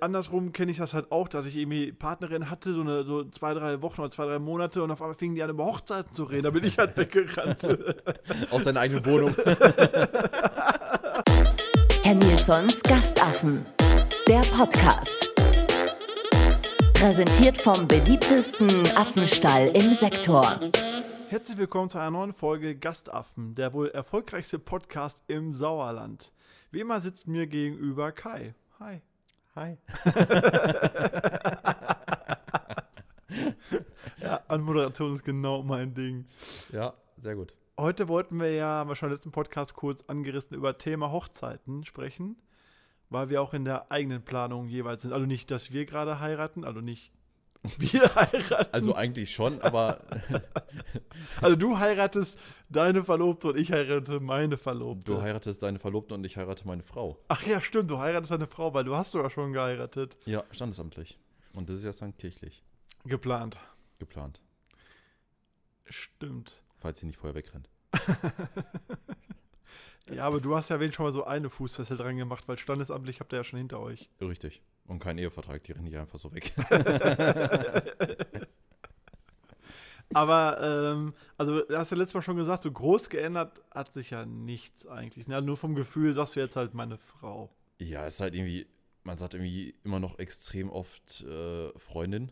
Andersrum 0.00 0.52
kenne 0.52 0.70
ich 0.72 0.78
das 0.78 0.94
halt 0.94 1.10
auch, 1.10 1.28
dass 1.28 1.46
ich 1.46 1.56
irgendwie 1.56 1.92
Partnerin 1.92 2.50
hatte, 2.50 2.72
so, 2.72 2.80
eine, 2.82 3.04
so 3.04 3.24
zwei, 3.24 3.54
drei 3.54 3.80
Wochen 3.82 4.00
oder 4.02 4.10
zwei, 4.10 4.26
drei 4.26 4.38
Monate 4.38 4.82
und 4.82 4.90
auf 4.90 5.00
einmal 5.00 5.14
fingen 5.14 5.34
die 5.34 5.42
an, 5.42 5.50
über 5.50 5.64
Hochzeiten 5.64 6.12
zu 6.12 6.24
reden. 6.24 6.42
Da 6.44 6.50
bin 6.50 6.64
ich 6.64 6.76
halt 6.78 6.96
weggerannt. 6.98 7.66
Aus 8.50 8.64
seiner 8.64 8.80
eigenen 8.80 9.06
Wohnung. 9.06 9.34
Herr 12.02 12.14
Nilsons 12.14 12.82
Gastaffen. 12.82 13.64
Der 14.28 14.40
Podcast. 14.40 15.34
Präsentiert 16.94 17.60
vom 17.60 17.86
beliebtesten 17.86 18.70
Affenstall 18.96 19.68
im 19.68 19.92
Sektor. 19.94 20.58
Herzlich 21.28 21.58
willkommen 21.58 21.90
zu 21.90 21.98
einer 21.98 22.10
neuen 22.10 22.32
Folge 22.32 22.76
Gastaffen, 22.76 23.54
der 23.54 23.72
wohl 23.72 23.88
erfolgreichste 23.88 24.58
Podcast 24.58 25.22
im 25.26 25.54
Sauerland. 25.54 26.32
Wie 26.70 26.80
immer 26.80 27.00
sitzt 27.00 27.26
mir 27.26 27.46
gegenüber 27.46 28.12
Kai. 28.12 28.54
Hi. 28.78 29.00
Hi. 29.56 29.78
Ja, 34.18 34.40
Anmoderation 34.48 35.14
ist 35.14 35.24
genau 35.24 35.62
mein 35.62 35.94
Ding. 35.94 36.26
Ja, 36.72 36.94
sehr 37.16 37.36
gut. 37.36 37.54
Heute 37.78 38.08
wollten 38.08 38.40
wir 38.40 38.52
ja, 38.52 38.66
haben 38.66 38.90
wir 38.90 38.96
schon 38.96 39.08
im 39.08 39.14
letzten 39.14 39.30
Podcast 39.30 39.74
kurz 39.74 40.02
angerissen, 40.08 40.56
über 40.56 40.78
Thema 40.78 41.12
Hochzeiten 41.12 41.84
sprechen, 41.84 42.36
weil 43.08 43.28
wir 43.28 43.40
auch 43.40 43.54
in 43.54 43.64
der 43.64 43.92
eigenen 43.92 44.24
Planung 44.24 44.68
jeweils 44.68 45.02
sind. 45.02 45.12
Also 45.12 45.26
nicht, 45.26 45.50
dass 45.50 45.72
wir 45.72 45.86
gerade 45.86 46.18
heiraten, 46.18 46.64
also 46.64 46.80
nicht 46.80 47.12
wir 47.78 48.14
heiraten. 48.14 48.72
Also 48.72 48.94
eigentlich 48.94 49.34
schon, 49.34 49.60
aber 49.60 50.00
Also 51.40 51.56
du 51.56 51.78
heiratest 51.78 52.38
deine 52.68 53.02
Verlobte 53.02 53.48
und 53.48 53.58
ich 53.58 53.72
heirate 53.72 54.20
meine 54.20 54.56
Verlobte. 54.56 55.12
du 55.12 55.22
heiratest 55.22 55.62
deine 55.62 55.78
Verlobte 55.78 56.14
und 56.14 56.24
ich 56.24 56.36
heirate 56.36 56.66
meine 56.66 56.82
Frau. 56.82 57.18
Ach 57.28 57.42
ja, 57.46 57.60
stimmt, 57.60 57.90
du 57.90 57.98
heiratest 57.98 58.30
deine 58.32 58.46
Frau, 58.46 58.72
weil 58.74 58.84
du 58.84 58.96
hast 58.96 59.12
sogar 59.12 59.30
schon 59.30 59.52
geheiratet. 59.52 60.16
Ja, 60.26 60.44
standesamtlich. 60.50 61.18
Und 61.54 61.68
das 61.68 61.76
ist 61.76 61.84
ja 61.84 61.92
dann 61.92 62.16
kirchlich 62.16 62.62
Geplant. 63.04 63.58
geplant, 63.98 64.42
Stimmt. 65.86 66.62
falls 66.76 66.98
sie 67.00 67.06
nicht 67.06 67.18
vorher 67.18 67.34
wegrennt. 67.34 67.68
Ja, 70.14 70.24
aber 70.24 70.40
du 70.40 70.54
hast 70.54 70.68
ja 70.70 70.78
wenigstens 70.78 70.96
schon 70.98 71.06
mal 71.06 71.12
so 71.12 71.24
eine 71.24 71.50
Fußfessel 71.50 71.96
dran 71.96 72.16
gemacht, 72.16 72.44
weil 72.46 72.56
standesamtlich 72.58 73.18
habt 73.18 73.32
ihr 73.32 73.38
ja 73.38 73.44
schon 73.44 73.58
hinter 73.58 73.80
euch. 73.80 74.08
Richtig. 74.20 74.62
Und 74.86 74.98
kein 75.00 75.18
Ehevertrag, 75.18 75.62
die 75.64 75.72
rennen 75.72 75.84
nicht 75.84 75.96
einfach 75.96 76.18
so 76.18 76.32
weg. 76.32 76.52
Aber, 80.14 80.60
ähm, 80.62 81.14
also, 81.36 81.62
du 81.64 81.76
hast 81.76 81.90
ja 81.90 81.96
letztes 81.96 82.14
Mal 82.14 82.22
schon 82.22 82.36
gesagt, 82.36 82.62
so 82.62 82.70
groß 82.70 83.08
geändert 83.08 83.60
hat 83.72 83.92
sich 83.92 84.10
ja 84.10 84.24
nichts 84.24 84.86
eigentlich. 84.86 85.26
Ne? 85.26 85.42
Nur 85.42 85.56
vom 85.56 85.74
Gefühl 85.74 86.14
sagst 86.14 86.36
du 86.36 86.40
jetzt 86.40 86.54
halt 86.56 86.74
meine 86.74 86.96
Frau. 86.98 87.50
ja, 87.78 88.06
es 88.06 88.14
ist 88.14 88.20
halt 88.20 88.34
irgendwie, 88.34 88.66
man 89.02 89.18
sagt 89.18 89.34
irgendwie 89.34 89.74
immer 89.84 89.98
noch 89.98 90.18
extrem 90.18 90.70
oft 90.70 91.22
äh, 91.22 91.76
Freundin. 91.78 92.30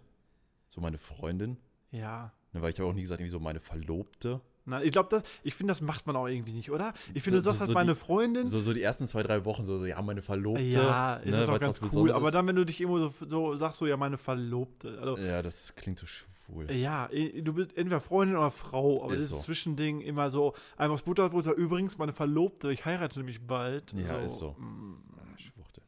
So 0.69 0.81
meine 0.81 0.99
Freundin. 0.99 1.57
Ja. 1.91 2.33
Ne, 2.53 2.63
weil 2.63 2.71
ich 2.73 2.79
habe 2.79 2.89
auch 2.89 2.95
nie 2.95 3.03
gesagt, 3.03 3.21
irgendwie 3.21 3.33
so 3.33 3.41
meine 3.41 3.61
Verlobte. 3.61 4.41
Na, 4.67 4.83
ich 4.83 4.93
glaube, 4.93 5.09
das, 5.11 5.23
ich 5.43 5.55
finde, 5.55 5.73
das 5.73 5.81
macht 5.83 6.07
man 6.07 6.17
auch 6.17 6.27
irgendwie 6.27 6.53
nicht, 6.53 6.71
oder? 6.71 6.95
Ich 7.13 7.23
finde, 7.23 7.41
So- 7.41 7.51
du 7.51 7.57
sagst 7.57 7.57
so- 7.57 7.61
halt 7.61 7.69
so 7.69 7.75
meine 7.75 7.93
die- 7.95 8.01
Freundin. 8.01 8.47
So, 8.47 8.61
so 8.61 8.73
die 8.73 8.83
ersten 8.83 9.07
zwei, 9.07 9.23
drei 9.23 9.45
Wochen, 9.45 9.65
so, 9.67 9.79
so 9.79 9.85
ja, 9.87 10.01
meine 10.01 10.23
Verlobte. 10.23 10.63
ja, 10.63 11.17
ist 11.17 11.27
ne, 11.27 11.33
das 11.41 11.49
auch 11.49 11.61
ganz 11.61 11.81
cool. 11.95 12.13
Aber 12.13 12.29
ist. 12.29 12.35
dann, 12.35 12.47
wenn 12.47 12.57
du 12.57 12.65
dich 12.65 12.81
immer 12.81 12.99
so, 12.99 13.13
so 13.29 13.57
sagst, 13.57 13.79
so 13.79 13.87
ja, 13.87 13.97
meine 13.97 14.17
Verlobte. 14.17 14.99
Also, 15.01 15.19
Ja, 15.19 15.43
das 15.43 15.75
klingt 15.77 15.99
so 15.99 16.07
schwul. 16.07 16.71
ja, 16.73 17.09
du 17.09 17.53
bist 17.53 17.77
entweder 17.77 18.01
Freundin 18.01 18.37
oder 18.37 18.51
Frau, 18.51 19.03
aber 19.05 19.13
Ist 19.15 19.25
dieses 19.25 19.31
so. 19.31 19.39
Zwischending 19.45 20.01
immer 20.01 20.31
so, 20.31 20.55
einfach 20.77 20.95
das 20.97 21.03
Butterbrot, 21.05 21.47
übrigens, 21.47 21.99
meine 21.99 22.13
Verlobte, 22.13 22.73
ich 22.73 22.85
heirate 22.87 23.19
nämlich 23.19 23.47
bald. 23.47 23.93
Ja, 23.93 24.17
ist 24.19 24.39
so. 24.39 24.53
mm, 24.59 24.97
Ah, 25.19 25.39
Schwuchte. 25.39 25.83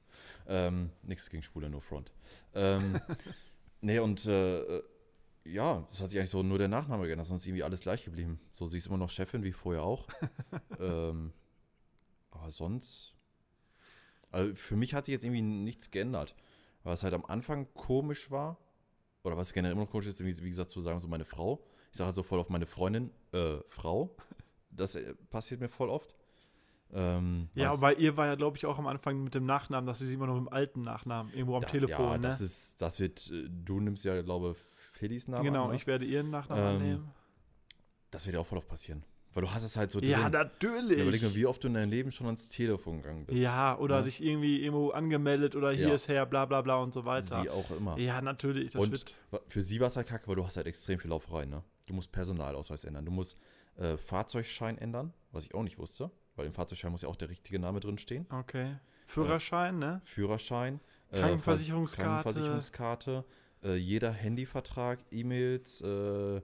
Ähm, 0.48 0.90
nichts 1.02 1.30
gegen 1.30 1.42
Schwule, 1.42 1.70
no 1.70 1.80
front. 1.80 2.12
Ähm, 2.54 3.00
nee, 3.80 3.98
und 3.98 4.26
äh, 4.26 4.60
äh, 4.60 4.82
ja, 5.52 5.86
das 5.90 6.00
hat 6.00 6.10
sich 6.10 6.18
eigentlich 6.18 6.30
so 6.30 6.42
nur 6.42 6.58
der 6.58 6.68
Nachname 6.68 7.06
geändert, 7.06 7.26
sonst 7.26 7.46
irgendwie 7.46 7.62
alles 7.62 7.80
gleich 7.80 8.04
geblieben. 8.04 8.40
So, 8.52 8.66
sie 8.66 8.78
ist 8.78 8.86
immer 8.86 8.96
noch 8.96 9.10
Chefin, 9.10 9.42
wie 9.42 9.52
vorher 9.52 9.82
auch. 9.82 10.06
ähm, 10.80 11.32
aber 12.30 12.50
sonst, 12.50 13.14
also 14.30 14.54
für 14.54 14.76
mich 14.76 14.94
hat 14.94 15.06
sich 15.06 15.12
jetzt 15.12 15.24
irgendwie 15.24 15.42
nichts 15.42 15.90
geändert. 15.90 16.34
Was 16.84 17.02
halt 17.02 17.14
am 17.14 17.24
Anfang 17.24 17.66
komisch 17.74 18.30
war, 18.30 18.58
oder 19.24 19.36
was 19.36 19.52
generell 19.52 19.72
immer 19.72 19.82
noch 19.82 19.90
komisch 19.90 20.06
ist, 20.06 20.24
wie, 20.24 20.48
gesagt, 20.48 20.70
zu 20.70 20.80
sagen, 20.80 21.00
so 21.00 21.08
meine 21.08 21.24
Frau. 21.24 21.64
Ich 21.90 21.98
sage 21.98 22.06
halt 22.06 22.14
so 22.14 22.22
voll 22.22 22.38
auf 22.38 22.48
meine 22.48 22.66
Freundin, 22.66 23.10
äh, 23.32 23.56
Frau. 23.66 24.14
Das 24.70 24.94
äh, 24.94 25.14
passiert 25.30 25.60
mir 25.60 25.68
voll 25.68 25.88
oft. 25.88 26.14
Ähm, 26.92 27.48
Ja, 27.54 27.70
aber 27.70 27.80
bei 27.80 27.94
ihr 27.94 28.16
war 28.16 28.26
ja, 28.26 28.36
glaube 28.36 28.56
ich, 28.56 28.66
auch 28.66 28.78
am 28.78 28.86
Anfang 28.86 29.24
mit 29.24 29.34
dem 29.34 29.46
Nachnamen, 29.46 29.86
dass 29.86 29.98
sie 29.98 30.06
sie 30.06 30.14
immer 30.14 30.26
noch 30.28 30.34
mit 30.34 30.44
dem 30.46 30.52
alten 30.52 30.82
Nachnamen 30.82 31.32
irgendwo 31.32 31.56
am 31.56 31.62
Da- 31.62 31.68
Telefon, 31.68 32.06
ja, 32.06 32.12
ne? 32.12 32.20
das 32.20 32.40
ist, 32.40 32.80
das 32.80 33.00
wird, 33.00 33.30
äh, 33.32 33.48
du 33.48 33.80
nimmst 33.80 34.04
ja, 34.04 34.20
glaube 34.22 34.54
ich, 34.56 34.75
Felis 34.96 35.28
Namen 35.28 35.44
genau, 35.44 35.64
an, 35.64 35.70
ne? 35.70 35.76
ich 35.76 35.86
werde 35.86 36.04
ihren 36.04 36.30
Nachnamen 36.30 36.64
Ähm, 36.64 36.76
annehmen. 36.80 37.10
Das 38.10 38.26
wird 38.26 38.34
ja 38.34 38.40
auch 38.40 38.46
voll 38.46 38.58
oft 38.58 38.68
passieren. 38.68 39.04
Weil 39.34 39.42
du 39.42 39.50
hast 39.52 39.64
es 39.64 39.76
halt 39.76 39.90
so 39.90 40.00
Ja, 40.00 40.22
drin. 40.22 40.32
natürlich. 40.32 40.96
Ja, 40.96 41.02
Überleg 41.04 41.22
mal, 41.22 41.34
wie 41.34 41.44
oft 41.44 41.62
du 41.62 41.68
in 41.68 41.74
deinem 41.74 41.90
Leben 41.90 42.10
schon 42.10 42.26
ans 42.26 42.48
Telefon 42.48 43.02
gegangen 43.02 43.26
bist. 43.26 43.38
Ja, 43.38 43.76
oder 43.78 43.98
ne? 43.98 44.04
dich 44.04 44.22
irgendwie 44.24 44.62
irgendwo 44.62 44.90
angemeldet 44.90 45.54
oder 45.56 45.72
hier 45.72 45.88
Ja. 45.88 45.94
ist 45.94 46.08
her, 46.08 46.24
bla 46.24 46.46
bla 46.46 46.62
bla 46.62 46.76
und 46.76 46.94
so 46.94 47.04
weiter. 47.04 47.42
Sie 47.42 47.50
auch 47.50 47.70
immer. 47.70 47.98
Ja, 47.98 48.22
natürlich. 48.22 48.70
Das 48.72 48.82
Und 48.82 48.92
wird. 48.92 49.14
für 49.48 49.60
sie 49.60 49.78
war 49.78 49.88
es 49.88 49.96
halt 49.96 50.06
kacke, 50.06 50.26
weil 50.28 50.36
du 50.36 50.44
hast 50.46 50.56
halt 50.56 50.66
extrem 50.66 50.98
viel 50.98 51.10
Lauferei, 51.10 51.44
ne? 51.44 51.62
Du 51.84 51.92
musst 51.92 52.10
Personalausweis 52.12 52.84
ändern. 52.84 53.04
Du 53.04 53.12
musst 53.12 53.36
äh, 53.76 53.98
Fahrzeugschein 53.98 54.78
ändern, 54.78 55.12
was 55.32 55.44
ich 55.44 55.54
auch 55.54 55.62
nicht 55.62 55.78
wusste. 55.78 56.10
Weil 56.36 56.46
im 56.46 56.54
Fahrzeugschein 56.54 56.90
muss 56.90 57.02
ja 57.02 57.08
auch 57.10 57.16
der 57.16 57.28
richtige 57.28 57.58
Name 57.58 57.80
drin 57.80 57.98
stehen. 57.98 58.26
Okay. 58.30 58.76
Führerschein, 59.06 59.78
ne? 59.78 60.00
Führerschein. 60.04 60.80
äh, 61.10 61.20
Krankenversicherungskarte. 61.20 62.22
Vers- 62.22 62.34
Krankenversicherungskarte. 62.34 63.24
Äh, 63.66 63.76
jeder 63.76 64.12
Handyvertrag, 64.12 65.00
E-Mails, 65.10 65.80
äh. 65.80 66.40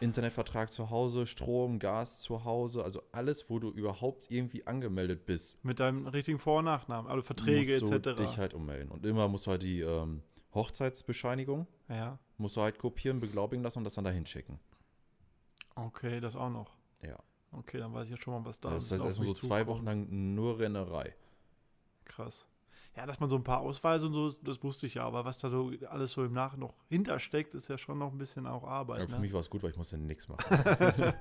Internetvertrag 0.00 0.72
zu 0.72 0.90
Hause, 0.90 1.26
Strom, 1.26 1.78
Gas 1.78 2.20
zu 2.20 2.44
Hause, 2.44 2.82
also 2.82 3.02
alles, 3.12 3.48
wo 3.48 3.60
du 3.60 3.70
überhaupt 3.70 4.30
irgendwie 4.30 4.66
angemeldet 4.66 5.24
bist, 5.24 5.62
Mit 5.64 5.78
deinem 5.78 6.08
richtigen 6.08 6.38
Vor- 6.38 6.58
und 6.58 6.64
Nachnamen, 6.64 7.08
also 7.08 7.22
Verträge 7.22 7.78
musst 7.80 7.92
du 7.92 8.10
etc. 8.10 8.20
dich 8.20 8.38
halt 8.38 8.54
ummelden. 8.54 8.90
Und 8.90 9.06
immer 9.06 9.28
musst 9.28 9.46
du 9.46 9.52
halt 9.52 9.62
die 9.62 9.80
ähm, 9.82 10.22
Hochzeitsbescheinigung, 10.52 11.68
ja. 11.88 12.18
musst 12.38 12.56
du 12.56 12.60
halt 12.62 12.78
kopieren, 12.78 13.20
beglaubigen 13.20 13.62
lassen 13.62 13.78
und 13.78 13.84
das 13.84 13.94
dann 13.94 14.04
dahin 14.04 14.26
schicken. 14.26 14.58
Okay, 15.76 16.20
das 16.20 16.34
auch 16.34 16.50
noch. 16.50 16.76
Ja. 17.02 17.18
Okay, 17.52 17.78
dann 17.78 17.94
weiß 17.94 18.06
ich 18.06 18.10
jetzt 18.10 18.24
schon 18.24 18.34
mal, 18.34 18.44
was 18.44 18.60
da 18.60 18.70
das 18.70 18.86
ist. 18.86 18.92
heißt 18.92 19.02
auf 19.02 19.06
erstmal 19.08 19.28
so 19.28 19.34
zwei. 19.34 19.66
Wochen 19.68 19.84
lang 19.84 20.34
nur 20.34 20.58
Rennerei. 20.58 21.14
Krass. 22.04 22.46
Ja, 22.98 23.06
dass 23.06 23.20
man 23.20 23.30
so 23.30 23.36
ein 23.36 23.44
paar 23.44 23.60
Ausweise 23.60 24.06
und 24.06 24.12
so, 24.12 24.28
das 24.42 24.60
wusste 24.64 24.88
ich 24.88 24.94
ja, 24.94 25.04
aber 25.04 25.24
was 25.24 25.38
da 25.38 25.50
so 25.50 25.70
alles 25.88 26.10
so 26.10 26.24
im 26.24 26.32
Nach 26.32 26.56
noch 26.56 26.74
hintersteckt, 26.88 27.54
ist 27.54 27.68
ja 27.68 27.78
schon 27.78 27.96
noch 27.96 28.10
ein 28.10 28.18
bisschen 28.18 28.44
auch 28.44 28.64
Arbeit. 28.64 28.98
Ja, 28.98 29.06
für 29.06 29.12
ne? 29.12 29.20
mich 29.20 29.32
war 29.32 29.38
es 29.38 29.48
gut, 29.48 29.62
weil 29.62 29.70
ich 29.70 29.76
musste 29.76 29.96
nichts 29.96 30.26
machen. 30.26 30.44
Weil 30.50 31.14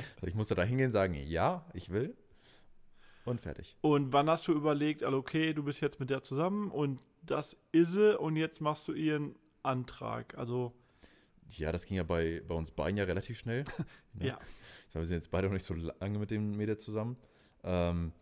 ich 0.22 0.34
musste 0.34 0.54
da 0.54 0.62
hingehen, 0.62 0.90
sagen, 0.90 1.12
ja, 1.12 1.66
ich 1.74 1.90
will 1.90 2.16
und 3.26 3.42
fertig. 3.42 3.76
Und 3.82 4.10
wann 4.14 4.30
hast 4.30 4.48
du 4.48 4.52
überlegt, 4.52 5.02
also 5.02 5.18
okay, 5.18 5.52
du 5.52 5.62
bist 5.62 5.82
jetzt 5.82 6.00
mit 6.00 6.08
der 6.08 6.22
zusammen 6.22 6.70
und 6.70 7.02
das 7.20 7.58
ist 7.72 7.92
sie 7.92 8.18
und 8.18 8.36
jetzt 8.36 8.62
machst 8.62 8.88
du 8.88 8.94
ihren 8.94 9.34
Antrag. 9.62 10.38
Also, 10.38 10.72
Ja, 11.50 11.72
das 11.72 11.84
ging 11.84 11.98
ja 11.98 12.04
bei, 12.04 12.42
bei 12.48 12.54
uns 12.54 12.70
beiden 12.70 12.96
ja 12.96 13.04
relativ 13.04 13.38
schnell. 13.38 13.64
ne? 14.14 14.28
Ja. 14.28 14.38
Ich 14.86 14.92
glaube, 14.92 15.02
wir 15.02 15.06
sind 15.08 15.16
jetzt 15.16 15.30
beide 15.30 15.48
noch 15.48 15.52
nicht 15.52 15.66
so 15.66 15.74
lange 15.74 16.18
mit 16.18 16.30
dem 16.30 16.52
Mädel 16.52 16.78
zusammen. 16.78 17.18
Ähm, 17.64 18.12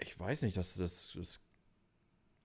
ich 0.00 0.18
weiß 0.18 0.42
nicht, 0.42 0.56
das, 0.56 0.74
das, 0.74 1.12
das 1.16 1.40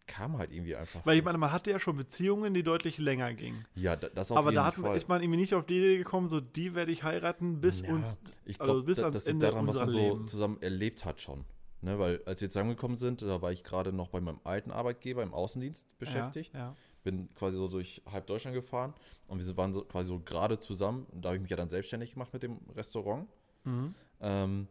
kam 0.10 0.38
halt 0.38 0.52
irgendwie 0.52 0.76
einfach. 0.76 1.06
weil 1.06 1.16
so. 1.16 1.20
ich 1.20 1.24
meine, 1.26 1.38
man 1.38 1.52
hatte 1.54 1.72
ja 1.72 1.80
schon 1.80 1.96
Beziehungen, 1.96 2.54
die 2.54 2.64
deutlich 2.64 2.98
länger 2.98 3.34
gingen. 3.34 3.66
ja, 3.76 3.96
da- 3.96 4.10
das 4.10 4.32
auf 4.32 4.38
Aber 4.38 4.50
jeden 4.50 4.56
da 4.58 4.66
hat, 4.66 4.76
Fall. 4.76 4.98
ist 4.98 5.08
man 5.08 5.22
irgendwie 5.22 5.40
nicht 5.40 5.54
auf 5.54 5.66
die 5.66 5.78
Idee 5.78 5.98
gekommen, 5.98 6.28
so 6.28 6.40
die 6.42 6.76
werde 6.76 6.92
ich 6.92 7.04
heiraten 7.04 7.62
bis 7.62 7.82
Ja, 7.82 7.94
uns. 7.94 8.18
ich 8.46 8.60
also 8.60 8.74
glaube, 8.74 8.86
bis 8.86 8.98
da, 8.98 9.10
das 9.12 9.26
liegt 9.28 9.44
daran, 9.44 9.66
was 9.68 9.78
man 9.78 9.86
unserer 9.88 10.02
so 10.04 10.14
Leben. 10.16 10.28
zusammen 10.28 10.58
erlebt 10.62 11.06
hat 11.06 11.22
schon. 11.22 11.46
Ne, 11.82 11.98
weil 11.98 12.22
als 12.26 12.42
wir 12.42 12.50
zusammengekommen 12.50 12.98
sind, 12.98 13.22
da 13.22 13.42
war 13.42 13.54
ich 13.54 13.64
gerade 13.64 13.94
noch 13.94 14.10
bei 14.10 14.20
meinem 14.20 14.42
alten 14.44 14.70
Arbeitgeber 14.72 15.24
im 15.24 15.34
Außendienst 15.34 15.98
beschäftigt. 15.98 16.54
Ja, 16.54 16.60
ja. 16.60 16.76
Bin 17.06 17.34
quasi 17.36 17.56
so 17.56 17.70
durch 17.70 18.02
halb 18.12 18.28
Deutschland 18.28 18.54
gefahren 18.54 18.94
und 19.28 19.46
wir 19.48 19.56
waren 19.58 19.72
so 19.72 19.84
quasi 19.86 20.10
so 20.10 20.20
gerade 20.20 20.60
zusammen. 20.60 21.06
Und 21.12 21.24
da 21.24 21.30
habe 21.30 21.38
ich 21.38 21.42
mich 21.42 21.52
ja 21.52 21.56
dann 21.56 21.70
selbstständig 21.70 22.12
gemacht 22.14 22.34
mit 22.34 22.44
dem 22.44 22.58
Restaurant. 22.76 23.30
Mhm. 23.64 23.96
ähm, 24.20 24.68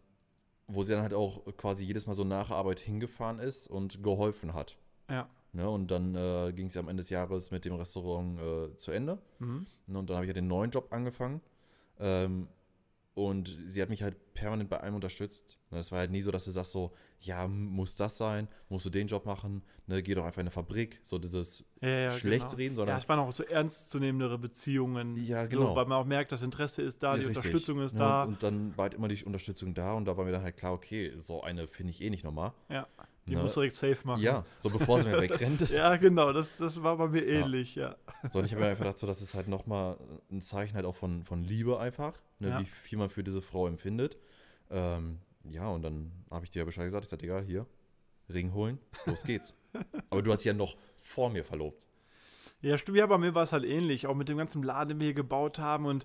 wo 0.71 0.83
sie 0.83 0.93
dann 0.93 1.01
halt 1.01 1.15
auch 1.15 1.47
quasi 1.57 1.83
jedes 1.85 2.07
Mal 2.07 2.13
so 2.13 2.25
nach 2.25 2.51
Arbeit 2.51 2.81
hingefahren 2.81 3.39
ist 3.39 3.69
und 3.69 4.03
geholfen 4.03 4.53
hat. 4.53 4.77
Ja. 5.09 5.29
Ne? 5.53 5.69
Und 5.69 5.91
dann 5.91 6.15
äh, 6.15 6.53
ging 6.53 6.67
es 6.67 6.75
ja 6.75 6.83
am 6.83 6.89
Ende 6.89 7.01
des 7.01 7.11
Jahres 7.11 7.51
mit 7.51 7.65
dem 7.65 7.75
Restaurant 7.75 8.39
äh, 8.41 8.77
zu 8.77 8.93
Ende. 8.93 9.19
Mhm. 9.39 9.67
Ne? 9.87 9.99
Und 9.99 10.11
dann 10.11 10.17
habe 10.17 10.27
ich 10.27 10.29
ja 10.29 10.35
den 10.35 10.49
neuen 10.49 10.71
Job 10.71 10.93
angefangen. 10.93 11.41
Ähm, 11.99 12.49
und 13.19 13.57
sie 13.67 13.83
hat 13.83 13.89
mich 13.89 14.03
halt 14.05 14.17
permanent 14.35 14.71
bei 14.71 14.79
allem 14.79 14.95
unterstützt. 14.95 15.59
Ne, 15.71 15.79
Es 15.79 15.91
war 15.91 15.99
halt 15.99 16.11
nie 16.13 16.21
so, 16.23 16.31
dass 16.31 16.45
du 16.45 16.53
sagst 16.53 16.71
so, 16.71 16.93
ja, 17.21 17.49
muss 17.49 17.97
das 17.97 18.17
sein? 18.17 18.47
Musst 18.69 18.87
du 18.87 18.91
den 18.91 19.09
Job 19.09 19.27
machen? 19.27 19.63
Ne, 19.89 20.03
geh 20.05 20.15
doch 20.15 20.25
einfach 20.25 20.39
in 20.39 20.43
eine 20.43 20.51
Fabrik. 20.53 21.01
So 21.03 21.19
dieses 21.19 21.65
Ja, 21.81 21.89
ja, 21.89 22.11
schlecht 22.11 22.43
genau. 22.47 22.57
reden, 22.57 22.73
Ja, 22.75 22.77
sondern 22.77 22.99
es 22.99 23.09
waren 23.09 23.19
auch 23.19 23.33
so 23.33 23.43
ernstzunehmere 23.43 24.39
Beziehungen. 24.39 25.17
Ja, 25.17 25.43
So, 25.45 25.49
genau. 25.51 25.75
weil 25.75 25.87
man 25.87 25.99
auch 25.99 26.05
merkt, 26.07 26.31
das 26.31 26.43
Interesse 26.43 26.83
ist 26.83 27.03
da, 27.03 27.17
die 27.17 27.23
Ja, 27.23 27.29
richtig. 27.29 27.47
Unterstützung 27.47 27.81
ist 27.83 27.95
Ne, 27.95 27.99
da. 27.99 28.23
Und, 28.23 28.29
und 28.35 28.43
dann 28.45 28.77
war 28.77 28.85
halt 28.85 28.95
immer 28.95 29.09
die 29.09 29.25
Unterstützung 29.25 29.75
da 29.75 29.95
und 29.95 30.05
da 30.05 30.17
war 30.17 30.25
mir 30.25 30.31
dann 30.33 30.43
halt 30.45 30.57
klar, 30.57 30.73
okay, 30.73 31.13
so 31.19 31.43
eine 31.43 31.67
finde 31.67 31.91
ich 31.91 32.01
eh 32.01 32.11
nicht 32.11 32.23
nochmal. 32.25 32.53
ja, 32.69 32.87
die 33.27 33.35
Ne? 33.35 33.43
muss 33.43 33.55
direkt 33.55 33.75
safe 33.77 33.99
machen. 34.07 34.23
Ja, 34.23 34.45
so 34.59 34.71
bevor 34.71 35.01
sie 35.01 35.07
mir 35.09 35.21
wegrennt. 35.21 35.69
Ja, 35.71 35.97
genau, 35.97 36.33
das, 36.33 36.57
das 36.57 36.83
war 36.83 36.97
bei 36.97 37.09
mir 37.09 37.27
ähnlich, 37.27 37.75
ja. 37.75 37.97
So, 38.31 38.39
und 38.39 38.45
ich 38.47 38.53
habe 38.53 38.63
mir 38.63 38.69
einfach 38.71 38.85
gedacht, 38.85 38.99
so, 38.99 39.07
das 39.09 39.21
ist 39.21 39.35
halt 39.35 39.49
nochmal 39.49 39.99
ein 40.31 40.41
Zeichen 40.41 40.75
halt 40.77 40.87
auch 40.87 40.95
von, 40.95 41.25
von 41.25 41.43
Liebe 41.45 41.79
einfach, 41.81 42.15
ne, 42.39 42.49
Ja. 42.51 42.61
wie 42.61 42.65
viel 42.67 42.99
man 42.99 43.09
für 43.11 43.23
diese 43.25 43.41
Frau 43.43 43.67
empfindet. 43.67 44.17
Ähm, 44.71 45.19
ja, 45.45 45.67
und 45.69 45.83
dann 45.83 46.13
habe 46.31 46.45
ich 46.45 46.51
dir 46.51 46.61
ja 46.61 46.65
Bescheid 46.65 46.85
gesagt, 46.85 47.05
ich 47.05 47.11
sagte, 47.11 47.23
Digga, 47.27 47.41
hier, 47.41 47.67
Ring 48.29 48.53
holen, 48.53 48.79
los 49.07 49.25
geht's. 49.25 49.55
Aber 50.11 50.23
du 50.23 50.31
hast 50.33 50.41
dich 50.41 50.47
ja 50.47 50.55
noch 50.55 50.77
vor 50.99 51.31
mir 51.31 51.45
verlobt. 51.45 51.87
Ja, 52.61 52.77
stimmt. 52.77 52.99
Ja, 52.99 53.07
bei 53.07 53.19
mir 53.19 53.35
war 53.35 53.45
es 53.45 53.53
halt 53.53 53.65
ähnlich. 53.65 54.07
Auch 54.07 54.15
mit 54.17 54.29
dem 54.29 54.37
ganzen 54.37 54.63
Laden, 54.63 54.89
den 54.91 55.01
wir 55.01 55.07
hier 55.07 55.15
gebaut 55.15 55.59
haben 55.59 55.87
und 55.87 56.05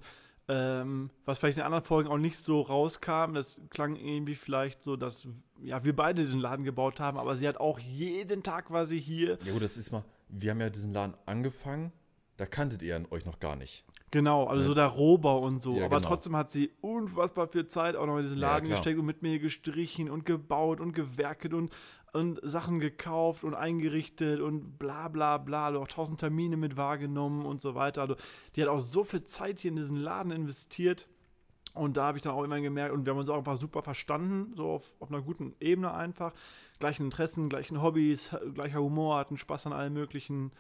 ähm, 0.50 1.09
was 1.25 1.39
vielleicht 1.39 1.57
in 1.57 1.63
anderen 1.63 1.83
Folgen 1.85 2.09
auch 2.09 2.18
nicht 2.18 2.38
so 2.38 2.62
rauskam. 2.62 3.33
Das 3.33 3.59
klang 3.69 3.95
irgendwie 3.95 4.36
vielleicht 4.36 4.81
so, 4.83 4.95
dass 4.95 5.27
ja, 5.62 5.83
wir 5.83 5.95
beide 5.95 6.21
diesen 6.21 6.39
Laden 6.39 6.63
gebaut 6.65 7.00
haben, 7.00 7.18
aber 7.18 7.36
sie 7.36 7.47
hat 7.47 7.57
auch 7.57 7.79
jeden 7.79 8.44
Tag 8.44 8.69
war 8.69 8.86
sie 8.86 9.00
hier. 9.00 9.38
Ja 9.45 9.53
gut, 9.53 9.62
das 9.63 9.77
ist 9.77 9.91
mal, 9.91 10.03
wir 10.29 10.51
haben 10.51 10.59
ja 10.59 10.69
diesen 10.69 10.91
Laden 10.94 11.15
angefangen, 11.25 11.91
da 12.38 12.45
kanntet 12.45 12.81
ihr 12.83 13.03
euch 13.12 13.25
noch 13.25 13.39
gar 13.39 13.56
nicht. 13.56 13.83
Genau, 14.12 14.45
also 14.45 14.62
Ne? 14.62 14.68
so 14.68 14.74
der 14.74 14.88
Rohbau 14.88 15.39
und 15.39 15.59
so. 15.59 15.75
Ja, 15.75 15.85
aber 15.85 15.97
genau. 15.97 16.09
trotzdem 16.09 16.35
hat 16.35 16.51
sie 16.51 16.71
unfassbar 16.81 17.47
viel 17.47 17.68
Zeit 17.68 17.95
auch 17.95 18.06
noch 18.06 18.18
in 18.18 18.24
diesen 18.24 18.39
Ja, 18.39 18.50
Laden 18.53 18.65
klar. 18.65 18.77
gesteckt 18.77 19.00
und 19.00 19.06
mit 19.06 19.21
mir 19.21 19.39
gestrichen 19.39 20.09
und 20.09 20.25
gebaut 20.25 20.80
und 20.80 20.94
gewerkelt 20.94 21.53
und, 21.53 21.74
und 22.12 22.39
Sachen 22.44 22.80
gekauft 22.80 23.44
und 23.44 23.56
eingerichtet 23.56 24.39
und 24.39 24.77
bla 24.77 25.07
bla 25.07 25.38
bla. 25.39 25.68
Also 25.68 25.80
auch 25.81 25.88
tausend 25.88 26.19
Termine 26.19 26.57
mit 26.57 26.77
wahrgenommen 26.77 27.45
und 27.45 27.62
so 27.62 27.74
weiter. 27.75 28.01
Also 28.01 28.15
die 28.56 28.62
hat 28.62 28.69
auch 28.69 28.79
so 28.79 29.03
viel 29.03 29.24
Zeit 29.24 29.59
hier 29.59 29.69
in 29.69 29.77
diesen 29.77 29.97
Laden 29.97 30.31
investiert. 30.31 31.07
Und 31.74 31.97
da 31.97 32.03
habe 32.06 32.19
ich 32.19 32.24
dann 32.24 32.33
auch 32.33 32.44
immer 32.44 32.62
gemerkt, 32.62 32.94
und 32.94 33.03
wir 33.06 33.13
haben 33.13 33.18
uns 33.19 33.29
auch 33.29 33.38
einfach 33.39 33.57
super 33.57 33.81
verstanden, 33.81 34.53
so 34.56 34.69
auf, 34.74 34.94
auf 35.00 35.09
einer 35.09 35.24
guten 35.24 35.56
Ebene 35.59 35.91
einfach. 35.91 36.33
Gleichen 36.77 37.06
Interessen, 37.06 37.50
gleichen 37.50 37.81
Hobbys, 37.81 38.29
gleicher 38.53 38.79
Humor, 38.79 39.18
hatten 39.18 39.39
Spaß 39.39 39.65
an 39.65 39.74
allem 39.74 39.94
möglichen. 39.94 40.51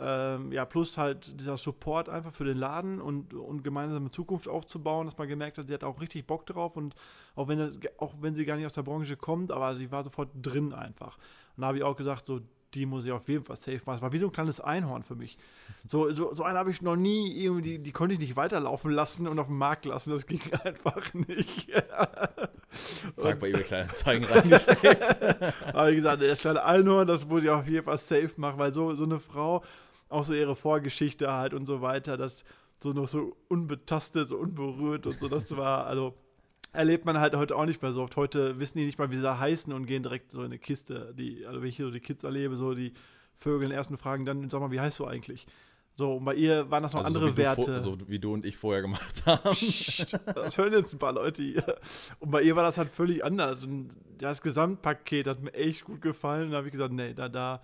Ähm, 0.00 0.52
ja, 0.52 0.64
plus 0.64 0.96
halt 0.96 1.40
dieser 1.40 1.56
Support 1.56 2.08
einfach 2.08 2.32
für 2.32 2.44
den 2.44 2.56
Laden 2.56 3.00
und, 3.00 3.34
und 3.34 3.64
gemeinsame 3.64 4.10
Zukunft 4.10 4.46
aufzubauen, 4.46 5.06
dass 5.06 5.18
man 5.18 5.26
gemerkt 5.26 5.58
hat, 5.58 5.66
sie 5.66 5.74
hat 5.74 5.82
auch 5.82 6.00
richtig 6.00 6.24
Bock 6.24 6.46
drauf 6.46 6.76
und 6.76 6.94
auch 7.34 7.48
wenn, 7.48 7.58
das, 7.58 7.76
auch 7.98 8.14
wenn 8.20 8.36
sie 8.36 8.44
gar 8.44 8.56
nicht 8.56 8.66
aus 8.66 8.74
der 8.74 8.82
Branche 8.82 9.16
kommt, 9.16 9.50
aber 9.50 9.74
sie 9.74 9.90
war 9.90 10.04
sofort 10.04 10.28
drin 10.40 10.72
einfach. 10.72 11.18
Und 11.56 11.62
da 11.62 11.68
habe 11.68 11.78
ich 11.78 11.82
auch 11.82 11.96
gesagt, 11.96 12.26
so, 12.26 12.40
die 12.74 12.86
muss 12.86 13.04
ich 13.04 13.12
auf 13.12 13.28
jeden 13.28 13.42
Fall 13.42 13.56
safe 13.56 13.80
machen. 13.86 13.96
Es 13.96 14.02
war 14.02 14.12
wie 14.12 14.18
so 14.18 14.26
ein 14.26 14.32
kleines 14.32 14.60
Einhorn 14.60 15.02
für 15.02 15.14
mich. 15.14 15.36
So, 15.86 16.12
so, 16.12 16.34
so 16.34 16.42
einen 16.42 16.58
habe 16.58 16.70
ich 16.70 16.82
noch 16.82 16.96
nie, 16.96 17.42
irgendwie, 17.42 17.78
die 17.78 17.92
konnte 17.92 18.12
ich 18.12 18.20
nicht 18.20 18.36
weiterlaufen 18.36 18.90
lassen 18.90 19.26
und 19.26 19.38
auf 19.38 19.46
den 19.46 19.56
Markt 19.56 19.86
lassen. 19.86 20.10
Das 20.10 20.26
ging 20.26 20.40
einfach 20.64 21.14
nicht. 21.14 21.70
Sag 23.16 23.40
bei 23.40 23.48
eBay 23.48 23.62
Kleinanzeigen 23.62 24.28
reingestellt. 24.28 25.16
Aber 25.72 25.90
wie 25.90 25.96
gesagt, 25.96 26.20
das 26.20 26.40
kleine 26.40 26.62
Einhorn, 26.62 27.08
das 27.08 27.26
muss 27.26 27.42
ich 27.42 27.48
auf 27.48 27.66
jeden 27.66 27.84
Fall 27.84 27.96
safe 27.96 28.32
machen, 28.36 28.58
weil 28.58 28.74
so, 28.74 28.94
so 28.96 29.04
eine 29.04 29.18
Frau, 29.18 29.62
auch 30.08 30.24
so 30.24 30.34
ihre 30.34 30.56
Vorgeschichte 30.56 31.32
halt 31.32 31.54
und 31.54 31.66
so 31.66 31.80
weiter, 31.82 32.16
das 32.16 32.44
so 32.80 32.92
noch 32.92 33.08
so 33.08 33.36
unbetastet, 33.48 34.28
so 34.28 34.36
unberührt 34.36 35.06
und 35.06 35.18
so, 35.18 35.28
das 35.28 35.56
war, 35.56 35.86
also 35.86 36.14
erlebt 36.72 37.04
man 37.04 37.18
halt 37.18 37.34
heute 37.34 37.56
auch 37.56 37.66
nicht 37.66 37.82
mehr 37.82 37.92
so 37.92 38.02
oft. 38.02 38.16
Heute 38.16 38.58
wissen 38.58 38.78
die 38.78 38.84
nicht 38.84 38.98
mal, 38.98 39.10
wie 39.10 39.16
sie 39.16 39.38
heißen 39.38 39.72
und 39.72 39.86
gehen 39.86 40.02
direkt 40.02 40.32
so 40.32 40.40
in 40.40 40.46
eine 40.46 40.58
Kiste. 40.58 41.14
Die, 41.16 41.46
also 41.46 41.60
wenn 41.60 41.68
ich 41.68 41.76
hier 41.76 41.86
so 41.86 41.92
die 41.92 42.00
Kids 42.00 42.24
erlebe, 42.24 42.56
so 42.56 42.74
die 42.74 42.92
Vögel 43.34 43.70
ersten 43.70 43.96
fragen 43.96 44.26
dann, 44.26 44.48
sag 44.50 44.60
mal, 44.60 44.70
wie 44.70 44.80
heißt 44.80 44.98
du 44.98 45.06
eigentlich? 45.06 45.46
So, 45.94 46.14
und 46.14 46.24
bei 46.24 46.34
ihr 46.34 46.70
waren 46.70 46.84
das 46.84 46.92
noch 46.92 47.04
Also 47.04 47.08
andere 47.08 47.30
so 47.30 47.36
Werte. 47.36 47.82
so 47.82 47.98
wie 48.08 48.20
du 48.20 48.32
und 48.32 48.46
ich 48.46 48.56
vorher 48.56 48.82
gemacht 48.82 49.24
haben. 49.26 49.56
Das 50.34 50.56
hören 50.56 50.72
jetzt 50.72 50.92
ein 50.92 50.98
paar 50.98 51.12
Leute 51.12 51.42
hier. 51.42 51.76
Und 52.20 52.30
bei 52.30 52.42
ihr 52.42 52.54
war 52.54 52.62
das 52.62 52.78
halt 52.78 52.88
völlig 52.88 53.24
anders. 53.24 53.64
Und 53.64 53.90
das 54.18 54.40
Gesamtpaket 54.40 55.26
hat 55.26 55.42
mir 55.42 55.52
echt 55.54 55.84
gut 55.84 56.00
gefallen. 56.00 56.44
Und 56.44 56.50
da 56.52 56.58
habe 56.58 56.68
ich 56.68 56.72
gesagt, 56.72 56.92
nee, 56.92 57.14
da, 57.14 57.28
da 57.28 57.60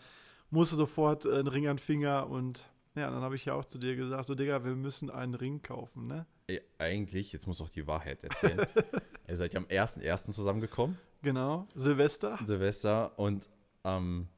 musste 0.55 0.77
sofort 0.77 1.27
äh, 1.27 1.39
ein 1.39 1.47
Ring 1.47 1.67
an 1.67 1.77
den 1.77 1.83
Finger. 1.83 2.29
Und 2.31 2.65
ja, 2.95 3.11
dann 3.11 3.21
habe 3.21 3.35
ich 3.35 3.45
ja 3.45 3.55
auch 3.55 3.65
zu 3.65 3.79
dir 3.79 3.97
gesagt, 3.97 4.25
so 4.25 4.35
Digga, 4.35 4.65
wir 4.65 4.75
müssen 4.75 5.11
einen 5.11 5.35
Ring 5.35 5.61
kaufen, 5.62 6.05
ne? 6.05 6.27
Ey, 6.47 6.61
eigentlich, 6.79 7.33
jetzt 7.33 7.47
muss 7.47 7.59
doch 7.59 7.71
die 7.71 7.87
Wahrheit 7.87 8.23
erzählen. 8.23 8.67
Ihr 9.29 9.37
seid 9.37 9.55
ja 9.55 9.61
am 9.61 9.67
1.1. 9.67 10.31
zusammengekommen, 10.31 10.99
Genau, 11.23 11.67
Silvester. 11.75 12.39
Silvester, 12.45 13.19
und 13.19 13.49
am 13.83 14.29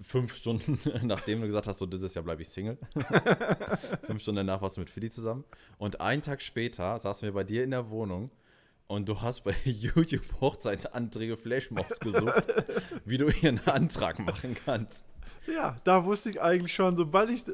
fünf 0.00 0.36
Stunden, 0.36 0.78
nachdem 1.02 1.40
du 1.40 1.46
gesagt 1.46 1.66
hast, 1.66 1.78
so 1.78 1.86
dieses 1.86 2.14
Jahr 2.14 2.24
bleibe 2.24 2.42
ich 2.42 2.48
Single. 2.48 2.78
fünf 4.04 4.22
Stunden 4.22 4.36
danach 4.36 4.62
warst 4.62 4.76
du 4.76 4.80
mit 4.80 4.90
Philly 4.90 5.10
zusammen. 5.10 5.44
Und 5.78 6.00
einen 6.00 6.22
Tag 6.22 6.42
später 6.42 6.96
saßen 6.98 7.26
wir 7.26 7.32
bei 7.32 7.42
dir 7.44 7.64
in 7.64 7.72
der 7.72 7.90
Wohnung 7.90 8.30
und 8.88 9.08
du 9.08 9.20
hast 9.20 9.44
bei 9.44 9.54
YouTube 9.64 10.24
Hochzeitsanträge 10.40 11.36
Flashmobs 11.36 12.00
gesucht, 12.00 12.48
wie 13.04 13.18
du 13.18 13.30
hier 13.30 13.50
einen 13.50 13.66
Antrag 13.66 14.18
machen 14.18 14.56
kannst. 14.64 15.06
Ja, 15.46 15.76
da 15.84 16.04
wusste 16.04 16.30
ich 16.30 16.40
eigentlich 16.40 16.74
schon, 16.74 16.96
sobald 16.96 17.30
ich 17.30 17.46
äh, 17.46 17.52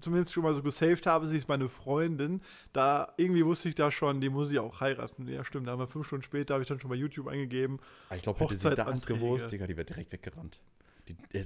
zumindest 0.00 0.32
schon 0.32 0.42
mal 0.42 0.54
so 0.54 0.62
gesaved 0.62 1.06
habe, 1.06 1.26
sie 1.26 1.36
ist 1.36 1.48
meine 1.48 1.68
Freundin, 1.68 2.40
da 2.72 3.12
irgendwie 3.16 3.44
wusste 3.44 3.68
ich 3.68 3.74
da 3.74 3.90
schon, 3.90 4.20
die 4.20 4.28
muss 4.28 4.52
ich 4.52 4.58
auch 4.58 4.80
heiraten. 4.80 5.28
Ja, 5.28 5.44
stimmt, 5.44 5.66
da 5.66 5.72
haben 5.72 5.80
wir 5.80 5.88
fünf 5.88 6.06
Stunden 6.06 6.22
später, 6.22 6.54
habe 6.54 6.62
ich 6.62 6.68
dann 6.68 6.80
schon 6.80 6.90
bei 6.90 6.96
YouTube 6.96 7.28
eingegeben. 7.28 7.78
Aber 8.08 8.16
Ich 8.16 8.22
glaube, 8.22 8.40
hätte 8.40 8.56
sie 8.56 8.74
das 8.74 9.06
gewusst, 9.06 9.50
Digga, 9.50 9.66
die 9.66 9.76
wäre 9.76 9.86
direkt 9.86 10.12
weggerannt. 10.12 10.60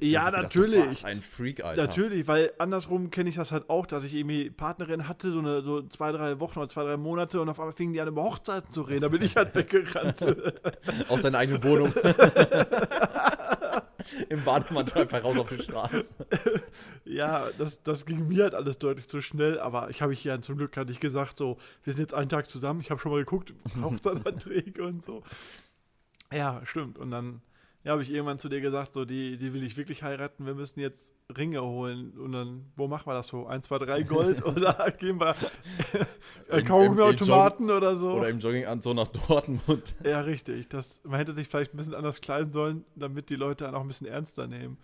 Ja, 0.00 0.30
natürlich. 0.30 1.04
Ein 1.04 1.22
Freak, 1.22 1.62
Alter. 1.64 1.82
Natürlich, 1.82 2.26
weil 2.26 2.52
andersrum 2.58 3.10
kenne 3.10 3.28
ich 3.28 3.36
das 3.36 3.52
halt 3.52 3.70
auch, 3.70 3.86
dass 3.86 4.04
ich 4.04 4.14
irgendwie 4.14 4.50
Partnerin 4.50 5.08
hatte, 5.08 5.30
so 5.30 5.38
eine 5.38 5.62
so 5.62 5.82
zwei, 5.82 6.12
drei 6.12 6.40
Wochen 6.40 6.58
oder 6.58 6.68
zwei, 6.68 6.84
drei 6.84 6.96
Monate 6.96 7.40
und 7.40 7.48
auf 7.48 7.60
einmal 7.60 7.74
fingen 7.74 7.92
die 7.92 8.00
an 8.00 8.08
über 8.08 8.24
Hochzeiten 8.24 8.70
zu 8.70 8.82
reden. 8.82 9.02
Da 9.02 9.08
bin 9.08 9.22
ich 9.22 9.36
halt 9.36 9.54
weggerannt. 9.56 10.24
Aus 11.08 11.22
seiner 11.22 11.38
eigenen 11.38 11.62
Wohnung. 11.62 11.92
Im 14.28 14.44
Bademantel 14.44 15.02
einfach 15.02 15.24
raus 15.24 15.36
auf 15.38 15.48
die 15.48 15.60
Straße. 15.62 16.14
ja, 17.04 17.48
das, 17.58 17.82
das 17.82 18.06
ging 18.06 18.28
mir 18.28 18.44
halt 18.44 18.54
alles 18.54 18.78
deutlich 18.78 19.08
zu 19.08 19.20
schnell, 19.20 19.58
aber 19.58 19.90
ich 19.90 20.00
habe 20.00 20.12
ich 20.12 20.22
ja 20.22 20.40
zum 20.40 20.56
Glück 20.56 20.76
hatte 20.76 20.92
ich 20.92 21.00
gesagt, 21.00 21.36
so, 21.36 21.58
wir 21.82 21.92
sind 21.92 22.02
jetzt 22.02 22.14
einen 22.14 22.28
Tag 22.28 22.46
zusammen, 22.46 22.80
ich 22.80 22.90
habe 22.90 23.00
schon 23.00 23.10
mal 23.10 23.18
geguckt, 23.18 23.52
Hochzeitsanträge 23.82 24.84
und 24.84 25.04
so. 25.04 25.24
Ja, 26.32 26.60
stimmt. 26.64 26.98
Und 26.98 27.10
dann 27.10 27.42
ja, 27.86 27.92
habe 27.92 28.02
ich 28.02 28.10
irgendwann 28.10 28.40
zu 28.40 28.48
dir 28.48 28.60
gesagt, 28.60 28.94
so, 28.94 29.04
die, 29.04 29.36
die 29.36 29.52
will 29.54 29.62
ich 29.62 29.76
wirklich 29.76 30.02
heiraten, 30.02 30.44
wir 30.44 30.54
müssen 30.54 30.80
jetzt 30.80 31.14
Ringe 31.36 31.62
holen. 31.62 32.18
Und 32.18 32.32
dann, 32.32 32.64
wo 32.74 32.88
machen 32.88 33.06
wir 33.06 33.14
das 33.14 33.28
so? 33.28 33.46
1, 33.46 33.64
2, 33.68 33.78
3 33.78 34.02
Gold 34.02 34.44
oder 34.44 34.90
gehen 34.98 35.20
wir 35.20 35.36
äh, 36.48 36.62
Kaugummiautomaten 36.62 37.70
oder 37.70 37.96
so? 37.96 38.14
Oder 38.14 38.30
im 38.30 38.40
Jogginganzug 38.40 38.96
nach 38.96 39.06
Dortmund. 39.06 39.94
Ja, 40.04 40.22
richtig. 40.22 40.68
Das, 40.68 40.98
man 41.04 41.20
hätte 41.20 41.32
sich 41.32 41.46
vielleicht 41.46 41.74
ein 41.74 41.76
bisschen 41.76 41.94
anders 41.94 42.20
kleiden 42.20 42.50
sollen, 42.50 42.84
damit 42.96 43.30
die 43.30 43.36
Leute 43.36 43.62
dann 43.62 43.76
auch 43.76 43.82
ein 43.82 43.86
bisschen 43.86 44.08
ernster 44.08 44.48
nehmen. 44.48 44.78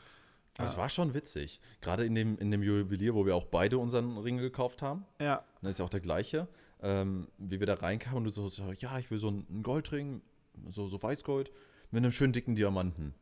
Aber 0.58 0.68
es 0.68 0.76
war 0.76 0.88
schon 0.88 1.12
witzig. 1.12 1.60
Gerade 1.80 2.04
in 2.04 2.14
dem, 2.14 2.38
in 2.38 2.52
dem 2.52 2.62
Juwelier, 2.62 3.16
wo 3.16 3.26
wir 3.26 3.34
auch 3.34 3.46
beide 3.46 3.78
unseren 3.78 4.16
Ring 4.16 4.38
gekauft 4.38 4.80
haben. 4.80 5.04
Ja, 5.20 5.42
Das 5.60 5.70
ist 5.70 5.78
ja 5.80 5.84
auch 5.86 5.90
der 5.90 5.98
gleiche. 6.00 6.46
Ähm, 6.80 7.26
wie 7.38 7.58
wir 7.58 7.66
da 7.66 7.74
reinkamen 7.74 8.18
und 8.18 8.24
du 8.26 8.30
so, 8.30 8.46
so, 8.46 8.70
ja, 8.78 8.96
ich 9.00 9.10
will 9.10 9.18
so 9.18 9.26
einen 9.26 9.64
Goldring, 9.64 10.22
so, 10.70 10.86
so 10.86 11.02
Weißgold, 11.02 11.50
mit 11.92 12.02
einem 12.02 12.12
schönen 12.12 12.32
dicken 12.32 12.56
Diamanten. 12.56 13.14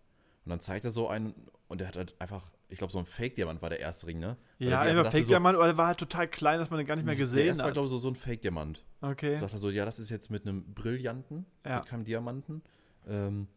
Und 0.45 0.50
dann 0.50 0.61
zeigt 0.61 0.85
er 0.87 0.91
so 0.91 1.09
einen, 1.09 1.35
und 1.69 1.81
der 1.81 1.89
hat 1.89 1.97
halt 1.97 2.15
einfach, 2.19 2.50
ich 2.69 2.79
glaube, 2.79 2.93
so 2.93 2.99
ein 2.99 3.05
Fake-Diamant 3.05 3.61
war 3.61 3.69
der 3.69 3.81
erste 3.81 4.07
Ring, 4.07 4.19
ne? 4.19 4.37
Weil 4.59 4.69
ja 4.71 4.81
einfach 4.81 5.03
dachte 5.05 5.19
Fake 5.19 5.25
so, 5.25 5.31
Diamant, 5.31 5.59
oder 5.59 5.67
der 5.67 5.77
war 5.77 5.89
halt 5.89 5.99
total 5.99 6.29
klein, 6.29 6.59
dass 6.59 6.71
man 6.71 6.79
den 6.79 6.87
gar 6.87 6.97
nicht 6.97 7.05
mehr 7.05 7.15
Der 7.15 7.25
gesehen 7.25 7.49
erste 7.49 7.61
war, 7.62 7.69
hat. 7.69 7.75
glaube 7.75 7.87
ich, 7.87 7.91
so, 7.91 7.99
so 7.99 8.09
ein 8.09 8.17
Fake-Diamant. 8.17 8.85
Okay. 9.03 9.37
Sagt 9.37 9.53
er 9.53 9.59
so, 9.59 9.69
ja, 9.71 9.85
das 9.85 9.99
ist 9.99 10.09
jetzt 10.09 10.31
mit 10.31 10.47
einem 10.47 10.73
Brillanten, 10.73 11.47
Ja. 11.65 11.79
mit 11.81 11.87
keinem 11.87 12.05
Diamanten. 12.05 12.62
Ähm, 13.07 13.49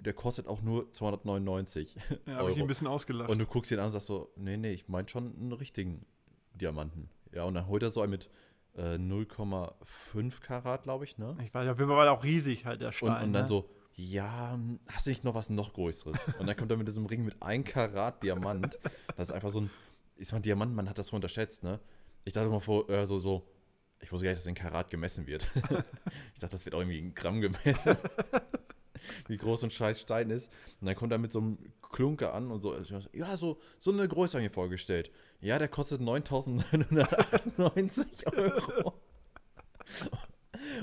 der 0.00 0.12
kostet 0.12 0.46
auch 0.48 0.60
nur 0.60 0.90
299 0.92 1.96
Ja, 2.26 2.34
habe 2.34 2.50
ich 2.50 2.56
ihn 2.56 2.62
ein 2.62 2.68
bisschen 2.68 2.86
ausgelacht. 2.86 3.30
Und 3.30 3.40
du 3.40 3.46
guckst 3.46 3.70
ihn 3.70 3.78
an 3.78 3.86
und 3.86 3.92
sagst 3.92 4.06
so, 4.06 4.32
nee, 4.36 4.56
nee, 4.56 4.72
ich 4.72 4.88
meine 4.88 5.08
schon 5.08 5.34
einen 5.36 5.52
richtigen 5.52 6.04
Diamanten. 6.54 7.08
Ja, 7.32 7.44
und 7.44 7.54
dann 7.54 7.68
holt 7.68 7.82
er 7.82 7.90
so 7.90 8.00
einen 8.00 8.10
mit 8.10 8.28
äh, 8.76 8.96
0,5 8.96 10.40
Karat, 10.40 10.82
glaube 10.82 11.04
ich, 11.04 11.16
ne? 11.18 11.36
ich 11.42 11.54
weiß, 11.54 11.68
auf 11.68 11.78
jeden 11.78 11.88
Fall 11.88 11.96
war 11.96 12.04
der 12.04 12.12
auch 12.12 12.24
riesig 12.24 12.64
halt, 12.64 12.80
der 12.80 12.92
Stein. 12.92 13.08
Und, 13.08 13.22
und 13.22 13.32
dann 13.32 13.42
ne? 13.42 13.48
so, 13.48 13.70
ja, 13.96 14.58
hast 14.88 15.06
du 15.06 15.10
nicht 15.10 15.24
noch 15.24 15.34
was 15.34 15.50
noch 15.50 15.72
Größeres? 15.72 16.28
Und 16.38 16.46
dann 16.46 16.56
kommt 16.56 16.70
er 16.70 16.76
mit 16.76 16.88
diesem 16.88 17.06
Ring 17.06 17.24
mit 17.24 17.40
1 17.42 17.68
Karat 17.68 18.22
Diamant. 18.22 18.78
Das 19.16 19.28
ist 19.28 19.34
einfach 19.34 19.50
so 19.50 19.62
ein, 19.62 19.70
ich 20.16 20.30
meine, 20.32 20.42
Diamant, 20.42 20.74
man 20.74 20.88
hat 20.88 20.98
das 20.98 21.08
so 21.08 21.16
unterschätzt, 21.16 21.62
ne? 21.62 21.80
Ich 22.24 22.32
dachte 22.32 22.48
mal 22.48 22.60
vor, 22.60 22.88
äh, 22.90 23.06
so, 23.06 23.18
so, 23.18 23.46
ich 24.00 24.10
wusste 24.10 24.24
gar 24.24 24.32
nicht, 24.32 24.40
dass 24.40 24.46
in 24.46 24.54
Karat 24.54 24.90
gemessen 24.90 25.26
wird. 25.26 25.46
ich 26.34 26.40
dachte, 26.40 26.52
das 26.52 26.64
wird 26.64 26.74
auch 26.74 26.80
irgendwie 26.80 26.98
in 26.98 27.14
Gramm 27.14 27.40
gemessen. 27.40 27.96
Wie 29.28 29.36
groß 29.36 29.60
so 29.60 29.66
ein 29.66 29.70
scheiß 29.70 30.00
Stein 30.00 30.30
ist. 30.30 30.50
Und 30.80 30.86
dann 30.86 30.96
kommt 30.96 31.12
er 31.12 31.18
mit 31.18 31.30
so 31.30 31.40
einem 31.40 31.58
Klunker 31.92 32.34
an 32.34 32.50
und 32.50 32.60
so, 32.60 32.74
ja, 33.12 33.36
so, 33.36 33.60
so 33.78 33.92
eine 33.92 34.08
Größe 34.08 34.32
habe 34.32 34.42
ich 34.44 34.50
mir 34.50 34.54
vorgestellt. 34.54 35.12
Ja, 35.40 35.58
der 35.58 35.68
kostet 35.68 36.00
9.998 36.00 38.36
Euro. 38.36 38.94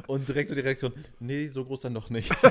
Und 0.08 0.28
direkt 0.28 0.50
so 0.50 0.56
die 0.56 0.62
Reaktion, 0.62 0.94
nee, 1.20 1.48
so 1.48 1.66
groß 1.66 1.82
dann 1.82 1.94
doch 1.94 2.10
nicht. 2.10 2.32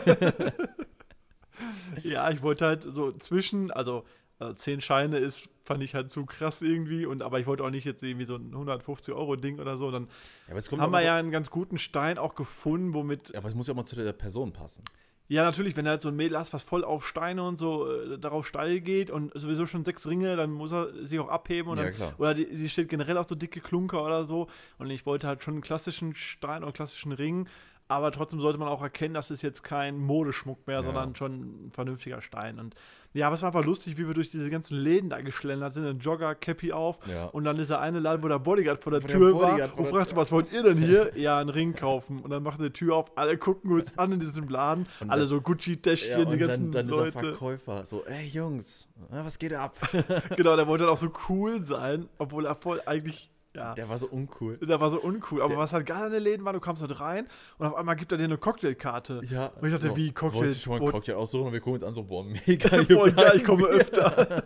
Ja, 2.02 2.30
ich 2.30 2.42
wollte 2.42 2.64
halt 2.64 2.82
so 2.82 3.12
zwischen, 3.12 3.70
also 3.70 4.04
äh, 4.38 4.54
10 4.54 4.80
Scheine 4.80 5.18
ist, 5.18 5.48
fand 5.64 5.82
ich 5.82 5.94
halt 5.94 6.10
zu 6.10 6.24
krass 6.24 6.62
irgendwie. 6.62 7.06
Und, 7.06 7.22
aber 7.22 7.40
ich 7.40 7.46
wollte 7.46 7.64
auch 7.64 7.70
nicht 7.70 7.84
jetzt 7.84 8.02
irgendwie 8.02 8.24
so 8.24 8.36
ein 8.36 8.52
150 8.52 9.14
Euro 9.14 9.36
Ding 9.36 9.58
oder 9.58 9.76
so. 9.76 9.90
Dann 9.90 10.08
Ja, 10.48 10.78
haben 10.78 10.92
wir 10.92 11.02
ja 11.02 11.16
einen 11.16 11.30
ganz 11.30 11.50
guten 11.50 11.78
Stein 11.78 12.18
auch 12.18 12.34
gefunden, 12.34 12.94
womit 12.94 13.30
Ja, 13.30 13.38
aber 13.38 13.48
es 13.48 13.54
muss 13.54 13.66
ja 13.66 13.72
auch 13.72 13.76
mal 13.76 13.84
zu 13.84 13.96
der 13.96 14.12
Person 14.12 14.52
passen. 14.52 14.84
Ja, 15.30 15.44
natürlich, 15.44 15.76
wenn 15.76 15.84
du 15.84 15.92
halt 15.92 16.02
so 16.02 16.08
ein 16.08 16.16
Mädel 16.16 16.36
hast, 16.36 16.52
was 16.52 16.64
voll 16.64 16.82
auf 16.82 17.06
Steine 17.06 17.44
und 17.44 17.56
so 17.56 17.88
äh, 17.88 18.18
darauf 18.18 18.44
steil 18.44 18.80
geht 18.80 19.12
und 19.12 19.30
sowieso 19.38 19.64
schon 19.64 19.84
sechs 19.84 20.08
Ringe, 20.08 20.34
dann 20.34 20.50
muss 20.50 20.72
er 20.72 20.88
sich 21.06 21.20
auch 21.20 21.28
abheben. 21.28 21.70
Und 21.70 21.78
Ja, 21.78 21.84
dann, 21.84 21.94
klar. 21.94 22.14
Oder 22.18 22.34
die, 22.34 22.46
die 22.46 22.68
steht 22.68 22.88
generell 22.88 23.16
auf 23.16 23.28
so 23.28 23.36
dicke 23.36 23.60
Klunker 23.60 24.04
oder 24.04 24.24
so. 24.24 24.48
Und 24.78 24.90
ich 24.90 25.06
wollte 25.06 25.28
halt 25.28 25.44
schon 25.44 25.54
einen 25.54 25.62
klassischen 25.62 26.16
Stein 26.16 26.58
oder 26.58 26.66
einen 26.66 26.72
klassischen 26.72 27.12
Ring. 27.12 27.46
Aber 27.90 28.12
trotzdem 28.12 28.40
sollte 28.40 28.58
man 28.58 28.68
auch 28.68 28.82
erkennen, 28.82 29.14
das 29.14 29.30
ist 29.32 29.42
jetzt 29.42 29.62
kein 29.64 29.98
Modeschmuck 29.98 30.66
mehr, 30.66 30.76
Ja. 30.76 30.82
sondern 30.84 31.16
schon 31.16 31.66
ein 31.66 31.72
vernünftiger 31.72 32.22
Stein. 32.22 32.58
Und 32.60 32.74
ja, 33.12 33.26
aber 33.26 33.34
es 33.34 33.42
war 33.42 33.48
einfach 33.48 33.64
lustig, 33.64 33.98
wie 33.98 34.06
wir 34.06 34.14
durch 34.14 34.30
diese 34.30 34.48
ganzen 34.50 34.76
Läden 34.78 35.10
da 35.10 35.20
geschlendert 35.20 35.72
sind. 35.72 35.84
Ein 35.84 35.98
Jogger, 35.98 36.36
Cappy 36.36 36.70
auf. 36.72 37.00
Ja. 37.08 37.24
Und 37.26 37.42
dann 37.42 37.58
ist 37.58 37.68
der 37.68 37.80
eine 37.80 37.98
Laden, 37.98 38.22
wo 38.22 38.28
der 38.28 38.38
Bodyguard 38.38 38.80
vor 38.84 38.92
der 38.92 39.00
der 39.00 39.08
Tür 39.10 39.34
war 39.34 39.76
und 39.76 39.88
fragte, 39.88 40.14
was 40.14 40.30
wollt 40.30 40.52
ihr 40.52 40.62
denn 40.62 40.78
hier? 40.78 41.10
ja, 41.18 41.36
einen 41.38 41.50
Ring 41.50 41.74
kaufen. 41.74 42.20
Und 42.20 42.30
dann 42.30 42.44
macht 42.44 42.60
er 42.60 42.66
die 42.66 42.72
Tür 42.72 42.94
auf, 42.94 43.10
alle 43.18 43.36
gucken 43.36 43.72
uns 43.72 43.92
an 43.98 44.12
in 44.12 44.20
diesem 44.20 44.48
Laden. 44.48 44.86
Und 45.00 45.10
alle 45.10 45.22
dann- 45.22 45.28
so 45.28 45.40
Gucci-Täschchen, 45.40 46.20
Ja, 46.20 46.24
die 46.24 46.38
ganzen 46.38 46.70
dann, 46.70 46.86
dann 46.86 46.96
Leute. 46.96 47.18
Verkäufer 47.18 47.84
so, 47.84 48.04
ey 48.04 48.26
Jungs, 48.28 48.86
was 49.10 49.36
geht 49.40 49.54
ab? 49.54 49.76
Genau, 50.36 50.54
der 50.54 50.68
wollte 50.68 50.84
dann 50.84 50.92
auch 50.92 50.96
so 50.96 51.10
cool 51.28 51.64
sein, 51.64 52.08
obwohl 52.18 52.46
er 52.46 52.54
voll 52.54 52.80
eigentlich, 52.86 53.28
ja, 53.56 53.74
der, 53.74 53.74
Der 53.74 53.88
war 53.88 53.98
so 53.98 54.06
uncool. 54.08 54.58
war 54.60 54.90
so 54.90 55.00
uncool. 55.00 55.40
Aber 55.42 55.50
Der- 55.50 55.58
was 55.58 55.72
halt 55.72 55.86
geil 55.86 56.04
an 56.06 56.12
den 56.12 56.22
Läden 56.22 56.44
war, 56.44 56.52
du 56.52 56.60
kamst 56.60 56.82
halt 56.82 57.00
rein 57.00 57.26
und 57.58 57.66
auf 57.66 57.74
einmal 57.74 57.96
gibt 57.96 58.12
er 58.12 58.18
dir 58.18 58.24
eine 58.24 58.38
Cocktailkarte. 58.38 59.20
Ja, 59.28 59.46
Und 59.60 59.68
ich 59.68 59.74
dachte, 59.74 59.96
wie, 59.96 60.12
Cocktail- 60.12 60.38
Wolltest 60.40 60.58
du 60.58 60.62
schon 60.64 60.72
mal 60.78 60.82
einen 60.82 60.90
Cocktail 60.92 61.14
aussuchen 61.14 61.46
und 61.48 61.52
wir 61.52 61.60
gucken 61.60 61.74
uns 61.74 61.84
an 61.84 61.94
so, 61.94 62.04
boah, 62.04 62.24
mega. 62.46 62.80
Hier 62.82 63.12
geil, 63.12 63.32
ich 63.36 63.44
komme 63.44 63.66
öfter. 63.66 64.42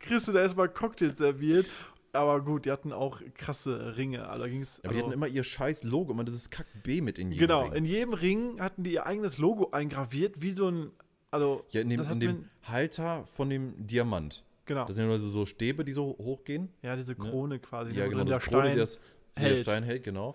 Kriegst 0.00 0.28
du 0.28 0.32
da 0.32 0.40
erstmal 0.40 0.68
Cocktails 0.68 1.18
serviert. 1.18 1.66
Aber 2.12 2.40
gut, 2.44 2.64
die 2.64 2.70
hatten 2.70 2.92
auch 2.92 3.20
krasse 3.34 3.96
Ringe. 3.96 4.28
Also 4.28 4.44
wir. 4.46 4.66
Aber 4.84 4.94
die 4.94 5.00
hatten 5.00 5.12
immer 5.12 5.26
ihr 5.26 5.42
scheiß 5.42 5.82
Logo, 5.82 6.12
immer 6.12 6.22
dieses 6.22 6.48
Kack 6.48 6.66
B 6.84 7.00
mit 7.00 7.18
in 7.18 7.32
jedem 7.32 7.40
genau, 7.48 7.62
Ring. 7.64 7.72
in 7.72 7.84
jedem 7.84 8.12
Ring 8.14 8.60
hatten 8.60 8.84
die 8.84 8.92
ihr 8.92 9.04
eigenes 9.06 9.38
Logo 9.38 9.70
eingraviert, 9.72 10.40
wie 10.40 10.52
so 10.52 10.68
ein. 10.68 10.90
Also, 11.32 11.64
ja, 11.70 11.80
in 11.80 11.88
dem, 11.90 12.00
in 12.08 12.20
dem 12.20 12.44
Halter 12.62 13.26
von 13.26 13.50
dem 13.50 13.74
Diamant. 13.84 14.44
Genau. 14.64 14.84
Das 14.86 14.96
sind 14.96 15.10
ja 15.10 15.18
so 15.18 15.46
Stäbe, 15.46 15.84
die 15.84 15.92
so 15.92 16.16
hochgehen. 16.18 16.68
Ja, 16.82 16.96
diese 16.96 17.14
Krone 17.14 17.58
quasi. 17.58 17.92
Ja, 17.92 18.06
genau, 18.06 18.24
der 18.24 18.38
Krone, 18.38 18.62
Stein 18.62 18.72
die 18.72 18.78
das, 18.78 18.98
hält. 19.36 19.58
der 19.58 19.62
Stein 19.62 19.82
hält, 19.82 20.04
genau. 20.04 20.34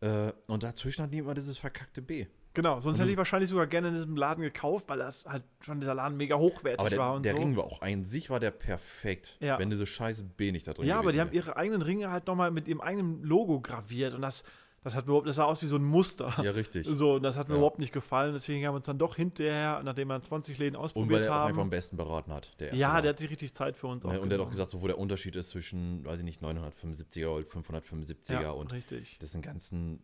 Äh, 0.00 0.32
und 0.46 0.62
dazwischen 0.62 1.02
hatten 1.02 1.12
die 1.12 1.18
immer 1.18 1.34
dieses 1.34 1.58
verkackte 1.58 2.02
B. 2.02 2.26
Genau, 2.52 2.80
sonst 2.80 2.98
hätte 2.98 3.10
ich 3.10 3.16
wahrscheinlich 3.16 3.48
sogar 3.48 3.68
gerne 3.68 3.88
in 3.88 3.94
diesem 3.94 4.16
Laden 4.16 4.42
gekauft, 4.42 4.88
weil 4.88 4.98
das 4.98 5.24
halt 5.24 5.44
schon 5.60 5.78
dieser 5.78 5.94
Laden 5.94 6.16
mega 6.16 6.36
hochwertig 6.36 6.80
Aber 6.80 6.96
war 6.96 7.06
der, 7.06 7.16
und 7.16 7.24
der 7.24 7.34
so. 7.36 7.40
Ring 7.40 7.56
war 7.56 7.64
auch 7.64 7.80
ein 7.80 8.04
sich 8.04 8.28
war 8.28 8.40
der 8.40 8.50
perfekt. 8.50 9.36
Ja. 9.38 9.58
Wenn 9.58 9.70
diese 9.70 9.86
scheiße 9.86 10.24
B 10.24 10.50
nicht 10.50 10.66
da 10.66 10.72
drin 10.72 10.86
ja, 10.86 10.98
aber 10.98 11.12
die 11.12 11.18
gewesen 11.18 11.28
haben 11.28 11.34
ihre 11.34 11.56
eigenen 11.56 11.82
Ringe 11.82 12.10
halt 12.10 12.26
nochmal 12.26 12.50
mit 12.50 12.66
ihrem 12.66 12.80
eigenen 12.80 13.22
Logo 13.22 13.60
graviert 13.60 14.14
und 14.14 14.22
das, 14.22 14.42
das 14.82 14.94
hat 14.94 15.04
mir 15.06 15.10
überhaupt, 15.10 15.28
das 15.28 15.36
sah 15.36 15.44
aus 15.44 15.60
wie 15.62 15.66
so 15.66 15.76
ein 15.76 15.84
Muster. 15.84 16.32
Ja, 16.42 16.52
richtig. 16.52 16.86
So, 16.90 17.14
und 17.14 17.22
das 17.22 17.36
hat 17.36 17.48
mir 17.48 17.54
Ja. 17.54 17.58
überhaupt 17.58 17.78
nicht 17.78 17.92
gefallen. 17.92 18.32
Deswegen 18.32 18.64
haben 18.66 18.72
wir 18.74 18.76
uns 18.78 18.86
dann 18.86 18.98
doch 18.98 19.16
hinterher, 19.16 19.82
nachdem 19.84 20.08
wir 20.08 20.20
20 20.22 20.56
Läden 20.58 20.76
Und 20.76 20.80
weil 20.80 20.84
ausprobiert 20.84 21.26
er 21.26 21.36
auch 21.42 21.44
einfach 21.46 21.62
am 21.62 21.70
besten 21.70 21.96
beraten 21.96 22.32
hat. 22.32 22.58
Der 22.60 22.74
Ja, 22.74 22.88
Mal. 22.94 23.02
der 23.02 23.10
hat 23.10 23.18
sich 23.18 23.30
richtig 23.30 23.52
Zeit 23.54 23.76
für 23.76 23.86
uns 23.88 24.04
auch 24.04 24.12
Ne, 24.12 24.20
und 24.20 24.30
der 24.30 24.38
hat 24.38 24.40
auch 24.40 24.44
genommen. 24.46 24.50
gesagt, 24.52 24.70
so, 24.70 24.80
wo 24.82 24.86
der 24.86 24.98
Unterschied 24.98 25.36
ist 25.36 25.50
zwischen, 25.50 26.04
weiß 26.04 26.20
ich 26.20 26.24
nicht, 26.24 26.42
975er 26.42 27.26
und 27.28 27.46
575er 27.48 28.40
ja, 28.42 28.50
und 28.50 28.72
richtig. 28.72 29.16
das 29.20 29.30
ist 29.30 29.34
ein 29.36 29.42
ganzen 29.42 30.02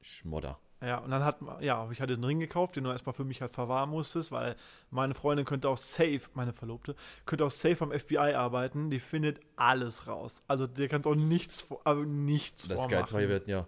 Schmodder. 0.00 0.58
Ja, 0.80 0.98
und 0.98 1.12
dann 1.12 1.22
hat 1.22 1.36
ja, 1.60 1.76
habe 1.76 1.92
ich 1.92 2.00
halt 2.00 2.10
den 2.10 2.24
Ring 2.24 2.40
gekauft, 2.40 2.74
den 2.74 2.82
du 2.82 2.90
erstmal 2.90 3.12
für 3.12 3.22
mich 3.24 3.40
halt 3.40 3.52
verwahren 3.52 3.88
musstest, 3.90 4.32
weil 4.32 4.56
meine 4.90 5.14
Freundin 5.14 5.46
könnte 5.46 5.68
auch 5.68 5.76
safe, 5.76 6.22
meine 6.34 6.52
Verlobte, 6.52 6.96
könnte 7.24 7.44
auch 7.44 7.52
safe 7.52 7.84
am 7.84 7.92
FBI 7.96 8.34
arbeiten, 8.34 8.90
die 8.90 8.98
findet 8.98 9.38
alles 9.54 10.08
raus. 10.08 10.42
Also 10.48 10.66
der 10.66 10.88
kannst 10.88 11.06
auch 11.06 11.14
nichts, 11.14 11.60
vor- 11.60 11.80
also 11.84 12.02
nichts 12.02 12.66
Das 12.66 12.80
vormachen. 12.80 12.90
Geilste 12.98 13.14
war, 13.14 13.28
wir 13.28 13.36
hatten 13.36 13.50
ja, 13.50 13.66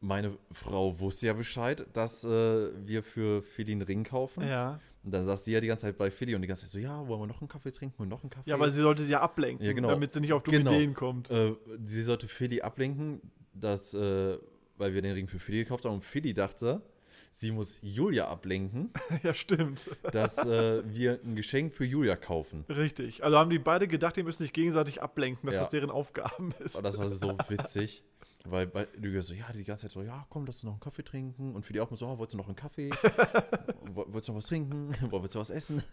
meine 0.00 0.36
Frau 0.52 0.98
wusste 0.98 1.26
ja 1.26 1.32
Bescheid, 1.34 1.86
dass 1.92 2.24
äh, 2.24 2.70
wir 2.86 3.02
für 3.02 3.42
Philly 3.42 3.72
einen 3.72 3.82
Ring 3.82 4.02
kaufen. 4.04 4.42
Ja. 4.46 4.80
Und 5.02 5.12
dann 5.12 5.24
saß 5.24 5.44
sie 5.44 5.52
ja 5.52 5.60
die 5.60 5.66
ganze 5.66 5.86
Zeit 5.86 5.96
bei 5.98 6.10
Philly 6.10 6.34
und 6.34 6.42
die 6.42 6.48
ganze 6.48 6.64
Zeit 6.64 6.72
so, 6.72 6.78
ja, 6.78 7.06
wollen 7.06 7.20
wir 7.20 7.26
noch 7.26 7.40
einen 7.40 7.48
Kaffee 7.48 7.72
trinken 7.72 8.02
und 8.02 8.08
noch 8.08 8.22
einen 8.22 8.30
Kaffee? 8.30 8.48
ja, 8.50 8.58
weil 8.58 8.70
sie 8.70 8.80
sollte 8.80 9.02
sie 9.02 9.12
ja 9.12 9.20
ablenken, 9.20 9.64
Ja, 9.66 9.72
genau. 9.72 9.88
damit 9.88 10.12
sie 10.12 10.20
nicht 10.20 10.32
auf 10.32 10.42
dumme 10.42 10.58
Genau. 10.58 10.72
Ideen 10.72 10.94
kommt. 10.94 11.30
äh, 11.30 11.54
sie 11.84 12.02
sollte 12.02 12.28
Philly 12.28 12.60
ablenken, 12.60 13.20
dass, 13.54 13.94
äh, 13.94 14.38
weil 14.76 14.94
wir 14.94 15.02
den 15.02 15.12
Ring 15.12 15.26
für 15.26 15.38
Philly 15.38 15.58
gekauft 15.64 15.84
haben 15.84 15.94
und 15.94 16.04
Philly 16.04 16.34
dachte, 16.34 16.82
sie 17.30 17.50
muss 17.50 17.78
Julia 17.80 18.28
ablenken, 18.28 18.90
ja, 19.22 19.32
stimmt. 19.34 19.82
dass 20.12 20.36
äh, 20.38 20.82
wir 20.92 21.20
ein 21.24 21.34
Geschenk 21.36 21.72
für 21.72 21.84
Julia 21.84 22.16
kaufen. 22.16 22.64
Richtig. 22.68 23.22
Also 23.24 23.38
haben 23.38 23.50
die 23.50 23.58
beide 23.58 23.86
gedacht, 23.88 24.16
die 24.16 24.22
müssen 24.22 24.42
sich 24.42 24.52
gegenseitig 24.52 25.00
ablenken, 25.02 25.46
dass 25.46 25.54
Ja. 25.54 25.60
das 25.62 25.70
deren 25.70 25.90
Aufgaben 25.90 26.52
ist. 26.58 26.74
Und 26.76 26.82
das 26.84 26.98
war 26.98 27.08
so 27.08 27.36
witzig. 27.48 28.02
Weil 28.44 28.66
bei 28.66 28.88
Lüge 28.96 29.22
so, 29.22 29.34
ja, 29.34 29.52
die 29.52 29.64
ganze 29.64 29.82
Zeit 29.82 29.92
so, 29.92 30.02
ja, 30.02 30.26
komm, 30.30 30.46
lass 30.46 30.56
uns 30.56 30.64
noch 30.64 30.72
einen 30.72 30.80
Kaffee 30.80 31.02
trinken. 31.04 31.54
Und 31.54 31.66
für 31.66 31.72
die 31.74 31.80
auch 31.80 31.90
mal 31.90 31.96
so, 31.96 32.06
oh, 32.06 32.16
wolltest 32.18 32.34
du 32.34 32.38
noch 32.38 32.46
einen 32.46 32.56
Kaffee? 32.56 32.90
Woll- 33.92 34.06
wolltest 34.12 34.28
du 34.28 34.32
noch 34.32 34.38
was 34.38 34.46
trinken? 34.46 34.94
Wolltest 35.10 35.34
du 35.34 35.38
was 35.40 35.50
essen? 35.50 35.82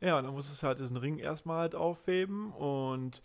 Ja, 0.00 0.18
und 0.18 0.24
dann 0.24 0.34
musstest 0.34 0.62
du 0.62 0.66
halt 0.66 0.80
diesen 0.80 0.96
Ring 0.96 1.18
erstmal 1.18 1.60
halt 1.60 1.74
aufheben 1.74 2.50
und 2.52 3.22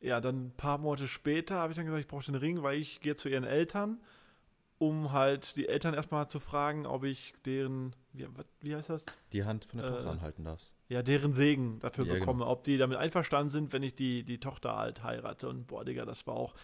ja, 0.00 0.20
dann 0.20 0.46
ein 0.48 0.52
paar 0.56 0.76
Monate 0.78 1.08
später 1.08 1.56
habe 1.56 1.72
ich 1.72 1.76
dann 1.76 1.86
gesagt, 1.86 2.02
ich 2.02 2.08
brauche 2.08 2.24
den 2.24 2.34
Ring, 2.34 2.62
weil 2.62 2.78
ich 2.78 3.00
gehe 3.00 3.14
zu 3.14 3.28
ihren 3.28 3.44
Eltern, 3.44 3.98
um 4.82 5.12
halt 5.12 5.54
die 5.56 5.68
Eltern 5.68 5.94
erstmal 5.94 6.28
zu 6.28 6.40
fragen, 6.40 6.86
ob 6.86 7.04
ich 7.04 7.34
deren, 7.46 7.94
wie, 8.12 8.26
wie 8.60 8.74
heißt 8.74 8.90
das? 8.90 9.06
Die 9.32 9.44
Hand 9.44 9.64
von 9.64 9.78
der 9.78 9.88
Äh, 9.88 9.92
Tochter 9.92 10.10
anhalten 10.10 10.42
darfst. 10.44 10.74
Ja, 10.88 11.02
deren 11.04 11.34
Segen 11.34 11.78
dafür 11.78 12.04
Ja, 12.04 12.14
genau. 12.14 12.24
bekomme, 12.26 12.46
ob 12.46 12.64
die 12.64 12.78
damit 12.78 12.98
einverstanden 12.98 13.48
sind, 13.50 13.72
wenn 13.72 13.84
ich 13.84 13.94
die, 13.94 14.24
die 14.24 14.40
Tochter 14.40 14.76
halt 14.76 15.04
heirate. 15.04 15.48
Und 15.48 15.68
boah, 15.68 15.84
Digga, 15.84 16.04
das 16.04 16.26
war 16.26 16.34
auch, 16.34 16.54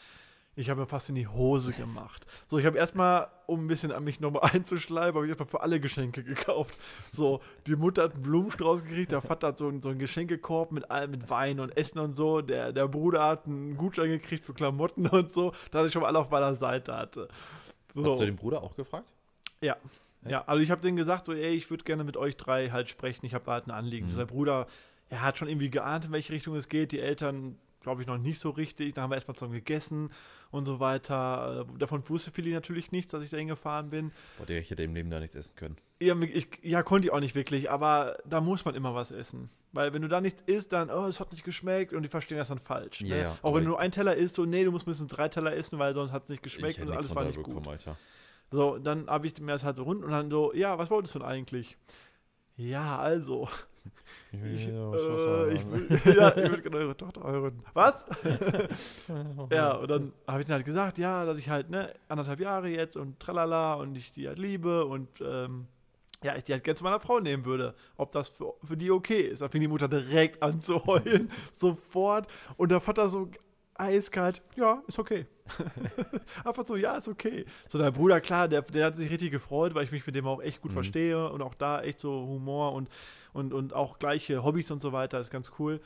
ich 0.57 0.69
habe 0.69 0.81
mir 0.81 0.89
fast 0.89 1.09
in 1.11 1.15
die 1.15 1.29
Hose 1.29 1.73
gemacht. 1.73 2.27
So, 2.49 2.59
ich 2.59 2.67
habe 2.67 2.77
erstmal, 2.77 3.29
um 3.47 3.65
ein 3.65 3.67
bisschen 3.69 3.93
an 3.93 4.03
mich 4.03 4.19
nochmal 4.19 4.43
einzuschleimen, 4.53 5.15
habe 5.15 5.25
ich 5.27 5.29
erstmal 5.31 5.49
für 5.49 5.61
alle 5.61 5.79
Geschenke 5.79 6.25
gekauft. 6.25 6.77
So, 7.13 7.41
die 7.69 7.77
Mutter 7.77 8.03
hat 8.03 8.15
einen 8.15 8.23
Blumenstrauß 8.25 8.83
gekriegt, 8.83 9.13
der 9.13 9.21
Vater 9.21 9.47
hat 9.49 9.59
so, 9.59 9.69
einen- 9.69 9.81
so 9.81 9.91
einen 9.91 10.01
Geschenkekorb 10.01 10.73
mit 10.73 10.91
allem, 10.91 11.13
mit 11.13 11.31
Wein 11.31 11.61
und 11.61 11.77
Essen 11.77 12.01
und 12.01 12.15
so. 12.15 12.41
Der, 12.43 12.73
der 12.73 12.89
Bruder 12.89 13.25
hat 13.25 13.47
einen 13.47 13.77
Gutschein 13.77 14.09
gekriegt 14.09 14.45
für 14.45 14.55
Klamotten 14.55 15.07
und 15.07 15.31
so, 15.31 15.53
dass 15.71 15.87
ich 15.87 15.93
schon 15.93 16.03
mal 16.03 16.09
alle 16.09 16.19
auf 16.19 16.31
meiner 16.31 16.57
Seite 16.57 16.97
hatte. 16.97 17.29
So. 18.03 18.13
Hast 18.13 18.21
du 18.21 18.27
den 18.27 18.37
Bruder 18.37 18.63
auch 18.63 18.75
gefragt? 18.77 19.07
Ja. 19.61 19.77
Ja, 20.29 20.45
also 20.47 20.63
ich 20.63 20.71
habe 20.71 20.81
denen 20.81 20.97
gesagt, 20.97 21.27
so, 21.27 21.33
ey, 21.33 21.55
ich 21.55 21.71
würde 21.71 21.85
gerne 21.85 22.05
mit 22.05 22.17
euch 22.17 22.37
drei 22.37 22.71
halt 22.71 22.91
sprechen, 22.91 23.25
ich 23.25 23.35
habe 23.35 23.45
da 23.45 23.53
halt 23.53 23.67
ein 23.67 23.71
Anliegen. 23.71 24.07
Mhm. 24.07 24.11
So, 24.11 24.17
der 24.19 24.27
Bruder, 24.27 24.67
er 25.11 25.23
hat 25.23 25.39
schon 25.39 25.49
irgendwie 25.49 25.71
geahnt, 25.71 26.07
in 26.07 26.13
welche 26.13 26.33
Richtung 26.33 26.57
es 26.57 26.69
geht, 26.69 26.93
die 26.93 27.01
Eltern, 27.01 27.57
glaube 27.89 28.03
ich, 28.03 28.07
noch 28.07 28.19
nicht 28.19 28.39
so 28.39 28.51
richtig. 28.51 28.95
Dann 28.95 29.05
haben 29.05 29.11
wir 29.11 29.15
erstmal 29.15 29.35
zusammen 29.35 29.55
gegessen 29.55 30.11
und 30.51 30.67
so 30.67 30.79
weiter. 30.79 31.67
Äh, 31.75 31.79
Davon 31.79 32.07
wusste 32.09 32.31
Philly 32.31 32.53
natürlich 32.53 32.93
nichts, 32.93 33.13
dass 33.13 33.25
ich 33.25 33.31
dahin 33.31 33.49
gefahren 33.49 33.89
bin. 33.89 34.13
Boah, 34.37 34.45
der, 34.45 34.61
ich 34.61 34.71
hätte 34.71 34.83
im 34.83 34.95
Leben 34.95 35.09
da 35.09 35.19
nichts 35.19 35.35
essen 35.35 35.57
können. 35.57 35.77
Ja, 36.01 36.15
ich, 36.21 36.49
ja, 36.63 36.83
konnte 36.83 37.09
ich 37.09 37.13
auch 37.13 37.21
nicht 37.21 37.35
wirklich, 37.35 37.71
aber 37.71 38.19
da 38.27 38.43
muss 38.43 38.67
man 38.67 38.75
immer 38.75 38.95
was 38.95 39.11
essen. 39.11 39.49
Weil 39.73 39.95
wenn 39.95 40.03
du 40.03 40.09
da 40.09 40.21
nichts 40.21 40.43
isst, 40.43 40.73
dann, 40.75 40.91
oh, 40.91 41.07
es 41.07 41.19
hat 41.19 41.33
nicht 41.33 41.45
geschmeckt 41.45 41.95
und 41.95 42.03
die 42.03 42.09
verstehen 42.11 42.37
das 42.37 42.49
dann 42.49 42.59
falsch. 42.59 43.01
Ne? 43.01 43.09
Ja, 43.09 43.17
ja, 43.17 43.39
auch 43.41 43.55
wenn 43.55 43.65
du 43.65 43.71
nur 43.71 43.81
einen 43.81 43.93
Teller 43.93 44.15
isst, 44.15 44.35
so, 44.35 44.45
nee, 44.45 44.65
du 44.65 44.71
musst 44.71 44.87
mindestens 44.87 45.11
drei 45.11 45.29
Teller 45.29 45.57
essen, 45.57 45.79
weil 45.79 45.95
sonst 45.95 46.13
hat 46.13 46.25
es 46.25 46.29
nicht 46.29 46.43
geschmeckt 46.43 46.79
und 46.81 46.91
alles 46.91 47.15
war 47.15 47.25
da 47.25 47.31
nicht 47.31 47.43
gut. 47.43 47.67
Alter. 47.67 47.97
So, 48.51 48.79
dann 48.79 49.09
habe 49.09 49.27
ich 49.27 49.41
mir 49.41 49.53
das 49.53 49.65
halt 49.65 49.77
so 49.77 49.85
rund 49.85 50.05
und 50.05 50.11
dann 50.11 50.31
so, 50.31 50.53
ja, 50.53 50.77
was 50.79 50.91
wolltest 50.91 51.15
du 51.15 51.21
denn 51.21 51.29
eigentlich? 51.29 51.79
Ja, 52.57 52.99
also. 52.99 53.49
Ich, 54.31 54.69
äh, 54.69 55.55
ich, 55.55 55.71
will, 55.71 56.17
ja, 56.17 56.29
ich 56.37 56.49
würde 56.51 56.63
gerne 56.63 56.77
eure 56.77 56.97
Tochter 56.97 57.25
heiraten. 57.25 57.63
Was? 57.73 58.05
ja, 59.51 59.73
und 59.73 59.91
dann 59.91 60.13
habe 60.27 60.41
ich 60.41 60.47
dann 60.47 60.57
halt 60.57 60.67
gesagt, 60.67 60.99
ja, 60.99 61.25
dass 61.25 61.39
ich 61.39 61.49
halt, 61.49 61.71
ne, 61.71 61.93
anderthalb 62.09 62.41
Jahre 62.41 62.69
jetzt 62.69 62.97
und 62.97 63.19
tralala 63.21 63.75
und 63.75 63.97
ich 63.97 64.13
die 64.13 64.29
halt 64.29 64.39
liebe 64.39 64.85
und 64.85 65.09
ähm, 65.21 65.67
ja, 66.23 66.37
ich 66.37 66.45
die 66.45 66.53
halt 66.53 66.65
gerne 66.65 66.77
zu 66.77 66.85
meiner 66.85 67.01
Frau 67.01 67.21
nehmen 67.21 67.45
würde. 67.45 67.75
Ob 67.97 68.13
das 68.13 68.29
für, 68.29 68.55
für 68.63 68.77
die 68.77 68.91
okay 68.91 69.21
ist. 69.21 69.41
Da 69.41 69.49
fing 69.49 69.61
die 69.61 69.69
Mutter 69.69 69.89
direkt 69.89 70.43
an 70.43 70.61
zu 70.61 70.85
heulen, 70.87 71.31
sofort. 71.53 72.27
Und 72.57 72.71
der 72.71 72.81
Vater 72.81 73.09
so 73.09 73.31
eiskalt, 73.75 74.43
ja, 74.57 74.83
ist 74.89 74.99
okay. 74.99 75.27
Einfach 76.45 76.67
so, 76.67 76.77
ja, 76.77 76.97
ist 76.97 77.09
okay. 77.09 77.45
So, 77.69 77.79
der 77.79 77.93
Bruder, 77.93 78.21
klar, 78.21 78.49
der, 78.49 78.63
der 78.63 78.87
hat 78.87 78.97
sich 78.97 79.11
richtig 79.11 79.31
gefreut, 79.31 79.75
weil 79.75 79.85
ich 79.85 79.93
mich 79.93 80.05
mit 80.05 80.15
dem 80.17 80.27
auch 80.27 80.43
echt 80.43 80.61
gut 80.61 80.73
Mhm. 80.73 80.75
verstehe 80.75 81.31
und 81.31 81.41
auch 81.41 81.55
da 81.55 81.81
echt 81.83 82.01
so 82.01 82.11
Humor 82.11 82.73
und, 82.73 82.89
und, 83.33 83.53
und 83.53 83.73
auch 83.75 83.99
gleiche 83.99 84.43
Hobbys 84.45 84.71
und 84.71 84.83
so 84.83 84.93
weiter, 84.93 85.21
ist 85.21 85.31
ganz 85.31 85.53
cool. 85.59 85.81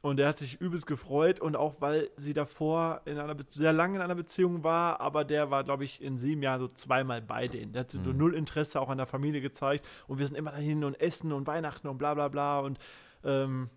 Und 0.00 0.18
der 0.18 0.28
hat 0.28 0.38
sich 0.38 0.60
übelst 0.60 0.86
gefreut 0.86 1.40
und 1.40 1.56
auch 1.56 1.80
weil 1.80 2.08
sie 2.16 2.32
davor 2.32 3.00
in 3.04 3.18
einer 3.18 3.34
Be 3.34 3.44
sehr 3.48 3.72
lange 3.72 3.96
in 3.96 4.02
einer 4.02 4.14
Beziehung 4.14 4.62
war, 4.62 5.00
aber 5.00 5.24
der 5.24 5.50
war, 5.50 5.64
glaube 5.64 5.82
ich, 5.84 6.00
in 6.00 6.18
sieben 6.18 6.40
Jahren 6.40 6.60
so 6.60 6.68
zweimal 6.68 7.20
bei 7.20 7.48
denen. 7.48 7.72
Der 7.72 7.80
hat 7.80 7.90
so 7.90 7.98
Mhm. 7.98 8.16
null 8.16 8.34
Interesse 8.34 8.80
auch 8.80 8.90
an 8.90 8.98
der 8.98 9.08
Familie 9.08 9.40
gezeigt 9.40 9.84
und 10.06 10.18
wir 10.20 10.26
sind 10.26 10.36
immer 10.36 10.52
dahin 10.52 10.84
und 10.84 11.00
essen 11.00 11.32
und 11.32 11.48
Weihnachten 11.48 11.88
und 11.88 11.98
bla 11.98 12.14
bla 12.14 12.28
bla 12.28 12.60
und 12.60 12.78
ähm, 13.24 13.70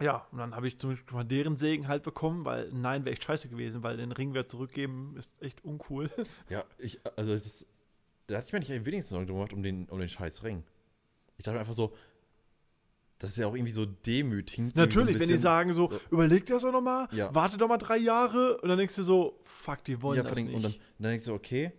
Ja, 0.00 0.26
und 0.32 0.38
dann 0.38 0.56
habe 0.56 0.66
ich 0.66 0.78
zum 0.78 0.90
Beispiel 0.92 1.14
mal 1.14 1.24
deren 1.24 1.58
Segen 1.58 1.88
halt 1.88 2.04
bekommen, 2.04 2.46
weil 2.46 2.70
nein, 2.72 3.04
wäre 3.04 3.12
echt 3.12 3.24
scheiße 3.24 3.50
gewesen, 3.50 3.82
weil 3.82 3.98
den 3.98 4.12
Ring 4.12 4.30
wieder 4.32 4.46
zurückgeben 4.46 5.14
ist 5.18 5.30
echt 5.42 5.62
uncool. 5.62 6.08
Ja, 6.48 6.64
ich, 6.78 7.00
also 7.16 7.34
das, 7.34 7.66
da 8.28 8.36
hatte 8.38 8.46
ich 8.46 8.52
mir 8.54 8.60
nicht 8.60 8.72
am 8.72 8.86
wenigsten 8.86 9.10
Sorgen 9.10 9.26
gemacht 9.26 9.52
um 9.52 9.62
den, 9.62 9.84
um 9.90 9.98
den 9.98 10.08
scheiß 10.08 10.42
Ring. 10.42 10.64
Ich 11.36 11.44
dachte 11.44 11.56
mir 11.56 11.60
einfach 11.60 11.74
so, 11.74 11.92
das 13.20 13.30
ist 13.30 13.36
ja 13.36 13.46
auch 13.46 13.54
irgendwie 13.54 13.72
so 13.72 13.86
demütigend. 13.86 14.74
Natürlich, 14.74 15.16
so 15.16 15.22
ein 15.22 15.28
wenn 15.28 15.28
die 15.28 15.38
sagen 15.40 15.74
so, 15.74 15.88
so- 15.90 16.00
überleg 16.10 16.44
dir 16.46 16.54
das 16.54 16.62
doch 16.62 16.72
nochmal, 16.72 17.06
Ja. 17.12 17.32
warte 17.32 17.56
doch 17.58 17.68
mal 17.68 17.78
drei 17.78 17.98
Jahre 17.98 18.56
und 18.58 18.68
dann 18.68 18.78
denkst 18.78 18.96
du 18.96 19.02
so, 19.04 19.38
fuck, 19.44 19.84
die 19.84 20.02
wollen 20.02 20.16
ja, 20.16 20.22
das 20.24 20.36
nicht. 20.36 20.52
und 20.52 20.62
dann, 20.64 20.74
dann 20.98 21.10
denkst 21.12 21.26
du, 21.26 21.34
okay, 21.34 21.72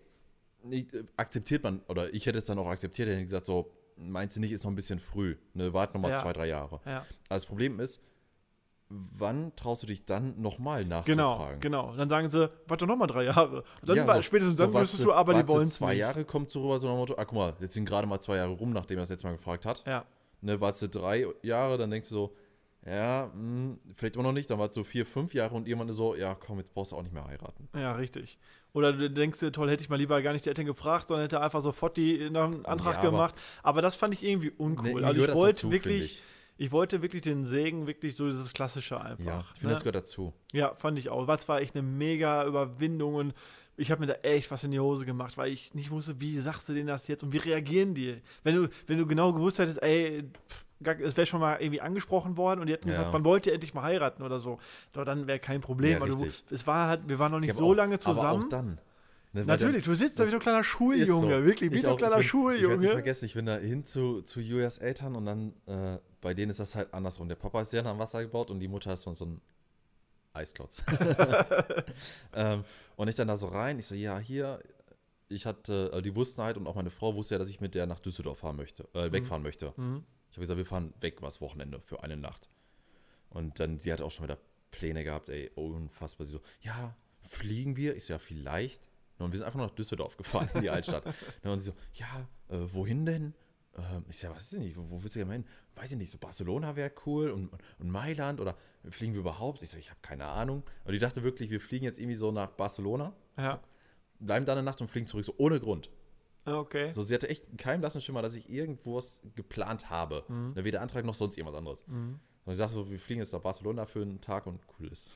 nicht, 0.63 0.93
äh, 0.93 1.03
akzeptiert 1.17 1.63
man, 1.63 1.81
oder 1.89 2.13
ich 2.13 2.25
hätte 2.25 2.37
es 2.37 2.43
dann 2.45 2.57
auch 2.59 2.67
akzeptiert, 2.67 3.09
hätte 3.09 3.23
gesagt, 3.23 3.45
so, 3.45 3.71
meinst 3.97 4.35
du 4.35 4.39
nicht, 4.39 4.51
ist 4.51 4.63
noch 4.63 4.71
ein 4.71 4.75
bisschen 4.75 4.99
früh, 4.99 5.35
ne, 5.53 5.73
warte 5.73 5.93
noch 5.95 6.01
mal 6.01 6.11
Ja. 6.11 6.15
zwei, 6.17 6.31
drei 6.33 6.47
Jahre. 6.47 6.79
ja. 6.85 6.97
Aber 6.99 7.05
das 7.29 7.45
Problem 7.45 7.79
ist, 7.79 7.99
wann 8.89 9.55
traust 9.55 9.83
du 9.83 9.87
dich 9.87 10.03
dann 10.05 10.39
nochmal 10.41 10.83
Genau, 11.05 11.29
nachzufragen? 11.31 11.59
genau. 11.61 11.91
Und 11.91 11.97
dann 11.97 12.09
sagen 12.09 12.29
sie, 12.29 12.49
warte 12.67 12.85
doch 12.85 12.87
nochmal 12.93 13.07
drei 13.07 13.23
Jahre. 13.23 13.57
Und 13.81 13.89
dann 13.89 13.95
Ja, 13.97 14.05
war, 14.05 14.21
spätestens 14.21 14.57
so 14.57 14.65
dann 14.65 14.73
warte- 14.73 14.83
wüsstest 14.83 15.05
du, 15.05 15.13
aber 15.13 15.33
die 15.33 15.47
wollen 15.47 15.63
es 15.63 15.75
zwei 15.75 15.91
nicht. 15.91 15.99
Jahre 15.99 16.25
kommt 16.25 16.51
so 16.51 16.61
rüber, 16.61 16.79
so 16.79 16.87
dem 16.87 16.97
Motto, 16.97 17.15
ah, 17.17 17.23
guck 17.25 17.37
mal, 17.37 17.53
jetzt 17.61 17.73
sind 17.73 17.85
gerade 17.85 18.05
mal 18.05 18.19
zwei 18.19 18.35
Jahre 18.37 18.51
rum, 18.51 18.71
nachdem 18.73 18.97
er 18.97 19.03
das 19.03 19.09
letzte 19.09 19.27
Mal 19.27 19.33
gefragt 19.37 19.65
hat. 19.65 19.83
Ja, 19.87 20.05
Ne, 20.41 20.59
wartest 20.59 20.83
du 20.83 20.99
drei 20.99 21.25
Jahre, 21.43 21.77
dann 21.77 21.91
denkst 21.91 22.09
du 22.09 22.15
so, 22.15 22.35
ja, 22.85 23.31
mh, 23.35 23.77
vielleicht 23.93 24.15
immer 24.15 24.23
noch 24.23 24.31
nicht, 24.31 24.49
dann 24.49 24.57
warst 24.57 24.75
du 24.75 24.83
vier, 24.83 25.05
fünf 25.05 25.33
Jahre 25.35 25.53
und 25.55 25.67
jemand 25.67 25.91
ist 25.91 25.97
so, 25.97 26.15
ja, 26.15 26.33
komm, 26.35 26.57
jetzt 26.57 26.73
brauchst 26.73 26.91
du 26.91 26.95
auch 26.95 27.03
nicht 27.03 27.13
mehr 27.13 27.25
heiraten. 27.25 27.67
ja, 27.75 27.93
richtig. 27.93 28.39
Oder 28.73 28.93
du 28.93 29.09
denkst 29.11 29.39
dir, 29.39 29.51
toll, 29.51 29.69
hätte 29.69 29.83
ich 29.83 29.89
mal 29.89 29.97
lieber 29.97 30.21
gar 30.21 30.31
nicht 30.31 30.45
die 30.45 30.49
Eltern 30.49 30.65
gefragt, 30.65 31.09
sondern 31.09 31.25
hätte 31.25 31.41
einfach 31.41 31.61
sofort 31.61 31.97
die 31.97 32.29
nach 32.29 32.45
einem 32.45 32.65
Antrag 32.65 32.93
Ja, 32.95 32.99
aber- 33.01 33.11
gemacht. 33.11 33.35
Aber 33.63 33.81
das 33.81 33.95
fand 33.95 34.13
ich 34.13 34.23
irgendwie 34.23 34.49
uncool. 34.51 34.93
Mir 35.01 35.07
also 35.07 35.21
ich 35.25 35.33
wollte 35.35 35.53
dazu, 35.57 35.71
wirklich, 35.73 36.03
ich. 36.03 36.23
ich 36.67 36.71
wollte 36.71 37.01
wirklich 37.01 37.21
den 37.21 37.43
Segen, 37.45 37.85
wirklich 37.85 38.15
so 38.15 38.27
dieses 38.27 38.53
Klassische 38.53 38.99
einfach. 39.01 39.25
Ja, 39.25 39.39
ich 39.53 39.59
finde, 39.59 39.67
ne? 39.67 39.73
das 39.73 39.81
gehört 39.81 39.95
dazu. 39.97 40.33
Ja, 40.53 40.73
fand 40.75 40.97
ich 40.97 41.09
auch. 41.09 41.27
Was 41.27 41.49
war 41.49 41.59
echt 41.59 41.75
eine 41.75 41.83
mega 41.83 42.45
Überwindung 42.45 43.15
und 43.15 43.33
ich 43.81 43.91
habe 43.91 44.01
mir 44.01 44.07
da 44.07 44.13
echt 44.21 44.51
was 44.51 44.63
in 44.63 44.71
die 44.71 44.79
Hose 44.79 45.05
gemacht, 45.05 45.37
weil 45.37 45.51
ich 45.51 45.73
nicht 45.73 45.91
wusste, 45.91 46.19
wie 46.21 46.39
sagst 46.39 46.69
du 46.69 46.73
denen 46.73 46.87
das 46.87 47.07
jetzt 47.07 47.23
und 47.23 47.33
wie 47.33 47.37
reagieren 47.37 47.93
die? 47.95 48.21
Wenn 48.43 48.55
du, 48.55 48.69
wenn 48.87 48.97
du 48.97 49.05
genau 49.07 49.33
gewusst 49.33 49.59
hättest, 49.59 49.81
ey, 49.81 50.23
es 51.03 51.15
wäre 51.17 51.25
schon 51.27 51.39
mal 51.39 51.57
irgendwie 51.61 51.81
angesprochen 51.81 52.37
worden 52.37 52.59
und 52.61 52.67
die 52.67 52.73
hätten 52.73 52.87
Ja. 52.89 52.95
gesagt, 52.95 53.13
wann 53.13 53.23
wollt 53.25 53.45
ihr 53.47 53.53
endlich 53.53 53.73
mal 53.73 53.83
heiraten 53.83 54.23
oder 54.23 54.39
so, 54.39 54.59
so 54.95 55.03
dann 55.03 55.27
wäre 55.27 55.39
kein 55.39 55.61
Problem. 55.61 55.99
Ja, 55.99 56.05
du, 56.05 56.27
es 56.51 56.65
war 56.67 56.87
halt, 56.87 57.07
wir 57.07 57.19
waren 57.19 57.31
noch 57.31 57.39
nicht 57.39 57.51
Ich 57.51 57.55
so 57.57 57.65
auch- 57.71 57.75
lange 57.75 57.95
Aber 57.95 57.99
zusammen. 58.01 58.43
auch 58.43 58.49
dann. 58.49 58.79
Ne, 59.33 59.45
Natürlich, 59.45 59.83
du 59.83 59.93
sitzt 59.95 60.19
da 60.19 60.25
wie 60.25 60.29
so 60.29 60.35
ein 60.37 60.41
kleiner 60.41 60.63
Schuljunge, 60.63 61.35
so. 61.37 61.45
wirklich, 61.45 61.71
wie 61.71 61.77
Ich 61.77 61.81
so 61.83 61.91
ein 61.91 61.97
kleiner 61.97 62.17
ich 62.19 62.29
bin- 62.31 62.41
Ich 62.41 62.43
werde 62.45 62.57
nicht 62.57 62.61
Schuljunge. 62.67 62.87
vergessen, 62.91 63.25
ich 63.25 63.33
bin 63.33 63.45
da 63.45 63.57
hin 63.57 63.85
zu, 63.85 64.21
zu 64.23 64.41
Julias 64.41 64.77
Eltern 64.79 65.15
und 65.15 65.25
dann, 65.25 65.53
äh, 65.67 65.99
bei 66.19 66.33
denen 66.33 66.51
ist 66.51 66.59
das 66.59 66.75
halt 66.75 66.93
andersrum. 66.93 67.29
Der 67.29 67.35
Papa 67.35 67.61
ist 67.61 67.71
sehr 67.71 67.81
nah 67.81 67.91
am 67.91 67.99
Wasser 67.99 68.21
gebaut 68.21 68.51
und 68.51 68.59
die 68.59 68.67
Mutter 68.67 68.91
ist 68.93 69.03
so, 69.03 69.13
so 69.13 69.25
ein 69.25 69.41
Eisklotz. 70.33 70.83
ähm, 72.33 72.63
und 72.95 73.07
ich 73.07 73.15
dann 73.15 73.27
da 73.27 73.37
so 73.37 73.47
rein, 73.47 73.79
ich 73.79 73.85
so, 73.85 73.95
ja, 73.95 74.19
hier, 74.19 74.61
ich 75.27 75.45
hatte, 75.45 75.91
äh, 75.93 76.01
die 76.01 76.15
wussten 76.15 76.41
halt 76.41 76.57
und 76.57 76.67
auch 76.67 76.75
meine 76.75 76.91
Frau 76.91 77.15
wusste 77.15 77.35
ja, 77.35 77.39
dass 77.39 77.49
ich 77.49 77.61
mit 77.61 77.75
der 77.75 77.85
nach 77.85 77.99
Düsseldorf 77.99 78.39
fahren 78.39 78.55
möchte, 78.55 78.87
äh, 78.93 79.11
wegfahren 79.11 79.43
möchte. 79.43 79.73
Mhm. 79.77 80.03
Ich 80.29 80.37
habe 80.37 80.41
gesagt, 80.41 80.57
wir 80.57 80.65
fahren 80.65 80.93
weg 81.01 81.21
was 81.21 81.41
Wochenende 81.41 81.81
für 81.81 82.03
eine 82.03 82.17
Nacht. 82.17 82.49
Und 83.29 83.59
dann, 83.59 83.79
sie 83.79 83.91
hat 83.91 84.01
auch 84.01 84.11
schon 84.11 84.25
wieder 84.25 84.37
Pläne 84.71 85.03
gehabt, 85.03 85.29
ey, 85.29 85.51
unfassbar. 85.55 86.25
Sie 86.25 86.31
so, 86.33 86.41
ja, 86.61 86.95
fliegen 87.19 87.75
wir? 87.75 87.95
Ich 87.95 88.05
so, 88.05 88.13
ja, 88.13 88.19
vielleicht. 88.19 88.81
Und 89.19 89.31
wir 89.31 89.37
sind 89.37 89.45
einfach 89.45 89.57
nur 89.57 89.67
nach 89.67 89.75
Düsseldorf 89.75 90.17
gefahren, 90.17 90.49
in 90.53 90.61
die 90.61 90.69
Altstadt. 90.69 91.05
Und 91.43 91.59
sie 91.59 91.65
so, 91.65 91.73
ja, 91.93 92.27
äh, 92.49 92.57
wohin 92.73 93.05
denn? 93.05 93.35
Ähm, 93.77 94.05
ich 94.09 94.17
so, 94.17 94.27
ja, 94.27 94.35
weiß 94.35 94.53
ich 94.53 94.59
nicht, 94.59 94.77
wo, 94.77 94.89
wo 94.89 95.01
willst 95.03 95.15
du 95.15 95.19
gerne 95.19 95.33
hin? 95.33 95.45
Weiß 95.75 95.91
ich 95.91 95.97
nicht, 95.97 96.11
so 96.11 96.17
Barcelona 96.17 96.75
wäre 96.75 96.91
cool 97.05 97.31
und, 97.31 97.49
und, 97.79 97.89
Mailand 97.89 98.41
oder 98.41 98.55
fliegen 98.89 99.13
wir 99.13 99.21
überhaupt? 99.21 99.61
Ich 99.61 99.69
so, 99.69 99.77
ich 99.77 99.89
habe 99.89 99.99
keine 100.01 100.25
Ahnung. 100.25 100.63
Und 100.85 100.93
die 100.93 100.99
dachte 100.99 101.23
wirklich, 101.23 101.49
wir 101.49 101.61
fliegen 101.61 101.85
jetzt 101.85 101.99
irgendwie 101.99 102.17
so 102.17 102.31
nach 102.31 102.51
Barcelona, 102.51 103.13
Ja, 103.37 103.61
bleiben 104.19 104.45
da 104.45 104.53
eine 104.53 104.63
Nacht 104.63 104.81
und 104.81 104.87
fliegen 104.87 105.07
zurück, 105.07 105.25
so 105.25 105.33
ohne 105.37 105.59
Grund. 105.59 105.89
okay. 106.45 106.91
So, 106.93 107.01
sie 107.01 107.13
hatte 107.13 107.29
echt 107.29 107.57
keinen 107.57 107.81
blassen 107.81 108.01
Schimmer, 108.01 108.21
dass 108.21 108.35
ich 108.35 108.49
irgendwo 108.49 108.97
was 108.97 109.21
geplant 109.35 109.89
habe. 109.89 110.23
Mhm. 110.27 110.55
Weder 110.55 110.81
Antrag 110.81 111.05
noch 111.05 111.15
sonst 111.15 111.37
irgendwas 111.37 111.57
anderes. 111.57 111.87
Mhm. 111.87 112.19
Und 112.45 112.51
ich 112.51 112.57
sagte 112.57 112.73
so, 112.73 112.89
wir 112.89 112.99
fliegen 112.99 113.21
jetzt 113.21 113.33
nach 113.33 113.41
Barcelona 113.41 113.85
für 113.85 114.01
einen 114.01 114.19
Tag 114.21 114.47
und 114.47 114.59
cool 114.79 114.87
ist. 114.87 115.07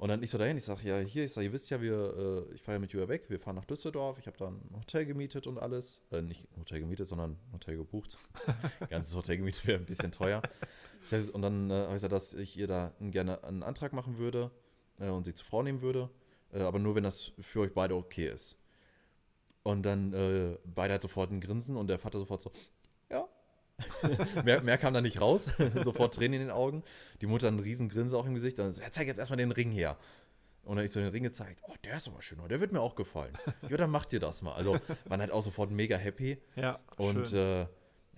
Und 0.00 0.08
dann 0.08 0.22
ich 0.22 0.30
so 0.30 0.38
dahin, 0.38 0.56
ich 0.56 0.64
sage, 0.64 0.88
ja, 0.88 0.96
hier, 0.96 1.24
ich 1.24 1.32
sage, 1.32 1.48
ihr 1.48 1.52
wisst 1.52 1.68
ja, 1.68 1.82
wir, 1.82 2.46
äh, 2.48 2.54
ich 2.54 2.62
fahre 2.62 2.76
ja 2.76 2.78
mit 2.78 2.90
Julia 2.90 3.06
weg, 3.06 3.28
wir 3.28 3.38
fahren 3.38 3.56
nach 3.56 3.66
Düsseldorf, 3.66 4.18
ich 4.18 4.26
habe 4.26 4.38
da 4.38 4.46
ein 4.46 4.58
Hotel 4.74 5.04
gemietet 5.04 5.46
und 5.46 5.58
alles. 5.58 6.00
Äh, 6.10 6.22
nicht 6.22 6.48
Hotel 6.58 6.80
gemietet, 6.80 7.06
sondern 7.06 7.36
Hotel 7.52 7.76
gebucht. 7.76 8.16
Ganzes 8.88 9.14
Hotel 9.14 9.36
gemietet 9.36 9.66
wäre 9.66 9.78
ein 9.78 9.84
bisschen 9.84 10.10
teuer. 10.10 10.40
Und 11.34 11.42
dann 11.42 11.68
äh, 11.68 11.74
habe 11.74 11.88
ich 11.88 11.94
gesagt, 11.96 12.14
dass 12.14 12.32
ich 12.32 12.56
ihr 12.56 12.66
da 12.66 12.94
gerne 12.98 13.44
einen 13.44 13.62
Antrag 13.62 13.92
machen 13.92 14.16
würde 14.16 14.50
äh, 15.00 15.10
und 15.10 15.24
sie 15.24 15.34
zur 15.34 15.44
Frau 15.44 15.62
nehmen 15.62 15.82
würde, 15.82 16.08
äh, 16.54 16.62
aber 16.62 16.78
nur, 16.78 16.94
wenn 16.94 17.04
das 17.04 17.32
für 17.38 17.60
euch 17.60 17.74
beide 17.74 17.94
okay 17.94 18.30
ist. 18.30 18.56
Und 19.64 19.82
dann 19.82 20.14
äh, 20.14 20.56
beide 20.64 20.92
halt 20.92 21.02
sofort 21.02 21.30
ein 21.30 21.42
Grinsen 21.42 21.76
und 21.76 21.88
der 21.88 21.98
Vater 21.98 22.18
sofort 22.18 22.40
so. 22.40 22.52
mehr, 24.44 24.62
mehr 24.62 24.78
kam 24.78 24.94
da 24.94 25.00
nicht 25.00 25.20
raus. 25.20 25.50
sofort 25.84 26.14
Tränen 26.14 26.40
in 26.40 26.46
den 26.48 26.50
Augen. 26.50 26.82
Die 27.20 27.26
Mutter 27.26 27.48
ein 27.48 27.58
riesen 27.58 27.88
Grinse 27.88 28.16
auch 28.16 28.26
im 28.26 28.34
Gesicht. 28.34 28.58
Dann 28.58 28.72
so, 28.72 28.80
ja, 28.82 28.90
zeig 28.90 29.06
jetzt 29.06 29.18
erstmal 29.18 29.36
den 29.38 29.52
Ring 29.52 29.72
her. 29.72 29.96
Und 30.62 30.76
dann 30.76 30.78
hab 30.78 30.84
ich 30.84 30.92
so 30.92 31.00
den 31.00 31.08
Ring 31.10 31.22
gezeigt. 31.22 31.62
Oh, 31.66 31.74
der 31.84 31.96
ist 31.96 32.08
aber 32.08 32.22
schön. 32.22 32.38
Oh, 32.40 32.48
der 32.48 32.60
wird 32.60 32.72
mir 32.72 32.80
auch 32.80 32.94
gefallen. 32.94 33.32
Ja, 33.68 33.76
dann 33.76 33.90
macht 33.90 34.12
ihr 34.12 34.20
das 34.20 34.42
mal. 34.42 34.54
Also, 34.54 34.78
waren 35.06 35.20
halt 35.20 35.32
auch 35.32 35.42
sofort 35.42 35.70
mega 35.70 35.96
happy. 35.96 36.38
Ja, 36.54 36.78
Und 36.96 37.32
äh, 37.32 37.60
ja, 37.60 37.66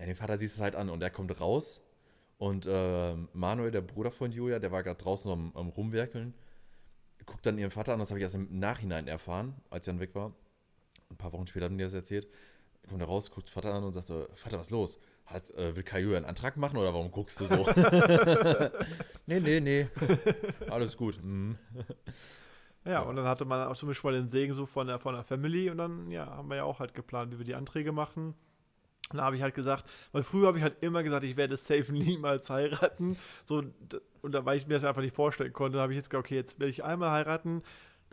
den 0.05 0.15
Vater 0.15 0.37
siehst 0.37 0.55
du 0.55 0.59
es 0.59 0.63
halt 0.63 0.75
an 0.75 0.89
und 0.89 0.99
der 0.99 1.09
kommt 1.09 1.39
raus. 1.39 1.81
Und 2.37 2.65
äh, 2.65 3.15
Manuel, 3.33 3.71
der 3.71 3.81
Bruder 3.81 4.11
von 4.11 4.31
Julia, 4.31 4.59
der 4.59 4.71
war 4.71 4.83
gerade 4.83 5.01
draußen 5.01 5.31
am, 5.31 5.51
am 5.55 5.69
Rumwerkeln, 5.69 6.33
guckt 7.25 7.45
dann 7.45 7.57
ihren 7.57 7.71
Vater 7.71 7.93
an, 7.93 7.99
das 7.99 8.09
habe 8.09 8.19
ich 8.19 8.23
erst 8.23 8.35
im 8.35 8.59
Nachhinein 8.59 9.07
erfahren, 9.07 9.55
als 9.69 9.87
er 9.87 9.93
dann 9.93 10.01
weg 10.01 10.13
war. 10.13 10.33
Ein 11.09 11.17
paar 11.17 11.31
Wochen 11.31 11.47
später 11.47 11.65
hat 11.65 11.71
er 11.71 11.75
mir 11.75 11.85
das 11.85 11.93
erzählt. 11.93 12.27
Kommt 12.89 13.01
er 13.01 13.07
raus, 13.07 13.31
guckt 13.31 13.49
Vater 13.49 13.73
an 13.73 13.83
und 13.83 13.93
sagt 13.93 14.07
so, 14.07 14.27
Vater, 14.33 14.59
was 14.59 14.67
ist 14.67 14.71
los? 14.71 14.99
Hat, 15.25 15.49
äh, 15.51 15.75
will 15.75 15.85
Julia 16.01 16.17
einen 16.17 16.25
Antrag 16.25 16.57
machen 16.57 16.77
oder 16.77 16.93
warum 16.93 17.11
guckst 17.11 17.39
du 17.39 17.45
so? 17.45 17.65
nee, 19.25 19.39
nee, 19.39 19.59
nee. 19.59 19.87
Alles 20.69 20.97
gut. 20.97 21.23
Mhm. 21.23 21.57
Ja, 22.85 23.01
und 23.01 23.15
dann 23.15 23.25
hatte 23.25 23.45
man 23.45 23.67
auch 23.67 23.75
zum 23.75 23.87
Beispiel 23.87 24.11
mal 24.11 24.17
den 24.17 24.27
Segen 24.27 24.53
so 24.53 24.65
von 24.65 24.87
der, 24.87 24.99
von 24.99 25.15
der 25.15 25.23
Family 25.23 25.69
und 25.69 25.77
dann, 25.77 26.11
ja, 26.11 26.25
haben 26.25 26.49
wir 26.49 26.57
ja 26.57 26.63
auch 26.63 26.79
halt 26.79 26.93
geplant, 26.93 27.31
wie 27.31 27.37
wir 27.37 27.45
die 27.45 27.55
Anträge 27.55 27.91
machen. 27.91 28.35
Und 29.09 29.17
da 29.17 29.25
habe 29.25 29.35
ich 29.35 29.41
halt 29.41 29.55
gesagt, 29.55 29.85
weil 30.11 30.23
früher 30.23 30.47
habe 30.47 30.57
ich 30.57 30.63
halt 30.63 30.81
immer 30.81 31.03
gesagt, 31.03 31.23
ich 31.23 31.37
werde 31.37 31.55
safe 31.55 31.91
niemals 31.93 32.49
heiraten. 32.49 33.17
So, 33.45 33.63
und 34.21 34.31
da, 34.33 34.45
weil 34.45 34.57
ich 34.57 34.67
mir 34.67 34.73
das 34.73 34.83
einfach 34.83 35.01
nicht 35.01 35.15
vorstellen 35.15 35.53
konnte, 35.53 35.79
habe 35.79 35.93
ich 35.93 35.97
jetzt 35.97 36.09
gesagt, 36.09 36.25
okay, 36.25 36.35
jetzt 36.35 36.59
werde 36.59 36.71
ich 36.71 36.83
einmal 36.83 37.11
heiraten, 37.11 37.63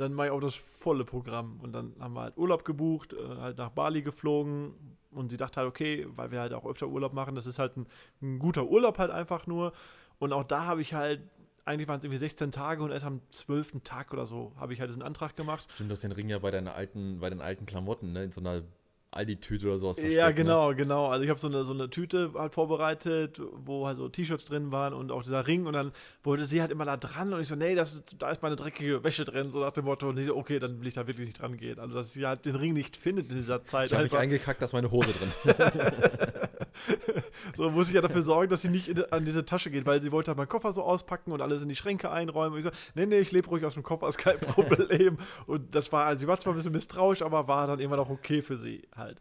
dann 0.01 0.15
mache 0.15 0.29
ich 0.29 0.33
auch 0.33 0.41
das 0.41 0.55
volle 0.55 1.05
Programm. 1.05 1.61
Und 1.61 1.73
dann 1.73 1.95
haben 2.01 2.15
wir 2.15 2.23
halt 2.23 2.37
Urlaub 2.37 2.65
gebucht, 2.65 3.13
äh, 3.13 3.37
halt 3.37 3.59
nach 3.59 3.71
Bali 3.71 4.03
geflogen. 4.03 4.75
Und 5.11 5.31
sie 5.31 5.37
dachte 5.37 5.61
halt, 5.61 5.69
okay, 5.69 6.07
weil 6.17 6.31
wir 6.31 6.41
halt 6.41 6.53
auch 6.53 6.65
öfter 6.65 6.89
Urlaub 6.89 7.13
machen, 7.13 7.35
das 7.35 7.47
ist 7.47 7.59
halt 7.59 7.77
ein, 7.77 7.87
ein 8.23 8.39
guter 8.39 8.67
Urlaub 8.67 8.99
halt 8.99 9.11
einfach 9.11 9.47
nur. 9.47 9.73
Und 10.19 10.33
auch 10.33 10.45
da 10.45 10.67
habe 10.67 10.81
ich 10.81 10.95
halt, 10.95 11.21
eigentlich 11.65 11.89
waren 11.89 11.99
es 11.99 12.05
irgendwie 12.05 12.19
16 12.19 12.53
Tage 12.53 12.83
und 12.83 12.91
erst 12.91 13.05
am 13.05 13.21
12. 13.31 13.83
Tag 13.85 14.13
oder 14.13 14.27
so 14.27 14.53
habe 14.57 14.73
ich 14.73 14.81
halt 14.81 14.91
diesen 14.91 15.03
Antrag 15.03 15.37
gemacht. 15.37 15.71
Stimmt, 15.73 15.91
du 15.91 15.93
hast 15.93 16.05
den 16.05 16.13
Ring 16.13 16.29
ja 16.29 16.39
bei 16.39 16.51
deinen 16.51 16.69
alten, 16.69 17.21
bei 17.21 17.31
den 17.31 17.41
alten 17.41 17.67
Klamotten, 17.67 18.13
ne? 18.13 18.25
In 18.25 18.33
so 18.33 18.41
einer 18.41 18.63
Aldi-Tüte 19.13 19.67
oder 19.67 19.79
sowas 19.79 19.99
Ja, 19.99 20.29
ne? 20.29 20.35
genau, 20.35 20.75
genau. 20.75 21.09
Also 21.09 21.25
ich 21.25 21.31
habe 21.31 21.41
so 21.41 21.49
eine, 21.49 21.65
so 21.65 21.73
eine 21.73 21.91
Tüte 21.91 22.33
halt 22.37 22.55
vorbereitet, 22.55 23.41
wo 23.55 23.87
halt 23.87 23.97
so 23.97 24.09
T-Shirts 24.09 24.45
drin 24.45 24.71
waren 24.71 24.95
und 24.95 25.11
auch 25.11 25.23
dieser 25.23 25.47
Ring 25.47 25.67
und 25.67 25.73
dann 25.73 25.93
wollte 26.23 26.45
sie 26.45 26.61
halt 26.61 26.71
immer 26.71 26.85
da 26.85 26.97
dran 26.97 27.33
und 27.33 27.41
ich 27.41 27.49
so, 27.49 27.57
nee, 27.57 27.75
das, 27.75 28.03
da 28.19 28.31
ist 28.31 28.43
meine 28.43 28.57
dreckige 28.57 29.03
Wäsche 29.03 29.25
drin, 29.25 29.51
so 29.51 29.61
nach 29.61 29.73
dem 29.73 29.87
Motto, 29.87 30.09
und 30.09 30.19
ich 30.19 30.27
so, 30.27 30.37
okay, 30.37 30.61
dann 30.61 30.81
will 30.81 30.87
ich 30.87 30.95
da 30.95 31.07
wirklich 31.07 31.27
nicht 31.27 31.41
dran 31.41 31.57
gehen. 31.57 31.81
Also 31.81 31.97
dass 31.97 32.13
sie 32.13 32.25
halt 32.25 32.45
den 32.45 32.55
Ring 32.55 32.73
nicht 32.73 32.97
findet 32.97 33.31
in 33.31 33.37
dieser 33.37 33.65
Zeit. 33.65 33.87
Ich 33.89 33.95
habe 33.95 34.05
mich 34.05 34.17
eingekackt, 34.17 34.63
dass 34.63 34.73
meine 34.73 34.91
Hose 34.91 35.11
drin. 35.13 35.33
So 37.57 37.71
muss 37.71 37.89
ich 37.89 37.95
ja 37.95 38.01
dafür 38.01 38.23
sorgen, 38.23 38.51
dass 38.51 38.63
sie 38.63 38.69
nicht 38.69 38.89
in, 38.89 39.03
an 39.13 39.25
diese 39.25 39.45
Tasche 39.45 39.71
geht, 39.71 39.87
weil 39.87 40.03
sie 40.03 40.13
wollte 40.13 40.29
halt 40.29 40.39
meinen 40.39 40.49
Koffer 40.49 40.73
so 40.73 40.83
auspacken 40.83 41.33
und 41.33 41.41
alles 41.43 41.63
in 41.63 41.69
die 41.69 41.77
Schränke 41.77 42.11
einräumen. 42.11 42.53
Und 42.55 42.59
ich 42.59 42.65
so, 42.65 42.71
nee, 42.95 43.07
nee, 43.07 43.19
ich 43.19 43.33
lebe 43.33 43.49
ruhig 43.49 43.65
aus 43.65 43.75
dem 43.75 43.83
Koffer, 43.83 44.09
ist 44.09 44.19
kein 44.19 44.39
Problem. 44.41 45.19
und 45.47 45.75
das 45.75 45.91
war, 45.93 46.07
also 46.07 46.21
sie 46.21 46.27
war 46.29 46.39
zwar 46.39 46.53
ein 46.53 46.57
bisschen 46.57 46.73
misstrauisch, 46.73 47.23
aber 47.23 47.49
war 47.49 47.67
dann 47.67 47.81
irgendwann 47.81 48.01
auch 48.01 48.11
okay 48.11 48.43
für 48.43 48.57
sie 48.57 48.83
halt. 48.97 49.19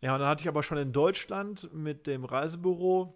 Ja, 0.00 0.14
und 0.14 0.20
dann 0.20 0.28
hatte 0.28 0.42
ich 0.42 0.48
aber 0.48 0.62
schon 0.62 0.78
in 0.78 0.92
Deutschland 0.92 1.72
mit 1.72 2.06
dem 2.06 2.24
Reisebüro 2.24 3.14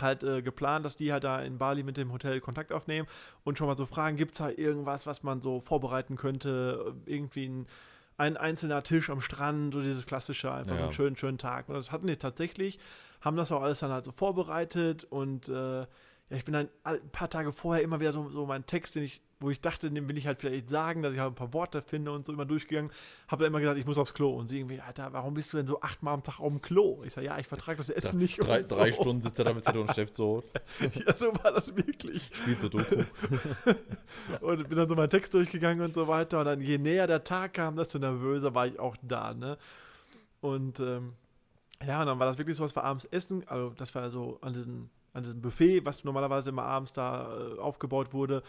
halt 0.00 0.24
äh, 0.24 0.40
geplant, 0.42 0.84
dass 0.84 0.96
die 0.96 1.12
halt 1.12 1.24
da 1.24 1.40
in 1.42 1.58
Bali 1.58 1.82
mit 1.82 1.96
dem 1.96 2.12
Hotel 2.12 2.40
Kontakt 2.40 2.72
aufnehmen 2.72 3.06
und 3.44 3.58
schon 3.58 3.66
mal 3.66 3.76
so 3.76 3.86
fragen, 3.86 4.16
gibt 4.16 4.32
es 4.32 4.38
da 4.38 4.48
irgendwas, 4.48 5.06
was 5.06 5.22
man 5.22 5.40
so 5.42 5.60
vorbereiten 5.60 6.16
könnte, 6.16 6.94
irgendwie 7.06 7.46
ein, 7.48 7.66
ein 8.16 8.36
einzelner 8.36 8.82
Tisch 8.82 9.10
am 9.10 9.20
Strand, 9.20 9.74
so 9.74 9.82
dieses 9.82 10.06
klassische, 10.06 10.50
einfach 10.52 10.74
so 10.76 10.80
Ja. 10.80 10.84
einen 10.86 10.92
schönen, 10.94 11.16
schönen 11.16 11.38
Tag. 11.38 11.68
Und 11.68 11.74
das 11.74 11.92
hatten 11.92 12.06
die 12.06 12.16
tatsächlich, 12.16 12.78
haben 13.22 13.36
das 13.36 13.50
auch 13.50 13.62
alles 13.62 13.78
dann 13.78 13.90
halt 13.90 14.04
so 14.04 14.12
vorbereitet 14.12 15.04
und 15.04 15.48
äh, 15.48 15.80
ja, 15.80 15.86
ich 16.36 16.44
bin 16.44 16.52
dann 16.52 16.68
ein 16.84 17.10
paar 17.10 17.30
Tage 17.30 17.52
vorher 17.52 17.82
immer 17.82 18.00
wieder 18.00 18.12
so, 18.12 18.28
so 18.30 18.46
meinen 18.46 18.66
Text, 18.66 18.94
den 18.94 19.04
ich 19.04 19.22
wo 19.42 19.50
ich 19.50 19.60
dachte, 19.60 19.90
dem 19.90 20.08
will 20.08 20.16
ich 20.16 20.26
halt 20.26 20.38
vielleicht 20.38 20.70
sagen, 20.70 21.02
dass 21.02 21.12
ich 21.12 21.18
halt 21.18 21.32
ein 21.32 21.34
paar 21.34 21.52
Worte 21.52 21.82
finde 21.82 22.12
und 22.12 22.24
so 22.24 22.32
immer 22.32 22.44
durchgegangen. 22.44 22.90
Habe 23.28 23.42
dann 23.44 23.52
immer 23.52 23.60
gesagt, 23.60 23.78
ich 23.78 23.86
muss 23.86 23.98
aufs 23.98 24.14
Klo. 24.14 24.30
Und 24.30 24.48
sie 24.48 24.58
irgendwie, 24.58 24.80
Alter, 24.80 25.12
warum 25.12 25.34
bist 25.34 25.52
du 25.52 25.56
denn 25.58 25.66
so 25.66 25.80
achtmal 25.80 26.14
am 26.14 26.22
Tag 26.22 26.40
auf 26.40 26.48
dem 26.48 26.62
Klo? 26.62 27.02
Ich 27.04 27.12
sage, 27.12 27.26
ja, 27.26 27.38
ich 27.38 27.46
vertrage 27.46 27.78
das 27.78 27.90
Essen 27.90 28.18
nicht. 28.18 28.42
Drei, 28.42 28.62
so. 28.62 28.76
drei 28.76 28.92
Stunden 28.92 29.20
sitzt 29.20 29.38
er 29.38 29.44
da 29.44 29.52
mit 29.52 29.64
Zettel 29.64 29.82
und 29.82 29.90
Stift 29.90 30.16
so, 30.16 30.42
Ja, 30.80 31.14
so 31.16 31.32
war 31.42 31.52
das 31.52 31.74
wirklich. 31.76 32.30
spielt 32.32 32.60
so 32.60 32.68
Doku. 32.68 33.02
Und 34.40 34.68
bin 34.68 34.78
dann 34.78 34.88
so 34.88 34.94
meinen 34.94 35.10
Text 35.10 35.34
durchgegangen 35.34 35.84
und 35.84 35.94
so 35.94 36.06
weiter. 36.08 36.40
Und 36.40 36.44
dann, 36.46 36.60
je 36.60 36.78
näher 36.78 37.06
der 37.06 37.24
Tag 37.24 37.54
kam, 37.54 37.76
desto 37.76 37.98
nervöser 37.98 38.54
war 38.54 38.66
ich 38.66 38.78
auch 38.78 38.96
da, 39.02 39.34
ne? 39.34 39.58
Und 40.40 40.80
ähm, 40.80 41.14
ja, 41.86 42.00
und 42.00 42.06
dann 42.06 42.18
war 42.18 42.26
das 42.26 42.38
wirklich 42.38 42.56
so, 42.56 42.64
was 42.64 42.76
wir 42.76 42.84
abends 42.84 43.04
essen. 43.06 43.46
Also, 43.48 43.70
das 43.70 43.94
war 43.94 44.10
so 44.10 44.38
an 44.40 44.52
diesem, 44.52 44.90
an 45.12 45.22
diesem 45.22 45.40
Buffet, 45.40 45.84
was 45.84 46.04
normalerweise 46.04 46.50
immer 46.50 46.64
abends 46.64 46.92
da 46.92 47.36
äh, 47.36 47.58
aufgebaut 47.58 48.12
wurde. 48.12 48.42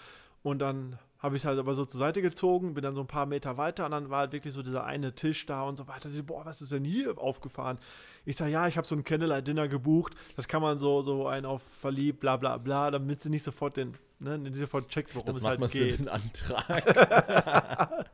Und 0.44 0.60
dann 0.60 1.00
habe 1.20 1.38
ich 1.38 1.42
es 1.44 1.46
halt 1.46 1.58
aber 1.58 1.74
so 1.74 1.86
zur 1.86 2.00
Seite 2.00 2.22
gezogen, 2.22 2.74
bin 2.74 2.84
dann 2.84 2.96
so 2.96 3.00
ein 3.02 3.08
paar 3.08 3.26
Meter 3.26 3.56
weiter 3.56 3.86
und 3.86 3.92
dann 3.92 4.10
war 4.10 4.20
halt 4.20 4.34
wirklich 4.34 4.54
so 4.54 4.62
dieser 4.62 4.84
eine 4.84 5.16
Tisch 5.16 5.46
da 5.46 5.64
und 5.64 5.78
so 5.78 5.88
weiter. 5.88 6.10
Sie, 6.10 6.22
boah, 6.22 6.46
was 6.46 6.62
ist 6.62 6.74
denn 6.74 6.84
hier 6.84 7.18
aufgefahren? 7.18 7.78
Ich 8.26 8.36
sage, 8.36 8.52
ja, 8.52 8.68
ich 8.68 8.76
habe 8.76 8.86
so 8.86 8.94
ein 8.94 9.06
Candlelight-Dinner 9.06 9.70
gebucht. 9.70 10.16
Das 10.36 10.50
kann 10.50 10.62
man 10.62 10.80
so, 10.80 11.02
so 11.02 11.28
einen 11.28 11.46
auf 11.46 11.64
verliebt, 11.64 12.20
bla 12.20 12.36
bla 12.36 12.58
bla, 12.58 12.92
damit 12.92 13.22
sie 13.22 13.30
nicht 13.30 13.46
sofort 13.46 13.78
den, 13.78 13.94
ne, 14.20 14.38
nicht 14.38 14.58
sofort 14.60 14.90
checkt, 14.90 15.16
worum 15.16 15.28
Das 15.28 15.38
es 15.38 15.44
macht 15.44 15.52
halt 15.52 15.60
man 15.62 15.70
für 15.70 15.78
geht. 15.80 16.00
einen 16.00 16.10
Antrag. 16.10 18.06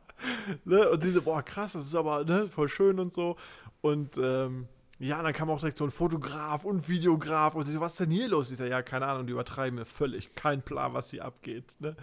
Ne? 0.66 0.90
Und 0.90 1.02
sie 1.02 1.12
so, 1.12 1.22
boah, 1.22 1.42
krass, 1.42 1.72
das 1.72 1.86
ist 1.86 1.94
aber 1.94 2.24
ne, 2.24 2.46
voll 2.48 2.68
schön 2.68 2.98
und 3.00 3.12
so. 3.12 3.36
Und 3.80 4.18
ähm, 4.18 4.68
ja, 5.00 5.22
dann 5.22 5.32
kam 5.32 5.48
auch 5.48 5.58
direkt 5.58 5.78
so 5.78 5.84
ein 5.84 5.90
Fotograf 5.90 6.66
und 6.66 6.88
Videograf 6.88 7.54
und 7.54 7.64
sie 7.64 7.72
so, 7.72 7.80
was 7.80 7.92
ist 7.92 8.00
denn 8.00 8.10
hier 8.10 8.28
los? 8.28 8.50
Ich 8.50 8.58
sag, 8.58 8.68
ja, 8.68 8.82
keine 8.82 9.06
Ahnung, 9.06 9.26
die 9.26 9.32
übertreiben 9.32 9.78
mir 9.78 9.86
völlig. 9.86 10.34
Kein 10.34 10.60
Plan, 10.60 10.92
was 10.92 11.10
hier 11.10 11.24
abgeht. 11.24 11.64
Ne? 11.78 11.96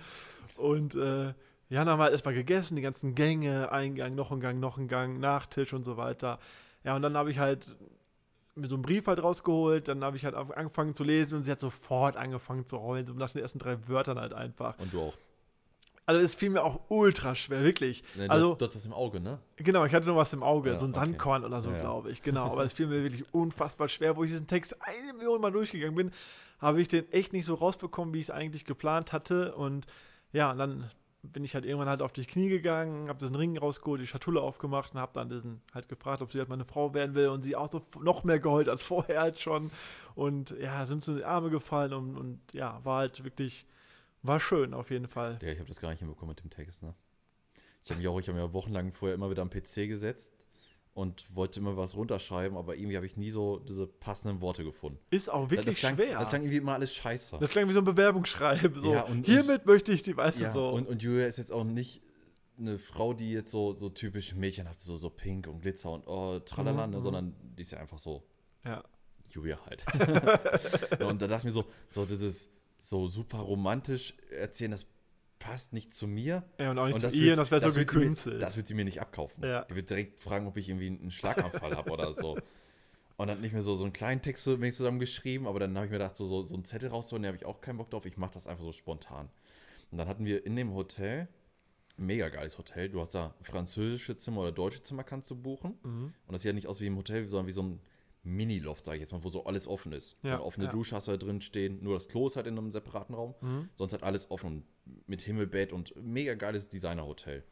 Und 0.56 0.96
äh, 0.96 1.28
ja, 1.28 1.36
dann 1.70 1.90
haben 1.90 2.00
wir 2.00 2.06
halt 2.06 2.14
erstmal 2.14 2.34
gegessen, 2.34 2.76
die 2.76 2.82
ganzen 2.82 3.14
Gänge, 3.14 3.72
Eingang, 3.72 4.16
noch 4.16 4.32
ein 4.32 4.40
Gang, 4.40 4.60
noch 4.60 4.80
ein 4.80 4.88
Gang, 4.88 5.20
Nachtisch 5.20 5.74
und 5.74 5.84
so 5.84 5.96
weiter. 5.96 6.40
Ja, 6.84 6.96
und 6.96 7.04
dann 7.04 7.16
habe 7.16 7.30
ich 7.30 7.38
halt 7.38 7.76
mir 8.56 8.68
so 8.68 8.76
einen 8.76 8.82
Brief 8.82 9.06
halt 9.06 9.22
rausgeholt, 9.22 9.88
dann 9.88 10.04
habe 10.04 10.18
ich 10.18 10.26
halt 10.26 10.34
angefangen 10.34 10.96
zu 10.96 11.04
lesen 11.04 11.36
und 11.38 11.44
sie 11.44 11.52
hat 11.52 11.60
sofort 11.60 12.18
angefangen 12.18 12.66
zu 12.66 12.82
heulen, 12.82 13.06
so 13.06 13.14
nach 13.14 13.30
den 13.30 13.44
ersten 13.44 13.60
drei 13.60 13.78
Wörtern 13.88 14.20
halt 14.20 14.34
einfach. 14.34 14.80
Und 14.80 14.92
du 14.92 15.02
auch. 15.02 15.14
Also 16.08 16.22
es 16.22 16.36
fiel 16.36 16.50
mir 16.50 16.64
auch 16.64 16.80
ultra 16.88 17.36
schwer, 17.36 17.64
wirklich. 17.64 18.02
Ne, 18.16 18.30
Also, 18.30 18.56
du, 18.56 18.66
hast 18.66 18.76
was 18.76 18.86
im 18.86 18.94
Auge, 18.94 19.20
ne? 19.20 19.40
Genau, 19.58 19.84
ich 19.84 19.94
hatte 19.94 20.08
nur 20.08 20.16
was 20.16 20.32
im 20.32 20.42
Auge, 20.42 20.72
Ja, 20.72 20.78
so 20.78 20.86
ein 20.86 20.92
okay. 20.92 21.02
Sandkorn 21.02 21.44
oder 21.44 21.62
so, 21.62 21.70
Ja, 21.70 21.76
ja. 21.76 21.82
glaube 21.82 22.12
ich. 22.12 22.22
Genau, 22.22 22.46
aber 22.52 22.64
es 22.64 22.72
fiel 22.74 22.88
mir 22.88 23.04
wirklich 23.04 23.26
unfassbar 23.34 23.90
schwer, 23.90 24.16
wo 24.16 24.24
ich 24.24 24.32
diesen 24.32 24.48
Text 24.48 24.76
eine 24.82 25.14
Million 25.14 25.42
Mal 25.42 25.52
durchgegangen 25.52 25.96
bin, 25.96 26.12
habe 26.60 26.82
ich 26.82 26.88
den 26.88 27.12
echt 27.12 27.34
nicht 27.34 27.46
so 27.46 27.56
rausbekommen, 27.56 28.14
wie 28.14 28.20
ich 28.20 28.28
es 28.28 28.32
eigentlich 28.32 28.64
geplant 28.64 29.12
hatte. 29.12 29.54
Und 29.56 29.86
ja, 30.32 30.50
und 30.52 30.58
dann 30.60 30.90
bin 31.24 31.44
ich 31.44 31.56
halt 31.56 31.66
irgendwann 31.66 31.90
halt 31.90 32.02
auf 32.02 32.14
die 32.14 32.26
Knie 32.26 32.48
gegangen, 32.48 33.10
habe 33.10 33.20
diesen 33.20 33.36
Ring 33.36 33.58
rausgeholt, 33.58 34.00
die 34.00 34.08
Schatulle 34.08 34.40
aufgemacht 34.42 34.94
und 34.94 35.02
habe 35.02 35.12
dann 35.14 35.28
diesen 35.28 35.62
halt 35.74 35.90
gefragt, 35.90 36.22
ob 36.22 36.32
sie 36.32 36.40
halt 36.40 36.48
meine 36.48 36.64
Frau 36.64 36.94
werden 36.94 37.16
will. 37.16 37.28
Und 37.28 37.44
sie 37.44 37.58
auch 37.58 37.70
so 37.70 37.82
noch 38.02 38.24
mehr 38.24 38.40
geheult 38.40 38.70
als 38.70 38.84
vorher 38.86 39.20
halt 39.20 39.40
schon. 39.40 39.72
Und 40.16 40.56
ja, 40.62 40.86
sind 40.86 41.04
so 41.04 41.12
in 41.12 41.18
die 41.18 41.26
Arme 41.26 41.50
gefallen 41.50 41.92
und, 41.94 42.16
und 42.16 42.40
ja, 42.54 42.80
war 42.86 43.00
halt 43.00 43.26
wirklich, 43.26 43.66
war 44.24 44.40
schön 44.40 44.74
auf 44.74 44.90
jeden 44.92 45.08
Fall. 45.08 45.40
Ja, 45.42 45.50
ich 45.50 45.60
habe 45.60 45.68
das 45.70 45.80
gar 45.80 45.90
nicht 45.92 46.00
hinbekommen 46.00 46.30
mit 46.36 46.44
dem 46.44 46.50
Text, 46.50 46.84
ne? 46.84 46.94
Ich 47.84 47.92
habe 47.92 48.00
mich 48.00 48.08
auch, 48.10 48.20
ich 48.20 48.28
habe 48.28 48.38
mir 48.38 48.52
wochenlang 48.54 48.92
vorher 48.92 49.16
immer 49.16 49.30
wieder 49.30 49.42
am 49.42 49.50
PC 49.50 49.88
gesetzt 49.88 50.34
und 50.94 51.34
wollte 51.36 51.60
immer 51.60 51.78
was 51.78 51.96
runterschreiben, 51.96 52.58
aber 52.58 52.76
irgendwie 52.76 52.98
habe 52.98 53.06
ich 53.06 53.16
nie 53.16 53.30
so 53.30 53.60
diese 53.60 53.88
passenden 53.88 54.42
Worte 54.42 54.64
gefunden. 54.66 55.00
Ist 55.10 55.30
auch 55.32 55.50
wirklich 55.50 55.66
das 55.68 55.76
klang, 55.76 55.96
schwer. 55.96 56.20
Das 56.20 56.30
klang 56.30 56.42
irgendwie 56.42 56.58
immer 56.58 56.74
alles 56.74 56.94
scheiße. 56.94 57.38
Das 57.40 57.50
klang 57.50 57.70
wie 57.70 57.74
so 57.74 57.80
ein 57.80 57.86
Bewerbungsschreiben. 57.86 58.80
So, 58.80 58.94
Ja, 58.94 59.04
und- 59.04 59.26
hiermit 59.26 59.66
möchte 59.66 59.92
ich 59.94 60.04
die, 60.04 60.18
weißt 60.18 60.40
ja, 60.40 60.48
du, 60.48 60.54
so. 60.54 60.70
und, 60.70 60.88
und 60.88 61.02
Julia 61.02 61.28
ist 61.28 61.38
jetzt 61.38 61.52
auch 61.54 61.64
nicht 61.64 62.02
eine 62.60 62.80
Frau, 62.80 63.14
die 63.14 63.32
jetzt 63.32 63.52
so, 63.52 63.78
so 63.78 63.88
typisch 63.90 64.34
Mädchen 64.34 64.68
hat, 64.68 64.80
so, 64.82 64.98
so 64.98 65.10
pink 65.12 65.48
und 65.48 65.62
Glitzer 65.62 65.92
und 65.92 66.08
oh, 66.08 66.40
tralala, 66.40 66.88
Mhm, 66.88 66.92
ne, 66.92 66.98
mhm. 66.98 67.02
sondern 67.02 67.36
die 67.56 67.62
ist 67.62 67.72
ja 67.72 67.78
einfach 67.80 68.00
so 68.00 68.24
ja. 68.66 68.84
Julia 69.30 69.60
halt. 69.66 69.86
und 71.02 71.22
da 71.22 71.28
dachte 71.28 71.38
ich 71.38 71.44
mir 71.46 71.52
so, 71.52 71.66
so 71.90 72.04
dieses 72.06 72.50
so 72.78 73.08
super 73.08 73.40
romantisch 73.40 74.14
erzählen, 74.32 74.72
das 74.72 74.86
passt 75.40 75.74
nicht 75.74 75.94
zu 75.94 76.08
mir. 76.08 76.44
ja, 76.60 76.72
und 76.72 76.80
auch 76.80 76.86
nicht 76.86 76.96
Und 76.96 77.00
zu 77.02 77.08
das 77.08 77.14
ihr, 77.16 77.26
wird- 77.28 77.38
das 77.40 77.52
wäre 77.52 77.62
so 77.62 77.70
sie 77.70 77.80
mir- 77.82 77.86
gekünstelt. 77.86 78.42
Das 78.42 78.58
wird 78.58 78.68
sie 78.68 78.74
mir 78.74 78.86
nicht 78.86 79.02
abkaufen. 79.02 79.44
Ja. 79.44 79.66
Die 79.66 79.76
wird 79.76 79.90
direkt 79.90 80.20
fragen, 80.20 80.48
ob 80.48 80.58
ich 80.58 80.68
irgendwie 80.70 80.88
einen 80.88 81.12
Schlaganfall 81.12 81.76
habe 81.76 81.92
oder 81.92 82.14
so. 82.14 82.38
Und 83.18 83.28
dann 83.28 83.42
nicht 83.42 83.52
mehr 83.54 83.64
so, 83.64 83.74
so 83.76 83.84
einen 83.84 83.94
kleinen 83.94 84.22
Text 84.22 84.44
so 84.44 84.60
wenig 84.62 84.76
zusammen 84.76 85.00
geschrieben, 85.00 85.48
aber 85.48 85.60
dann 85.60 85.76
habe 85.76 85.88
ich 85.88 85.92
mir 85.92 85.98
gedacht, 85.98 86.16
so, 86.16 86.26
so, 86.26 86.44
so 86.44 86.54
einen 86.54 86.66
Zettel 86.66 86.90
rauszuholen, 86.90 87.24
den 87.24 87.28
habe 87.30 87.38
ich 87.38 87.46
auch 87.46 87.62
keinen 87.62 87.78
Bock 87.78 87.90
drauf. 87.90 88.06
Ich 88.06 88.16
mache 88.18 88.34
das 88.36 88.46
einfach 88.46 88.64
so 88.64 88.72
spontan. 88.72 89.28
Und 89.92 89.98
dann 89.98 90.08
hatten 90.08 90.24
wir 90.26 90.46
in 90.46 90.56
dem 90.56 90.74
Hotel, 90.76 91.28
mega 91.98 92.30
geiles 92.30 92.60
Hotel, 92.60 92.90
du 92.90 93.02
hast 93.02 93.16
da 93.16 93.34
französische 93.42 94.16
Zimmer 94.18 94.42
oder 94.42 94.52
deutsche 94.52 94.84
Zimmer 94.84 95.04
kannst 95.04 95.32
du 95.32 95.36
buchen. 95.36 95.80
Mhm. 95.84 96.14
Und 96.28 96.32
das 96.34 96.44
sieht 96.44 96.50
ja 96.50 96.54
nicht 96.54 96.68
aus 96.68 96.80
wie 96.80 96.86
im 96.86 96.96
Hotel, 96.98 97.28
sondern 97.28 97.48
wie 97.48 97.52
so 97.54 97.64
ein 97.64 97.80
Mini-Loft, 98.28 98.86
sage 98.86 98.98
ich 98.98 99.02
jetzt 99.02 99.12
mal, 99.12 99.24
wo 99.24 99.30
so 99.30 99.46
alles 99.46 99.68
offen 99.68 99.92
ist. 99.92 100.18
so 100.22 100.28
Ja, 100.28 100.36
eine 100.36 100.44
offene 100.44 100.66
ja. 100.66 100.72
Dusche 100.72 100.96
hast 100.96 101.08
du 101.08 101.12
da 101.12 101.18
drin 101.18 101.42
stehen, 101.42 101.82
nur 101.82 101.94
das 101.94 102.08
Klo 102.08 102.28
ist 102.28 102.36
halt 102.36 102.48
in 102.48 102.58
einem 102.58 102.72
separaten 102.72 103.16
Raum. 103.16 103.36
Mhm. 103.42 103.70
Sonst 103.76 103.94
hat 103.94 104.04
alles 104.04 104.30
offen 104.32 104.66
mit 105.06 105.22
Himmelbett 105.22 105.74
und 105.74 105.94
mega 106.02 106.36
geiles 106.36 106.70
Designer-Hotel. 106.70 107.44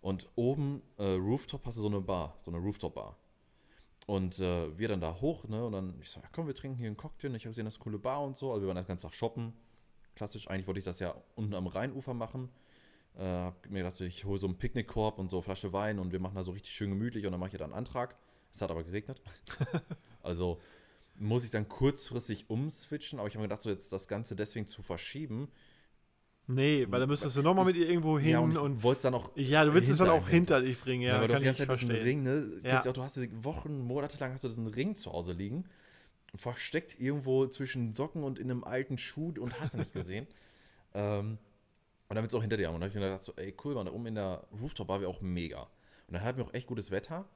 Und 0.00 0.28
oben 0.36 0.82
äh, 0.98 1.04
Rooftop 1.04 1.66
hast 1.66 1.78
du 1.78 1.82
so 1.82 1.88
eine 1.88 2.00
Bar, 2.00 2.36
so 2.42 2.50
eine 2.50 2.60
Rooftop-Bar. 2.60 3.16
Und 4.06 4.38
äh, 4.38 4.78
wir 4.78 4.88
dann 4.88 5.00
da 5.00 5.20
hoch, 5.20 5.48
ne? 5.48 5.64
Und 5.66 5.72
dann, 5.72 5.94
ich 6.00 6.10
so, 6.10 6.20
ja, 6.20 6.28
komm, 6.32 6.46
wir 6.46 6.54
trinken 6.54 6.78
hier 6.78 6.86
einen 6.86 6.96
Cocktail. 6.96 7.30
Und 7.30 7.34
ich 7.34 7.44
habe 7.44 7.50
gesehen, 7.50 7.64
das 7.64 7.74
ist 7.74 7.80
eine 7.80 7.84
coole 7.84 7.98
Bar 7.98 8.22
und 8.22 8.36
so. 8.36 8.52
Also 8.52 8.62
wir 8.62 8.68
waren 8.68 8.76
das 8.76 8.86
ganze 8.86 9.06
Tag 9.06 9.14
shoppen. 9.14 9.52
Klassisch, 10.14 10.48
eigentlich 10.48 10.66
wollte 10.68 10.78
ich 10.78 10.84
das 10.84 11.00
ja 11.00 11.14
unten 11.34 11.54
am 11.54 11.66
Rheinufer 11.66 12.14
machen. 12.14 12.50
Äh, 13.16 13.24
hab 13.24 13.68
mir 13.68 13.78
gedacht, 13.78 13.94
so, 13.94 14.04
ich 14.04 14.24
hole 14.24 14.38
so 14.38 14.46
einen 14.46 14.58
Picknickkorb 14.58 15.18
und 15.18 15.28
so 15.28 15.38
eine 15.38 15.42
Flasche 15.42 15.72
Wein 15.72 15.98
und 15.98 16.12
wir 16.12 16.20
machen 16.20 16.36
da 16.36 16.42
so 16.42 16.52
richtig 16.52 16.72
schön 16.72 16.90
gemütlich 16.90 17.26
und 17.26 17.32
dann 17.32 17.40
mache 17.40 17.50
ich 17.50 17.58
da 17.58 17.64
einen 17.64 17.74
Antrag. 17.74 18.16
Es 18.56 18.62
hat 18.62 18.70
aber 18.70 18.84
geregnet. 18.84 19.20
also 20.22 20.58
muss 21.18 21.44
ich 21.44 21.50
dann 21.50 21.68
kurzfristig 21.68 22.48
umswitchen, 22.48 23.18
aber 23.18 23.28
ich 23.28 23.34
habe 23.34 23.42
mir 23.42 23.48
gedacht, 23.48 23.62
so 23.62 23.70
jetzt 23.70 23.92
das 23.92 24.08
Ganze 24.08 24.34
deswegen 24.34 24.66
zu 24.66 24.80
verschieben. 24.82 25.48
Nee, 26.46 26.86
weil 26.88 27.00
dann 27.00 27.08
müsstest 27.08 27.36
du 27.36 27.42
nochmal 27.42 27.66
mit 27.66 27.76
ihr 27.76 27.88
irgendwo 27.88 28.18
hin 28.18 28.30
ja, 28.30 28.38
und 28.38 28.56
und. 28.56 28.78
ich 28.78 28.82
wollte 28.82 28.96
es 28.98 29.02
dann 29.02 29.14
auch. 29.14 29.30
Ja, 29.34 29.64
du 29.64 29.74
willst 29.74 29.90
es 29.90 29.98
dann 29.98 30.08
auch 30.08 30.28
hinter 30.28 30.62
dich 30.62 30.80
bringen, 30.80 31.02
ja. 31.02 31.14
Ja, 31.14 31.20
weil 31.20 31.28
du 31.28 31.34
hast 31.34 31.40
die 31.40 31.46
ganze 31.46 31.66
Zeit 31.66 31.76
diesen 31.76 31.88
verstehen. 31.88 32.06
Ring, 32.06 32.22
ne? 32.22 32.60
Ja. 32.64 32.80
Auch, 32.80 32.92
du 32.92 33.02
hast 33.02 33.16
diese 33.16 33.44
Wochen, 33.44 33.80
Monate 33.80 34.16
lang 34.18 34.32
hast 34.32 34.44
du 34.44 34.48
diesen 34.48 34.68
Ring 34.68 34.94
zu 34.94 35.12
Hause 35.12 35.32
liegen. 35.32 35.64
Versteckt 36.34 36.98
irgendwo 36.98 37.46
zwischen 37.48 37.92
Socken 37.92 38.22
und 38.22 38.38
in 38.38 38.50
einem 38.50 38.64
alten 38.64 38.96
Schuh 38.96 39.34
und 39.38 39.60
hast 39.60 39.74
du 39.74 39.78
nicht 39.78 39.92
gesehen. 39.92 40.26
ähm, 40.94 41.38
und 42.08 42.14
damit 42.14 42.30
es 42.30 42.34
auch 42.34 42.42
hinter 42.42 42.56
dir 42.56 42.68
haben. 42.68 42.76
Und 42.76 42.80
dann 42.80 42.90
habe 42.90 42.98
ich 42.98 43.02
mir 43.02 43.08
gedacht, 43.08 43.24
so, 43.24 43.32
ey, 43.36 43.54
cool, 43.64 43.74
man, 43.74 43.86
da 43.86 43.92
oben 43.92 44.06
in 44.06 44.14
der 44.14 44.46
Rooftop-Bar 44.60 45.00
wäre 45.00 45.10
auch 45.10 45.20
mega. 45.20 45.62
Und 45.62 46.14
dann 46.14 46.22
hatten 46.22 46.38
wir 46.38 46.44
auch 46.44 46.54
echt 46.54 46.68
gutes 46.68 46.90
Wetter 46.90 47.26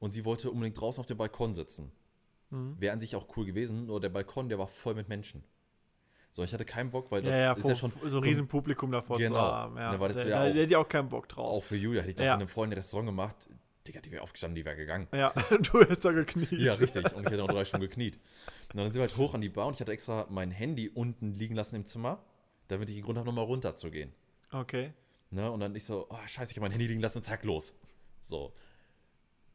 und 0.00 0.10
sie 0.12 0.24
wollte 0.24 0.50
unbedingt 0.50 0.80
draußen 0.80 1.00
auf 1.00 1.06
dem 1.06 1.16
Balkon 1.18 1.54
sitzen. 1.54 1.92
Mhm. 2.50 2.74
Wäre 2.80 2.92
an 2.92 3.00
sich 3.00 3.14
auch 3.14 3.26
cool 3.36 3.44
gewesen, 3.46 3.86
nur 3.86 4.00
der 4.00 4.08
Balkon, 4.08 4.48
der 4.48 4.58
war 4.58 4.66
voll 4.66 4.94
mit 4.94 5.08
Menschen. 5.08 5.44
So, 6.32 6.42
ich 6.44 6.52
hatte 6.52 6.64
keinen 6.64 6.90
Bock, 6.90 7.10
weil 7.10 7.22
das 7.22 7.30
Ja, 7.32 7.38
ja, 7.38 7.52
ist 7.52 7.62
vor, 7.62 7.70
ja 7.70 7.76
schon 7.76 7.92
so 8.06 8.18
ein 8.18 8.22
riesen 8.24 8.46
Publikum 8.48 8.90
davor 8.92 9.16
zu 9.16 9.22
Genau. 9.24 9.38
haben. 9.40 9.76
Ja. 9.76 9.92
Ja, 9.92 10.00
weil 10.00 10.08
das 10.08 10.18
da, 10.18 10.24
da 10.24 10.40
auch- 10.42 10.46
hätte 10.46 10.60
ich 10.62 10.76
auch 10.76 10.88
keinen 10.88 11.08
Bock 11.08 11.28
drauf. 11.28 11.46
auch 11.46 11.64
für 11.64 11.76
Julia. 11.76 12.00
Hätte 12.02 12.10
ich 12.10 12.16
das 12.16 12.26
Ja. 12.26 12.34
in 12.34 12.40
einem 12.40 12.48
vollen 12.48 12.72
Restaurant 12.72 13.08
gemacht, 13.08 13.48
Digga, 13.86 14.00
die 14.00 14.10
wäre 14.12 14.22
aufgestanden, 14.22 14.54
die 14.56 14.64
wäre 14.64 14.76
gegangen. 14.76 15.08
Ja, 15.12 15.30
du 15.72 15.80
hättest 15.80 16.04
da 16.04 16.12
gekniet. 16.12 16.52
Ja, 16.52 16.74
richtig. 16.74 17.12
Und 17.14 17.24
ich 17.24 17.32
hätte 17.32 17.42
auch 17.42 17.48
drei 17.48 17.64
Stunden 17.64 17.86
gekniet. 17.86 18.16
Und 18.72 18.76
dann 18.76 18.84
sind 18.86 18.94
wir 18.96 19.02
halt 19.02 19.16
hoch 19.16 19.34
an 19.34 19.40
die 19.40 19.48
Bar 19.48 19.66
und 19.66 19.74
ich 19.74 19.80
hatte 19.80 19.90
extra 19.92 20.26
mein 20.30 20.50
Handy 20.50 20.88
unten 20.88 21.32
liegen 21.34 21.54
lassen 21.56 21.76
im 21.76 21.86
Zimmer, 21.86 22.22
damit 22.68 22.88
ich 22.90 22.96
den 22.96 23.04
Grund 23.04 23.18
habe, 23.18 23.26
nochmal 23.26 23.46
runterzugehen. 23.46 24.12
Okay. 24.52 24.92
Ne? 25.30 25.50
Und 25.50 25.60
dann 25.60 25.74
ich 25.74 25.84
so, 25.84 26.06
oh, 26.10 26.16
scheiße, 26.26 26.52
ich 26.52 26.58
habe 26.58 26.64
mein 26.66 26.72
Handy 26.72 26.86
liegen 26.86 27.00
lassen, 27.00 27.24
zack, 27.24 27.42
los. 27.44 27.74
So. 28.22 28.52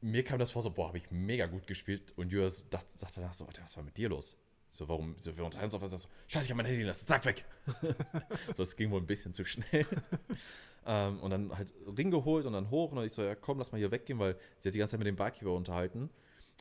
Mir 0.06 0.24
kam 0.24 0.38
das 0.38 0.52
vor, 0.52 0.62
so, 0.62 0.70
boah, 0.70 0.90
habe 0.90 1.00
ich 1.00 1.10
mega 1.10 1.48
gut 1.48 1.66
gespielt. 1.66 2.14
Und 2.16 2.32
Julius 2.32 2.70
dachte, 2.70 2.96
sagte 2.96 3.22
danach 3.22 3.34
so, 3.34 3.48
Alter, 3.48 3.64
was 3.64 3.76
war 3.76 3.84
mit 3.84 3.98
dir 3.98 4.08
los? 4.08 4.38
So, 4.70 4.88
warum, 4.88 5.16
so, 5.18 5.36
wir 5.36 5.44
unterhalten 5.44 5.74
uns 5.74 5.74
auf 5.74 5.82
was, 5.82 6.00
so, 6.04 6.08
scheiße, 6.28 6.46
ich 6.46 6.52
habe 6.52 6.58
mein 6.58 6.68
Handy 6.68 6.78
liegen 6.78 6.88
lassen, 6.88 7.08
zack, 7.08 7.26
weg. 7.26 7.44
so, 8.56 8.62
es 8.62 8.76
ging 8.76 8.92
wohl 8.92 9.02
ein 9.02 9.08
bisschen 9.08 9.34
zu 9.34 9.46
schnell. 9.46 9.88
ähm, 10.86 11.20
und 11.22 11.32
dann 11.32 11.58
halt 11.58 11.74
Ring 11.98 12.12
geholt 12.12 12.46
und 12.46 12.54
dann 12.54 12.70
hoch. 12.70 12.92
Und 12.92 12.98
dann 12.98 13.06
ich 13.06 13.14
so, 13.14 13.24
ja, 13.24 13.34
komm, 13.34 13.58
lass 13.58 13.72
mal 13.72 13.80
hier 13.80 13.90
weggehen, 13.90 14.20
weil 14.20 14.38
sie 14.60 14.70
hat 14.70 14.76
die 14.76 14.80
ganze 14.80 14.92
Zeit 14.92 15.00
mit 15.00 15.08
dem 15.08 15.16
Barkeeper 15.16 15.54
unterhalten, 15.54 16.12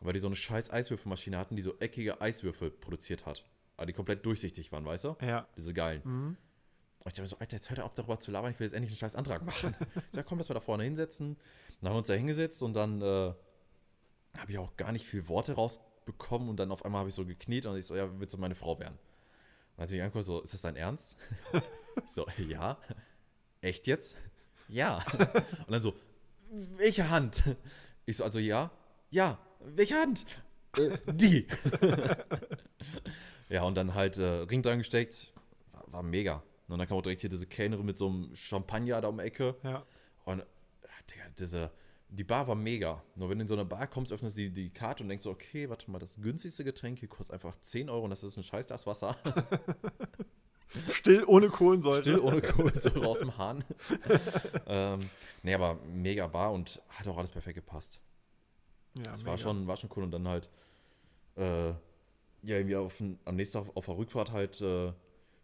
weil 0.00 0.14
die 0.14 0.20
so 0.20 0.26
eine 0.26 0.37
scheiß 0.37 0.70
Eiswürfelmaschine 0.70 1.37
hatten, 1.37 1.54
die 1.54 1.62
so 1.62 1.76
eckige 1.80 2.22
Eiswürfel 2.22 2.70
produziert 2.70 3.26
hat. 3.26 3.44
Aber 3.76 3.85
die 3.85 3.92
komplett 3.92 4.24
durchsichtig 4.24 4.72
waren, 4.72 4.87
weißt 4.87 5.04
du? 5.04 5.16
Ja. 5.20 5.46
Diese 5.54 5.74
geilen. 5.74 6.00
Mhm. 6.04 6.37
Und 7.05 7.11
ich 7.11 7.14
dachte 7.14 7.23
mir 7.23 7.29
so, 7.29 7.38
Alter, 7.38 7.57
jetzt 7.57 7.69
hört 7.69 7.79
er 7.79 7.85
auf 7.85 7.93
darüber 7.93 8.19
zu 8.19 8.31
labern, 8.31 8.51
ich 8.51 8.59
will 8.59 8.67
jetzt 8.67 8.73
endlich 8.73 8.93
einen 8.93 8.99
scheiß 8.99 9.14
Antrag 9.14 9.45
machen. 9.45 9.77
ich 9.95 10.03
sag, 10.12 10.25
komm, 10.25 10.38
lass 10.38 10.49
mal 10.49 10.55
da 10.55 10.61
vorne 10.61 10.85
hinsetzen. 10.85 11.37
Dann 11.81 11.90
haben 11.90 11.97
wir 11.97 11.99
uns 11.99 12.09
da 12.09 12.14
hingesetzt 12.14 12.62
und 12.62 12.73
dann 12.73 13.03
äh, 13.03 13.35
habe 14.38 14.51
ich 14.51 14.57
auch 14.57 14.75
gar 14.79 14.90
nicht 14.90 15.05
viel 15.05 15.29
Worte 15.29 15.53
rausbekommen 15.53 16.49
und 16.49 16.57
dann 16.57 16.73
auf 16.73 16.83
einmal 16.83 17.01
habe 17.01 17.11
ich 17.11 17.14
so 17.14 17.27
gekniet 17.27 17.67
und 17.67 17.77
ich 17.77 17.85
so, 17.85 17.95
ja, 17.95 18.09
willst 18.19 18.33
du 18.33 18.38
meine 18.38 18.55
Frau 18.55 18.79
werden? 18.79 18.99
Und 19.77 19.83
als 19.83 19.90
ich 19.90 19.97
mich 19.97 20.03
angucke, 20.03 20.25
so, 20.25 20.40
ist 20.40 20.55
das 20.55 20.62
dein 20.62 20.77
Ernst? 20.77 21.19
ich 21.53 21.62
so, 22.11 22.27
ja. 22.49 22.79
Echt 23.61 23.87
jetzt? 23.87 24.17
Ja. 24.69 25.05
Und 25.67 25.73
dann 25.73 25.83
so, 25.83 25.95
welche 26.51 27.11
Hand? 27.11 27.43
Ich 28.07 28.17
so, 28.17 28.25
also 28.25 28.38
ja. 28.38 28.71
Ja, 29.11 29.38
welche 29.61 29.97
Hand? 29.97 30.25
Äh, 30.79 30.97
die. 31.07 31.47
ja, 33.51 33.62
und 33.64 33.75
dann 33.75 33.95
halt 33.95 34.17
äh, 34.17 34.25
Ring 34.25 34.62
dran 34.62 34.79
gesteckt. 34.79 35.33
War, 35.73 35.85
war 35.93 36.03
mega. 36.03 36.43
Und 36.68 36.79
dann 36.79 36.88
kam 36.88 36.96
auch 36.96 37.03
direkt 37.03 37.20
hier 37.20 37.31
diese 37.31 37.46
Kellnerin 37.46 37.85
mit 37.85 37.98
so 37.98 38.09
einem 38.09 38.35
Champagner 38.35 39.00
da 39.00 39.09
um 39.09 39.18
die 39.18 39.24
Ecke. 39.24 39.55
Ja. 39.62 39.85
Und, 40.24 40.40
ah, 40.40 41.03
Digga, 41.11 41.24
diese, 41.38 41.70
die 42.09 42.24
Bar 42.24 42.48
war 42.48 42.55
mega. 42.55 43.03
Nur 43.16 43.29
wenn 43.29 43.38
du 43.38 43.42
in 43.42 43.48
so 43.48 43.55
eine 43.55 43.64
Bar 43.64 43.87
kommst, 43.87 44.12
öffnest 44.12 44.38
du 44.38 44.42
die, 44.42 44.50
die 44.50 44.70
Karte 44.70 45.03
und 45.03 45.09
denkst 45.09 45.24
so, 45.24 45.31
okay, 45.31 45.68
warte 45.68 45.90
mal, 45.90 45.98
das 45.98 46.16
günstigste 46.16 46.64
Getränk 46.64 46.98
hier 46.98 47.09
kostet 47.09 47.35
einfach 47.35 47.59
10 47.61 47.90
Euro 47.90 48.05
und 48.05 48.11
das 48.11 48.22
ist 48.22 48.37
ein 48.37 48.42
scheiß 48.42 48.66
Glas 48.66 48.87
Wasser. 48.87 49.16
Still 50.90 51.24
ohne 51.27 51.48
Kohlensäure. 51.48 52.00
Still 52.00 52.18
ohne 52.18 52.40
Kohlensäure 52.40 53.07
aus 53.07 53.18
dem 53.18 53.37
Hahn. 53.37 53.64
ähm, 54.66 55.09
nee, 55.42 55.55
aber 55.55 55.79
mega 55.92 56.27
Bar 56.27 56.53
und 56.53 56.81
hat 56.88 57.07
auch 57.07 57.16
alles 57.16 57.31
perfekt 57.31 57.57
gepasst. 57.57 58.00
Ja, 58.96 59.05
Das 59.05 59.24
war 59.24 59.38
schon, 59.38 59.66
war 59.66 59.77
schon 59.77 59.90
cool. 59.96 60.05
Und 60.05 60.11
dann 60.11 60.27
halt, 60.27 60.48
äh, 61.37 61.68
ja, 61.68 61.77
irgendwie 62.42 62.77
auf, 62.77 63.00
am 63.00 63.37
nächsten 63.37 63.59
Tag 63.59 63.77
auf 63.77 63.87
der 63.87 63.96
Rückfahrt 63.96 64.33
halt 64.33 64.61
äh, 64.61 64.92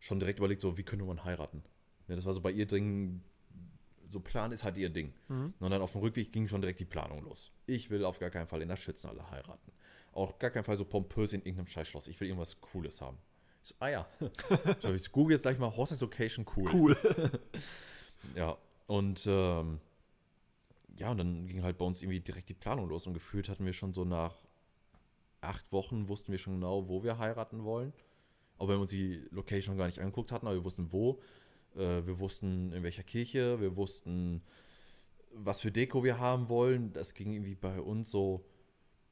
schon 0.01 0.19
direkt 0.19 0.39
überlegt, 0.39 0.61
so, 0.61 0.77
wie 0.77 0.83
könnte 0.83 1.05
man 1.05 1.25
heiraten? 1.25 1.63
Ja, 2.09 2.17
das 2.17 2.25
war 2.25 2.33
so 2.33 2.41
bei 2.41 2.51
ihr 2.51 2.67
Ding, 2.67 3.23
so 4.09 4.19
Plan 4.19 4.51
ist 4.51 4.65
halt 4.65 4.77
ihr 4.77 4.91
Ding. 4.91 5.13
Mhm. 5.29 5.55
Und 5.61 5.71
dann 5.71 5.81
auf 5.81 5.93
dem 5.93 6.01
Rückweg 6.01 6.33
ging 6.33 6.49
schon 6.49 6.61
direkt 6.61 6.81
die 6.81 6.85
Planung 6.85 7.23
los. 7.23 7.53
Ich 7.67 7.91
will 7.91 8.05
auf 8.05 8.19
gar 8.19 8.31
keinen 8.31 8.49
Fall 8.49 8.63
in 8.63 8.69
der 8.69 8.77
Schützenhalle 8.77 9.31
heiraten. 9.31 9.71
Auch 10.13 10.39
gar 10.39 10.51
keinen 10.51 10.65
Fall 10.65 10.77
so 10.77 10.85
pompös 10.85 11.33
in 11.33 11.41
irgendeinem 11.41 11.69
Scheißschloss. 11.69 12.09
Ich 12.09 12.19
will 12.21 12.27
irgendwas 12.27 12.61
Cooles 12.61 13.01
haben. 13.01 13.19
Ich 13.63 13.69
so, 13.69 13.75
ah 13.79 13.89
ja. 13.89 14.09
so, 14.81 14.93
ich 14.95 15.13
google 15.13 15.35
jetzt 15.35 15.43
gleich 15.43 15.59
mal 15.59 15.75
Hochzeitslocation 15.75 16.47
cool. 16.57 16.71
Cool. 16.73 16.97
Ja, 18.35 18.59
und 18.87 19.27
ähm, 19.27 19.81
ja, 20.99 21.11
und 21.11 21.19
dann 21.19 21.47
ging 21.47 21.63
halt 21.63 21.79
bei 21.79 21.85
uns 21.85 22.03
irgendwie 22.03 22.21
direkt 22.21 22.49
die 22.49 22.55
Planung 22.55 22.89
los 22.89 23.07
und 23.07 23.15
gefühlt 23.15 23.49
hatten 23.49 23.65
wir 23.65 23.73
schon 23.73 23.95
so 23.95 24.05
nach 24.05 24.37
acht 25.41 25.73
Wochen 25.73 26.09
wussten 26.09 26.33
wir 26.33 26.39
schon 26.39 26.55
genau, 26.55 26.89
wo 26.89 27.03
wir 27.03 27.19
heiraten 27.19 27.65
wollen. 27.65 27.93
Auch 28.61 28.69
wenn 28.69 28.77
wir 28.77 28.83
uns 28.83 28.91
die 28.91 29.25
Location 29.31 29.79
gar 29.79 29.87
nicht 29.87 30.01
angeguckt 30.01 30.33
hatten, 30.33 30.47
aber 30.47 30.55
wir 30.55 30.65
wussten 30.65 30.93
wo. 30.93 31.19
Äh, 31.75 32.05
wir 32.05 32.19
wussten 32.19 32.73
in 32.73 32.83
welcher 32.83 33.03
Kirche, 33.03 33.59
wir 33.59 33.75
wussten, 33.75 34.43
was 35.33 35.63
für 35.63 35.73
Deko 35.73 36.05
wir 36.05 36.19
haben 36.19 36.51
wollen. 36.51 36.93
Das 36.93 37.15
ging 37.15 37.33
irgendwie 37.33 37.55
bei 37.55 37.81
uns 37.81 38.11
so. 38.11 38.45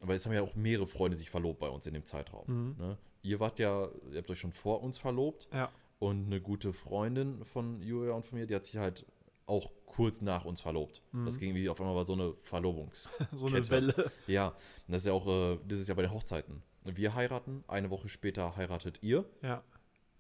Aber 0.00 0.12
jetzt 0.12 0.26
haben 0.26 0.34
ja 0.34 0.42
auch 0.42 0.54
mehrere 0.54 0.86
Freunde 0.86 1.16
sich 1.16 1.30
verlobt 1.30 1.60
bei 1.60 1.68
uns 1.70 1.86
in 1.86 1.94
dem 1.94 2.04
Zeitraum. 2.04 2.44
Mhm. 2.46 2.76
Ne? 2.78 2.98
Ihr 3.22 3.40
wart 3.40 3.58
ja, 3.58 3.88
ihr 4.10 4.18
habt 4.18 4.28
euch 4.30 4.38
schon 4.38 4.52
vor 4.52 4.82
uns 4.82 4.98
verlobt. 4.98 5.48
Ja. 5.50 5.72
Und 5.98 6.26
eine 6.26 6.42
gute 6.42 6.74
Freundin 6.74 7.42
von 7.46 7.80
Julia 7.80 8.12
und 8.12 8.26
von 8.26 8.38
mir, 8.38 8.46
die 8.46 8.54
hat 8.54 8.66
sich 8.66 8.76
halt 8.76 9.06
auch 9.46 9.70
kurz 9.86 10.20
nach 10.20 10.44
uns 10.44 10.60
verlobt. 10.60 11.00
Mhm. 11.12 11.24
Das 11.24 11.38
ging 11.38 11.54
wie 11.54 11.70
auf 11.70 11.80
einmal 11.80 11.96
war 11.96 12.04
so 12.04 12.12
eine 12.12 12.34
Verlobungs. 12.42 13.08
So 13.32 13.46
eine. 13.46 13.66
Welle. 13.70 14.12
ja, 14.26 14.48
und 14.48 14.92
das 14.92 15.02
ist 15.02 15.06
ja 15.06 15.14
auch, 15.14 15.26
äh, 15.26 15.58
das 15.66 15.78
ist 15.78 15.88
ja 15.88 15.94
bei 15.94 16.02
den 16.02 16.12
Hochzeiten. 16.12 16.62
Wir 16.84 17.14
heiraten, 17.14 17.64
eine 17.68 17.90
Woche 17.90 18.08
später 18.08 18.56
heiratet 18.56 19.02
ihr 19.02 19.24
Ja. 19.42 19.62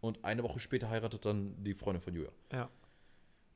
und 0.00 0.24
eine 0.24 0.42
Woche 0.42 0.60
später 0.60 0.90
heiratet 0.90 1.24
dann 1.24 1.54
die 1.64 1.74
Freundin 1.74 2.00
von 2.02 2.14
Julia. 2.14 2.30
Ja. 2.52 2.68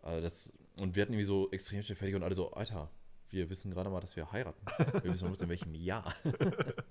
Also 0.03 0.21
das, 0.23 0.53
und 0.79 0.97
wir 0.97 1.03
hatten 1.03 1.13
irgendwie 1.13 1.25
so 1.27 1.51
extrem 1.51 1.83
schnell 1.83 1.97
fertig 1.97 2.15
und 2.17 2.23
alle 2.23 2.35
so, 2.35 2.53
Alter, 2.53 2.91
wir 3.31 3.49
wissen 3.51 3.71
gerade 3.71 3.89
mal, 3.91 4.01
dass 4.01 4.17
wir 4.17 4.31
heiraten. 4.33 4.61
Wir 5.03 5.13
wissen 5.13 5.25
noch 5.25 5.31
nicht 5.33 5.43
in 5.43 5.49
welchem 5.49 5.75
Jahr. 5.75 6.13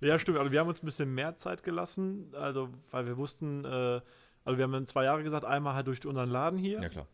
Ja, 0.00 0.18
stimmt. 0.18 0.38
Also 0.38 0.50
wir 0.50 0.58
haben 0.60 0.68
uns 0.68 0.82
ein 0.82 0.86
bisschen 0.86 1.14
mehr 1.14 1.36
Zeit 1.36 1.62
gelassen, 1.62 2.34
also 2.34 2.68
weil 2.90 3.06
wir 3.06 3.16
wussten, 3.16 3.64
äh, 3.64 4.00
also 4.44 4.58
wir 4.58 4.64
haben 4.64 4.72
dann 4.72 4.86
zwei 4.86 5.04
Jahre 5.04 5.22
gesagt, 5.22 5.44
einmal 5.46 5.74
halt 5.74 5.86
durch 5.86 6.04
unseren 6.04 6.28
Laden 6.28 6.58
hier, 6.58 6.82
Ja, 6.82 6.88
klar. 6.88 7.06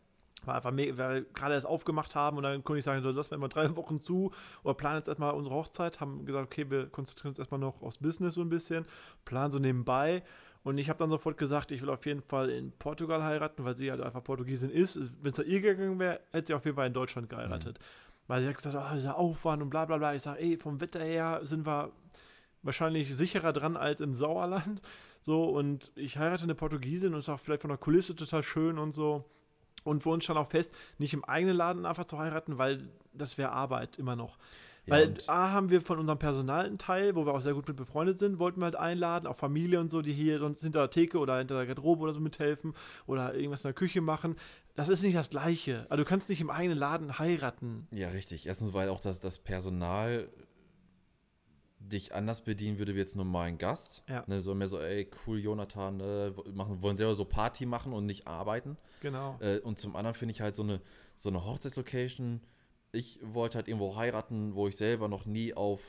War 0.45 0.55
einfach 0.55 0.71
mega, 0.71 0.97
weil 0.97 1.13
wir 1.13 1.21
gerade 1.33 1.53
erst 1.53 1.67
aufgemacht 1.67 2.15
haben 2.15 2.37
und 2.37 2.43
dann 2.43 2.63
konnte 2.63 2.79
ich 2.79 2.85
sagen, 2.85 3.01
so, 3.01 3.11
das 3.13 3.31
werden 3.31 3.41
wir 3.41 3.49
drei 3.49 3.75
Wochen 3.75 3.99
zu 3.99 4.31
oder 4.63 4.73
planen 4.73 4.97
jetzt 4.97 5.07
erstmal 5.07 5.33
unsere 5.33 5.55
Hochzeit, 5.55 5.99
haben 5.99 6.25
gesagt, 6.25 6.45
okay, 6.45 6.69
wir 6.69 6.87
konzentrieren 6.87 7.29
uns 7.31 7.39
erstmal 7.39 7.59
noch 7.59 7.81
aufs 7.81 7.97
Business 7.97 8.35
so 8.35 8.41
ein 8.41 8.49
bisschen, 8.49 8.85
planen 9.25 9.51
so 9.51 9.59
nebenbei 9.59 10.23
und 10.63 10.77
ich 10.77 10.89
habe 10.89 10.99
dann 10.99 11.09
sofort 11.09 11.37
gesagt, 11.37 11.71
ich 11.71 11.81
will 11.81 11.89
auf 11.89 12.05
jeden 12.05 12.21
Fall 12.21 12.49
in 12.49 12.71
Portugal 12.71 13.23
heiraten, 13.23 13.65
weil 13.65 13.75
sie 13.75 13.89
halt 13.89 14.01
einfach 14.01 14.23
Portugiesin 14.23 14.69
ist. 14.69 14.99
Wenn 15.23 15.31
es 15.31 15.37
da 15.37 15.43
ihr 15.43 15.59
gegangen 15.59 15.97
wäre, 15.99 16.19
hätte 16.31 16.47
sie 16.47 16.53
auf 16.53 16.65
jeden 16.65 16.75
Fall 16.75 16.87
in 16.87 16.93
Deutschland 16.93 17.29
geheiratet. 17.29 17.79
Weil 18.27 18.41
sie 18.41 18.47
hat 18.47 18.57
gesagt, 18.57 18.75
oh, 18.75 18.93
dieser 18.93 19.17
Aufwand 19.17 19.63
und 19.63 19.71
bla 19.71 19.85
bla 19.85 19.97
bla. 19.97 20.13
Ich 20.13 20.21
sage, 20.21 20.39
ey, 20.39 20.57
vom 20.57 20.79
Wetter 20.79 21.03
her 21.03 21.39
sind 21.43 21.65
wir 21.65 21.91
wahrscheinlich 22.61 23.15
sicherer 23.15 23.53
dran 23.53 23.75
als 23.75 24.01
im 24.01 24.13
Sauerland. 24.13 24.81
So, 25.19 25.45
und 25.45 25.91
ich 25.95 26.17
heirate 26.17 26.43
eine 26.43 26.55
Portugiesin 26.55 27.13
und 27.13 27.19
ist 27.19 27.29
auch 27.29 27.39
vielleicht 27.39 27.61
von 27.61 27.69
der 27.69 27.77
Kulisse 27.77 28.15
total 28.15 28.43
schön 28.43 28.77
und 28.77 28.91
so. 28.91 29.25
Und 29.83 30.03
für 30.03 30.09
uns 30.09 30.23
stand 30.23 30.39
auch 30.39 30.47
fest, 30.47 30.73
nicht 30.97 31.13
im 31.13 31.23
eigenen 31.23 31.55
Laden 31.55 31.85
einfach 31.85 32.05
zu 32.05 32.17
heiraten, 32.17 32.57
weil 32.57 32.89
das 33.13 33.37
wäre 33.37 33.51
Arbeit 33.51 33.97
immer 33.97 34.15
noch. 34.15 34.37
Ja, 34.85 34.95
weil 34.95 35.15
A 35.27 35.51
haben 35.51 35.69
wir 35.69 35.79
von 35.79 35.99
unserem 35.99 36.17
Personal 36.17 36.65
einen 36.65 36.79
Teil, 36.79 37.15
wo 37.15 37.25
wir 37.25 37.33
auch 37.33 37.41
sehr 37.41 37.53
gut 37.53 37.67
mit 37.67 37.77
befreundet 37.77 38.17
sind, 38.17 38.39
wollten 38.39 38.59
wir 38.59 38.65
halt 38.65 38.75
einladen, 38.75 39.27
auch 39.27 39.35
Familie 39.35 39.79
und 39.79 39.89
so, 39.89 40.01
die 40.01 40.13
hier 40.13 40.39
sonst 40.39 40.61
hinter 40.61 40.79
der 40.79 40.89
Theke 40.89 41.19
oder 41.19 41.37
hinter 41.37 41.55
der 41.55 41.67
Garderobe 41.67 42.01
oder 42.01 42.13
so 42.13 42.19
mithelfen 42.19 42.73
oder 43.05 43.35
irgendwas 43.35 43.63
in 43.63 43.69
der 43.69 43.73
Küche 43.73 44.01
machen. 44.01 44.35
Das 44.75 44.89
ist 44.89 45.03
nicht 45.03 45.15
das 45.15 45.29
Gleiche. 45.29 45.85
Also 45.89 46.03
du 46.03 46.09
kannst 46.09 46.29
nicht 46.29 46.41
im 46.41 46.49
eigenen 46.49 46.79
Laden 46.79 47.19
heiraten. 47.19 47.87
Ja, 47.91 48.09
richtig. 48.09 48.47
Erstens, 48.47 48.73
weil 48.73 48.89
auch 48.89 49.01
das, 49.01 49.19
das 49.19 49.37
Personal 49.37 50.29
dich 51.91 52.13
anders 52.13 52.43
bedienen 52.43 52.77
würde 52.79 52.95
wie 52.95 52.99
jetzt 52.99 53.15
normalen 53.15 53.57
Gast. 53.57 54.03
Ja. 54.09 54.23
Ne, 54.27 54.41
so 54.41 54.55
mehr 54.55 54.67
so, 54.67 54.79
ey, 54.79 55.09
cool, 55.25 55.39
Jonathan, 55.39 55.97
ne, 55.97 56.33
machen, 56.53 56.81
wollen 56.81 56.97
selber 56.97 57.15
so 57.15 57.25
Party 57.25 57.65
machen 57.65 57.93
und 57.93 58.05
nicht 58.05 58.27
arbeiten. 58.27 58.77
Genau. 59.01 59.37
Äh, 59.41 59.59
und 59.59 59.79
zum 59.79 59.95
anderen 59.95 60.13
finde 60.15 60.31
ich 60.33 60.41
halt 60.41 60.55
so 60.55 60.63
eine, 60.63 60.81
so 61.15 61.29
eine 61.29 61.45
Hochzeitslocation. 61.45 62.41
Ich 62.91 63.19
wollte 63.23 63.55
halt 63.57 63.67
irgendwo 63.67 63.95
heiraten, 63.95 64.55
wo 64.55 64.67
ich 64.67 64.77
selber 64.77 65.07
noch 65.07 65.25
nie 65.25 65.53
auf 65.53 65.81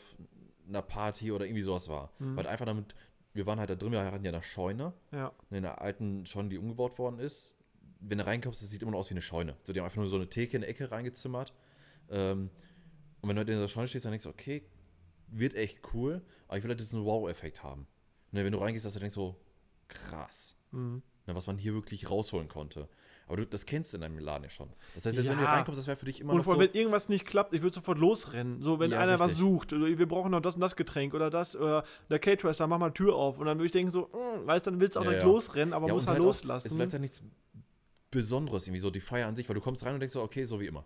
einer 0.69 0.83
Party 0.83 1.33
oder 1.33 1.45
irgendwie 1.47 1.63
sowas 1.63 1.89
war. 1.89 2.13
Mhm. 2.19 2.37
Weil 2.37 2.47
einfach 2.47 2.67
damit, 2.67 2.95
wir 3.33 3.47
waren 3.47 3.59
halt 3.59 3.71
da 3.71 3.75
drin, 3.75 3.93
wir 3.93 4.01
heiraten 4.01 4.25
ja 4.25 4.31
in 4.31 4.35
der 4.37 4.43
Scheune, 4.43 4.93
Ja. 5.11 5.33
in 5.51 5.57
einer 5.59 5.81
alten 5.81 6.27
Scheune, 6.27 6.49
die 6.51 6.59
umgebaut 6.59 6.99
worden 6.99 7.19
ist. 7.19 7.55
Wenn 8.01 8.19
du 8.19 8.27
reinkommst, 8.27 8.63
das 8.63 8.71
sieht 8.71 8.83
immer 8.83 8.93
noch 8.93 8.99
aus 8.99 9.11
wie 9.11 9.15
eine 9.15 9.23
Scheune. 9.23 9.57
So, 9.63 9.73
die 9.73 9.81
haben 9.81 9.85
einfach 9.87 9.99
nur 9.99 10.09
so 10.09 10.17
eine 10.17 10.29
Theke 10.29 10.57
in 10.57 10.61
der 10.63 10.71
Ecke 10.71 10.91
reingezimmert. 10.91 11.53
Ähm, 12.11 12.51
und 13.21 13.29
wenn 13.29 13.37
du 13.37 13.41
halt 13.41 13.49
in 13.49 13.61
der 13.61 13.69
Scheune 13.69 13.87
stehst, 13.87 14.05
dann 14.05 14.11
denkst 14.13 14.25
du, 14.25 14.31
okay, 14.31 14.65
wird 15.33 15.55
echt 15.55 15.81
cool, 15.95 16.23
aber 16.49 16.59
ich 16.59 16.63
will 16.65 16.71
halt 16.71 16.81
diesen 16.81 17.05
Wow-Effekt 17.05 17.63
haben. 17.63 17.87
Ne, 18.31 18.45
wenn 18.45 18.53
du 18.53 18.59
reingehst, 18.59 18.87
dass 18.87 18.95
du 18.95 19.01
denkst 19.01 19.15
so, 19.15 19.37
krass. 19.89 20.57
Mhm. 20.71 21.03
Ne, 21.27 21.35
was 21.35 21.47
man 21.47 21.57
hier 21.59 21.75
wirklich 21.75 22.11
rausholen 22.11 22.49
konnte. 22.49 22.89
Aber 23.27 23.37
du, 23.37 23.47
das 23.47 23.65
kennst 23.67 23.93
du 23.93 23.97
in 23.97 24.01
deinem 24.01 24.19
Laden 24.19 24.45
ja 24.45 24.51
schon. 24.51 24.69
Das 24.95 25.07
heißt, 25.07 25.15
selbst 25.15 25.31
wenn 25.31 25.39
du 25.39 25.45
Ja. 25.45 25.53
reinkommst, 25.53 25.79
das 25.79 25.87
wäre 25.87 25.97
für 25.97 26.07
dich 26.07 26.21
immer 26.21 26.33
Und 26.33 26.39
noch 26.39 26.45
vor 26.45 26.55
so. 26.55 26.59
allem, 26.61 26.69
wenn 26.69 26.77
irgendwas 26.79 27.09
nicht 27.09 27.25
klappt, 27.27 27.55
ich 27.55 27.63
würde 27.63 27.75
sofort 27.75 27.99
losrennen. 27.99 28.61
So, 28.63 28.81
wenn 28.81 28.91
Ja, 28.91 29.01
einer 29.01 29.19
was 29.21 29.29
richtig. 29.29 29.39
sucht, 29.39 29.73
oder 29.73 29.87
wir 29.87 30.09
brauchen 30.09 30.33
noch 30.33 30.41
das 30.41 30.55
und 30.57 30.61
das 30.61 30.75
Getränk 30.77 31.15
oder 31.15 31.31
das, 31.31 31.55
oder 31.57 31.85
der 32.11 32.19
Caterer 32.19 32.53
da, 32.53 32.67
mach 32.67 32.79
mal 32.79 32.91
Tür 32.91 33.15
auf. 33.15 33.39
Und 33.39 33.47
dann 33.47 33.59
würde 33.59 33.67
ich 33.67 33.71
denken 33.71 33.91
so, 33.91 34.07
mm, 34.09 34.47
weißt 34.47 34.67
du, 34.67 34.71
dann 34.73 34.81
willst 34.81 34.97
du 34.97 35.01
auch 35.01 35.05
Ja, 35.05 35.11
direkt 35.11 35.27
ja. 35.27 35.33
losrennen, 35.33 35.73
aber 35.73 35.87
Ja, 35.87 35.95
muss 35.95 36.07
halt 36.07 36.21
auch, 36.21 36.25
loslassen. 36.25 36.69
Es 36.69 36.75
bleibt 36.75 36.93
ja 36.93 36.99
nichts 36.99 37.23
Besonderes, 38.11 38.67
irgendwie 38.67 38.81
so 38.81 38.91
die 38.91 39.01
Feier 39.01 39.27
an 39.29 39.37
sich, 39.37 39.49
weil 39.49 39.55
du 39.55 39.61
kommst 39.61 39.85
rein 39.85 39.95
und 39.95 40.01
denkst 40.01 40.13
so, 40.13 40.23
okay, 40.23 40.45
so 40.45 40.61
wie 40.61 40.67
immer. 40.67 40.85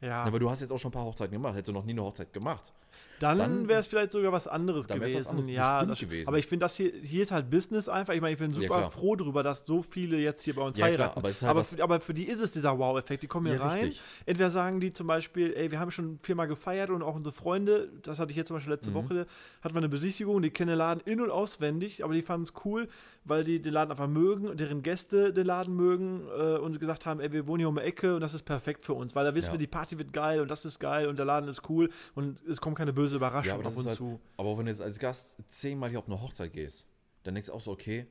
Ja, 0.00 0.22
Aber 0.24 0.38
du 0.38 0.48
hast 0.50 0.60
jetzt 0.60 0.70
auch 0.72 0.78
schon 0.78 0.90
ein 0.90 0.92
paar 0.92 1.04
Hochzeiten 1.04 1.32
gemacht, 1.32 1.54
hättest 1.54 1.68
du 1.68 1.72
noch 1.72 1.84
nie 1.84 1.92
eine 1.92 2.02
Hochzeit 2.02 2.32
gemacht. 2.32 2.72
dann, 3.20 3.38
dann- 3.38 3.68
wäre 3.68 3.80
es 3.80 3.88
vielleicht 3.88 4.12
sogar 4.12 4.30
was 4.32 4.46
anderes 4.46 4.86
gewesen. 4.86 5.16
was 5.18 5.26
anderes 5.26 5.50
ja, 5.50 5.84
das, 5.84 5.98
gewesen. 5.98 6.28
aber 6.28 6.38
ich 6.38 6.46
finde, 6.46 6.64
das 6.64 6.76
hier, 6.76 6.92
hier 7.02 7.22
ist 7.24 7.32
halt 7.32 7.50
Business 7.50 7.88
einfach. 7.88 8.14
Ich 8.14 8.20
meine, 8.20 8.32
ich 8.34 8.38
bin 8.38 8.52
super 8.52 8.66
klar. 8.66 8.90
froh 8.92 9.16
darüber, 9.16 9.42
dass 9.42 9.66
so 9.66 9.82
viele 9.82 10.18
jetzt 10.18 10.42
hier 10.42 10.54
bei 10.54 10.62
uns 10.62 10.76
Ja, 10.78 10.86
klar, 10.86 10.98
heiraten. 11.08 11.18
aber 11.18 11.28
es 11.28 11.36
ist 11.36 11.42
halt 11.42 11.50
aber, 11.50 11.64
für, 11.64 11.82
aber 11.82 12.00
für 12.00 12.14
die 12.14 12.24
ist 12.28 12.38
es 12.40 12.52
dieser 12.52 12.78
Wow-Effekt. 12.78 13.24
Die 13.24 13.26
kommen 13.26 13.46
hier 13.46 13.56
Ja, 13.56 13.66
rein. 13.66 13.80
richtig. 13.86 14.00
Entweder 14.24 14.50
sagen 14.52 14.78
die 14.80 14.92
zum 14.92 15.08
Beispiel, 15.08 15.52
ey, 15.54 15.70
wir 15.72 15.80
haben 15.80 15.90
schon 15.90 16.20
viermal 16.22 16.46
gefeiert 16.46 16.90
und 16.90 17.02
auch 17.02 17.16
unsere 17.16 17.34
Freunde, 17.34 17.90
das 18.02 18.20
hatte 18.20 18.30
ich 18.30 18.36
jetzt 18.36 18.48
zum 18.48 18.56
Beispiel 18.56 18.70
Mhm. 18.72 18.76
letzte 18.76 18.94
Woche, 18.94 19.26
hatten 19.62 19.74
wir 19.74 19.78
eine 19.78 19.88
Besichtigung, 19.88 20.40
die 20.40 20.50
kennen 20.50 20.68
den 20.68 20.78
Laden 20.78 21.00
in- 21.04 21.20
und 21.20 21.30
auswendig, 21.30 22.04
aber 22.04 22.14
die 22.14 22.22
fanden 22.22 22.44
es 22.44 22.52
cool, 22.64 22.88
weil 23.28 23.44
die 23.44 23.60
den 23.60 23.72
Laden 23.72 23.90
einfach 23.90 24.06
mögen, 24.08 24.56
deren 24.56 24.82
Gäste 24.82 25.32
den 25.32 25.46
Laden 25.46 25.74
mögen 25.76 26.26
äh, 26.28 26.56
und 26.58 26.78
gesagt 26.80 27.06
haben, 27.06 27.20
ey, 27.20 27.32
wir 27.32 27.46
wohnen 27.48 27.60
hier 27.60 27.68
um 27.68 27.76
die 27.76 27.82
Ecke 27.82 28.14
und 28.14 28.20
das 28.20 28.34
ist 28.34 28.44
perfekt 28.44 28.82
für 28.84 28.94
uns, 28.94 29.14
weil 29.14 29.24
da 29.24 29.34
wissen 29.34 29.46
Ja. 29.48 29.52
wir, 29.52 29.58
die 29.58 29.66
Party 29.66 29.98
wird 29.98 30.12
geil 30.12 30.40
und 30.40 30.50
das 30.50 30.64
ist 30.64 30.78
geil 30.78 31.08
und 31.08 31.16
der 31.18 31.26
Laden 31.26 31.48
ist 31.48 31.68
cool 31.68 31.90
und 32.14 32.40
es 32.46 32.60
kommt 32.60 32.76
keine 32.76 32.92
böse 32.92 33.16
Überraschung 33.16 33.60
Ja, 33.60 33.66
auf 33.66 33.72
ist 33.72 33.78
uns 33.78 33.86
halt, 33.88 33.96
zu. 33.96 34.20
Aber 34.36 34.56
wenn 34.58 34.66
du 34.66 34.70
jetzt 34.72 34.82
als 34.82 34.98
Gast 34.98 35.36
zehnmal 35.48 35.90
hier 35.90 35.98
auf 35.98 36.06
eine 36.06 36.20
Hochzeit 36.20 36.52
gehst, 36.52 36.86
dann 37.24 37.34
denkst 37.34 37.48
du 37.48 37.52
auch 37.54 37.60
so, 37.60 37.72
okay, 37.72 38.06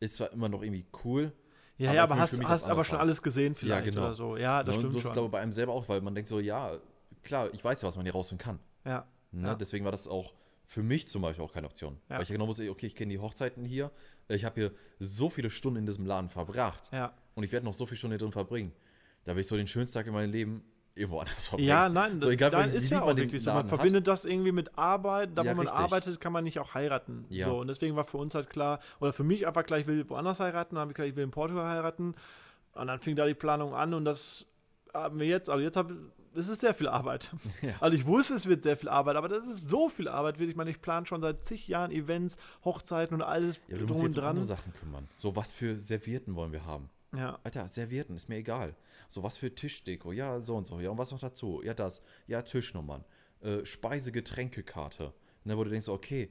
ist 0.00 0.14
zwar 0.16 0.32
immer 0.32 0.48
noch 0.48 0.62
irgendwie 0.62 0.86
cool. 1.04 1.32
Ja, 1.76 1.90
aber 1.90 1.96
ja, 1.96 2.02
aber 2.04 2.18
hast, 2.18 2.44
hast 2.44 2.66
aber 2.66 2.84
schon 2.84 2.94
haben. 2.98 3.02
alles 3.02 3.22
gesehen 3.22 3.54
vielleicht 3.54 3.86
genau. 3.86 4.00
oder 4.06 4.14
so. 4.14 4.36
Ja, 4.36 4.62
das 4.64 4.74
Ne, 4.74 4.78
und 4.78 4.80
stimmt 4.80 4.92
so 4.92 4.98
ist 4.98 5.04
es, 5.04 5.08
schon. 5.08 5.12
glaube 5.12 5.26
ich, 5.26 5.32
bei 5.32 5.40
einem 5.40 5.52
selber 5.52 5.72
auch, 5.72 5.88
weil 5.88 6.00
man 6.00 6.14
denkt 6.14 6.28
so, 6.28 6.40
ja, 6.40 6.72
klar, 7.22 7.48
ich 7.52 7.62
weiß 7.62 7.82
ja, 7.82 7.88
was 7.88 7.96
man 7.96 8.04
hier 8.04 8.12
rausholen 8.12 8.38
kann. 8.38 8.58
ja. 8.84 9.06
Ne? 9.30 9.48
Ja. 9.48 9.54
Deswegen 9.54 9.84
war 9.84 9.92
das 9.92 10.08
auch 10.08 10.32
für 10.68 10.82
mich 10.82 11.08
zum 11.08 11.22
Beispiel 11.22 11.42
auch 11.42 11.52
keine 11.52 11.66
Option. 11.66 11.98
Ja. 12.10 12.16
Weil 12.16 12.24
ich 12.24 12.28
ja 12.28 12.34
genau 12.34 12.46
wusste, 12.46 12.70
okay, 12.70 12.86
ich 12.86 12.94
kenne 12.94 13.10
die 13.10 13.18
Hochzeiten 13.18 13.64
hier. 13.64 13.90
Ich 14.28 14.44
habe 14.44 14.60
hier 14.60 14.72
so 15.00 15.30
viele 15.30 15.48
Stunden 15.48 15.78
in 15.78 15.86
diesem 15.86 16.04
Laden 16.04 16.28
verbracht. 16.28 16.90
Ja. 16.92 17.14
Und 17.34 17.44
ich 17.44 17.52
werde 17.52 17.64
noch 17.64 17.72
so 17.72 17.86
viele 17.86 17.96
Stunden 17.96 18.12
hier 18.12 18.18
drin 18.18 18.32
verbringen. 18.32 18.72
Da 19.24 19.34
will 19.34 19.40
ich 19.40 19.46
so 19.46 19.56
den 19.56 19.66
schönsten 19.66 19.96
Tag 19.96 20.06
in 20.06 20.12
meinem 20.12 20.30
Leben 20.30 20.62
irgendwo 20.94 21.20
anders 21.20 21.46
verbringen. 21.46 21.70
Ja, 21.70 21.88
nein, 21.88 22.20
So, 22.20 22.28
egal, 22.28 22.70
wie 22.70 22.76
ist 22.76 22.90
ja 22.90 23.00
auch 23.00 23.16
wirklich 23.16 23.42
so. 23.42 23.48
Man 23.50 23.60
hat. 23.60 23.68
verbindet 23.70 24.06
das 24.06 24.26
irgendwie 24.26 24.52
mit 24.52 24.76
Arbeit. 24.76 25.30
Da, 25.36 25.42
Ja, 25.42 25.52
wo 25.52 25.56
man 25.56 25.66
richtig. 25.68 25.84
arbeitet, 25.84 26.20
kann 26.20 26.34
man 26.34 26.44
nicht 26.44 26.58
auch 26.58 26.74
heiraten. 26.74 27.24
Ja. 27.30 27.46
So, 27.46 27.60
und 27.60 27.68
deswegen 27.68 27.96
war 27.96 28.04
für 28.04 28.18
uns 28.18 28.34
halt 28.34 28.50
klar, 28.50 28.80
oder 29.00 29.14
für 29.14 29.24
mich 29.24 29.46
einfach 29.46 29.64
klar, 29.64 29.78
ich 29.78 29.86
will 29.86 30.06
woanders 30.10 30.38
heiraten. 30.38 30.74
Dann 30.74 30.82
habe 30.82 30.90
ich 30.92 30.96
gesagt, 30.96 31.08
ich 31.08 31.16
will 31.16 31.24
in 31.24 31.30
Portugal 31.30 31.66
heiraten. 31.66 32.14
Und 32.74 32.86
dann 32.88 32.98
fing 32.98 33.16
da 33.16 33.26
die 33.26 33.32
Planung 33.32 33.74
an 33.74 33.94
und 33.94 34.04
das 34.04 34.44
haben 34.92 35.18
wir 35.18 35.26
jetzt. 35.26 35.48
Also 35.48 35.62
jetzt 35.64 35.76
habe 35.78 35.96
es 36.38 36.48
ist 36.48 36.60
sehr 36.60 36.74
viel 36.74 36.88
Arbeit. 36.88 37.30
Ja. 37.62 37.74
Also 37.80 37.96
ich 37.96 38.06
wusste, 38.06 38.34
es 38.34 38.46
wird 38.46 38.62
sehr 38.62 38.76
viel 38.76 38.88
Arbeit, 38.88 39.16
aber 39.16 39.28
das 39.28 39.46
ist 39.46 39.68
so 39.68 39.88
viel 39.88 40.08
Arbeit. 40.08 40.40
Ich 40.40 40.54
meine, 40.56 40.70
ich 40.70 40.80
plane 40.80 41.06
schon 41.06 41.20
seit 41.20 41.44
zig 41.44 41.66
Jahren 41.68 41.90
Events, 41.90 42.36
Hochzeiten 42.64 43.14
und 43.14 43.22
alles 43.22 43.60
Ja, 43.68 43.76
du 43.78 43.86
musst 43.86 44.02
jetzt 44.02 44.14
um 44.16 44.20
dran. 44.20 44.30
andere 44.30 44.46
Sachen 44.46 44.72
kümmern. 44.74 45.08
So, 45.16 45.34
was 45.34 45.52
für 45.52 45.76
Servierten 45.76 46.34
wollen 46.36 46.52
wir 46.52 46.64
haben? 46.64 46.88
Ja. 47.16 47.38
Alter, 47.42 47.66
Servietten, 47.68 48.14
ist 48.16 48.28
mir 48.28 48.36
egal. 48.36 48.74
So, 49.08 49.22
was 49.22 49.38
für 49.38 49.54
Tischdeko, 49.54 50.12
ja, 50.12 50.40
so 50.40 50.56
und 50.56 50.66
so, 50.66 50.78
ja, 50.80 50.90
und 50.90 50.98
was 50.98 51.10
noch 51.10 51.18
dazu? 51.20 51.62
Ja, 51.64 51.74
das, 51.74 52.02
ja, 52.26 52.42
Tischnummern, 52.42 53.04
äh, 53.40 53.64
Speise-Getränkekarte, 53.64 55.12
ne, 55.44 55.56
wo 55.56 55.64
du 55.64 55.70
denkst, 55.70 55.88
okay, 55.88 56.30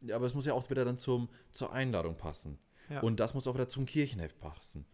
ja, 0.00 0.16
aber 0.16 0.26
es 0.26 0.34
muss 0.34 0.44
ja 0.46 0.52
auch 0.52 0.68
wieder 0.70 0.84
dann 0.84 0.98
zum, 0.98 1.28
zur 1.52 1.72
Einladung 1.72 2.16
passen. 2.16 2.58
Ja. 2.90 3.00
Und 3.00 3.20
das 3.20 3.32
muss 3.32 3.46
auch 3.46 3.54
wieder 3.54 3.68
zum 3.68 3.86
Kirchenheft 3.86 4.38
passen. 4.38 4.84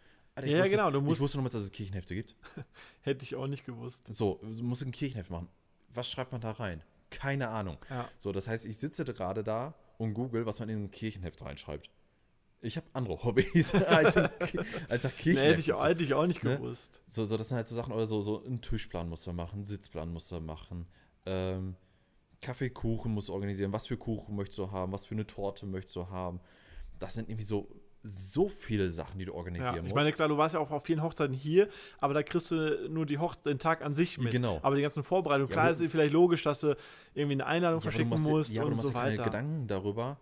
Alter, 0.42 0.52
Ja, 0.52 0.58
wusste, 0.58 0.70
genau, 0.70 0.90
du 0.90 1.00
musst- 1.00 1.16
Ich 1.16 1.20
wusste 1.20 1.38
nochmals, 1.38 1.52
dass 1.54 1.62
es 1.62 1.72
Kirchenhefte 1.72 2.14
gibt. 2.14 2.34
Hätte 3.02 3.24
ich 3.24 3.34
auch 3.36 3.46
nicht 3.46 3.64
gewusst. 3.64 4.06
So, 4.12 4.40
du 4.42 4.62
musst 4.62 4.82
ein 4.82 4.92
Kirchenheft 4.92 5.30
machen. 5.30 5.48
Was 5.94 6.10
schreibt 6.10 6.32
man 6.32 6.40
da 6.40 6.52
rein? 6.52 6.82
Keine 7.10 7.48
Ahnung. 7.48 7.78
Ja. 7.88 8.08
So, 8.18 8.30
das 8.32 8.46
heißt, 8.48 8.66
ich 8.66 8.78
sitze 8.78 9.04
gerade 9.04 9.42
da 9.42 9.74
und 9.98 10.14
google, 10.14 10.46
was 10.46 10.60
man 10.60 10.68
in 10.68 10.84
ein 10.84 10.90
Kirchenheft 10.90 11.42
reinschreibt. 11.42 11.90
Ich 12.62 12.76
habe 12.76 12.86
andere 12.92 13.18
Hobbys 13.24 13.74
als, 13.86 14.16
in, 14.16 14.28
als 14.88 15.04
nach 15.04 15.10
Nee, 15.12 15.16
Kirchenheften. 15.22 15.36
hätte 15.38 15.60
ich, 15.60 15.72
auch- 15.72 15.84
hätte 15.84 16.02
ich 16.04 16.14
auch 16.14 16.26
nicht 16.26 16.44
Ne? 16.44 16.56
gewusst. 16.56 17.00
so, 17.06 17.24
so, 17.24 17.36
das 17.36 17.48
sind 17.48 17.56
halt 17.56 17.68
so 17.68 17.74
Sachen, 17.74 17.92
oder 17.92 18.06
so, 18.06 18.20
so 18.20 18.44
einen 18.44 18.60
Tischplan 18.60 19.08
musst 19.08 19.26
du 19.26 19.32
machen, 19.32 19.64
Sitzplan 19.64 20.12
musst 20.12 20.30
du 20.30 20.40
machen, 20.40 20.86
ähm, 21.26 21.74
Kaffee, 22.42 22.70
Kuchen 22.70 23.12
musst 23.12 23.28
du 23.28 23.34
organisieren, 23.34 23.72
was 23.72 23.86
für 23.86 23.96
Kuchen 23.98 24.34
möchtest 24.36 24.58
du 24.58 24.70
haben, 24.70 24.92
was 24.92 25.04
für 25.04 25.14
eine 25.14 25.26
Torte 25.26 25.66
möchtest 25.66 25.96
du 25.96 26.08
haben. 26.08 26.40
Das 26.98 27.14
sind 27.14 27.28
irgendwie 27.28 27.44
so, 27.44 27.68
so 28.02 28.48
viele 28.48 28.90
Sachen, 28.90 29.18
die 29.18 29.26
du 29.26 29.34
organisieren 29.34 29.74
Ja, 29.74 29.76
ich 29.78 29.82
musst. 29.84 29.94
meine, 29.94 30.12
klar, 30.12 30.28
du 30.28 30.38
warst 30.38 30.54
ja 30.54 30.60
auch 30.60 30.70
auf 30.70 30.84
vielen 30.84 31.02
Hochzeiten 31.02 31.34
hier, 31.34 31.68
aber 31.98 32.14
da 32.14 32.22
kriegst 32.22 32.50
du 32.50 32.88
nur 32.88 33.04
die 33.06 33.18
Hochzeit, 33.18 33.46
den 33.46 33.58
Tag 33.58 33.82
an 33.84 33.94
sich 33.94 34.16
mit. 34.18 34.30
Genau. 34.32 34.58
Aber 34.62 34.76
die 34.76 34.82
ganzen 34.82 35.02
Vorbereitungen, 35.02 35.50
Ja, 35.50 35.54
klar 35.54 35.70
ist 35.70 35.80
es 35.80 35.90
vielleicht 35.90 36.12
logisch, 36.14 36.42
dass 36.42 36.60
du 36.60 36.76
irgendwie 37.14 37.34
eine 37.34 37.46
Einladung 37.46 37.78
Ja, 37.80 37.82
verschicken 37.82 38.10
dir- 38.10 38.18
musst 38.30 38.52
ja, 38.52 38.62
aber 38.62 38.70
und 38.70 38.76
du 38.78 38.82
so 38.82 38.88
machst 38.92 39.02
keine 39.04 39.12
weiter. 39.18 39.24
Gedanken 39.24 39.66
darüber, 39.66 40.18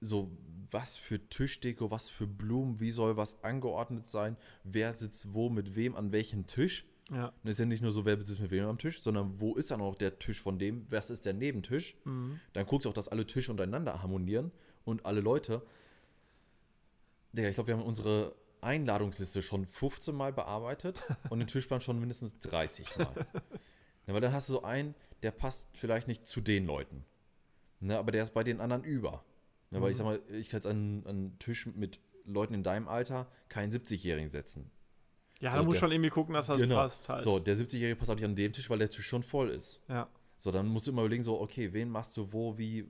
so 0.00 0.30
was 0.70 0.96
für 0.96 1.18
Tischdeko, 1.28 1.90
was 1.90 2.10
für 2.10 2.26
Blumen, 2.26 2.80
wie 2.80 2.90
soll 2.90 3.16
was 3.16 3.42
angeordnet 3.42 4.06
sein, 4.06 4.36
wer 4.64 4.94
sitzt 4.94 5.32
wo 5.34 5.48
mit 5.48 5.74
wem 5.76 5.96
an 5.96 6.12
welchem 6.12 6.46
Tisch. 6.46 6.84
Ja. 7.10 7.26
Und 7.26 7.34
es 7.44 7.52
ist 7.52 7.58
ja 7.60 7.66
nicht 7.66 7.82
nur 7.82 7.92
so, 7.92 8.04
wer 8.04 8.20
sitzt 8.20 8.40
mit 8.40 8.50
wem 8.50 8.66
am 8.66 8.78
Tisch, 8.78 9.00
sondern 9.00 9.38
wo 9.40 9.54
ist 9.54 9.70
dann 9.70 9.80
auch 9.80 9.94
der 9.94 10.18
Tisch 10.18 10.40
von 10.40 10.58
dem, 10.58 10.86
was 10.90 11.08
ist 11.10 11.24
der 11.24 11.34
Nebentisch. 11.34 11.96
Mhm. 12.04 12.40
Dann 12.52 12.66
guckst 12.66 12.84
du 12.84 12.90
auch, 12.90 12.94
dass 12.94 13.08
alle 13.08 13.26
Tische 13.26 13.50
untereinander 13.52 14.02
harmonieren 14.02 14.50
und 14.84 15.06
alle 15.06 15.20
Leute. 15.20 15.62
Digga, 17.36 17.48
ich 17.48 17.54
glaube, 17.54 17.68
wir 17.68 17.76
haben 17.76 17.84
unsere 17.84 18.34
Einladungsliste 18.60 19.42
schon 19.42 19.66
15 19.66 20.14
Mal 20.14 20.32
bearbeitet 20.32 21.02
und 21.30 21.38
den 21.38 21.46
Tischplan 21.48 21.80
schon 21.80 21.98
mindestens 22.00 22.38
30 22.40 22.96
Mal. 22.98 23.26
ja, 24.06 24.14
weil 24.14 24.20
dann 24.20 24.32
hast 24.32 24.48
du 24.48 24.54
so 24.54 24.62
einen, 24.62 24.94
der 25.22 25.30
passt 25.30 25.68
vielleicht 25.74 26.08
nicht 26.08 26.26
zu 26.26 26.40
den 26.40 26.66
Leuten. 26.66 27.04
Ne, 27.80 27.98
aber 27.98 28.10
der 28.12 28.22
ist 28.22 28.32
bei 28.32 28.42
den 28.42 28.60
anderen 28.60 28.84
über. 28.84 29.24
Ne, 29.70 29.82
weil 29.82 29.90
ich 29.90 29.96
sag 29.96 30.04
mal, 30.04 30.20
ich 30.30 30.48
kann 30.48 30.58
jetzt 30.58 30.66
an 30.66 31.02
an 31.04 31.10
einen 31.16 31.38
Tisch 31.38 31.66
mit 31.66 32.00
Leuten 32.24 32.54
in 32.54 32.62
deinem 32.62 32.88
Alter 32.88 33.28
keinen 33.48 33.72
70-Jährigen 33.72 34.30
setzen. 34.30 34.70
Ja, 35.40 35.50
So, 35.50 35.56
da 35.58 35.62
muss 35.62 35.74
der- 35.74 35.80
schon 35.80 35.92
irgendwie 35.92 36.10
gucken, 36.10 36.34
dass 36.34 36.46
das 36.46 36.66
passt 36.66 37.08
halt. 37.10 37.22
So, 37.22 37.38
der 37.38 37.56
70-Jährige 37.56 37.96
passt 37.96 38.10
auch 38.10 38.14
nicht 38.14 38.24
an 38.24 38.34
dem 38.34 38.52
Tisch, 38.52 38.70
weil 38.70 38.78
der 38.78 38.88
Tisch 38.90 39.06
schon 39.06 39.22
voll 39.22 39.50
ist. 39.50 39.80
Ja. 39.88 40.08
So, 40.38 40.50
dann 40.50 40.66
musst 40.66 40.86
du 40.86 40.90
immer 40.92 41.02
überlegen, 41.02 41.22
so, 41.22 41.38
okay, 41.40 41.72
wen 41.72 41.90
machst 41.90 42.16
du 42.16 42.32
wo, 42.32 42.56
wie, 42.58 42.88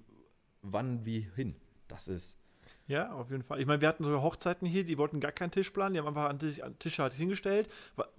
wann, 0.62 1.04
wie 1.04 1.28
hin. 1.34 1.56
Das 1.88 2.06
ist, 2.08 2.38
Ja, 2.88 3.12
auf 3.14 3.30
jeden 3.30 3.42
Fall. 3.42 3.60
Ich 3.60 3.66
meine, 3.66 3.80
wir 3.80 3.88
hatten 3.88 4.04
sogar 4.04 4.22
Hochzeiten 4.22 4.66
hier, 4.66 4.84
die 4.84 4.96
wollten 4.96 5.18
gar 5.18 5.32
keinen 5.32 5.50
Tischplan, 5.50 5.92
die 5.92 5.98
haben 5.98 6.06
einfach 6.06 6.28
an 6.28 6.38
Tisch, 6.38 6.62
an 6.62 6.78
Tische 6.78 7.02
halt 7.02 7.12
hingestellt, 7.14 7.68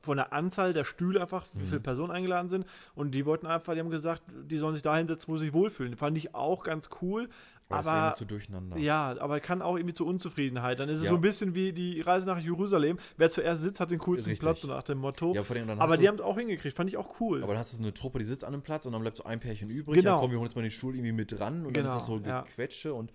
von 0.02 0.18
der 0.18 0.34
Anzahl 0.34 0.74
der 0.74 0.84
Stühle 0.84 1.22
einfach, 1.22 1.46
wie 1.54 1.64
Mhm. 1.64 1.68
viele 1.68 1.80
Personen 1.80 2.12
eingeladen 2.12 2.50
sind. 2.50 2.66
Und 2.94 3.12
die 3.12 3.26
wollten 3.26 3.48
einfach, 3.48 3.74
die 3.76 3.80
haben 3.80 3.90
gesagt, 3.90 4.24
die 4.50 4.58
sollen 4.58 4.74
sich 4.74 4.84
da 4.84 4.98
hinsetzen, 4.98 5.32
wo 5.34 5.38
sie 5.38 5.46
sich 5.46 5.54
wohlfühlen. 5.54 5.96
Fand 5.96 6.18
ich 6.18 6.36
auch 6.36 6.64
ganz 6.64 6.90
cool. 7.02 7.30
wäre 7.70 7.80
Aber 7.86 8.14
zu 8.14 8.24
durcheinander. 8.24 8.78
ja, 8.78 9.14
aber 9.20 9.42
kann 9.42 9.62
auch 9.62 9.76
irgendwie 9.76 9.94
zu 9.94 10.06
Unzufriedenheit. 10.06 10.80
Dann 10.80 10.88
ist 10.88 11.00
es 11.00 11.04
Ja. 11.04 11.10
so 11.10 11.16
ein 11.16 11.22
bisschen 11.22 11.54
wie 11.54 11.74
die 11.74 12.00
Reise 12.00 12.26
nach 12.28 12.40
Jerusalem. 12.40 12.98
Wer 13.18 13.30
zuerst 13.30 13.62
sitzt, 13.62 13.82
hat 13.82 13.92
den 13.92 14.00
coolsten 14.00 14.30
Richtig. 14.30 14.42
Platz, 14.42 14.62
so 14.62 14.70
nach 14.70 14.84
dem 14.84 15.00
Motto. 15.00 15.34
Ja, 15.34 15.44
dann 15.44 15.78
aber 15.82 15.98
die 15.98 16.04
du- 16.04 16.08
haben 16.08 16.16
es 16.16 16.22
auch 16.22 16.38
hingekriegt, 16.38 16.74
fand 16.78 16.90
ich 16.90 16.96
auch 16.96 17.20
cool. 17.20 17.44
Aber 17.44 17.52
dann 17.54 17.60
hast 17.60 17.74
du 17.74 17.78
so 17.78 17.84
eine 17.84 17.94
Truppe, 17.94 18.20
die 18.20 18.26
sitzt 18.26 18.46
an 18.46 18.54
einem 18.54 18.62
Platz 18.64 18.86
und 18.86 18.94
dann 18.94 19.02
bleibt 19.02 19.18
so 19.18 19.26
ein 19.26 19.42
Pärchen 19.42 19.70
übrig. 19.70 19.98
Genau. 19.98 20.16
Ja, 20.16 20.22
komm, 20.22 20.32
wir 20.32 20.38
holen 20.38 20.48
jetzt 20.48 20.56
mal 20.56 20.62
den 20.62 20.72
Stuhl 20.72 20.96
irgendwie 20.96 21.12
mit 21.12 21.38
dran 21.38 21.66
und 21.66 21.76
dann 21.76 21.84
Genau, 21.84 21.90
ist 21.90 21.96
das 21.96 22.06
so 22.06 22.20
ja. 22.20 22.42
Gequetsche 22.44 22.94
und 22.94 23.12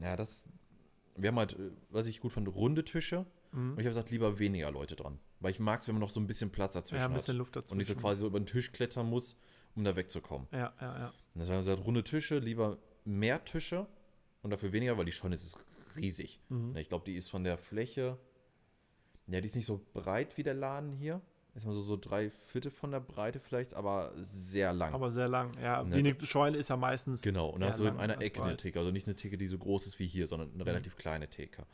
ja, 0.00 0.14
das. 0.16 0.46
Wir 1.18 1.28
haben 1.28 1.38
halt, 1.38 1.54
äh, 1.54 1.70
was 1.90 2.06
ich 2.06 2.20
gut 2.20 2.32
fand, 2.32 2.48
runde 2.48 2.84
Tische. 2.84 3.26
Mhm. 3.52 3.72
Und 3.72 3.80
ich 3.80 3.86
habe 3.86 3.90
gesagt, 3.90 4.10
lieber 4.10 4.38
weniger 4.38 4.70
Leute 4.70 4.96
dran. 4.96 5.18
Weil 5.40 5.50
ich 5.50 5.60
mag 5.60 5.80
es, 5.80 5.88
wenn 5.88 5.94
man 5.94 6.00
noch 6.00 6.10
so 6.10 6.20
ein 6.20 6.26
bisschen 6.26 6.50
Platz 6.50 6.74
dazwischen 6.74 7.02
ja, 7.02 7.08
ein 7.08 7.14
bisschen 7.14 7.34
hat. 7.34 7.38
Luft 7.38 7.56
dazwischen. 7.56 7.72
Und 7.72 7.78
nicht 7.78 7.88
so 7.88 7.94
quasi 7.94 8.20
so 8.20 8.26
über 8.26 8.40
den 8.40 8.46
Tisch 8.46 8.72
klettern 8.72 9.08
muss, 9.08 9.36
um 9.74 9.84
da 9.84 9.96
wegzukommen. 9.96 10.48
Ja, 10.52 10.72
ja, 10.80 10.98
ja. 10.98 11.06
Und 11.08 11.14
deswegen 11.34 11.56
haben 11.56 11.66
wir 11.66 11.72
gesagt, 11.72 11.86
runde 11.86 12.04
Tische, 12.04 12.38
lieber 12.38 12.78
mehr 13.04 13.44
Tische 13.44 13.86
und 14.42 14.50
dafür 14.50 14.72
weniger, 14.72 14.96
weil 14.98 15.04
die 15.04 15.12
Scheune 15.12 15.34
ist 15.34 15.56
riesig. 15.96 16.40
Mhm. 16.48 16.76
Ich 16.76 16.88
glaube, 16.88 17.04
die 17.04 17.16
ist 17.16 17.30
von 17.30 17.44
der 17.44 17.58
Fläche, 17.58 18.18
ja, 19.26 19.40
die 19.40 19.46
ist 19.46 19.56
nicht 19.56 19.66
so 19.66 19.80
breit 19.92 20.36
wie 20.36 20.42
der 20.42 20.54
Laden 20.54 20.92
hier. 20.92 21.20
Ist 21.58 21.66
mal 21.66 21.72
so, 21.74 21.82
so 21.82 21.96
drei 21.96 22.30
Viertel 22.30 22.70
von 22.70 22.92
der 22.92 23.00
Breite 23.00 23.40
vielleicht, 23.40 23.74
aber 23.74 24.12
sehr 24.20 24.72
lang. 24.72 24.94
Aber 24.94 25.10
sehr 25.10 25.26
lang. 25.26 25.58
Ja, 25.60 25.82
Ne, 25.82 25.96
eine 25.96 26.16
Scheune 26.24 26.56
ist 26.56 26.68
ja 26.68 26.76
meistens. 26.76 27.20
genau, 27.20 27.48
und 27.48 27.60
dann 27.60 27.70
hast 27.70 27.80
du 27.80 27.84
in 27.84 27.96
einer 27.96 28.22
Ecke 28.22 28.40
eine 28.42 28.52
breit. 28.52 28.60
Theke. 28.60 28.78
Also 28.78 28.92
nicht 28.92 29.08
eine 29.08 29.16
Theke, 29.16 29.36
die 29.36 29.46
so 29.48 29.58
groß 29.58 29.88
ist 29.88 29.98
wie 29.98 30.06
hier, 30.06 30.28
sondern 30.28 30.52
eine 30.54 30.64
relativ 30.64 30.96
kleine 30.96 31.28
Theke. 31.28 31.66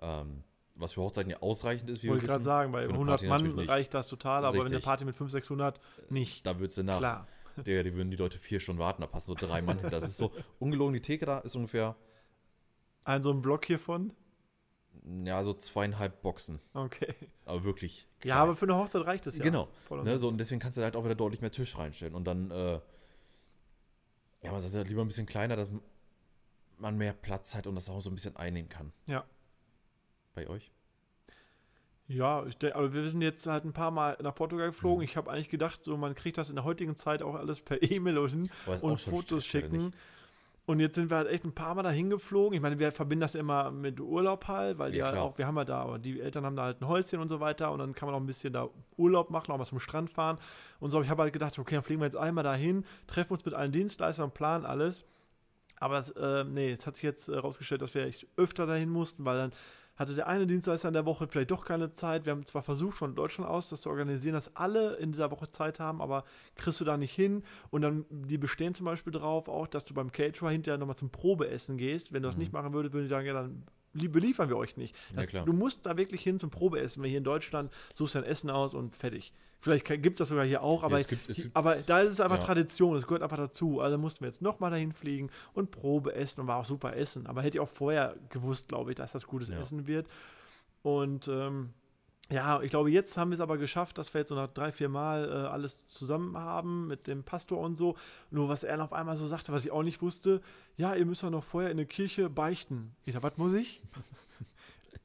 Ähm, 0.00 0.42
was 0.74 0.94
für 0.94 1.02
Hochzeiten 1.02 1.30
ja 1.30 1.40
ausreichend 1.42 1.88
ist, 1.90 2.02
wie 2.02 2.08
Wollte 2.08 2.24
ich 2.24 2.28
gerade 2.28 2.42
sagen, 2.42 2.72
bei 2.72 2.80
Für 2.82 2.88
eine 2.88 2.94
100 2.94 3.28
Party 3.28 3.44
Mann 3.48 3.68
reicht 3.68 3.94
das 3.94 4.08
total, 4.08 4.44
aber 4.44 4.54
wenn 4.54 4.62
eine 4.62 4.70
Richtig. 4.70 4.84
Party 4.84 5.04
mit 5.04 5.14
500, 5.14 5.30
600 5.30 5.80
nicht. 6.08 6.44
Da 6.44 6.58
würdest 6.58 6.78
du 6.78 6.82
nach. 6.82 6.98
Klar. 6.98 7.28
Digga, 7.64 7.84
die 7.84 7.94
würden 7.94 8.10
die 8.10 8.16
Leute 8.16 8.36
vier 8.36 8.58
Stunden 8.58 8.80
warten, 8.80 9.02
da 9.02 9.06
passen 9.06 9.26
so 9.26 9.34
drei 9.34 9.62
Mann 9.62 9.78
hin. 9.78 9.90
Das 9.90 10.02
ist 10.02 10.16
so, 10.16 10.32
ungelogen, 10.58 10.94
die 10.94 11.02
Theke 11.02 11.24
da 11.24 11.38
ist 11.38 11.54
ungefähr, 11.54 11.94
Ein 13.04 13.22
so 13.22 13.30
ein 13.30 13.42
Block 13.42 13.64
hiervon. 13.64 14.12
Ja, 15.24 15.42
so 15.42 15.52
zweieinhalb 15.52 16.22
Boxen. 16.22 16.60
Okay. 16.74 17.14
Aber 17.44 17.64
wirklich. 17.64 18.02
Ja, 18.02 18.20
klein. 18.20 18.38
aber 18.38 18.56
für 18.56 18.66
eine 18.66 18.76
Hochzeit 18.76 19.04
reicht 19.06 19.26
es 19.26 19.36
ja. 19.36 19.44
Genau. 19.44 19.68
Ne, 19.90 20.18
so, 20.18 20.28
und 20.28 20.38
deswegen 20.38 20.60
kannst 20.60 20.78
du 20.78 20.82
halt 20.82 20.96
auch 20.96 21.04
wieder 21.04 21.14
deutlich 21.14 21.40
mehr 21.40 21.52
Tisch 21.52 21.76
reinstellen. 21.78 22.14
Und 22.14 22.24
dann, 22.24 22.50
äh, 22.50 22.80
ja, 24.42 24.52
man 24.52 24.60
sagt 24.60 24.74
halt 24.74 24.88
lieber 24.88 25.02
ein 25.02 25.08
bisschen 25.08 25.26
kleiner, 25.26 25.56
dass 25.56 25.68
man 26.78 26.96
mehr 26.96 27.12
Platz 27.12 27.54
hat 27.54 27.66
und 27.66 27.74
das 27.74 27.88
auch 27.88 28.00
so 28.00 28.10
ein 28.10 28.14
bisschen 28.14 28.36
einnehmen 28.36 28.68
kann. 28.68 28.92
Ja. 29.08 29.24
Bei 30.34 30.48
euch? 30.48 30.70
Ja, 32.08 32.44
ich 32.46 32.56
denk, 32.56 32.74
aber 32.74 32.92
wir 32.92 33.08
sind 33.08 33.22
jetzt 33.22 33.46
halt 33.46 33.64
ein 33.64 33.72
paar 33.72 33.92
Mal 33.92 34.18
nach 34.20 34.34
Portugal 34.34 34.68
geflogen. 34.68 35.04
Ich 35.04 35.16
habe 35.16 35.30
eigentlich 35.30 35.48
gedacht, 35.48 35.84
so 35.84 35.96
man 35.96 36.16
kriegt 36.16 36.38
das 36.38 36.50
in 36.50 36.56
der 36.56 36.64
heutigen 36.64 36.96
Zeit 36.96 37.22
auch 37.22 37.36
alles 37.36 37.60
per 37.60 37.80
E-Mail 37.82 38.18
und, 38.18 38.30
hin 38.30 38.50
und 38.80 39.00
Fotos 39.00 39.46
schicken. 39.46 39.86
nicht? 39.86 39.96
Und 40.66 40.78
jetzt 40.78 40.94
sind 40.94 41.10
wir 41.10 41.16
halt 41.16 41.28
echt 41.28 41.44
ein 41.44 41.52
paar 41.54 41.74
Mal 41.74 41.82
dahin 41.82 42.10
geflogen. 42.10 42.54
Ich 42.54 42.60
meine, 42.60 42.78
wir 42.78 42.92
verbinden 42.92 43.22
das 43.22 43.34
immer 43.34 43.70
mit 43.72 43.98
Urlaub 44.00 44.46
halt, 44.46 44.78
weil 44.78 44.92
die 44.92 44.98
Ja, 44.98 45.06
halt 45.06 45.14
klar. 45.14 45.24
auch, 45.24 45.38
wir 45.38 45.46
haben 45.46 45.56
ja 45.56 45.64
da, 45.64 45.80
aber 45.82 45.98
die 45.98 46.20
Eltern 46.20 46.44
haben 46.44 46.54
da 46.54 46.64
halt 46.64 46.80
ein 46.80 46.86
Häuschen 46.86 47.18
und 47.20 47.28
so 47.28 47.40
weiter 47.40 47.72
und 47.72 47.80
dann 47.80 47.94
kann 47.94 48.06
man 48.06 48.14
auch 48.14 48.20
ein 48.20 48.26
bisschen 48.26 48.52
da 48.52 48.68
Urlaub 48.96 49.30
machen, 49.30 49.50
auch 49.50 49.58
mal 49.58 49.64
zum 49.64 49.80
Strand 49.80 50.10
fahren 50.10 50.38
und 50.78 50.90
so. 50.90 50.98
Aber 50.98 51.04
ich 51.04 51.10
habe 51.10 51.22
halt 51.22 51.32
gedacht, 51.32 51.58
okay, 51.58 51.74
dann 51.74 51.82
fliegen 51.82 52.00
wir 52.00 52.06
jetzt 52.06 52.16
einmal 52.16 52.44
dahin, 52.44 52.84
treffen 53.08 53.32
uns 53.32 53.44
mit 53.44 53.54
allen 53.54 53.72
Dienstleistern, 53.72 54.30
planen 54.30 54.64
alles. 54.64 55.04
Aber 55.80 55.98
es, 55.98 56.10
äh, 56.10 56.44
nee, 56.44 56.70
es 56.70 56.86
hat 56.86 56.94
sich 56.94 57.04
jetzt 57.04 57.26
herausgestellt, 57.28 57.80
dass 57.82 57.94
wir 57.94 58.04
echt 58.04 58.28
öfter 58.36 58.66
dahin 58.66 58.90
mussten, 58.90 59.24
weil 59.24 59.38
dann 59.38 59.52
hatte 60.00 60.14
der 60.14 60.28
eine 60.28 60.46
Dienstleister 60.46 60.88
in 60.88 60.94
der 60.94 61.04
Woche 61.04 61.28
vielleicht 61.28 61.50
doch 61.50 61.62
keine 61.62 61.92
Zeit. 61.92 62.24
Wir 62.24 62.32
haben 62.32 62.46
zwar 62.46 62.62
versucht, 62.62 62.96
von 62.96 63.14
Deutschland 63.14 63.50
aus 63.50 63.68
das 63.68 63.82
zu 63.82 63.90
organisieren, 63.90 64.32
dass 64.32 64.56
alle 64.56 64.96
in 64.96 65.12
dieser 65.12 65.30
Woche 65.30 65.50
Zeit 65.50 65.78
haben, 65.78 66.00
aber 66.00 66.24
kriegst 66.56 66.80
du 66.80 66.86
da 66.86 66.96
nicht 66.96 67.12
hin. 67.12 67.42
Und 67.68 67.82
dann, 67.82 68.06
die 68.08 68.38
bestehen 68.38 68.72
zum 68.72 68.86
Beispiel 68.86 69.12
drauf 69.12 69.46
auch, 69.46 69.66
dass 69.66 69.84
du 69.84 69.92
beim 69.92 70.10
Caterer 70.10 70.48
hinterher 70.48 70.78
nochmal 70.78 70.96
zum 70.96 71.10
Probeessen 71.10 71.76
gehst. 71.76 72.14
Wenn 72.14 72.22
du 72.22 72.30
das 72.30 72.38
nicht 72.38 72.50
machen 72.50 72.72
würdest, 72.72 72.94
würden 72.94 73.04
die 73.04 73.10
sagen, 73.10 73.26
ja, 73.26 73.34
dann 73.34 73.62
beliefern 73.92 74.48
wir 74.48 74.56
euch 74.56 74.76
nicht. 74.76 74.94
Ja, 75.10 75.16
Das, 75.16 75.26
klar. 75.28 75.44
du 75.44 75.52
musst 75.52 75.86
da 75.86 75.96
wirklich 75.96 76.22
hin 76.22 76.38
zum 76.38 76.50
Probeessen. 76.50 77.02
Weil 77.02 77.08
hier 77.10 77.18
in 77.18 77.24
Deutschland 77.24 77.72
suchst 77.94 78.14
dein 78.14 78.24
Essen 78.24 78.50
aus 78.50 78.74
und 78.74 78.94
fertig. 78.96 79.32
Vielleicht 79.62 79.84
gibt 79.86 80.06
es 80.14 80.18
das 80.20 80.28
sogar 80.28 80.46
hier 80.46 80.62
auch, 80.62 80.82
aber, 80.84 80.98
es 81.00 81.06
gibt- 81.06 81.28
es 81.28 81.36
gibt- 81.36 81.54
aber 81.54 81.74
da 81.86 82.00
ist 82.00 82.12
es 82.12 82.20
einfach 82.20 82.38
ja. 82.38 82.42
Tradition, 82.44 82.96
es 82.96 83.06
gehört 83.06 83.22
einfach 83.22 83.36
dazu. 83.36 83.80
Also 83.80 83.98
mussten 83.98 84.20
wir 84.22 84.28
jetzt 84.28 84.40
nochmal 84.40 84.70
dahin 84.70 84.92
fliegen 84.92 85.28
und 85.52 85.70
Probe 85.70 86.14
essen 86.14 86.40
und 86.40 86.46
war 86.46 86.56
auch 86.56 86.64
super 86.64 86.96
Essen. 86.96 87.26
Aber 87.26 87.42
hätte 87.42 87.58
ich 87.58 87.60
auch 87.60 87.68
vorher 87.68 88.16
gewusst, 88.30 88.68
glaube 88.68 88.90
ich, 88.92 88.96
dass 88.96 89.12
das 89.12 89.26
gutes 89.26 89.48
Ja. 89.50 89.60
Essen 89.60 89.86
wird. 89.86 90.06
Und 90.82 91.28
ähm, 91.28 91.70
ja, 92.32 92.62
ich 92.62 92.70
glaube, 92.70 92.90
jetzt 92.90 93.16
haben 93.16 93.30
wir 93.30 93.34
es 93.34 93.40
aber 93.40 93.58
geschafft, 93.58 93.98
dass 93.98 94.14
wir 94.14 94.20
jetzt 94.20 94.28
so 94.28 94.36
nach 94.36 94.48
drei, 94.48 94.70
vier 94.70 94.88
Mal 94.88 95.28
äh, 95.28 95.48
alles 95.48 95.86
zusammen 95.88 96.36
haben 96.36 96.86
mit 96.86 97.08
dem 97.08 97.24
Pastor 97.24 97.58
und 97.58 97.76
so. 97.76 97.96
Nur 98.30 98.48
was 98.48 98.62
er 98.62 98.82
auf 98.82 98.92
einmal 98.92 99.16
so 99.16 99.26
sagte, 99.26 99.52
was 99.52 99.64
ich 99.64 99.72
auch 99.72 99.82
nicht 99.82 100.00
wusste, 100.00 100.40
ja, 100.76 100.94
ihr 100.94 101.06
müsst 101.06 101.22
ja 101.22 101.30
noch 101.30 101.42
vorher 101.42 101.70
in 101.70 101.76
der 101.76 101.86
Kirche 101.86 102.30
beichten. 102.30 102.94
Ich 103.04 103.14
sag, 103.14 103.22
was 103.22 103.36
muss 103.36 103.52
ich? 103.52 103.82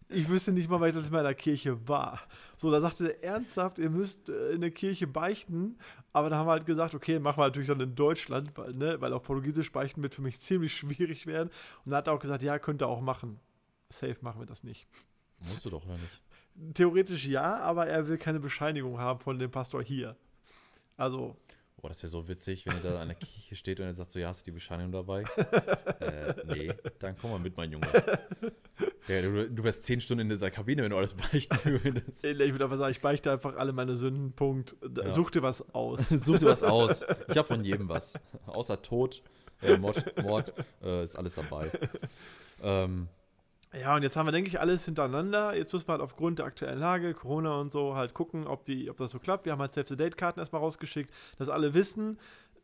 Ich 0.07 0.29
wüsste 0.29 0.51
nicht 0.51 0.69
mal, 0.69 0.79
weil 0.79 0.89
ich 0.89 0.95
das 0.95 1.09
mal 1.09 1.19
in 1.19 1.25
der 1.25 1.33
Kirche 1.33 1.87
war. 1.87 2.21
So, 2.57 2.69
da 2.69 2.79
sagte 2.79 3.07
er 3.07 3.23
ernsthaft, 3.23 3.79
ihr 3.79 3.89
müsst 3.89 4.29
äh, 4.29 4.51
in 4.51 4.61
der 4.61 4.69
Kirche 4.69 5.07
beichten. 5.07 5.79
Aber 6.13 6.29
da 6.29 6.37
haben 6.37 6.45
wir 6.45 6.51
halt 6.51 6.67
gesagt, 6.67 6.93
okay, 6.93 7.17
machen 7.17 7.39
wir 7.39 7.45
natürlich 7.45 7.69
dann 7.69 7.79
in 7.79 7.95
Deutschland, 7.95 8.55
weil, 8.55 8.73
ne, 8.73 9.01
weil 9.01 9.13
auf 9.13 9.23
Portugiesisch 9.23 9.71
beichten 9.71 10.03
wird 10.03 10.13
für 10.13 10.21
mich 10.21 10.39
ziemlich 10.39 10.73
schwierig 10.77 11.25
werden. 11.25 11.49
Und 11.83 11.91
dann 11.91 11.97
hat 11.97 12.07
er 12.07 12.13
auch 12.13 12.19
gesagt, 12.19 12.43
ja, 12.43 12.59
könnt 12.59 12.83
ihr 12.83 12.87
auch 12.87 13.01
machen. 13.01 13.39
Safe 13.89 14.15
machen 14.21 14.39
wir 14.39 14.45
das 14.45 14.63
nicht. 14.63 14.87
Musst 15.39 15.65
du 15.65 15.71
doch, 15.71 15.83
oder 15.83 15.97
nicht? 15.97 16.21
Theoretisch 16.73 17.25
ja, 17.27 17.57
aber 17.57 17.87
er 17.87 18.07
will 18.07 18.17
keine 18.17 18.39
Bescheinigung 18.39 18.99
haben 18.99 19.19
von 19.19 19.37
dem 19.39 19.51
Pastor 19.51 19.83
hier. 19.83 20.15
Also, 20.97 21.35
Boah, 21.85 21.89
das 21.89 22.01
wäre 22.01 22.09
so 22.09 22.27
witzig, 22.27 22.65
wenn 22.65 22.77
er 22.77 22.81
da 22.81 22.99
an 22.99 23.09
der 23.09 23.17
Kirche 23.17 23.55
steht 23.55 23.79
und 23.79 23.85
er 23.85 23.93
sagt 23.93 24.09
so, 24.09 24.17
ja, 24.17 24.29
hast 24.29 24.41
du 24.41 24.45
die 24.45 24.55
Bescheinigung 24.55 24.91
dabei? 24.91 25.21
äh, 25.99 26.33
nee, 26.47 26.73
dann 26.97 27.15
komm 27.15 27.29
mal 27.29 27.39
mit, 27.39 27.55
mein 27.55 27.71
Junge. 27.71 27.87
Ja, 29.07 29.21
du, 29.21 29.51
du 29.51 29.63
wärst 29.63 29.83
zehn 29.83 30.01
Stunden 30.01 30.21
in 30.21 30.29
dieser 30.29 30.49
Kabine, 30.49 30.81
wenn 30.81 30.89
du 30.89 30.97
alles 30.97 31.13
beichten 31.13 31.59
würdest. 31.63 32.25
Ich 32.25 32.37
würde 32.39 32.63
einfach 32.63 32.77
sagen, 32.79 32.91
ich 32.91 33.01
beichte 33.01 33.31
einfach 33.31 33.55
alle 33.55 33.71
meine 33.71 33.95
Sünden. 33.95 34.33
Punkt. 34.33 34.75
Ja. 34.97 35.11
Such 35.11 35.29
dir 35.29 35.43
was 35.43 35.75
aus. 35.75 36.09
Such 36.09 36.39
dir 36.39 36.47
was 36.47 36.63
aus. 36.63 37.05
Ich 37.27 37.37
habe 37.37 37.47
von 37.47 37.63
jedem 37.63 37.87
was. 37.87 38.15
Außer 38.47 38.81
Tod, 38.81 39.21
äh, 39.61 39.77
Mord, 39.77 40.03
Mord 40.23 40.53
äh, 40.81 41.03
ist 41.03 41.15
alles 41.15 41.35
dabei. 41.35 41.69
Ähm, 42.63 43.07
Ja, 43.79 43.95
und 43.95 44.03
jetzt 44.03 44.15
haben 44.15 44.25
wir, 44.25 44.31
denke 44.31 44.49
ich, 44.49 44.59
alles 44.59 44.85
hintereinander. 44.85 45.55
Jetzt 45.55 45.73
müssen 45.73 45.87
wir 45.87 45.93
halt 45.93 46.01
aufgrund 46.01 46.39
der 46.39 46.45
aktuellen 46.45 46.79
Lage, 46.79 47.13
Corona 47.13 47.59
und 47.59 47.71
so, 47.71 47.95
halt 47.95 48.13
gucken, 48.13 48.47
ob, 48.47 48.63
die, 48.63 48.89
ob 48.89 48.97
das 48.97 49.11
so 49.11 49.19
klappt. 49.19 49.45
Wir 49.45 49.51
haben 49.51 49.59
halt 49.59 49.73
Save-the-Date-Karten 49.73 50.39
erstmal 50.39 50.61
rausgeschickt, 50.61 51.13
dass 51.37 51.49
alle 51.49 51.73
wissen, 51.73 52.17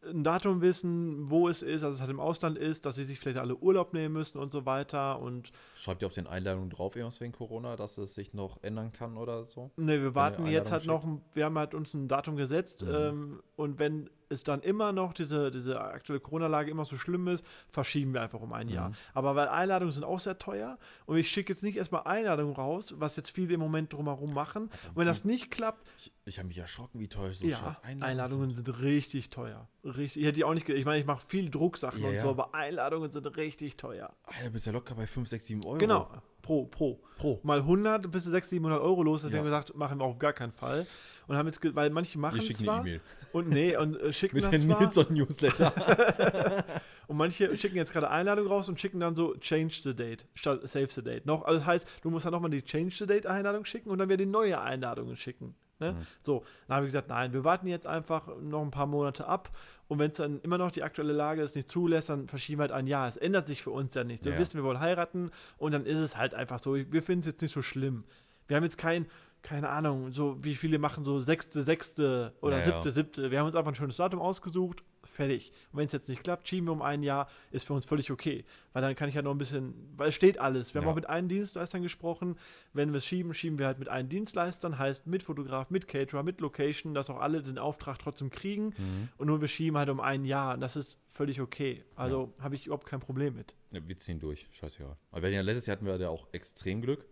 ein 0.04 0.24
Datum 0.24 0.62
wissen, 0.62 1.30
wo 1.30 1.48
es 1.48 1.62
ist, 1.62 1.84
dass 1.84 1.96
es 1.96 2.00
halt 2.00 2.10
im 2.10 2.20
Ausland 2.20 2.58
ist, 2.58 2.86
dass 2.86 2.96
sie 2.96 3.04
sich 3.04 3.20
vielleicht 3.20 3.38
alle 3.38 3.56
Urlaub 3.56 3.94
nehmen 3.94 4.14
müssen 4.14 4.40
und 4.40 4.52
so 4.52 4.66
weiter. 4.66 5.20
Und 5.20 5.52
schreibt 5.76 6.02
ihr 6.02 6.08
auf 6.08 6.14
den 6.14 6.28
Einladungen 6.28 6.70
drauf, 6.70 6.96
irgendwas 6.96 7.22
wegen 7.22 7.34
Corona, 7.34 7.76
dass 7.76 7.98
es 7.98 8.16
sich 8.16 8.34
noch 8.34 8.58
ändern 8.64 8.92
kann 8.92 9.18
oder 9.18 9.44
so? 9.44 9.70
ne, 9.76 10.02
wir 10.02 10.16
warten 10.16 10.48
jetzt 10.48 10.72
halt 10.72 10.84
Einladung 10.84 11.16
noch, 11.16 11.36
wir 11.36 11.46
haben 11.46 11.58
halt 11.58 11.76
uns 11.76 11.94
ein 11.94 12.08
Datum 12.08 12.36
gesetzt. 12.36 12.84
Mhm. 12.84 12.94
Ähm, 12.94 13.44
und 13.56 13.80
wenn 13.80 14.10
es 14.32 14.44
dann 14.44 14.62
immer 14.62 14.92
noch 14.92 15.14
diese, 15.14 15.52
diese 15.52 15.80
aktuelle 15.82 16.20
Corona-Lage 16.20 16.72
immer 16.72 16.86
so 16.86 16.98
schlimm 16.98 17.28
ist, 17.28 17.44
verschieben 17.70 18.14
wir 18.14 18.22
einfach 18.22 18.40
um 18.40 18.54
ein 18.54 18.70
Jahr. 18.70 18.90
Mhm. 18.90 18.96
Aber 19.14 19.36
weil 19.36 19.48
Einladungen 19.50 19.92
sind 19.92 20.04
auch 20.04 20.20
sehr 20.20 20.38
teuer 20.40 20.78
und 21.06 21.18
ich 21.18 21.30
schicke 21.30 21.54
jetzt 21.54 21.64
nicht 21.64 21.78
erstmal 21.78 22.04
Einladungen 22.04 22.56
raus, 22.56 22.94
was 22.98 23.16
jetzt 23.16 23.30
viele 23.32 23.54
im 23.54 23.60
Moment 23.60 23.94
drumherum 23.94 24.34
machen. 24.34 24.64
Und 24.64 24.96
wenn 24.96 25.08
das 25.08 25.26
nicht 25.26 25.52
klappt, 25.52 25.88
Ich, 25.98 26.12
ich 26.26 26.38
habe 26.40 26.48
mich 26.48 26.58
erschrocken, 26.58 27.00
wie 27.00 27.08
teuer 27.08 27.34
so 27.34 27.46
ja, 27.46 27.58
Einladungen, 27.84 28.04
Einladungen 28.04 28.56
sind 28.56 28.80
richtig 28.82 29.30
teuer. 29.30 29.68
Richtig. 29.84 30.18
Ich 30.22 30.28
hätte 30.28 30.36
die 30.36 30.44
auch 30.44 30.54
nicht, 30.54 30.68
ich 30.70 30.86
meine, 30.86 31.00
ich 31.00 31.06
mache 31.06 31.24
viel 31.28 31.50
Drucksachen 31.50 32.02
Ja, 32.02 32.08
und 32.10 32.14
ja. 32.16 32.22
so, 32.22 32.30
aber 32.30 32.54
Einladungen 32.54 33.10
sind 33.12 33.26
richtig 33.38 33.78
teuer. 33.78 34.14
sind. 34.26 34.38
Alter, 34.38 34.50
bist 34.52 34.66
ja 34.68 34.72
locker 34.72 34.96
bei 34.96 35.08
5, 35.08 35.28
6, 35.28 35.46
7 35.48 35.66
Euro. 35.66 35.78
Genau, 35.78 36.10
pro, 36.42 36.66
pro. 36.68 37.00
Pro. 37.18 37.40
Mal 37.44 37.60
100 37.60 38.10
bis 38.12 38.24
zu 38.24 38.30
600, 38.32 38.50
700 38.50 38.82
Euro 38.82 39.04
los, 39.04 39.22
deswegen 39.22 39.34
Ja. 39.34 39.40
haben 39.40 39.46
wir 39.52 39.60
gesagt, 39.60 39.76
machen 39.78 40.00
wir 40.00 40.06
auf 40.06 40.18
gar 40.20 40.34
keinen 40.34 40.52
Fall. 40.52 40.86
Und 41.32 41.38
haben 41.38 41.46
jetzt, 41.48 41.62
weil 41.76 41.90
manche 41.92 42.20
machen 42.20 42.40
es 42.40 42.46
schicken 42.48 42.66
zwar 42.66 42.82
E-Mail. 42.82 43.00
und 43.32 43.48
nee, 43.50 43.78
und 43.78 43.96
äh, 44.02 44.12
schicken 44.12 44.36
Mit 44.36 44.52
das 44.52 44.62
zwar, 44.62 44.82
Nilsson-Newsletter. 44.82 45.74
und 47.08 47.16
manche 47.16 47.58
schicken 47.58 47.78
jetzt 47.78 47.94
gerade 47.94 48.10
Einladung 48.10 48.48
raus 48.48 48.68
und 48.68 48.82
schicken 48.82 49.00
dann 49.00 49.16
so 49.16 49.36
Change 49.36 49.74
the 49.82 49.96
Date 49.96 50.26
statt 50.34 50.60
Save 50.68 50.90
the 50.90 51.02
Date. 51.02 51.26
Noch, 51.26 51.46
also 51.46 51.60
das 51.60 51.66
heißt, 51.68 51.88
du 52.02 52.10
musst 52.10 52.26
dann 52.26 52.34
nochmal 52.34 52.50
die 52.52 52.62
Change 52.64 52.94
the 52.98 53.06
Date 53.06 53.28
Einladung 53.28 53.64
schicken 53.64 53.90
und 53.92 54.00
dann 54.00 54.10
wieder 54.10 54.18
die 54.18 54.26
neue 54.26 54.60
Einladungen 54.60 55.16
schicken. 55.16 55.56
Ne? 55.80 55.94
Mhm. 55.94 55.98
So, 56.20 56.44
dann 56.68 56.76
habe 56.76 56.86
ich 56.86 56.92
gesagt, 56.92 57.08
nein, 57.08 57.32
wir 57.32 57.46
warten 57.46 57.68
jetzt 57.68 57.88
einfach 57.88 58.28
noch 58.42 58.62
ein 58.62 58.72
paar 58.72 58.88
Monate 58.88 59.26
ab 59.26 59.56
und 59.88 60.00
wenn 60.00 60.12
es 60.12 60.18
dann 60.18 60.42
immer 60.42 60.58
noch 60.58 60.72
die 60.72 60.84
aktuelle 60.84 61.14
Lage 61.14 61.42
es 61.42 61.56
nicht 61.56 61.70
zulässt, 61.70 62.10
dann 62.10 62.28
verschieben 62.28 62.60
wir 62.60 62.64
halt 62.64 62.72
ein 62.74 62.88
Jahr. 62.88 63.08
Es 63.08 63.16
ändert 63.16 63.48
sich 63.48 63.64
für 63.64 63.72
uns 63.72 63.94
ja 63.96 64.04
nichts. 64.04 64.26
Wir 64.26 64.34
Ja. 64.34 64.40
wissen, 64.40 64.58
wir 64.58 64.66
wollen 64.66 64.82
heiraten 64.82 65.32
und 65.58 65.72
dann 65.74 65.86
ist 65.86 65.98
es 66.00 66.18
halt 66.18 66.34
einfach 66.34 66.60
so. 66.60 66.76
Wir 66.76 67.02
finden 67.02 67.22
es 67.22 67.26
jetzt 67.26 67.42
nicht 67.42 67.54
so 67.54 67.62
schlimm. 67.62 68.04
Wir 68.48 68.58
haben 68.58 68.64
jetzt 68.66 68.78
kein, 68.78 69.06
keine 69.42 69.70
Ahnung, 69.70 70.12
so 70.12 70.38
wie 70.44 70.56
viele 70.56 70.78
machen 70.80 71.04
so 71.04 71.20
sechste, 71.20 71.64
sechste 71.64 72.34
oder 72.42 72.60
Ja, 72.60 72.66
ja. 72.66 72.72
siebte, 72.74 72.92
siebte. 72.92 73.32
Wir 73.32 73.40
haben 73.40 73.48
uns 73.48 73.56
einfach 73.56 73.72
ein 73.72 73.76
schönes 73.76 73.98
Datum 73.98 74.20
ausgesucht, 74.20 74.84
fertig. 75.04 75.52
Und 75.72 75.80
wenn 75.80 75.88
es 75.88 75.92
jetzt 75.94 76.08
nicht 76.10 76.24
klappt, 76.24 76.48
schieben 76.48 76.68
wir 76.68 76.74
um 76.74 76.82
ein 76.84 77.02
Jahr, 77.02 77.28
ist 77.50 77.66
für 77.66 77.74
uns 77.74 77.86
völlig 77.86 78.12
okay. 78.12 78.46
Weil 78.74 78.84
dann 78.84 78.96
kann 78.96 79.10
ich 79.10 79.16
ja 79.16 79.24
noch 79.24 79.32
ein 79.32 79.40
bisschen, 79.40 79.74
weil 79.98 80.10
es 80.10 80.16
steht 80.16 80.38
alles. 80.40 80.74
Wir 80.76 80.82
haben 80.82 80.86
Ja. 80.86 80.92
auch 80.92 80.96
mit 80.96 81.08
allen 81.10 81.28
Dienstleistern 81.28 81.82
gesprochen. 81.82 82.38
Wenn 82.74 82.92
wir 82.92 83.00
es 83.00 83.06
schieben, 83.06 83.34
schieben 83.34 83.58
wir 83.58 83.66
halt 83.66 83.80
mit 83.80 83.90
allen 83.90 84.10
Dienstleistern, 84.10 84.78
heißt 84.78 85.08
mit 85.08 85.24
Fotograf, 85.24 85.72
mit 85.72 85.88
Caterer, 85.88 86.22
mit 86.22 86.40
Location, 86.40 86.94
dass 86.94 87.10
auch 87.10 87.20
alle 87.20 87.42
den 87.42 87.58
Auftrag 87.58 87.98
trotzdem 87.98 88.30
kriegen. 88.30 88.76
Mhm. 88.78 89.10
Und 89.18 89.26
nur 89.28 89.42
wir 89.42 89.48
schieben 89.48 89.76
halt 89.78 89.90
um 89.90 90.00
ein 90.00 90.24
Jahr. 90.24 90.54
Und 90.54 90.62
das 90.62 90.76
ist 90.76 91.00
völlig 91.08 91.42
okay. 91.42 91.84
Also 91.96 92.34
habe 92.40 92.54
ich 92.54 92.68
überhaupt 92.68 92.86
kein 92.86 93.00
Problem 93.00 93.36
mit. 93.36 93.56
Ja, 93.72 93.80
wir 93.88 93.98
ziehen 93.98 94.20
durch, 94.20 94.48
scheißegal. 94.52 94.96
Aber 95.12 95.28
ja 95.30 95.42
letztes 95.42 95.66
Jahr 95.66 95.78
hatten 95.78 95.88
wir 95.88 95.98
ja 95.98 96.10
auch 96.10 96.28
extrem 96.32 96.82
Glück. 96.82 97.06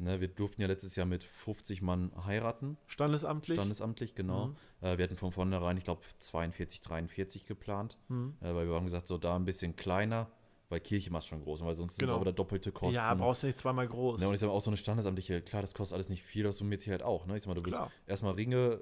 Ne, 0.00 0.20
wir 0.20 0.28
durften 0.28 0.60
ja 0.60 0.68
letztes 0.68 0.94
Jahr 0.94 1.06
mit 1.06 1.24
50 1.24 1.82
Mann 1.82 2.12
heiraten, 2.24 2.78
Standesamtlich. 2.86 3.56
standesamtlich, 3.56 4.14
genau. 4.14 4.46
Mhm. 4.48 4.56
Äh, 4.80 4.96
wir 4.96 5.02
hatten 5.04 5.16
von 5.16 5.32
vornherein, 5.32 5.76
ich 5.76 5.82
glaube, 5.82 6.02
42, 6.18 6.80
43 6.82 7.46
geplant, 7.46 7.98
Mhm. 8.08 8.36
äh, 8.40 8.54
weil 8.54 8.68
wir 8.68 8.76
haben 8.76 8.84
gesagt, 8.84 9.08
so 9.08 9.18
da 9.18 9.34
ein 9.34 9.44
bisschen 9.44 9.74
kleiner, 9.74 10.30
weil 10.68 10.78
Kirche 10.80 11.10
macht 11.10 11.26
schon 11.26 11.42
groß, 11.42 11.64
weil 11.64 11.74
sonst 11.74 11.96
sind 11.96 12.02
Genau. 12.02 12.12
es 12.12 12.16
aber 12.16 12.26
da 12.26 12.32
doppelte 12.32 12.70
Kosten. 12.70 12.94
Ja, 12.94 13.12
brauchst 13.14 13.42
du 13.42 13.48
nicht 13.48 13.58
zweimal 13.58 13.88
groß. 13.88 14.20
Ne, 14.20 14.28
und 14.28 14.34
ich 14.34 14.40
sage 14.40 14.52
auch 14.52 14.60
so 14.60 14.70
eine 14.70 14.76
standesamtliche, 14.76 15.42
klar, 15.42 15.62
das 15.62 15.74
kostet 15.74 15.94
alles 15.96 16.08
nicht 16.10 16.22
viel, 16.22 16.44
das 16.44 16.58
summiert 16.58 16.80
sich 16.80 16.90
halt 16.90 17.02
auch. 17.02 17.26
Ne? 17.26 17.34
Ich 17.36 17.42
sag 17.42 17.48
mal, 17.48 17.54
du 17.54 17.62
bist 17.62 17.76
Klar. 17.76 17.90
erstmal 18.06 18.34
Ringe, 18.34 18.80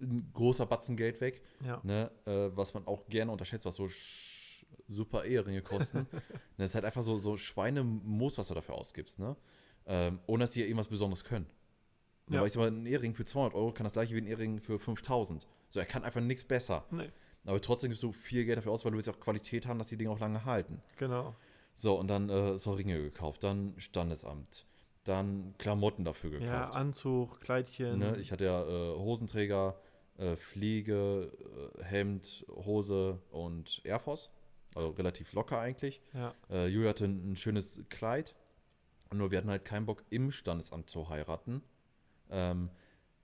ein 0.00 0.30
großer 0.32 0.66
Batzen 0.66 0.96
Geld 0.96 1.20
weg, 1.20 1.42
ja. 1.64 1.78
ne? 1.84 2.10
äh, 2.24 2.50
was 2.56 2.74
man 2.74 2.88
auch 2.88 3.06
gerne 3.06 3.30
unterschätzt, 3.30 3.66
was 3.66 3.76
so 3.76 3.88
super 4.88 5.24
Eheringe 5.24 5.62
kosten. 5.62 5.98
ne, 6.12 6.22
das 6.56 6.70
ist 6.70 6.74
halt 6.74 6.84
einfach 6.86 7.02
so, 7.04 7.18
so 7.18 7.36
Schweinemoos, 7.36 8.36
was 8.38 8.48
du 8.48 8.54
dafür 8.54 8.74
ausgibst, 8.74 9.18
ne? 9.20 9.36
Ähm, 9.86 10.20
ohne 10.26 10.44
dass 10.44 10.52
die 10.52 10.60
ja 10.60 10.66
irgendwas 10.66 10.88
Besonderes 10.88 11.24
können. 11.24 11.46
Ne, 12.26 12.36
Ja. 12.36 12.40
Weil 12.40 12.46
ich 12.48 12.52
sag 12.52 12.60
mal, 12.60 12.70
ein 12.70 12.86
Ehering 12.86 13.14
für 13.14 13.24
200 13.24 13.54
Euro 13.54 13.72
kann 13.72 13.84
das 13.84 13.94
gleiche 13.94 14.14
wie 14.14 14.20
ein 14.20 14.26
Ehering 14.26 14.60
für 14.60 14.78
5000. 14.78 15.46
So, 15.68 15.80
er 15.80 15.86
kann 15.86 16.04
einfach 16.04 16.20
nichts 16.20 16.44
besser. 16.44 16.84
Nee, 16.90 17.10
Aber 17.44 17.60
trotzdem 17.60 17.90
gibst 17.90 18.02
du 18.02 18.12
viel 18.12 18.44
Geld 18.44 18.58
dafür 18.58 18.72
aus, 18.72 18.84
weil 18.84 18.92
du 18.92 18.96
willst 18.96 19.08
ja 19.08 19.14
auch 19.14 19.20
Qualität 19.20 19.66
haben, 19.66 19.78
dass 19.78 19.88
die 19.88 19.96
Dinge 19.96 20.10
auch 20.10 20.20
lange 20.20 20.44
halten. 20.44 20.82
genau. 20.96 21.34
So, 21.74 21.94
und 21.98 22.08
dann 22.08 22.28
äh, 22.28 22.58
so 22.58 22.72
Ringe 22.72 23.00
gekauft, 23.00 23.42
dann 23.44 23.74
Standesamt, 23.78 24.66
dann 25.04 25.54
Klamotten 25.56 26.04
dafür 26.04 26.30
gekauft. 26.30 26.48
Ja, 26.50 26.70
Anzug, 26.70 27.40
Kleidchen. 27.40 27.98
Ne, 27.98 28.16
ich 28.18 28.32
hatte 28.32 28.44
ja 28.44 28.62
äh, 28.62 28.96
Hosenträger, 28.98 29.80
äh, 30.18 30.36
Fliege, 30.36 31.32
äh, 31.78 31.84
Hemd, 31.84 32.44
Hose 32.50 33.20
und 33.30 33.80
Air 33.84 34.00
Force. 34.00 34.30
Also 34.74 34.90
relativ 34.90 35.32
locker 35.32 35.58
eigentlich. 35.58 36.02
ja. 36.12 36.34
Äh, 36.50 36.66
Julia 36.66 36.90
hatte 36.90 37.04
ein, 37.06 37.32
ein 37.32 37.36
schönes 37.36 37.80
Kleid. 37.88 38.34
Nur 39.12 39.30
wir 39.30 39.38
hatten 39.38 39.50
halt 39.50 39.64
keinen 39.64 39.86
Bock, 39.86 40.04
im 40.10 40.30
Standesamt 40.30 40.88
zu 40.88 41.08
heiraten. 41.08 41.62
Ähm, 42.30 42.70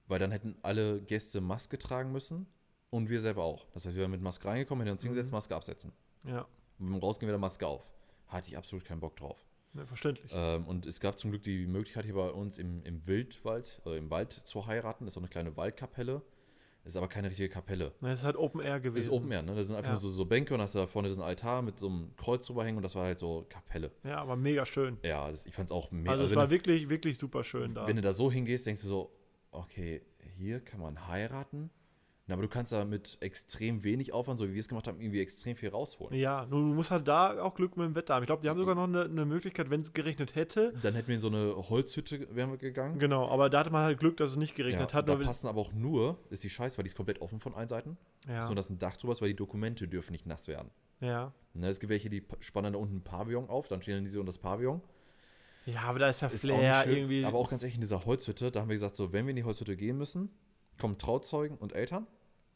weil 0.09 0.19
dann 0.19 0.31
hätten 0.33 0.57
alle 0.63 1.01
Gäste 1.01 1.41
Maske 1.41 1.79
tragen 1.79 2.13
müssen 2.13 2.47
und 2.91 3.09
wir 3.09 3.21
selber 3.21 3.45
auch. 3.45 3.67
Das 3.73 3.85
heißt, 3.85 3.95
wir 3.97 4.03
wären 4.03 4.11
mit 4.11 4.21
Maske 4.21 4.47
reingekommen, 4.49 4.85
hätten 4.85 4.93
uns 4.95 5.03
hingesetzt, 5.03 5.31
Mhm. 5.31 5.37
Maske 5.37 5.55
absetzen. 5.57 5.93
Ja, 6.25 6.47
Und 6.79 6.91
beim 6.91 6.99
Rausgehen 6.99 7.29
wieder 7.29 7.39
Maske 7.39 7.67
auf. 7.67 7.85
Hatte 8.29 8.49
ich 8.49 8.57
absolut 8.59 8.85
keinen 8.85 9.01
Bock 9.01 9.17
drauf. 9.17 9.45
ne, 9.73 9.87
verständlich. 9.87 10.31
Ähm, 10.35 10.67
und 10.67 10.87
es 10.87 11.01
gab 11.01 11.19
zum 11.19 11.31
Glück 11.31 11.43
die 11.43 11.67
Möglichkeit 11.67 12.05
hier 12.05 12.15
bei 12.15 12.31
uns 12.31 12.59
im, 12.59 12.83
im 12.85 13.07
Wildwald, 13.07 13.81
äh, 13.85 13.99
im 13.99 14.11
Wald 14.11 14.33
zu 14.33 14.67
heiraten. 14.67 15.05
Das 15.05 15.11
ist 15.13 15.15
so 15.15 15.21
eine 15.21 15.29
kleine 15.29 15.57
Waldkapelle. 15.57 16.23
Ist 16.87 16.97
aber 16.97 17.09
keine 17.09 17.29
richtige 17.29 17.49
Kapelle. 17.49 17.93
Es 18.01 18.21
ist 18.21 18.25
halt 18.25 18.37
Open 18.37 18.61
Air 18.61 18.79
gewesen. 18.79 19.09
Ist 19.09 19.13
Open 19.13 19.33
Air, 19.33 19.43
ne? 19.43 19.57
Da 19.57 19.65
sind 19.65 19.75
einfach 19.75 19.89
Ja. 19.89 19.95
nur 19.95 20.01
so, 20.01 20.09
so 20.09 20.25
Bänke 20.25 20.55
und 20.55 20.61
hast 20.61 20.77
da 20.77 20.87
vorne 20.87 21.09
diesen 21.09 21.23
Altar 21.23 21.61
mit 21.63 21.81
so 21.81 21.89
einem 21.89 22.15
Kreuz 22.17 22.47
drüber 22.47 22.65
hängen 22.65 22.77
und 22.77 22.85
das 22.85 22.95
war 22.95 23.05
halt 23.07 23.19
so 23.19 23.45
Kapelle. 23.49 23.91
Ja, 24.05 24.19
aber 24.19 24.37
mega 24.37 24.65
schön. 24.65 24.97
Ja, 25.03 25.29
das, 25.29 25.47
ich 25.47 25.53
fand 25.55 25.69
es 25.69 25.73
auch 25.73 25.91
mega. 25.91 26.13
Also 26.13 26.25
es 26.25 26.31
wenn, 26.31 26.37
war 26.37 26.47
du, 26.47 26.53
wirklich, 26.53 26.89
wirklich 26.89 27.19
super 27.19 27.43
schön 27.43 27.75
da. 27.75 27.89
wenn 27.89 27.97
du 27.97 28.03
da 28.03 28.13
so 28.13 28.31
hingehst, 28.31 28.67
denkst 28.69 28.83
du 28.83 28.89
so, 28.89 29.13
okay, 29.51 30.01
hier 30.37 30.61
kann 30.61 30.81
man 30.81 31.09
heiraten. 31.09 31.71
Na, 32.29 32.35
aber 32.35 32.43
du 32.43 32.49
kannst 32.49 32.73
da 32.73 32.85
mit 32.85 33.19
extrem 33.21 33.85
wenig 33.85 34.13
Aufwand, 34.13 34.39
so 34.41 34.49
wie 34.49 34.55
wir 34.55 34.59
es 34.61 34.67
gemacht 34.67 34.89
haben, 34.89 35.01
irgendwie 35.01 35.21
extrem 35.21 35.55
viel 35.55 35.69
rausholen. 35.69 36.19
Ja, 36.19 36.45
nur 36.47 36.59
du 36.59 36.67
musst 36.75 36.91
halt 36.91 37.07
da 37.07 37.41
auch 37.41 37.55
Glück 37.55 37.77
mit 37.77 37.87
dem 37.87 37.95
Wetter 37.95 38.15
haben. 38.17 38.25
Ich 38.25 38.27
glaube, 38.27 38.43
die 38.43 38.49
haben 38.49 38.59
sogar 38.59 38.75
noch 38.75 38.89
eine, 38.89 39.05
eine 39.05 39.25
Möglichkeit, 39.25 39.71
wenn 39.71 39.81
es 39.83 39.93
geregnet 39.93 40.35
hätte. 40.35 40.73
Dann 40.83 40.95
hätten 40.95 41.07
wir 41.07 41.15
in 41.15 41.21
so 41.21 41.29
eine 41.29 41.55
Holzhütte 41.57 42.27
wären 42.35 42.51
wir 42.51 42.57
gegangen. 42.59 42.99
Genau, 42.99 43.29
aber 43.29 43.49
da 43.49 43.61
hatte 43.61 43.71
man 43.71 43.85
halt 43.85 44.01
Glück, 44.01 44.17
dass 44.17 44.31
es 44.31 44.37
nicht 44.37 44.57
geregnet 44.57 44.91
Ja, 44.91 44.97
hat. 44.99 45.09
da 45.09 45.15
passen 45.15 45.47
aber 45.47 45.61
auch 45.61 45.73
nur, 45.73 46.19
ist 46.31 46.43
die 46.43 46.51
Scheiße, 46.51 46.77
weil 46.79 46.83
die 46.83 46.89
ist 46.89 46.97
komplett 46.97 47.21
offen 47.21 47.39
von 47.39 47.55
allen 47.55 47.69
Seiten. 47.69 47.97
ja, 48.27 48.43
So, 48.43 48.55
dass 48.55 48.71
ein 48.71 48.79
Dach 48.79 48.97
drüber 48.97 49.13
ist, 49.13 49.23
weil 49.23 49.29
die 49.29 49.37
Dokumente 49.37 49.87
dürfen 49.87 50.11
nicht 50.11 50.27
nass 50.27 50.49
werden. 50.49 50.71
ja. 51.01 51.33
Ne, 51.55 51.69
es 51.69 51.79
gibt 51.81 51.91
welche, 51.91 52.11
die 52.11 52.23
spannen 52.41 52.75
da 52.75 52.79
unten 52.79 52.97
ein 52.97 53.03
Pavillon 53.05 53.49
auf, 53.49 53.67
dann 53.69 53.81
stehen 53.81 54.05
die 54.05 54.11
so 54.11 54.19
unter 54.21 54.29
das 54.31 54.39
Pavillon. 54.39 54.83
ja, 55.65 55.81
aber 55.83 56.01
da 56.01 56.11
ist 56.11 56.21
ja 56.21 56.29
Flair 56.29 56.87
irgendwie. 56.87 57.25
Aber 57.25 57.39
auch 57.39 57.49
ganz 57.49 57.63
ehrlich, 57.63 57.77
in 57.77 57.81
dieser 57.81 58.05
Holzhütte, 58.05 58.51
da 58.51 58.61
haben 58.61 58.69
wir 58.69 58.75
gesagt, 58.77 58.95
so, 58.97 59.13
wenn 59.13 59.25
wir 59.27 59.31
in 59.31 59.37
die 59.37 59.45
Holzhütte 59.45 59.75
gehen 59.77 59.97
müssen, 59.97 60.29
kommen 60.79 60.99
Trauzeugen 60.99 61.57
und 61.59 61.73
Eltern 61.75 62.07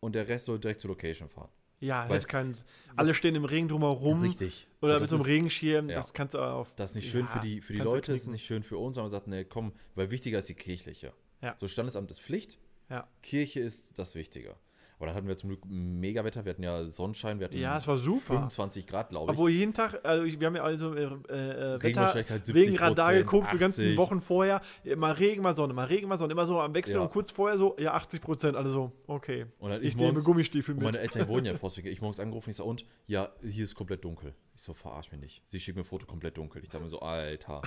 und 0.00 0.14
der 0.14 0.28
Rest 0.28 0.46
soll 0.46 0.58
direkt 0.58 0.80
zur 0.80 0.88
Location 0.88 1.28
fahren. 1.28 1.50
ja, 1.80 2.08
weil- 2.08 2.16
hätte 2.16 2.26
keinen. 2.26 2.56
Alle 2.96 3.14
stehen 3.14 3.34
im 3.34 3.44
Regen 3.46 3.68
drumherum. 3.68 4.20
Richtig. 4.22 4.66
Oder 4.82 4.94
So, 4.94 4.94
mit 4.94 5.02
das 5.02 5.10
so 5.10 5.16
einem 5.16 5.22
ist- 5.24 5.28
Regenschirm. 5.30 5.88
ja. 5.90 5.96
Das 5.96 6.12
kannst 6.12 6.34
du 6.34 6.38
auf. 6.38 6.74
Das 6.74 6.90
ist 6.90 6.96
nicht 6.96 7.10
schön 7.10 7.22
Ja, 7.26 7.26
für 7.32 7.40
die, 7.40 7.60
für 7.60 7.72
die 7.72 7.78
Leute, 7.80 8.12
es 8.12 8.22
ist 8.24 8.28
nicht 8.28 8.44
schön 8.44 8.62
für 8.62 8.76
uns, 8.78 8.98
aber 8.98 9.06
wir 9.06 9.10
gesagt, 9.10 9.28
nee, 9.28 9.44
komm, 9.44 9.72
weil 9.94 10.10
wichtiger 10.10 10.38
ist 10.38 10.48
die 10.48 10.54
kirchliche. 10.54 11.12
Ja. 11.42 11.54
So, 11.58 11.68
Standesamt 11.68 12.10
ist 12.10 12.20
Pflicht, 12.20 12.58
Ja. 12.90 13.08
Kirche 13.22 13.60
ist 13.60 13.98
das 13.98 14.14
Wichtige. 14.14 14.56
Aber 15.00 15.06
dann 15.06 15.16
hatten 15.16 15.28
wir 15.28 15.36
zum 15.38 15.48
Glück 15.48 15.62
mega 15.66 16.22
Wetter, 16.26 16.44
wir 16.44 16.50
hatten 16.50 16.62
ja 16.62 16.84
Sonnenschein, 16.86 17.38
wir 17.40 17.46
hatten 17.46 17.56
Ja, 17.56 17.78
es 17.78 17.88
war 17.88 17.96
super. 17.96 18.34
25 18.34 18.86
Grad, 18.86 19.08
glaube 19.08 19.32
ich. 19.32 19.38
Obwohl 19.38 19.50
jeden 19.50 19.72
Tag, 19.72 19.98
also 20.04 20.24
wir 20.38 20.46
haben 20.46 20.56
ja 20.56 20.62
also 20.62 20.94
äh, 20.94 21.04
äh, 21.04 21.10
Wetter 21.10 21.82
Regenwahrscheinlichkeit 21.84 22.42
70%, 22.44 22.54
wegen 22.54 22.76
Radar 22.76 23.14
geguckt, 23.14 23.50
die 23.50 23.56
ganzen 23.56 23.80
80. 23.86 23.96
Wochen 23.96 24.20
vorher. 24.20 24.60
Mal 24.96 25.12
Regen, 25.12 25.40
mal 25.40 25.54
Sonne, 25.54 25.72
mal 25.72 25.86
Regen, 25.86 26.06
mal 26.06 26.18
Sonne. 26.18 26.32
Immer 26.32 26.44
so 26.44 26.60
am 26.60 26.74
Wechsel 26.74 26.96
Ja. 26.96 27.00
und 27.00 27.10
kurz 27.10 27.30
vorher 27.32 27.56
so, 27.56 27.74
ja, 27.78 27.94
80 27.94 28.20
Prozent. 28.20 28.56
Alle 28.58 28.68
so, 28.68 28.92
okay. 29.06 29.46
Und 29.58 29.70
dann 29.70 29.80
Ich, 29.80 29.88
ich 29.88 29.96
nehme 29.96 30.08
morgens- 30.08 30.24
Gummistiefel 30.26 30.74
Und 30.74 30.80
mit. 30.82 30.92
meine 30.92 30.98
Eltern 30.98 31.26
wohnen 31.28 31.46
ja 31.46 31.52
in. 31.76 31.86
Ich 31.86 32.02
morgens 32.02 32.20
angerufen, 32.20 32.50
ich 32.50 32.56
so, 32.56 32.64
und? 32.66 32.84
Ja, 33.06 33.30
hier 33.42 33.64
ist 33.64 33.74
komplett 33.74 34.04
dunkel. 34.04 34.34
Ich 34.54 34.60
so, 34.60 34.74
verarsch 34.74 35.10
mich 35.12 35.20
nicht. 35.22 35.42
Sie 35.46 35.58
schickt 35.58 35.76
mir 35.78 35.82
ein 35.82 35.86
Foto 35.86 36.04
komplett 36.04 36.36
dunkel. 36.36 36.62
Ich 36.62 36.68
dachte 36.68 36.84
mir 36.84 36.90
so, 36.90 37.00
Alter. 37.00 37.62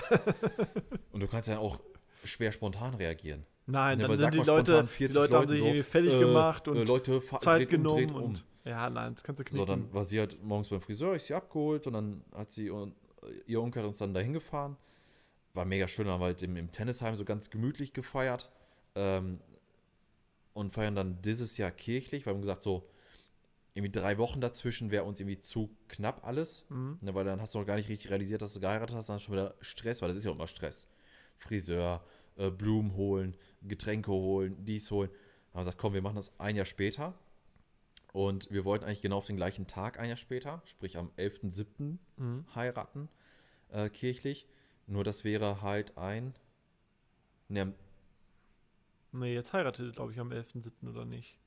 und 1.10 1.18
du 1.20 1.26
kannst 1.26 1.48
ja 1.48 1.58
auch 1.58 1.80
schwer 2.22 2.52
spontan 2.52 2.94
reagieren. 2.94 3.44
Nein, 3.66 3.98
Ja, 3.98 4.02
dann 4.06 4.10
weil 4.10 4.18
sind 4.18 4.34
die 4.34 4.38
Leute, 4.46 4.82
die 4.82 4.88
40 4.88 5.14
Leute 5.16 5.32
haben 5.36 5.40
Leute 5.42 5.50
sich 5.50 5.58
so, 5.60 5.66
irgendwie 5.66 5.82
fertig 5.82 6.12
äh, 6.14 6.18
gemacht 6.18 6.66
äh, 6.66 6.70
und 6.70 6.86
Leute, 6.86 7.20
fa- 7.20 7.40
Zeit 7.40 7.68
genommen 7.70 7.96
dreht 8.06 8.10
um. 8.14 8.22
und 8.24 8.44
ja, 8.64 8.88
nein, 8.90 9.14
das 9.14 9.22
kannst 9.24 9.40
du 9.40 9.44
knicken. 9.44 9.58
So, 9.60 9.64
dann 9.66 9.92
war 9.92 10.04
sie 10.04 10.18
halt 10.20 10.42
morgens 10.42 10.68
beim 10.68 10.80
Friseur, 10.80 11.14
ich 11.16 11.22
sie 11.24 11.34
abgeholt 11.34 11.86
und 11.86 11.92
dann 11.94 12.24
hat 12.34 12.50
sie 12.52 12.70
und 12.70 12.94
ihr 13.46 13.60
Onkel 13.62 13.82
hat 13.82 13.88
uns 13.88 13.98
dann 13.98 14.12
dahin 14.14 14.32
gefahren. 14.34 14.76
war 15.54 15.64
mega 15.64 15.86
schön, 15.88 16.06
haben 16.08 16.20
wir 16.20 16.26
halt 16.26 16.42
im, 16.42 16.56
im 16.56 16.70
Tennisheim 16.72 17.16
so 17.16 17.24
ganz 17.24 17.48
gemütlich 17.50 17.92
gefeiert. 17.92 18.50
Ähm, 18.94 19.40
und 20.52 20.72
feiern 20.72 20.94
dann 20.94 21.20
dieses 21.22 21.56
Jahr 21.56 21.70
kirchlich. 21.70 22.26
Wir 22.26 22.32
haben 22.32 22.40
gesagt, 22.40 22.62
so 22.62 22.88
irgendwie 23.74 23.90
drei 23.90 24.18
Wochen 24.18 24.40
dazwischen 24.40 24.90
wäre 24.92 25.02
uns 25.04 25.18
irgendwie 25.18 25.40
zu 25.40 25.74
knapp 25.88 26.24
alles. 26.24 26.64
Mhm. 26.68 26.98
Ne, 27.00 27.14
weil 27.14 27.24
dann 27.24 27.40
hast 27.40 27.54
du 27.54 27.58
noch 27.58 27.66
gar 27.66 27.74
nicht 27.76 27.88
richtig 27.88 28.10
realisiert, 28.10 28.40
dass 28.42 28.52
du 28.52 28.60
geheiratet 28.60 28.94
hast, 28.94 29.08
dann 29.08 29.14
hast 29.16 29.22
du 29.22 29.26
schon 29.26 29.34
wieder 29.34 29.54
Stress, 29.60 30.00
weil 30.00 30.08
das 30.08 30.16
ist 30.16 30.24
ja 30.24 30.30
auch 30.30 30.36
immer 30.36 30.46
Stress. 30.46 30.86
Friseur, 31.38 32.04
äh, 32.36 32.50
Blumen 32.50 32.94
holen, 32.96 33.36
Getränke 33.62 34.10
holen, 34.12 34.56
dies 34.64 34.90
holen. 34.90 35.10
Haben 35.10 35.54
wir 35.54 35.60
gesagt, 35.60 35.78
komm, 35.78 35.94
wir 35.94 36.02
machen 36.02 36.16
das 36.16 36.32
ein 36.40 36.56
Jahr 36.56 36.66
später. 36.66 37.14
Und 38.12 38.48
wir 38.50 38.64
wollten 38.64 38.84
eigentlich 38.84 39.02
genau 39.02 39.18
auf 39.18 39.26
den 39.26 39.36
gleichen 39.36 39.66
Tag 39.66 39.98
ein 39.98 40.08
Jahr 40.08 40.16
später, 40.16 40.62
sprich 40.66 40.96
am 40.98 41.10
11.07. 41.16 41.98
Mhm. 42.16 42.44
heiraten, 42.54 43.08
äh, 43.70 43.88
kirchlich. 43.88 44.46
Nur 44.86 45.02
das 45.02 45.24
wäre 45.24 45.62
halt 45.62 45.96
ein. 45.98 46.34
Ne, 47.48 47.72
Nee, 49.12 49.32
jetzt 49.34 49.52
heiratet 49.52 49.94
glaube 49.94 50.12
ich, 50.12 50.18
am 50.18 50.30
11.07. 50.32 50.90
oder 50.90 51.04
nicht. 51.04 51.38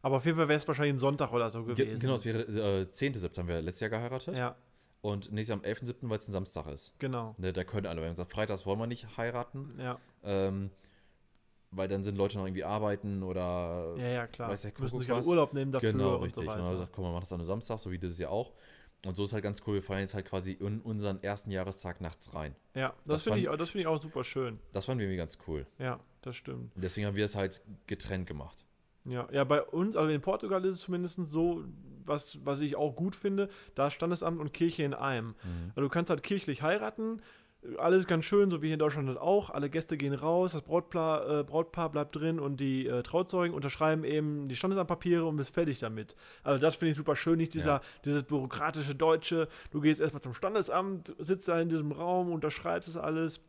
Aber 0.00 0.16
auf 0.16 0.24
jeden 0.24 0.36
Fall 0.38 0.48
wäre 0.48 0.58
es 0.58 0.66
wahrscheinlich 0.66 0.94
ein 0.94 0.98
Sonntag 0.98 1.32
oder 1.32 1.50
so 1.50 1.64
ge- 1.64 1.74
gewesen. 1.74 2.00
genau, 2.00 2.14
es 2.14 2.24
wäre 2.24 2.40
äh, 2.42 2.84
10.07. 2.90 3.38
haben 3.38 3.48
wir 3.48 3.60
letztes 3.62 3.80
Jahr 3.80 3.90
geheiratet. 3.90 4.36
Ja, 4.36 4.56
Und 5.02 5.30
nächstes 5.32 5.52
am 5.54 5.60
11.07., 5.62 5.96
weil 6.08 6.18
es 6.18 6.28
ein 6.28 6.32
Samstag 6.32 6.66
ist. 6.68 6.94
genau. 6.98 7.34
Ne, 7.38 7.52
da 7.52 7.64
können 7.64 7.86
alle. 7.86 8.00
Wir 8.00 8.06
haben 8.06 8.12
gesagt, 8.14 8.32
freitags 8.32 8.64
wollen 8.66 8.78
wir 8.78 8.86
nicht 8.86 9.16
heiraten, 9.16 9.74
Ja, 9.78 9.98
ähm, 10.24 10.70
weil 11.72 11.88
dann 11.88 12.04
sind 12.04 12.16
Leute 12.16 12.38
noch 12.38 12.44
irgendwie 12.46 12.64
arbeiten 12.64 13.22
oder. 13.22 13.94
ja, 13.98 14.06
ja 14.08 14.26
klar. 14.26 14.50
Weiß 14.50 14.62
der 14.62 14.72
Müssen 14.78 15.00
sich 15.00 15.08
was? 15.08 15.26
Urlaub 15.26 15.52
nehmen 15.54 15.72
dafür 15.72 15.92
genau, 15.92 16.16
und 16.16 16.22
richtig. 16.24 16.44
so 16.44 16.50
Und 16.50 16.56
wir 16.56 16.62
weiter. 16.62 16.72
gesagt, 16.72 16.92
komm, 16.94 17.04
wir 17.04 17.10
machen 17.10 17.22
das 17.22 17.32
an 17.32 17.40
einem 17.40 17.46
Samstag, 17.46 17.78
so 17.78 17.90
wie 17.90 17.98
dieses 17.98 18.18
Jahr 18.18 18.30
auch. 18.30 18.52
Und 19.04 19.16
so 19.16 19.24
ist 19.24 19.32
halt 19.32 19.42
ganz 19.42 19.60
cool. 19.66 19.74
Wir 19.74 19.82
feiern 19.82 20.02
jetzt 20.02 20.14
halt 20.14 20.26
quasi 20.26 20.52
in 20.52 20.80
unseren 20.80 21.20
ersten 21.24 21.50
Jahrestag 21.50 22.00
nachts 22.00 22.32
rein. 22.34 22.54
Ja, 22.74 22.90
das, 22.98 23.06
Das 23.06 23.22
finde 23.24 23.40
ich, 23.40 23.48
auch- 23.48 23.56
das 23.56 23.70
finde 23.70 23.80
ich 23.82 23.86
auch 23.88 23.96
super 23.98 24.22
schön. 24.22 24.60
Das 24.72 24.84
fanden 24.84 25.00
wir 25.00 25.06
irgendwie 25.06 25.16
ganz 25.16 25.38
cool. 25.48 25.66
Ja, 25.80 25.98
das 26.20 26.36
stimmt. 26.36 26.76
Und 26.76 26.84
deswegen 26.84 27.08
haben 27.08 27.16
wir 27.16 27.24
es 27.24 27.34
halt 27.34 27.62
getrennt 27.88 28.28
gemacht. 28.28 28.64
Ja, 29.04 29.26
ja, 29.32 29.42
bei 29.42 29.60
uns, 29.62 29.96
also 29.96 30.08
in 30.12 30.20
Portugal 30.20 30.64
ist 30.64 30.74
es 30.74 30.80
zumindest 30.82 31.16
so, 31.28 31.64
was, 32.06 32.38
was 32.44 32.60
ich 32.60 32.76
auch 32.76 32.94
gut 32.96 33.16
finde, 33.16 33.48
da 33.74 33.90
Standesamt 33.90 34.38
und 34.40 34.52
Kirche 34.52 34.82
in 34.82 34.94
einem. 34.94 35.28
Mhm. 35.28 35.34
Also 35.74 35.80
du 35.82 35.88
kannst 35.88 36.10
halt 36.10 36.22
kirchlich 36.22 36.62
heiraten, 36.62 37.20
alles 37.78 38.08
ganz 38.08 38.24
schön, 38.24 38.50
so 38.50 38.60
wie 38.60 38.66
hier 38.66 38.74
in 38.74 38.80
Deutschland 38.80 39.06
halt 39.06 39.18
auch. 39.18 39.48
Alle 39.50 39.70
Gäste 39.70 39.96
gehen 39.96 40.14
raus, 40.14 40.50
das 40.50 40.62
Brautpaar, 40.62 41.40
äh, 41.40 41.44
Brautpaar 41.44 41.90
bleibt 41.90 42.16
drin 42.16 42.40
und 42.40 42.58
die 42.58 42.88
äh, 42.88 43.04
Trauzeugen 43.04 43.54
unterschreiben 43.54 44.02
eben 44.02 44.48
die 44.48 44.56
Standesamtpapiere 44.56 45.24
und 45.24 45.36
bist 45.36 45.54
fertig 45.54 45.78
damit. 45.78 46.16
Also 46.42 46.60
das 46.60 46.74
finde 46.74 46.90
ich 46.90 46.96
super 46.96 47.14
schön, 47.14 47.36
nicht 47.38 47.54
dieser, 47.54 47.74
Ja. 47.74 47.80
dieses 48.04 48.24
bürokratische 48.24 48.96
Deutsche. 48.96 49.46
Du 49.70 49.80
gehst 49.80 50.00
erstmal 50.00 50.22
zum 50.22 50.34
Standesamt, 50.34 51.14
sitzt 51.20 51.46
da 51.46 51.60
in 51.60 51.68
diesem 51.68 51.92
Raum, 51.92 52.32
unterschreibst 52.32 52.88
das 52.88 52.96
alles. 52.96 53.40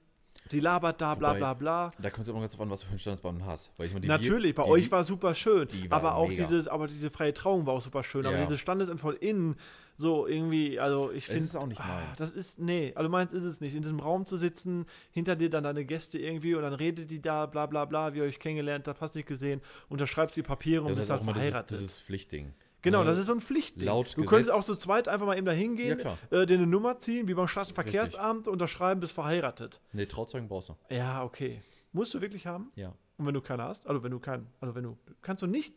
Die 0.51 0.59
labert 0.59 1.01
da, 1.01 1.15
bla 1.15 1.29
Wobei- 1.29 1.37
bla 1.39 1.53
bla. 1.53 1.91
Da 1.99 2.09
kommt 2.09 2.23
es 2.23 2.27
immer 2.29 2.39
ganz 2.41 2.51
drauf 2.51 2.61
an, 2.61 2.69
was 2.69 2.81
du 2.81 2.85
für 2.85 2.91
einen 2.91 2.99
Standesbeamten 2.99 3.45
hast. 3.45 3.71
Weil 3.77 3.87
ich 3.87 3.93
meine, 3.93 4.01
die 4.01 4.07
Natürlich, 4.07 4.53
bei 4.53 4.63
die 4.63 4.69
euch 4.69 4.91
war 4.91 5.03
super 5.03 5.33
schön. 5.33 5.67
aber 5.89 6.15
auch 6.15 6.27
mega. 6.27 6.45
diese, 6.45 6.71
aber 6.71 6.87
diese 6.87 7.09
freie 7.09 7.33
Trauung 7.33 7.65
war 7.65 7.73
auch 7.73 7.81
super 7.81 8.03
schön. 8.03 8.25
Aber 8.25 8.35
Ja. 8.37 8.43
dieses 8.45 8.59
Standesamt 8.59 8.99
von 8.99 9.15
innen, 9.15 9.55
so 9.97 10.27
irgendwie, 10.27 10.79
also 10.79 11.11
ich 11.11 11.25
finde. 11.27 11.43
ist 11.43 11.55
auch 11.55 11.67
nicht 11.67 11.79
meins. 11.79 12.17
Das 12.17 12.31
ist, 12.31 12.59
nee, 12.59 12.91
also 12.95 13.09
meins 13.09 13.31
ist 13.31 13.43
es 13.43 13.61
nicht. 13.61 13.75
In 13.75 13.83
diesem 13.83 13.99
Raum 13.99 14.25
zu 14.25 14.37
sitzen, 14.37 14.85
hinter 15.11 15.35
dir 15.35 15.49
dann 15.49 15.63
deine 15.63 15.85
Gäste 15.85 16.17
irgendwie 16.19 16.55
und 16.55 16.63
dann 16.63 16.73
redet 16.73 17.09
die 17.11 17.21
da, 17.21 17.45
bla 17.45 17.65
bla 17.67 17.85
bla, 17.85 18.13
wie 18.13 18.17
ihr 18.19 18.23
euch 18.25 18.39
kennengelernt 18.39 18.87
habt, 18.87 19.01
hast 19.01 19.15
nicht 19.15 19.27
gesehen, 19.27 19.61
unterschreibst 19.89 20.35
die 20.35 20.41
Papiere 20.43 20.81
und 20.81 20.89
ja, 20.89 20.95
das 20.95 21.07
bist 21.07 21.09
ist 21.09 21.11
halt 21.11 21.21
dieses, 21.21 21.33
verheiratet. 21.49 21.79
dieses 21.79 22.01
Pflichtding. 22.01 22.53
Genau, 22.83 22.99
Ne? 22.99 23.05
das 23.05 23.17
ist 23.17 23.25
so 23.27 23.33
ein 23.33 23.41
Pflichtding. 23.41 23.87
laut 23.87 24.15
du 24.15 24.23
könntest 24.25 24.51
auch 24.51 24.63
zu 24.63 24.75
zweit 24.75 25.07
einfach 25.07 25.25
mal 25.25 25.35
eben 25.37 25.45
da 25.47 25.51
hingehen, 25.51 25.99
Ja, 25.99 26.17
äh, 26.41 26.45
dir 26.45 26.57
eine 26.57 26.67
Nummer 26.67 26.99
ziehen, 26.99 27.27
wie 27.27 27.33
beim 27.33 27.47
Straßenverkehrsamt, 27.47 28.47
unterschreiben, 28.47 28.99
bist 29.01 29.13
verheiratet. 29.13 29.81
Nee, 29.93 30.05
Trauzeugen 30.05 30.47
brauchst 30.47 30.69
du. 30.69 30.75
Ja, 30.89 31.23
okay. 31.23 31.61
Musst 31.91 32.13
du 32.13 32.21
wirklich 32.21 32.45
haben? 32.45 32.71
Ja. 32.75 32.93
Und 33.17 33.25
wenn 33.27 33.33
du 33.33 33.41
keine 33.41 33.63
hast, 33.63 33.87
also 33.87 34.03
wenn 34.03 34.11
du 34.11 34.19
keinen, 34.19 34.47
also 34.59 34.75
wenn 34.75 34.83
du, 34.83 34.97
kannst 35.21 35.41
du 35.41 35.47
nicht 35.47 35.73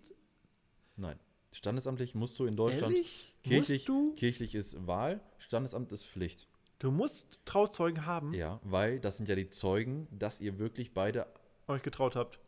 Nein. 0.97 1.19
Standesamtlich 1.53 2.15
musst 2.15 2.39
du 2.39 2.45
in 2.47 2.55
Deutschland. 2.57 2.93
Ehrlich? 2.95 3.35
Kirchlich, 3.43 3.89
Musst 3.89 3.89
du? 3.89 4.15
kirchlich 4.15 4.55
ist 4.55 4.87
Wahl, 4.87 5.21
Standesamt 5.39 5.91
ist 5.93 6.07
Pflicht. 6.07 6.49
Du 6.79 6.91
musst 6.91 7.39
Trauzeugen 7.47 8.05
haben, 8.05 8.35
Ja, 8.35 8.61
weil 8.63 9.01
das 9.01 9.17
sind 9.17 9.29
ja 9.29 9.35
die 9.35 9.49
Zeugen, 9.49 10.07
dass 10.11 10.41
ihr 10.41 10.59
wirklich 10.59 10.93
beide, 10.93 11.27
euch 11.69 11.83
getraut 11.83 12.15
habt. 12.17 12.39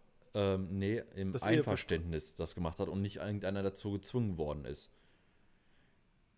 Ähm, 0.41 0.69
nee, 0.79 1.03
im 1.17 1.33
Das 1.33 1.43
Einverständnis 1.43 2.35
das 2.37 2.55
gemacht 2.55 2.79
hat 2.79 2.89
und 2.89 3.03
nicht 3.03 3.17
irgendeiner 3.17 3.63
dazu 3.65 3.91
gezwungen 3.93 4.39
worden 4.39 4.65
ist. 4.67 4.89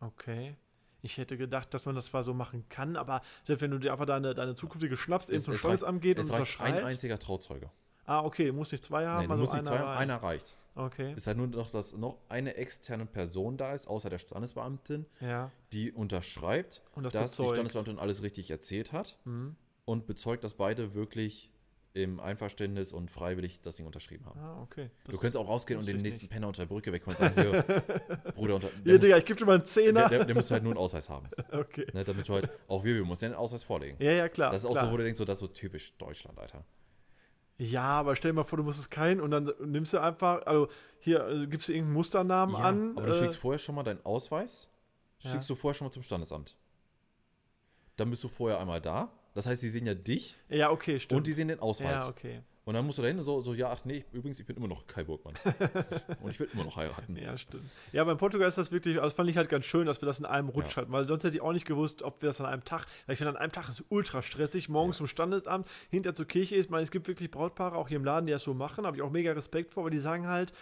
Okay. 0.00 0.56
Ich 1.02 1.16
hätte 1.18 1.36
gedacht, 1.36 1.72
dass 1.72 1.86
man 1.86 1.94
das 1.94 2.06
zwar 2.06 2.24
so 2.24 2.34
machen 2.34 2.64
kann, 2.68 2.96
aber 2.96 3.22
selbst 3.44 3.62
wenn 3.62 3.70
du 3.70 3.78
dir 3.78 3.92
einfach 3.92 4.06
deine, 4.06 4.34
deine 4.34 4.54
zukünftige 4.54 4.96
schnappst, 4.96 5.30
eben 5.30 5.38
Es- 5.38 5.44
zum 5.44 5.54
reicht- 5.54 5.64
geht 6.00 6.18
und 6.18 6.24
reicht 6.24 6.30
ein 6.30 6.34
unterschreibst. 6.40 6.84
einziger 6.84 7.18
Trauzeuge. 7.18 7.70
Ah, 8.06 8.20
okay, 8.24 8.46
du 8.48 8.52
musst 8.52 8.72
nicht 8.72 8.84
zwei 8.84 9.06
haben, 9.06 9.26
Nee, 9.26 9.30
also 9.30 9.40
musst 9.40 9.52
nicht 9.54 9.66
zwei, 9.66 9.78
haben, 9.78 9.98
einer 9.98 10.16
reicht. 10.22 10.56
Okay, 10.74 11.14
Ist 11.14 11.26
halt 11.26 11.36
nur 11.36 11.46
noch, 11.48 11.70
dass 11.70 11.96
noch 11.96 12.18
eine 12.28 12.54
externe 12.56 13.04
Person 13.06 13.56
da 13.56 13.72
ist, 13.72 13.86
außer 13.88 14.08
der 14.08 14.18
Standesbeamtin, 14.18 15.04
ja. 15.20 15.50
die 15.72 15.92
unterschreibt, 15.92 16.80
Und 16.94 17.04
das 17.04 17.12
dass 17.12 17.32
die 17.32 17.36
bezeugt. 17.42 17.56
Standesbeamtin 17.56 17.98
alles 17.98 18.22
richtig 18.22 18.50
erzählt 18.50 18.92
hat 18.92 19.18
Mhm. 19.24 19.56
und 19.84 20.06
bezeugt, 20.06 20.44
dass 20.44 20.54
beide 20.54 20.94
wirklich 20.94 21.49
im 21.92 22.20
Einverständnis 22.20 22.92
und 22.92 23.10
freiwillig 23.10 23.60
das 23.62 23.74
Ding 23.76 23.84
unterschrieben 23.86 24.24
haben. 24.26 24.38
Ah, 24.38 24.62
okay. 24.62 24.90
du 25.06 25.18
könntest 25.18 25.36
auch 25.36 25.48
rausgehen 25.48 25.78
und 25.80 25.86
den 25.88 25.96
nächsten 25.96 26.26
nicht. 26.26 26.32
Penner 26.32 26.46
unter 26.46 26.62
der 26.62 26.68
Brücke 26.68 26.92
wegholen 26.92 27.16
und 27.18 27.34
sagen, 27.34 27.40
hier, 27.40 27.62
Bruder, 28.34 28.54
unter, 28.56 28.68
der, 28.68 28.82
Hier, 28.84 28.92
muss, 28.92 29.00
Digga, 29.00 29.18
ich 29.18 29.24
gebe 29.24 29.38
dir 29.40 29.46
mal 29.46 29.52
einen 29.54 29.62
der, 29.62 29.68
Zehner. 29.70 30.08
der, 30.08 30.24
der 30.24 30.34
muss 30.36 30.50
halt 30.50 30.62
nur 30.62 30.72
einen 30.72 30.78
Ausweis 30.78 31.08
haben. 31.08 31.26
okay. 31.52 31.86
Ne, 31.92 32.04
damit 32.04 32.28
du 32.28 32.34
halt, 32.34 32.48
auch 32.68 32.84
wir, 32.84 32.94
wir 32.94 33.04
müssen 33.04 33.24
ja 33.24 33.30
einen 33.30 33.38
Ausweis 33.38 33.64
vorlegen. 33.64 33.96
Ja, 34.00 34.12
ja, 34.12 34.28
klar. 34.28 34.52
das 34.52 34.62
ist 34.62 34.66
auch 34.66 34.72
klar. 34.72 34.86
so, 34.86 34.92
wo 34.92 34.96
du 34.98 35.02
denkst, 35.02 35.18
so, 35.18 35.24
das 35.24 35.38
ist 35.38 35.40
so 35.40 35.48
typisch 35.48 35.96
Deutschland, 35.98 36.38
Alter. 36.38 36.64
Ja, 37.58 37.82
aber 37.82 38.14
stell 38.16 38.30
dir 38.30 38.36
mal 38.36 38.44
vor, 38.44 38.56
du 38.56 38.62
musst 38.62 38.78
es 38.78 38.88
keinen 38.88 39.20
und 39.20 39.32
dann 39.32 39.52
nimmst 39.60 39.92
du 39.92 39.98
einfach, 39.98 40.46
also 40.46 40.68
hier 41.00 41.26
äh, 41.28 41.46
gibst 41.46 41.68
du 41.68 41.72
irgendeinen 41.72 41.94
Musternamen 41.94 42.54
an. 42.54 42.96
aber 42.96 43.08
du 43.08 43.12
äh, 43.14 43.18
schickst 43.18 43.36
vorher 43.38 43.58
schon 43.58 43.74
mal 43.74 43.82
deinen 43.82 44.04
Ausweis, 44.04 44.68
Ja. 45.18 45.30
schickst 45.30 45.50
du 45.50 45.54
vorher 45.56 45.74
schon 45.74 45.86
mal 45.88 45.92
zum 45.92 46.02
Standesamt. 46.02 46.56
Dann 47.96 48.08
bist 48.08 48.24
du 48.24 48.28
vorher 48.28 48.60
einmal 48.60 48.80
da. 48.80 49.12
Das 49.34 49.46
heißt, 49.46 49.60
sie 49.60 49.70
sehen 49.70 49.86
ja 49.86 49.94
dich 49.94 50.36
ja, 50.48 50.70
okay, 50.70 50.98
stimmt. 51.00 51.18
und 51.18 51.26
die 51.26 51.32
sehen 51.32 51.48
den 51.48 51.60
Ausweis. 51.60 52.00
ja, 52.00 52.08
okay. 52.08 52.40
Und 52.64 52.74
dann 52.74 52.84
musst 52.86 52.98
du 52.98 53.02
da 53.02 53.08
hin 53.08 53.18
und 53.18 53.24
so, 53.24 53.40
so, 53.40 53.54
ja, 53.54 53.70
ach 53.72 53.84
nee, 53.84 54.04
übrigens, 54.12 54.38
ich 54.38 54.46
bin 54.46 54.54
immer 54.56 54.68
noch 54.68 54.86
Kai 54.86 55.02
Burgmann. 55.02 55.34
und 56.22 56.30
ich 56.30 56.38
will 56.38 56.48
immer 56.52 56.62
noch 56.62 56.76
heiraten. 56.76 57.16
Ja, 57.16 57.36
stimmt. 57.36 57.64
Ja, 57.90 58.04
beim 58.04 58.16
Portugal 58.18 58.48
ist 58.48 58.58
das 58.58 58.70
wirklich, 58.70 58.96
also 58.96 59.06
das 59.06 59.14
fand 59.14 59.28
ich 59.30 59.36
halt 59.36 59.48
ganz 59.48 59.64
schön, 59.64 59.86
dass 59.86 60.00
wir 60.02 60.06
das 60.06 60.20
in 60.20 60.26
einem 60.26 60.50
Rutsch 60.50 60.76
Ja. 60.76 60.82
hatten, 60.82 60.92
weil 60.92 61.08
sonst 61.08 61.24
hätte 61.24 61.34
ich 61.34 61.42
auch 61.42 61.52
nicht 61.52 61.66
gewusst, 61.66 62.02
ob 62.02 62.22
wir 62.22 62.28
das 62.28 62.40
an 62.40 62.46
einem 62.46 62.62
Tag, 62.64 62.86
weil 63.06 63.14
ich 63.14 63.18
finde, 63.18 63.30
an 63.30 63.38
einem 63.38 63.50
Tag 63.50 63.68
ist 63.68 63.82
ultra 63.88 64.22
stressig, 64.22 64.68
morgens 64.68 64.98
zum 64.98 65.06
Standesamt, 65.08 65.68
hinter 65.90 66.14
zur 66.14 66.26
Kirche 66.26 66.54
ist, 66.54 66.70
man, 66.70 66.82
es 66.82 66.90
gibt 66.92 67.08
wirklich 67.08 67.30
Brautpaare, 67.30 67.76
auch 67.76 67.88
hier 67.88 67.96
im 67.96 68.04
Laden, 68.04 68.26
die 68.26 68.32
das 68.32 68.44
so 68.44 68.54
machen, 68.54 68.86
habe 68.86 68.96
ich 68.96 69.02
auch 69.02 69.10
mega 69.10 69.32
Respekt 69.32 69.72
vor, 69.74 69.82
aber 69.84 69.90
die 69.90 69.98
sagen 69.98 70.28
halt, 70.28 70.52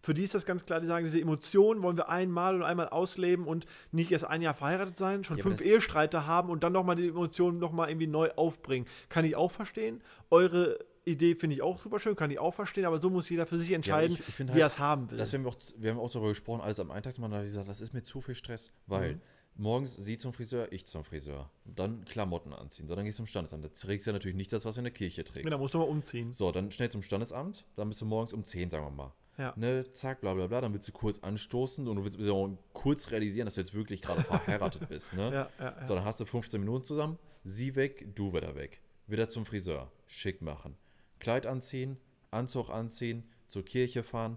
für 0.00 0.14
die 0.14 0.22
ist 0.22 0.34
das 0.34 0.46
ganz 0.46 0.64
klar, 0.64 0.80
die 0.80 0.86
sagen, 0.86 1.04
diese 1.04 1.20
Emotionen 1.20 1.82
wollen 1.82 1.96
wir 1.96 2.08
einmal 2.08 2.54
und 2.54 2.62
einmal 2.62 2.88
ausleben 2.88 3.46
und 3.46 3.66
nicht 3.90 4.12
erst 4.12 4.24
ein 4.24 4.42
Jahr 4.42 4.54
verheiratet 4.54 4.96
sein, 4.96 5.24
schon 5.24 5.36
Ja, 5.38 5.42
fünf 5.42 5.58
das- 5.58 5.66
Ehestreite 5.66 6.26
haben 6.26 6.50
und 6.50 6.62
dann 6.62 6.72
nochmal 6.72 6.96
die 6.96 7.08
Emotionen 7.08 7.58
nochmal 7.58 7.88
irgendwie 7.90 8.06
neu 8.06 8.30
aufbringen. 8.36 8.86
Kann 9.08 9.24
ich 9.24 9.34
auch 9.36 9.50
verstehen. 9.50 10.00
Eure 10.30 10.78
Idee 11.04 11.34
finde 11.34 11.56
ich 11.56 11.62
auch 11.62 11.78
super 11.80 11.98
schön, 11.98 12.14
kann 12.16 12.30
ich 12.30 12.38
auch 12.38 12.52
verstehen, 12.54 12.84
aber 12.84 12.98
so 13.00 13.08
muss 13.10 13.28
jeder 13.28 13.46
für 13.46 13.58
sich 13.58 13.72
entscheiden, 13.72 14.12
ich- 14.14 14.28
ich 14.28 14.34
finde 14.34 14.54
wie 14.54 14.58
er 14.60 14.64
halt, 14.64 14.72
es 14.72 14.78
haben 14.78 15.10
will. 15.10 15.18
Das 15.18 15.32
haben 15.32 15.42
wir, 15.44 15.50
auch, 15.50 15.56
wir 15.78 15.90
haben 15.90 15.98
auch 15.98 16.10
darüber 16.10 16.28
gesprochen, 16.28 16.60
alles 16.60 16.78
am 16.80 16.90
einen 16.90 17.02
Tag 17.02 17.18
mal, 17.18 17.28
da 17.30 17.42
gesagt, 17.42 17.68
das 17.68 17.80
ist 17.80 17.92
mir 17.94 18.02
zu 18.02 18.20
viel 18.20 18.34
Stress, 18.34 18.68
weil 18.86 19.14
Mhm. 19.14 19.20
morgens 19.56 19.96
sie 19.96 20.18
zum 20.18 20.32
Friseur, 20.34 20.70
ich 20.70 20.84
zum 20.86 21.02
Friseur. 21.04 21.50
Dann 21.64 22.04
Klamotten 22.04 22.52
anziehen. 22.52 22.86
So, 22.88 22.94
dann 22.94 23.04
gehst 23.06 23.18
du 23.18 23.22
zum 23.22 23.26
Standesamt. 23.26 23.64
Da 23.64 23.68
trägst 23.68 24.06
du 24.06 24.10
ja 24.10 24.12
natürlich 24.12 24.36
nicht 24.36 24.52
das, 24.52 24.64
was 24.66 24.74
du 24.74 24.80
in 24.80 24.84
der 24.84 24.92
Kirche 24.92 25.24
trägst. 25.24 25.44
Genau, 25.46 25.58
musst 25.58 25.72
du 25.74 25.78
mal 25.78 25.84
umziehen. 25.84 26.32
So, 26.32 26.52
dann 26.52 26.70
schnell 26.70 26.90
zum 26.90 27.00
Standesamt, 27.02 27.64
dann 27.74 27.88
bist 27.88 28.00
du 28.02 28.04
morgens 28.04 28.32
um 28.34 28.44
10, 28.44 28.68
sagen 28.70 28.84
wir 28.84 28.90
mal. 28.90 29.12
Ja. 29.38 29.54
Ne, 29.56 29.90
zack, 29.92 30.20
bla 30.20 30.34
bla 30.34 30.48
bla, 30.48 30.60
dann 30.60 30.72
willst 30.72 30.88
du 30.88 30.92
kurz 30.92 31.20
anstoßen 31.20 31.86
und 31.86 31.96
du 31.96 32.04
willst 32.04 32.20
auch 32.28 32.50
kurz 32.72 33.10
realisieren, 33.12 33.46
dass 33.46 33.54
du 33.54 33.60
jetzt 33.60 33.72
wirklich 33.72 34.02
gerade 34.02 34.22
verheiratet 34.22 34.86
bist. 34.88 35.12
Ne? 35.12 35.32
Ja, 35.32 35.50
ja, 35.58 35.76
ja. 35.78 35.86
So, 35.86 35.94
dann 35.94 36.04
hast 36.04 36.20
du 36.20 36.24
15 36.24 36.60
Minuten 36.60 36.84
zusammen, 36.84 37.18
sie 37.44 37.76
weg, 37.76 38.14
du 38.16 38.32
wieder 38.32 38.56
weg. 38.56 38.82
Wieder 39.06 39.28
zum 39.28 39.46
Friseur, 39.46 39.90
schick 40.06 40.42
machen. 40.42 40.76
Kleid 41.20 41.46
anziehen, 41.46 41.96
Anzug 42.30 42.68
anziehen, 42.68 43.24
zur 43.46 43.64
Kirche 43.64 44.02
fahren. 44.02 44.36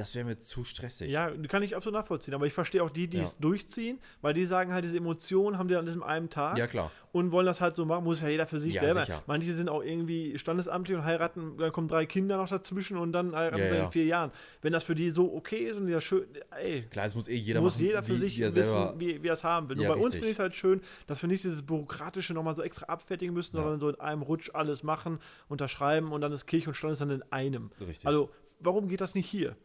Das 0.00 0.14
wäre 0.14 0.24
mir 0.24 0.38
zu 0.38 0.64
stressig. 0.64 1.10
Ja, 1.10 1.30
kann 1.46 1.62
ich 1.62 1.76
absolut 1.76 1.98
nachvollziehen. 2.00 2.32
Aber 2.32 2.46
ich 2.46 2.54
verstehe 2.54 2.82
auch 2.82 2.88
die, 2.88 3.06
die 3.06 3.18
Ja. 3.18 3.24
es 3.24 3.36
durchziehen, 3.36 3.98
weil 4.22 4.32
die 4.32 4.46
sagen 4.46 4.72
halt, 4.72 4.82
diese 4.82 4.96
Emotionen 4.96 5.58
haben 5.58 5.68
die 5.68 5.76
an 5.76 5.84
diesem 5.84 6.02
einen 6.02 6.30
Tag 6.30 6.56
Ja, 6.56 6.66
klar. 6.66 6.90
und 7.12 7.32
wollen 7.32 7.44
das 7.44 7.60
halt 7.60 7.76
so 7.76 7.84
machen. 7.84 8.04
Muss 8.04 8.22
ja 8.22 8.28
jeder 8.28 8.46
für 8.46 8.58
sich 8.58 8.74
Ja, 8.74 8.80
selber. 8.80 9.00
sicher. 9.02 9.22
Manche 9.26 9.54
sind 9.54 9.68
auch 9.68 9.82
irgendwie 9.82 10.38
standesamtlich 10.38 10.96
und 10.96 11.04
heiraten, 11.04 11.58
dann 11.58 11.70
kommen 11.70 11.86
drei 11.88 12.06
Kinder 12.06 12.38
noch 12.38 12.48
dazwischen 12.48 12.96
und 12.96 13.12
dann 13.12 13.36
heiraten 13.36 13.58
Ja, 13.62 13.68
sie 13.68 13.76
in 13.76 13.90
vier 13.92 14.04
Jahren. 14.06 14.30
Wenn 14.62 14.72
das 14.72 14.84
für 14.84 14.94
die 14.94 15.10
so 15.10 15.34
okay 15.34 15.64
ist 15.68 15.76
und 15.76 15.86
ja 15.88 16.00
schön, 16.00 16.24
ey. 16.58 16.84
Klar, 16.90 17.04
es 17.04 17.14
muss 17.14 17.28
eh 17.28 17.34
jeder 17.36 17.60
muss 17.60 17.74
machen, 17.74 17.84
jeder 17.84 18.02
für 18.02 18.12
wie, 18.14 18.18
sich 18.20 18.38
wie 18.38 18.54
wissen, 18.54 18.94
wie, 18.98 19.22
wie 19.22 19.28
er 19.28 19.34
es 19.34 19.44
haben 19.44 19.68
will. 19.68 19.76
Nur 19.76 19.86
bei 19.88 19.94
uns 19.96 20.14
richtig. 20.14 20.20
finde 20.20 20.30
ich 20.30 20.36
es 20.36 20.38
halt 20.40 20.54
schön, 20.54 20.80
dass 21.08 21.20
wir 21.20 21.28
nicht 21.28 21.44
dieses 21.44 21.62
Bürokratische 21.62 22.32
nochmal 22.32 22.56
so 22.56 22.62
extra 22.62 22.86
abfertigen 22.86 23.34
müssen, 23.34 23.54
sondern 23.54 23.78
so 23.80 23.90
in 23.90 24.00
einem 24.00 24.22
Rutsch 24.22 24.48
alles 24.54 24.82
machen, 24.82 25.18
unterschreiben 25.50 26.10
und 26.10 26.22
dann 26.22 26.32
ist 26.32 26.46
Kirche 26.46 26.70
und 26.70 26.74
Standesamt 26.74 27.12
in 27.12 27.22
einem. 27.30 27.70
Richtig. 27.78 28.06
Also, 28.06 28.30
warum 28.60 28.88
geht 28.88 29.02
das 29.02 29.14
nicht 29.14 29.26
hier? 29.28 29.56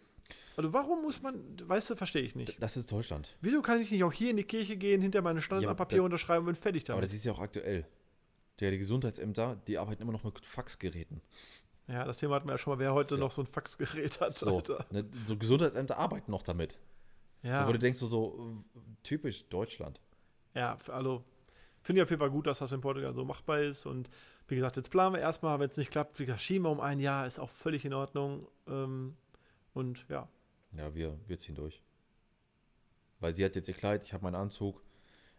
Also, 0.58 0.72
warum 0.74 1.02
muss 1.04 1.22
man, 1.22 1.36
weißt 1.68 1.90
du, 1.90 1.96
verstehe 1.96 2.22
ich 2.24 2.36
nicht. 2.36 2.56
das 2.62 2.78
ist 2.78 2.92
Deutschland. 2.92 3.36
Wieso 3.42 3.62
kann 3.62 3.80
ich 3.80 3.92
nicht 3.92 4.04
auch 4.04 4.14
hier 4.14 4.30
in 4.32 4.38
die 4.38 4.44
Kirche 4.44 4.78
gehen, 4.78 5.02
hinter 5.02 5.22
meine 5.22 5.42
Standesamtpapiere 5.42 6.00
da- 6.02 6.06
unterschreiben 6.06 6.46
und 6.46 6.54
bin 6.54 6.62
fertig 6.62 6.84
Aber 6.84 6.94
damit? 6.96 7.04
das 7.10 7.14
ist 7.14 7.26
ja 7.26 7.32
auch 7.34 7.40
aktuell. 7.40 7.86
der 8.62 8.72
die 8.72 8.78
Gesundheitsämter, 8.78 9.58
die 9.68 9.78
arbeiten 9.78 10.02
immer 10.02 10.14
noch 10.14 10.24
mit 10.24 10.46
Faxgeräten. 10.46 11.22
Ja, 11.88 12.06
das 12.06 12.20
Thema 12.20 12.36
hatten 12.36 12.48
wir 12.48 12.54
ja 12.54 12.58
schon 12.58 12.72
mal, 12.74 12.80
wer 12.80 12.94
heute 12.94 13.18
noch 13.18 13.32
so 13.32 13.42
ein 13.42 13.48
Faxgerät 13.48 14.20
hat. 14.22 14.32
So, 14.34 14.56
Alter. 14.56 14.86
ne, 14.92 15.06
so 15.26 15.36
Gesundheitsämter 15.38 15.98
arbeiten 15.98 16.32
noch 16.32 16.42
damit. 16.42 16.80
Ja, 17.44 17.62
So, 17.64 17.68
wo 17.68 17.74
du 17.74 17.80
denkst, 17.80 18.00
so, 18.00 18.08
so 18.08 18.64
typisch 19.04 19.46
Deutschland. 19.50 20.00
ja, 20.56 20.78
also 20.88 21.24
finde 21.84 22.00
ich 22.00 22.04
auf 22.04 22.10
jeden 22.10 22.22
Fall 22.22 22.32
gut, 22.32 22.48
dass 22.48 22.60
das 22.60 22.72
in 22.72 22.80
Portugal 22.82 23.14
so 23.14 23.24
machbar 23.26 23.60
ist. 23.60 23.86
Und 23.86 24.10
wie 24.48 24.56
gesagt, 24.56 24.78
jetzt 24.78 24.90
planen 24.90 25.14
wir 25.16 25.22
erstmal, 25.22 25.60
wenn 25.60 25.70
es 25.70 25.78
nicht 25.78 25.92
klappt, 25.92 26.18
wie 26.18 26.26
gesagt, 26.26 26.42
schieben 26.42 26.64
wir 26.66 26.72
um 26.72 26.80
ein 26.80 27.00
Jahr, 27.00 27.28
ist 27.28 27.38
auch 27.40 27.50
völlig 27.52 27.84
in 27.86 27.94
Ordnung. 27.94 28.48
Ähm, 28.68 29.16
und 29.74 30.06
ja, 30.10 30.28
Ja, 30.78 30.94
wir, 30.94 31.18
wir 31.28 31.38
ziehen 31.38 31.56
durch. 31.56 31.82
Weil 33.20 33.34
sie 33.34 33.46
hat 33.46 33.56
jetzt 33.56 33.68
ihr 33.68 33.74
Kleid, 33.74 34.04
ich 34.04 34.14
habe 34.14 34.24
meinen 34.24 34.36
Anzug. 34.36 34.82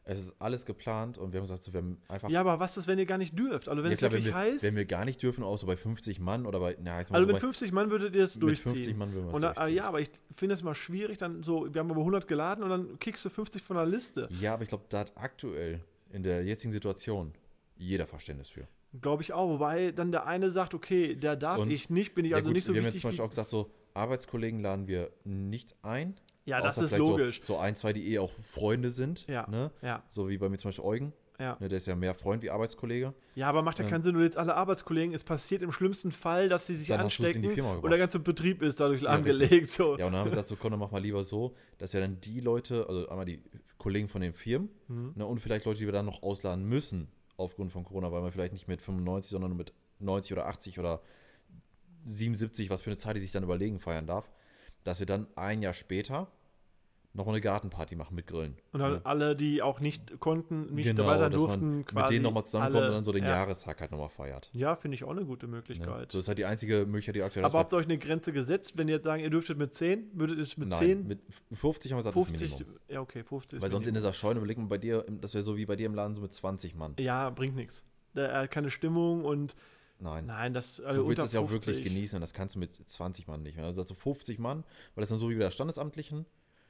Es 0.09 0.20
ist 0.20 0.37
alles 0.39 0.64
geplant 0.64 1.18
und 1.18 1.32
wir 1.32 1.39
haben 1.41 1.45
gesagt, 1.47 1.64
so, 1.64 1.72
wir 1.72 1.80
haben 1.80 2.01
einfach. 2.07 2.28
Ja, 2.28 2.41
aber 2.41 2.61
was 2.61 2.76
ist, 2.76 2.87
wenn 2.87 2.97
ihr 2.97 3.07
gar 3.07 3.18
nicht 3.18 3.37
dürft? 3.37 3.68
Also 3.68 3.82
wenn 3.82 3.91
Ja, 3.91 3.95
es 3.95 3.99
klar, 3.99 4.12
wirklich 4.12 4.26
wenn, 4.26 4.32
wir, 4.34 4.39
heißt, 4.39 4.62
wenn 4.62 4.76
wir 4.76 4.84
gar 4.84 5.05
nicht 5.05 5.20
dürfen, 5.20 5.43
auch 5.43 5.57
so 5.57 5.66
bei 5.66 5.76
50 5.76 6.20
Mann 6.20 6.47
oder 6.47 6.61
bei. 6.61 6.76
Na, 6.80 6.99
also 6.99 7.12
so 7.12 7.20
mit 7.20 7.32
bei, 7.32 7.41
50 7.41 7.72
Mann 7.72 7.91
würdet 7.91 8.14
ihr 8.14 8.22
es 8.22 8.37
mit 8.37 8.43
durchziehen. 8.45 8.72
50 8.72 8.97
Mann 8.97 9.12
würden 9.12 9.26
wir 9.26 9.34
es 9.37 9.45
ah, 9.45 9.55
durchziehen. 9.55 9.76
ja, 9.76 9.84
aber 9.84 10.01
ich 10.01 10.11
finde 10.32 10.55
es 10.55 10.62
mal 10.62 10.76
schwierig, 10.76 11.18
dann 11.18 11.43
so, 11.43 11.74
wir 11.74 11.80
haben 11.80 11.91
aber 11.91 12.01
100 12.01 12.28
geladen 12.28 12.62
und 12.62 12.70
dann 12.70 12.99
kickst 13.01 13.24
du 13.24 13.30
50 13.30 13.61
von 13.62 13.76
der 13.76 13.87
Liste. 13.87 14.28
Ja, 14.41 14.55
aber 14.55 14.62
ich 14.62 14.68
glaube, 14.68 14.84
da 14.89 15.01
hat 15.01 15.12
aktuell 15.16 15.80
in 16.12 16.22
der 16.22 16.45
jetzigen 16.45 16.72
Situation 16.72 17.32
jeder 17.76 18.07
Verständnis 18.07 18.49
für. 18.49 18.68
Glaube 19.01 19.22
ich 19.22 19.32
auch, 19.32 19.49
wobei 19.49 19.90
dann 19.92 20.12
der 20.12 20.26
eine 20.26 20.51
sagt, 20.51 20.74
okay, 20.74 21.14
der 21.16 21.36
darf 21.36 21.59
Und- 21.61 21.70
ich 21.70 21.90
nicht, 21.90 22.14
bin 22.14 22.24
ich 22.24 22.30
ja, 22.32 22.36
also 22.38 22.49
gut, 22.51 22.55
nicht 22.55 22.64
so 22.64 22.72
wir 22.72 22.80
haben 22.80 22.84
jetzt 22.86 22.94
wichtig. 22.94 23.03
zum 23.03 23.11
Beispiel 23.11 23.24
auch 23.24 23.30
gesagt, 23.30 23.51
so 23.51 23.70
Arbeitskollegen 23.94 24.61
laden 24.61 24.86
wir 24.88 25.11
nicht 25.24 25.74
ein. 25.82 26.16
ja, 26.44 26.61
das 26.61 26.78
ist 26.78 26.97
logisch. 26.97 27.40
So, 27.42 27.55
so 27.55 27.59
ein, 27.59 27.74
zwei, 27.76 27.92
die 27.92 28.12
eh 28.12 28.18
auch 28.20 28.30
Freunde 28.32 28.90
sind. 28.90 29.26
Ja, 29.26 29.47
Ne? 29.51 29.70
ja, 29.82 30.03
So 30.09 30.28
wie 30.28 30.38
bei 30.38 30.49
mir 30.49 30.59
zum 30.59 30.68
Beispiel 30.68 30.84
Eugen. 30.84 31.12
ja. 31.40 31.57
Ne, 31.61 31.68
der 31.68 31.78
ist 31.78 31.86
ja 31.86 31.97
mehr 31.97 32.14
Freund 32.14 32.42
wie 32.42 32.51
Arbeitskollege. 32.51 33.12
Ja, 33.34 33.49
aber 33.49 33.62
macht 33.62 33.78
ja 33.78 33.84
Ja. 33.84 33.90
keinen 33.90 34.03
Sinn, 34.03 34.14
du 34.14 34.22
jetzt 34.22 34.36
alle 34.38 34.55
Arbeitskollegen, 34.55 35.14
es 35.14 35.24
passiert 35.24 35.62
im 35.62 35.72
schlimmsten 35.72 36.11
Fall, 36.12 36.49
dass 36.49 36.66
sie 36.66 36.76
sich 36.76 36.88
Dann 36.88 37.01
anstecken 37.01 37.42
die 37.42 37.49
Firma 37.51 37.74
und 37.74 37.90
der 37.90 37.99
ganze 37.99 38.20
Betrieb 38.20 38.62
ist 38.62 38.78
dadurch 38.80 39.03
Ja, 39.03 39.11
lahmgelegt. 39.12 39.70
So. 39.70 39.99
Ja, 39.99 40.07
und 40.07 40.12
dann 40.12 40.20
haben 40.20 40.26
wir 40.26 40.30
gesagt, 40.30 40.49
so 40.49 40.57
komm, 40.57 40.70
dann 40.70 40.80
mach 40.80 40.90
mal 40.92 41.03
lieber 41.03 41.24
so, 41.24 41.55
dass 41.78 41.92
wir 41.92 42.01
dann 42.01 42.20
die 42.20 42.40
Leute, 42.40 42.86
also 42.88 43.09
einmal 43.09 43.26
die 43.26 43.42
Kollegen 43.78 44.09
von 44.09 44.20
den 44.20 44.32
Firmen 44.32 44.68
Mhm. 44.88 45.12
ne, 45.16 45.26
und 45.26 45.40
vielleicht 45.40 45.64
Leute, 45.66 45.80
die 45.80 45.84
wir 45.86 45.92
dann 45.92 46.07
noch 46.07 46.22
ausladen 46.22 46.64
müssen 46.64 47.09
aufgrund 47.37 47.72
von 47.72 47.84
Corona, 47.84 48.12
weil 48.12 48.22
wir 48.22 48.32
vielleicht 48.32 48.53
nicht 48.53 48.68
mit 48.68 48.80
95, 48.80 49.30
sondern 49.30 49.57
mit 49.57 49.72
90 49.99 50.32
oder 50.32 50.47
80 50.47 50.78
oder 50.78 51.03
77, 52.05 52.70
was 52.70 52.82
für 52.82 52.91
eine 52.91 52.99
Zeit 52.99 53.16
die 53.16 53.20
sich 53.20 53.32
dann 53.32 53.43
überlegen, 53.43 53.80
feiern 53.80 54.07
darf, 54.07 54.30
dass 54.84 55.01
wir 55.01 55.07
dann 55.07 55.26
ein 55.37 55.62
Jahr 55.62 55.74
später 55.74 56.30
nochmal 57.17 57.35
eine 57.35 57.41
Gartenparty 57.41 57.97
machen 57.97 58.14
mit 58.14 58.27
Grillen. 58.27 58.57
Und 58.73 58.81
dann 58.81 58.93
Ne? 58.95 59.01
alle, 59.05 59.35
die 59.37 59.62
auch 59.62 59.81
nicht 59.81 60.21
konnten, 60.21 60.75
nicht 60.75 60.87
genau, 60.87 61.05
dabei 61.05 61.19
sein 61.19 61.33
durften, 61.33 61.85
quasi 61.85 62.03
mit 62.05 62.11
denen 62.12 62.23
nochmal 62.25 62.45
zusammenkommt 62.45 62.77
alle- 62.77 62.87
und 62.89 62.95
dann 62.95 63.05
so 63.05 63.12
den 63.12 63.25
ja. 63.25 63.31
Jahrestag 63.31 63.81
halt 63.81 63.91
nochmal 63.91 64.09
feiert. 64.11 64.51
Ja, 64.53 64.77
finde 64.77 64.95
ich 64.97 65.05
auch 65.05 65.11
eine 65.11 65.25
gute 65.25 65.47
Ne? 65.47 65.53
Möglichkeit. 65.57 66.12
So 66.12 66.19
ist 66.19 66.29
halt 66.29 66.39
die 66.39 66.45
einzige 66.45 66.87
Möglichkeit, 66.87 67.17
die 67.17 67.23
aktuell 67.23 67.45
aber 67.45 67.53
das 67.53 67.59
habt 67.61 67.73
ihr 67.73 67.77
euch 67.79 67.87
eine 67.87 67.99
Grenze 67.99 68.33
gesetzt, 68.33 68.77
wenn 68.77 68.89
ihr 68.89 68.95
jetzt 68.95 69.05
sagen, 69.05 69.23
ihr 69.23 69.31
dürftet 69.31 69.59
mit 69.59 69.75
10, 69.75 70.11
würdet 70.12 70.37
ihr 70.39 70.43
es 70.43 70.57
mit 70.57 70.69
Nein, 70.69 70.79
10, 70.79 71.07
mit 71.09 71.21
50 71.53 71.93
haben 71.93 71.99
wir 71.99 72.01
gesagt, 72.03 72.17
das 72.17 72.23
ist 72.25 72.29
50, 72.39 72.59
Minimum. 72.61 72.81
ja 72.89 73.01
okay, 73.01 73.25
50 73.25 73.57
ist 73.57 73.62
Weil 73.62 73.71
sonst 73.71 73.87
in 73.87 73.93
Minimum. 73.95 74.11
dieser 74.11 74.12
Scheune 74.12 74.39
überlegen 74.39 74.62
wir 74.64 74.69
bei 74.69 74.79
dir, 74.79 75.05
das 75.21 75.35
wäre 75.35 75.43
so 75.43 75.57
wie 75.57 75.67
bei 75.67 75.77
dir 75.77 75.87
im 75.87 75.95
Laden, 75.95 76.14
so 76.14 76.21
mit 76.21 76.33
20 76.33 76.75
Mann. 76.75 76.95
Ja, 76.99 77.31
bringt 77.31 77.57
nichts. 77.57 77.85
Hat 78.14 78.51
keine 78.51 78.71
Stimmung 78.71 79.25
und 79.25 79.55
Nein. 79.99 80.27
nein, 80.27 80.53
das 80.53 80.79
also 80.81 81.03
Du 81.03 81.09
willst 81.09 81.23
das 81.23 81.33
ja 81.33 81.41
auch 81.41 81.51
wirklich 81.51 81.77
50. 81.77 81.85
genießen 81.85 82.17
und 82.17 82.21
das 82.21 82.35
kannst 82.35 82.55
du 82.55 82.59
mit 82.59 82.77
20 82.89 83.27
Mann 83.29 83.43
nicht 83.43 83.57
mehr. 83.57 83.64
Also 83.64 83.83
so 83.83 83.95
50 83.95 84.39
Mann, 84.39 84.64
weil 84.95 85.03
das 85.03 85.09
dann 85.09 85.19
so 85.19 85.31
wie 85.31 85.35
bei 85.35 85.41
der 85.45 85.51
Standesamtlichen. 85.51 86.27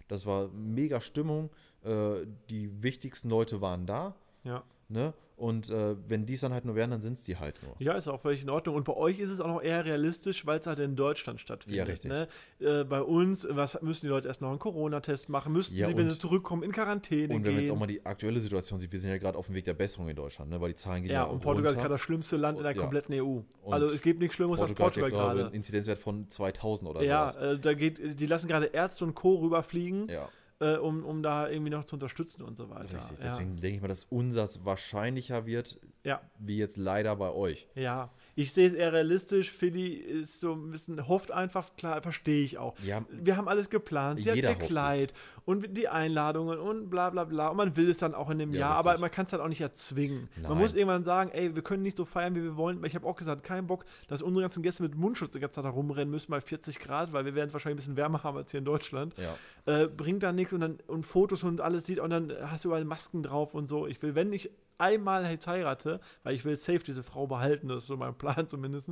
Das 0.09 0.27
war 0.27 0.49
mega 0.49 1.01
Stimmung. 1.01 1.51
Äh, 1.83 2.27
die 2.51 2.83
wichtigsten 2.83 3.29
Leute 3.29 3.61
waren 3.61 3.87
da. 3.87 4.15
Ja. 4.45 4.63
Ne? 4.89 5.15
Und 5.37 5.69
äh, 5.69 5.97
wenn 6.09 6.25
die 6.25 6.33
es 6.33 6.41
dann 6.41 6.55
halt 6.55 6.65
nur 6.65 6.77
wären, 6.77 6.91
dann 6.91 7.03
sind 7.03 7.13
es 7.13 7.25
die 7.25 7.37
halt 7.37 7.61
nur. 7.63 7.75
Ja, 7.79 7.93
ist 7.93 8.09
auch 8.09 8.21
völlig 8.23 8.43
in 8.43 8.49
Ordnung. 8.49 8.75
Und 8.75 8.85
bei 8.85 8.95
euch 8.95 9.19
ist 9.19 9.29
es 9.31 9.43
auch 9.43 9.49
noch 9.49 9.63
eher 9.63 9.85
realistisch, 9.85 10.47
weil 10.47 10.61
es 10.61 10.67
halt 10.67 10.79
in 10.79 10.97
Deutschland 10.97 11.41
stattfindet. 11.43 11.77
Ja, 11.77 11.85
richtig. 11.85 12.11
Ne? 12.11 12.27
Äh, 12.59 12.85
bei 12.85 13.03
uns, 13.03 13.47
was 13.51 13.81
müssen 13.83 14.07
die 14.07 14.11
Leute 14.11 14.29
erst 14.29 14.41
noch 14.41 14.49
einen 14.49 14.59
Corona-Test 14.59 15.29
machen? 15.29 15.53
Müssten 15.53 15.77
Ja, 15.77 15.89
sie, 15.89 15.97
wenn 15.97 16.09
sie 16.09 16.17
zurückkommen, 16.17 16.63
in 16.63 16.73
Quarantäne 16.73 17.35
Und 17.35 17.45
wenn 17.45 17.53
man 17.53 17.57
gehen? 17.57 17.59
jetzt 17.59 17.71
auch 17.71 17.79
mal 17.79 17.87
die 17.87 18.05
aktuelle 18.07 18.41
Situation 18.41 18.81
sieht, 18.81 18.91
wir 18.93 18.99
sind 18.99 19.11
ja 19.11 19.19
gerade 19.19 19.37
auf 19.37 19.45
dem 19.47 19.55
Weg 19.55 19.67
der 19.67 19.75
Besserung 19.75 20.09
in 20.09 20.17
Deutschland, 20.17 20.51
ne? 20.51 20.59
weil 20.59 20.71
die 20.71 20.75
Zahlen 20.77 21.03
gehen 21.03 21.13
ja, 21.13 21.25
ja, 21.25 21.25
und 21.25 21.41
Portugal 21.43 21.73
ist 21.73 21.77
gerade 21.79 21.91
das 21.95 22.01
schlimmste 22.01 22.39
Land 22.39 22.57
in 22.57 22.65
der 22.65 22.75
Ja. 22.75 22.81
kompletten 22.81 23.15
EU. 23.17 23.23
Und 23.25 23.45
Also 23.75 23.89
es 23.89 24.01
gibt 24.01 24.21
nichts 24.21 24.37
Schlimmeres 24.37 24.61
als 24.63 24.73
Portugal, 24.73 25.11
Portugal 25.11 25.11
hat 25.11 25.29
ja, 25.29 25.35
gerade. 25.35 25.47
einen 25.49 25.55
Inzidenzwert 25.55 25.99
von 25.99 26.31
2000 26.31 26.91
oder 26.91 27.03
Ja, 27.03 27.29
sowas. 27.29 27.43
äh, 27.43 27.59
da 27.59 27.75
geht, 27.75 28.19
die 28.21 28.27
lassen 28.27 28.49
gerade 28.49 28.67
Ärzte 28.67 29.05
und 29.05 29.15
Co. 29.15 29.35
rüberfliegen, 29.37 30.09
Ja, 30.09 30.31
äh, 30.61 30.77
um, 30.77 31.05
um 31.05 31.23
da 31.23 31.49
irgendwie 31.49 31.71
noch 31.71 31.85
zu 31.85 31.97
unterstützen 31.97 32.43
und 32.43 32.57
so 32.57 32.71
weiter. 32.71 32.99
richtig. 32.99 33.19
Ja. 33.19 33.25
Deswegen 33.25 33.57
denke 33.57 33.77
ich 33.77 33.83
mal, 33.83 33.89
dass 33.89 34.05
unseres 34.05 34.65
wahrscheinlicher 34.65 35.47
wird, 35.47 35.79
ja, 36.05 36.21
wie 36.39 36.59
jetzt 36.59 36.77
leider 36.77 37.17
bei 37.17 37.31
euch. 37.31 37.69
ja. 37.75 38.11
Ich 38.39 38.53
sehe 38.53 38.69
es 38.69 38.75
eher 38.75 38.93
realistisch. 38.93 39.51
Philly 39.51 39.95
ist 39.95 40.41
so 40.41 40.53
ein 40.53 40.71
bisschen, 40.71 41.09
hofft 41.09 41.31
einfach, 41.31 41.75
klar, 41.77 42.03
verstehe 42.03 42.45
ich 42.45 42.59
auch. 42.59 42.75
Ja, 42.85 43.03
Wir 43.11 43.37
haben 43.39 43.49
alles 43.49 43.71
geplant. 43.71 44.23
Sie 44.23 44.31
Jeder 44.31 44.51
hat 44.51 44.61
ihr 44.61 44.67
Kleid 44.67 45.15
und 45.47 45.77
die 45.77 45.89
Einladungen 45.89 46.59
und 46.59 46.91
bla 46.91 47.09
bla 47.09 47.25
bla. 47.25 47.49
Und 47.49 47.57
man 47.57 47.77
will 47.79 47.89
es 47.89 47.97
dann 47.97 48.15
auch 48.15 48.29
in 48.29 48.39
dem 48.39 48.53
Ja, 48.53 48.61
Jahr, 48.61 48.77
richtig. 48.77 48.91
aber 48.93 49.01
man 49.01 49.11
kann 49.11 49.25
es 49.25 49.33
halt 49.33 49.41
auch 49.43 49.49
nicht 49.49 49.63
erzwingen. 49.63 50.29
Man 50.43 50.51
Nein. 50.53 50.59
muss 50.59 50.75
irgendwann 50.75 51.03
sagen, 51.03 51.31
ey, 51.33 51.55
wir 51.55 51.63
können 51.63 51.83
nicht 51.83 51.97
so 51.97 52.05
feiern, 52.05 52.35
wie 52.35 52.43
wir 52.43 52.57
wollen. 52.57 52.85
Ich 52.85 52.95
habe 52.95 53.07
auch 53.07 53.17
gesagt, 53.17 53.43
keinen 53.43 53.67
Bock, 53.67 53.87
dass 54.07 54.21
unsere 54.21 54.43
ganzen 54.43 54.63
Gäste 54.63 54.83
mit 54.83 54.95
Mundschutz 54.95 55.33
die 55.33 55.41
ganze 55.41 55.55
Zeit 55.55 55.65
da 55.65 55.71
rumrennen 55.71 56.11
müssen 56.11 56.31
bei 56.31 56.43
40 56.43 56.79
Grad, 56.79 57.15
weil 57.15 57.25
wir 57.25 57.35
werden 57.35 57.53
wahrscheinlich 57.55 57.77
ein 57.77 57.79
bisschen 57.79 57.97
wärmer 57.97 58.23
haben 58.23 58.37
als 58.37 58.51
hier 58.51 58.59
in 58.59 58.65
Deutschland. 58.67 59.15
ja. 59.17 59.35
Äh, 59.65 59.89
bringt 59.89 60.23
dann 60.23 60.37
nichts 60.37 60.53
und 60.53 60.61
dann 60.61 60.79
und 60.87 61.05
Fotos 61.07 61.43
und 61.43 61.61
alles 61.61 61.87
sieht 61.87 61.99
und 62.01 62.11
dann 62.11 62.33
hast 62.51 62.65
du 62.65 62.69
überall 62.69 62.85
Masken 62.85 63.23
drauf 63.25 63.55
und 63.55 63.67
so. 63.67 63.87
Ich 63.89 64.01
will, 64.03 64.15
wenn 64.15 64.33
ich 64.33 64.51
einmal 64.79 65.25
jetzt 65.31 65.47
heirate, 65.47 66.01
weil 66.23 66.35
ich 66.35 66.45
will 66.45 66.57
safe 66.57 66.81
diese 66.81 67.03
Frau 67.03 67.27
behalten, 67.27 67.69
das 67.69 67.83
ist 67.83 67.87
so 67.87 67.97
mein 67.97 68.15
Plan 68.17 68.49
zumindest, 68.49 68.91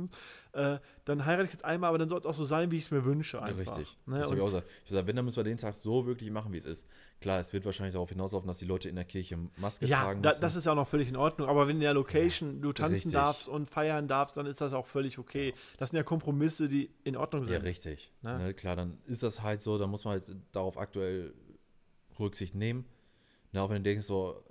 äh, 0.53 0.79
dann 1.05 1.25
heirate 1.25 1.45
ich 1.45 1.51
jetzt 1.51 1.65
einmal, 1.65 1.89
aber 1.89 1.97
dann 1.97 2.09
soll 2.09 2.19
es 2.19 2.25
auch 2.25 2.33
so 2.33 2.45
sein, 2.45 2.71
wie 2.71 2.77
ich 2.77 2.85
es 2.85 2.91
mir 2.91 3.05
wünsche 3.05 3.41
einfach. 3.41 3.77
Richtig. 3.77 3.97
Ne? 4.05 4.19
Das 4.19 4.31
ich 4.31 4.39
auch 4.39 4.45
gesagt. 4.45 4.67
Ich 4.85 4.91
sag, 4.91 5.07
wenn, 5.07 5.15
dann 5.15 5.25
müssen 5.25 5.37
wir 5.37 5.43
den 5.43 5.57
Tag 5.57 5.75
so 5.75 6.05
wirklich 6.05 6.31
machen, 6.31 6.53
wie 6.53 6.57
es 6.57 6.65
ist. 6.65 6.87
Klar, 7.21 7.39
es 7.39 7.53
wird 7.53 7.65
wahrscheinlich 7.65 7.93
darauf 7.93 8.09
hinauslaufen, 8.09 8.47
dass 8.47 8.59
die 8.59 8.65
Leute 8.65 8.89
in 8.89 8.95
der 8.95 9.05
Kirche 9.05 9.37
Maske 9.57 9.85
Ja, 9.85 10.03
tragen 10.03 10.21
da, 10.21 10.29
müssen. 10.29 10.41
das 10.41 10.55
ist 10.55 10.65
ja 10.65 10.73
auch 10.73 10.75
noch 10.75 10.87
völlig 10.87 11.09
in 11.09 11.15
Ordnung. 11.15 11.47
Aber 11.47 11.67
wenn 11.67 11.77
in 11.77 11.81
der 11.81 11.93
Location 11.93 12.61
du 12.61 12.73
tanzen 12.73 12.93
richtig. 12.93 13.13
darfst 13.13 13.47
und 13.47 13.69
feiern 13.69 14.07
darfst, 14.07 14.37
dann 14.37 14.45
ist 14.45 14.61
das 14.61 14.73
auch 14.73 14.85
völlig 14.85 15.17
okay. 15.17 15.53
Das 15.77 15.89
sind 15.89 15.97
ja 15.97 16.03
Kompromisse, 16.03 16.67
die 16.67 16.91
in 17.03 17.15
Ordnung 17.15 17.43
ja, 17.43 17.49
sind. 17.49 17.63
richtig. 17.63 18.11
Ne? 18.21 18.37
Ne, 18.37 18.53
klar, 18.53 18.75
dann 18.75 18.97
ist 19.07 19.23
das 19.23 19.41
halt 19.41 19.61
so, 19.61 19.77
dann 19.77 19.89
muss 19.89 20.05
man 20.05 20.13
halt 20.13 20.35
darauf 20.51 20.77
aktuell 20.77 21.33
Rücksicht 22.19 22.55
nehmen. 22.55 22.85
Na, 23.51 23.61
auch 23.61 23.69
wenn 23.69 23.77
du 23.77 23.89
denkst, 23.89 24.05
so, 24.05 24.43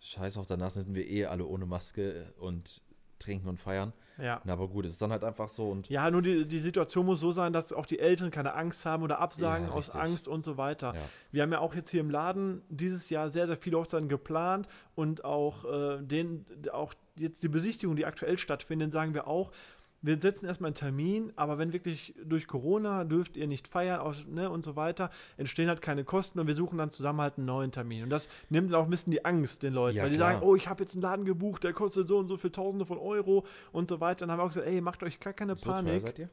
scheiß 0.00 0.36
auf, 0.36 0.46
danach 0.46 0.70
sind 0.70 0.94
wir 0.94 1.08
eh 1.08 1.26
alle 1.26 1.44
ohne 1.46 1.66
Maske 1.66 2.32
und 2.38 2.82
trinken 3.18 3.48
und 3.48 3.58
feiern. 3.58 3.92
Ja. 4.20 4.40
Na, 4.44 4.54
aber 4.54 4.68
gut, 4.68 4.84
es 4.84 4.92
ist 4.92 5.02
dann 5.02 5.12
halt 5.12 5.22
einfach 5.22 5.48
so 5.48 5.70
und 5.70 5.88
Ja, 5.88 6.10
nur 6.10 6.22
die, 6.22 6.46
die 6.46 6.58
Situation 6.58 7.06
muss 7.06 7.20
so 7.20 7.30
sein, 7.30 7.52
dass 7.52 7.72
auch 7.72 7.86
die 7.86 8.00
Eltern 8.00 8.30
keine 8.32 8.54
Angst 8.54 8.84
haben 8.84 9.04
oder 9.04 9.20
absagen 9.20 9.68
Ja, 9.68 9.72
aus. 9.72 9.90
Angst 9.90 10.26
und 10.26 10.44
so 10.44 10.56
weiter. 10.56 10.94
Ja. 10.94 11.00
Wir 11.30 11.42
haben 11.42 11.52
ja 11.52 11.60
auch 11.60 11.74
jetzt 11.74 11.90
hier 11.90 12.00
im 12.00 12.10
Laden 12.10 12.62
dieses 12.68 13.10
Jahr 13.10 13.30
sehr, 13.30 13.46
sehr 13.46 13.56
viele 13.56 13.78
Hochzeiten 13.78 14.08
geplant 14.08 14.68
und 14.96 15.24
auch, 15.24 15.64
äh, 15.64 16.02
den, 16.02 16.46
auch 16.72 16.94
jetzt 17.16 17.44
die 17.44 17.48
Besichtigung, 17.48 17.94
die 17.94 18.06
aktuell 18.06 18.38
stattfinden, 18.38 18.90
sagen 18.90 19.14
wir 19.14 19.28
auch, 19.28 19.52
wir 20.00 20.20
setzen 20.20 20.46
erstmal 20.46 20.68
einen 20.68 20.74
Termin, 20.76 21.32
aber 21.34 21.58
wenn 21.58 21.72
wirklich 21.72 22.14
durch 22.24 22.46
Corona 22.46 23.02
dürft 23.04 23.36
ihr 23.36 23.46
nicht 23.48 23.66
feiern 23.66 24.00
aus, 24.00 24.24
ne, 24.28 24.48
und 24.48 24.64
so 24.64 24.76
weiter, 24.76 25.10
entstehen 25.36 25.68
halt 25.68 25.82
keine 25.82 26.04
Kosten 26.04 26.38
und 26.38 26.46
wir 26.46 26.54
suchen 26.54 26.78
dann 26.78 26.90
zusammen 26.90 27.20
halt 27.20 27.36
einen 27.36 27.46
neuen 27.46 27.72
Termin. 27.72 28.04
Und 28.04 28.10
das 28.10 28.28
nimmt 28.48 28.72
dann 28.72 28.80
auch 28.80 28.84
ein 28.84 28.90
bisschen 28.90 29.10
die 29.10 29.24
Angst 29.24 29.62
den 29.64 29.74
Leuten, 29.74 29.96
Ja, 29.96 30.04
weil 30.04 30.10
die 30.10 30.16
klar. 30.16 30.34
sagen, 30.34 30.46
oh, 30.46 30.54
ich 30.54 30.68
habe 30.68 30.84
jetzt 30.84 30.94
einen 30.94 31.02
Laden 31.02 31.24
gebucht, 31.24 31.64
der 31.64 31.72
kostet 31.72 32.06
so 32.06 32.18
und 32.18 32.28
so 32.28 32.36
viel 32.36 32.50
Tausende 32.50 32.86
von 32.86 32.98
Euro 32.98 33.44
und 33.72 33.88
so 33.88 34.00
weiter. 34.00 34.20
Dann 34.26 34.30
haben 34.32 34.38
wir 34.38 34.44
auch 34.44 34.48
gesagt, 34.48 34.66
ey, 34.68 34.80
macht 34.80 35.02
euch 35.02 35.18
gar 35.18 35.32
keine 35.32 35.56
so 35.56 35.64
teuer 35.66 35.74
Panik. 35.76 36.02
seid 36.02 36.18
ihr? 36.20 36.28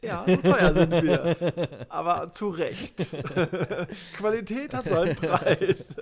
Ja, 0.00 0.24
so 0.28 0.36
teuer 0.36 0.74
sind 0.74 0.92
wir. 1.02 1.36
Aber 1.88 2.30
zu 2.30 2.50
Recht. 2.50 3.06
Qualität 4.16 4.72
hat 4.74 4.84
seinen 4.84 5.16
Preis. 5.16 5.86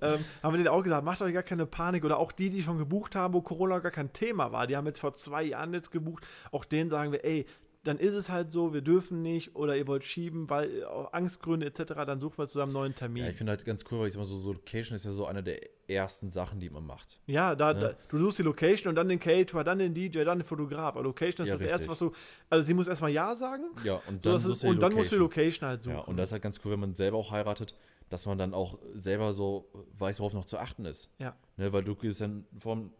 ähm, 0.00 0.18
haben 0.42 0.52
wir 0.52 0.58
denen 0.58 0.68
auch 0.68 0.82
gesagt, 0.82 1.04
macht 1.04 1.20
euch 1.22 1.32
gar 1.32 1.42
keine 1.42 1.66
Panik. 1.66 2.04
Oder 2.04 2.18
auch 2.18 2.32
die, 2.32 2.50
die 2.50 2.62
schon 2.62 2.78
gebucht 2.78 3.14
haben, 3.14 3.34
wo 3.34 3.40
Corona 3.40 3.78
gar 3.78 3.92
kein 3.92 4.12
Thema 4.12 4.52
war. 4.52 4.66
Die 4.66 4.76
haben 4.76 4.86
jetzt 4.86 5.00
vor 5.00 5.14
zwei 5.14 5.42
Jahren 5.44 5.72
jetzt 5.74 5.90
gebucht. 5.90 6.26
Auch 6.52 6.64
denen 6.64 6.90
sagen 6.90 7.12
wir, 7.12 7.24
ey, 7.24 7.46
dann 7.84 7.98
ist 7.98 8.14
es 8.14 8.28
halt 8.30 8.50
so, 8.50 8.74
wir 8.74 8.80
dürfen 8.80 9.22
nicht 9.22 9.54
oder 9.54 9.76
ihr 9.76 9.86
wollt 9.86 10.02
schieben, 10.02 10.50
weil 10.50 10.82
aus 10.82 11.12
Angstgründe 11.14 11.66
etc., 11.66 11.84
dann 12.04 12.18
suchen 12.18 12.36
wir 12.38 12.48
zusammen 12.48 12.70
einen 12.70 12.82
neuen 12.82 12.94
Termin. 12.96 13.22
Ja, 13.22 13.30
ich 13.30 13.36
finde 13.36 13.50
halt 13.52 13.64
ganz 13.64 13.84
cool, 13.88 14.00
weil 14.00 14.08
ich 14.08 14.14
sag 14.14 14.18
mal 14.18 14.24
so, 14.24 14.36
so 14.38 14.52
Location 14.54 14.96
ist 14.96 15.04
ja 15.04 15.12
so 15.12 15.24
eine 15.24 15.40
der 15.44 15.60
ersten 15.88 16.28
Sachen, 16.28 16.58
die 16.58 16.68
man 16.68 16.84
macht. 16.84 17.20
Ja, 17.28 17.54
da, 17.54 17.72
Ne? 17.72 17.78
da, 17.80 17.94
du 18.08 18.18
suchst 18.18 18.40
die 18.40 18.42
Location 18.42 18.88
und 18.88 18.96
dann 18.96 19.08
den 19.08 19.20
Caterer, 19.20 19.62
dann 19.62 19.78
den 19.78 19.94
DJ, 19.94 20.24
dann 20.24 20.38
den 20.40 20.44
Fotograf. 20.44 20.96
Aber 20.96 21.04
Location 21.04 21.44
ist 21.46 21.50
Ja, 21.52 21.58
das 21.58 21.62
Erste, 21.62 21.88
richtig. 21.88 21.88
was 21.90 21.98
du. 22.00 22.12
Also 22.50 22.66
sie 22.66 22.74
muss 22.74 22.88
erstmal 22.88 23.12
Ja 23.12 23.36
sagen. 23.36 23.66
Ja, 23.84 24.00
und 24.08 24.20
So, 24.20 24.30
dann, 24.36 24.50
es, 24.50 24.58
du 24.60 24.66
und 24.68 24.82
dann 24.82 24.92
musst 24.92 25.12
du 25.12 25.14
die. 25.14 25.20
Location 25.20 25.68
halt 25.68 25.84
suchen. 25.84 25.94
Ja, 25.94 26.00
und 26.02 26.16
das 26.16 26.30
ist 26.30 26.32
halt 26.32 26.42
ganz 26.42 26.58
cool, 26.64 26.72
wenn 26.72 26.80
man 26.80 26.96
selber 26.96 27.18
auch 27.18 27.30
heiratet, 27.30 27.76
dass 28.08 28.26
man 28.26 28.38
dann 28.38 28.54
auch 28.54 28.78
selber 28.94 29.32
so 29.32 29.68
weiß, 29.98 30.20
worauf 30.20 30.32
noch 30.32 30.44
zu 30.44 30.58
achten 30.58 30.84
ist. 30.84 31.10
ja. 31.18 31.36
Ne, 31.56 31.72
weil 31.72 31.84
du 31.84 31.94
gehst 31.94 32.20
dann 32.20 32.46
vorm 32.58 32.92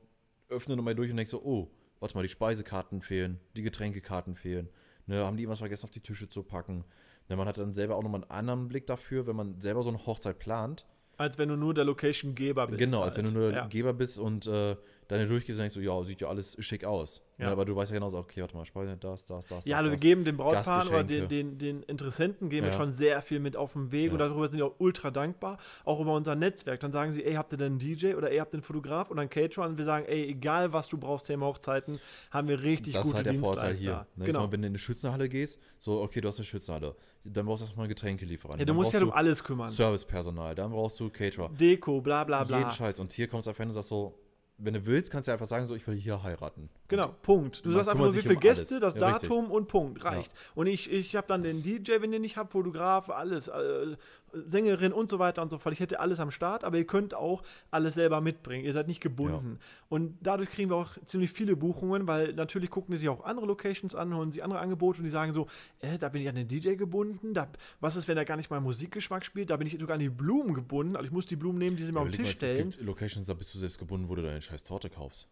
Öffnen 0.49 0.77
nochmal 0.77 0.95
durch 0.95 1.11
und 1.11 1.17
denkst 1.17 1.31
so, 1.31 1.43
oh, 1.43 1.71
warte 2.01 2.15
mal, 2.17 2.23
die 2.23 2.29
Speisekarten 2.29 3.03
fehlen, 3.03 3.41
die 3.57 3.63
Getränkekarten 3.63 4.35
fehlen. 4.35 4.69
Ne, 5.07 5.25
haben 5.25 5.37
die 5.37 5.43
irgendwas 5.43 5.59
vergessen, 5.61 5.85
auf 5.85 5.91
die 5.91 6.01
Tische 6.01 6.29
zu 6.29 6.43
packen? 6.43 6.85
Ne, 7.29 7.37
man 7.37 7.47
hat 7.47 7.59
dann 7.59 7.73
selber 7.73 7.97
auch 7.97 8.03
nochmal 8.03 8.23
einen 8.23 8.31
anderen 8.31 8.69
Blick 8.69 8.87
dafür, 8.87 9.27
wenn 9.27 9.37
man 9.37 9.61
selber 9.61 9.83
so 9.83 9.91
eine 9.91 10.05
Hochzeit 10.07 10.39
plant, 10.39 10.87
Als 11.17 11.39
wenn 11.39 11.49
du 11.49 11.57
nur 11.57 11.75
der 11.75 11.85
Location-Geber 11.85 12.67
bist. 12.69 12.79
Genau, 12.79 13.03
als 13.03 13.17
wenn 13.17 13.27
du 13.27 13.31
halt. 13.33 13.39
nur 13.39 13.53
ja. 13.53 13.67
Geber 13.67 13.93
bist 13.93 14.19
und 14.19 14.47
äh, 14.47 14.77
dann 15.09 15.29
durchgehst 15.29 15.59
und 15.59 15.63
denkst 15.63 15.75
so, 15.75 15.81
ja, 15.81 16.03
sieht 16.05 16.21
ja 16.21 16.29
alles 16.29 16.57
schick 16.59 16.85
aus. 16.85 17.23
Ja. 17.39 17.47
Ja. 17.47 17.53
aber 17.53 17.65
du 17.67 17.77
weißt 17.77 17.91
ja 17.91 17.97
genauso, 17.99 18.17
okay, 18.19 18.41
warte 18.41 18.57
mal, 18.57 18.65
Speise, 18.65 18.97
das, 18.97 19.27
das, 19.27 19.45
das. 19.47 19.67
Ja, 19.67 19.77
das, 19.77 19.79
also 19.81 19.91
wir 19.91 19.97
das. 19.97 20.01
geben 20.01 20.25
den 20.25 20.37
Brautpaaren 20.39 20.89
oder 20.89 21.05
den, 21.05 21.29
den, 21.29 21.59
den 21.59 21.83
Interessenten 21.83 22.49
geben 22.49 22.67
wir 22.67 22.73
Ja. 22.73 22.79
schon 22.79 22.93
sehr 22.93 23.21
viel 23.23 23.41
mit 23.41 23.57
auf 23.57 23.75
den 23.75 23.93
Weg 23.93 24.13
und 24.13 24.19
Ja. 24.21 24.29
darüber 24.29 24.49
sind 24.49 24.57
wir 24.59 24.67
auch 24.67 24.75
ultra 24.79 25.11
dankbar. 25.11 25.59
Auch 25.85 26.01
über 26.01 26.15
unser 26.15 26.35
Netzwerk. 26.35 26.81
Dann 26.81 26.93
sagen 26.93 27.13
sie, 27.13 27.25
ey, 27.25 27.35
habt 27.35 27.53
ihr 27.53 27.59
denn 27.59 27.73
einen 27.73 27.79
DJ 27.79 28.15
oder 28.15 28.31
ey, 28.31 28.39
habt 28.39 28.55
ihr 28.55 28.59
einen 28.59 28.63
Fotograf 28.63 29.11
oder 29.11 29.21
einen 29.21 29.31
Caterer? 29.31 29.67
Und 29.67 29.77
wir 29.77 29.85
sagen, 29.85 30.07
ey, 30.07 30.25
egal 30.29 30.73
was 30.73 30.89
du 30.89 30.97
brauchst, 30.97 31.27
Thema 31.27 31.47
Hochzeiten, 31.47 32.01
haben 32.31 32.49
wir 32.49 32.63
richtig 32.63 32.95
das 32.95 33.03
ist 33.05 33.07
gute 33.09 33.17
halt 33.19 33.27
der 33.27 33.33
Dienstleister. 33.35 33.61
Vorteil 33.61 33.75
hier. 33.77 34.07
Ne? 34.17 34.25
Genau. 34.25 34.41
mal, 34.41 34.53
wenn 34.53 34.63
du 34.63 34.67
in 34.69 34.73
eine 34.73 34.79
Schützenhalle 34.79 35.29
gehst, 35.29 35.61
so, 35.79 36.01
okay, 36.01 36.21
du 36.23 36.29
hast 36.29 36.39
eine 36.39 36.45
Schützenhalle, 36.47 36.97
dann 37.23 37.45
brauchst 37.45 37.61
du 37.63 37.67
erstmal 37.67 37.87
Getränkelieferanten. 37.89 38.61
Ja, 38.61 38.65
du 38.65 38.69
dann 38.71 38.77
musst 38.77 38.95
dich 38.95 39.01
brauchst 39.01 39.03
halt 39.05 39.13
um 39.13 39.19
alles 39.19 39.45
kümmern. 39.45 39.71
Servicepersonal, 39.71 40.55
dann 40.55 40.71
brauchst 40.71 40.99
du 41.01 41.11
Caterer. 41.11 41.51
Deko, 41.51 42.01
bla 42.01 42.25
bla 42.25 42.45
bla. 42.45 42.59
Jeden 42.61 42.71
Scheiß. 42.71 42.99
Und 43.01 43.13
hier 43.13 43.29
kommst 43.29 43.47
du 43.47 43.51
einfach 43.51 43.63
hin 43.63 43.69
und 43.69 43.75
sagst 43.75 43.91
so, 43.91 44.19
wenn 44.59 44.75
du 44.75 44.87
willst, 44.87 45.11
kannst 45.11 45.29
du 45.29 45.33
einfach 45.33 45.47
sagen, 45.47 45.67
so, 45.67 45.75
ich 45.75 45.87
will 45.87 45.97
hier 45.97 46.23
heiraten. 46.23 46.71
Genau, 46.89 47.15
Punkt. 47.23 47.65
Du 47.65 47.69
Man 47.69 47.79
sagst 47.79 47.91
einfach 47.91 48.05
nur, 48.05 48.15
wie 48.15 48.21
viele 48.21 48.35
um 48.35 48.41
Gäste, 48.41 48.81
das 48.81 48.95
Ja, 48.95 49.09
richtig. 49.09 49.29
Datum 49.29 49.51
und 49.51 49.69
Punkt. 49.69 50.05
Reicht. 50.05 50.33
Und 50.55 50.67
ich, 50.67 50.91
ich 50.91 51.17
habe 51.17 51.27
dann 51.27 51.43
den 51.43 51.63
DJ, 51.63 52.01
wenn 52.01 52.13
ihr 52.13 52.21
nicht 52.21 52.37
habt, 52.37 52.53
Fotograf, 52.53 53.11
alles, 53.11 53.49
äh, 53.49 53.97
Sängerin 54.47 54.93
und 54.93 55.09
so 55.09 55.19
weiter 55.19 55.43
und 55.43 55.51
so 55.51 55.59
fort. 55.59 55.73
Ich 55.73 55.81
hätte 55.81 56.01
alles 56.01 56.21
am 56.21 56.31
Start, 56.31 56.65
aber 56.65 56.77
ihr 56.77 56.87
könnt 56.87 57.15
auch 57.15 57.43
alles 57.71 57.95
selber 57.95 58.21
mitbringen. 58.21 58.65
Ihr 58.65 58.73
seid 58.73 58.89
nicht 58.89 59.01
gebunden. 59.01 59.59
Und 59.89 60.19
dadurch 60.21 60.51
kriegen 60.51 60.71
wir 60.71 60.77
auch 60.77 60.91
ziemlich 61.05 61.33
viele 61.33 61.57
Buchungen, 61.57 62.07
weil 62.07 62.35
natürlich 62.35 62.71
gucken 62.71 62.93
die 62.93 62.99
sich 62.99 63.09
auch 63.09 63.25
andere 63.25 63.47
Locations 63.47 63.95
an, 63.95 64.15
holen 64.15 64.33
sich 64.33 64.43
andere 64.45 64.61
Angebote 64.61 64.99
und 64.99 65.05
die 65.05 65.11
sagen 65.11 65.33
so, 65.33 65.47
äh, 65.81 65.99
da 65.99 66.09
bin 66.09 66.23
ich 66.23 66.29
an 66.29 66.35
den 66.35 66.49
DJ 66.49 66.75
gebunden. 66.75 67.35
Da, 67.35 67.49
was 67.81 67.97
ist, 67.97 68.09
wenn 68.09 68.17
er 68.17 68.25
gar 68.25 68.37
nicht 68.37 68.51
mal 68.51 68.61
Musikgeschmack 68.61 69.25
spielt? 69.25 69.51
Da 69.51 69.57
bin 69.57 69.67
ich 69.67 69.79
sogar 69.79 69.95
an 69.95 70.01
die 70.01 70.11
Blumen 70.11 70.55
gebunden. 70.55 70.97
Also 70.97 71.07
ich 71.07 71.13
muss 71.13 71.27
die 71.27 71.37
Blumen 71.37 71.59
nehmen, 71.59 71.77
die 71.77 71.85
sie 71.85 71.93
mir 71.93 72.01
auf 72.01 72.11
den 72.11 72.13
Tisch 72.13 72.41
mal, 72.41 72.49
stellen. 72.49 72.69
Es 72.69 72.77
gibt 72.77 72.87
Locations, 72.87 73.27
da 73.27 73.35
bist 73.35 73.55
du 73.55 73.59
selbst 73.59 73.79
gebunden, 73.79 74.09
wo 74.09 74.15
du 74.15 74.23
deine 74.23 74.43
scheiß 74.43 74.65
Torte 74.65 74.91
kaufst. 74.91 75.29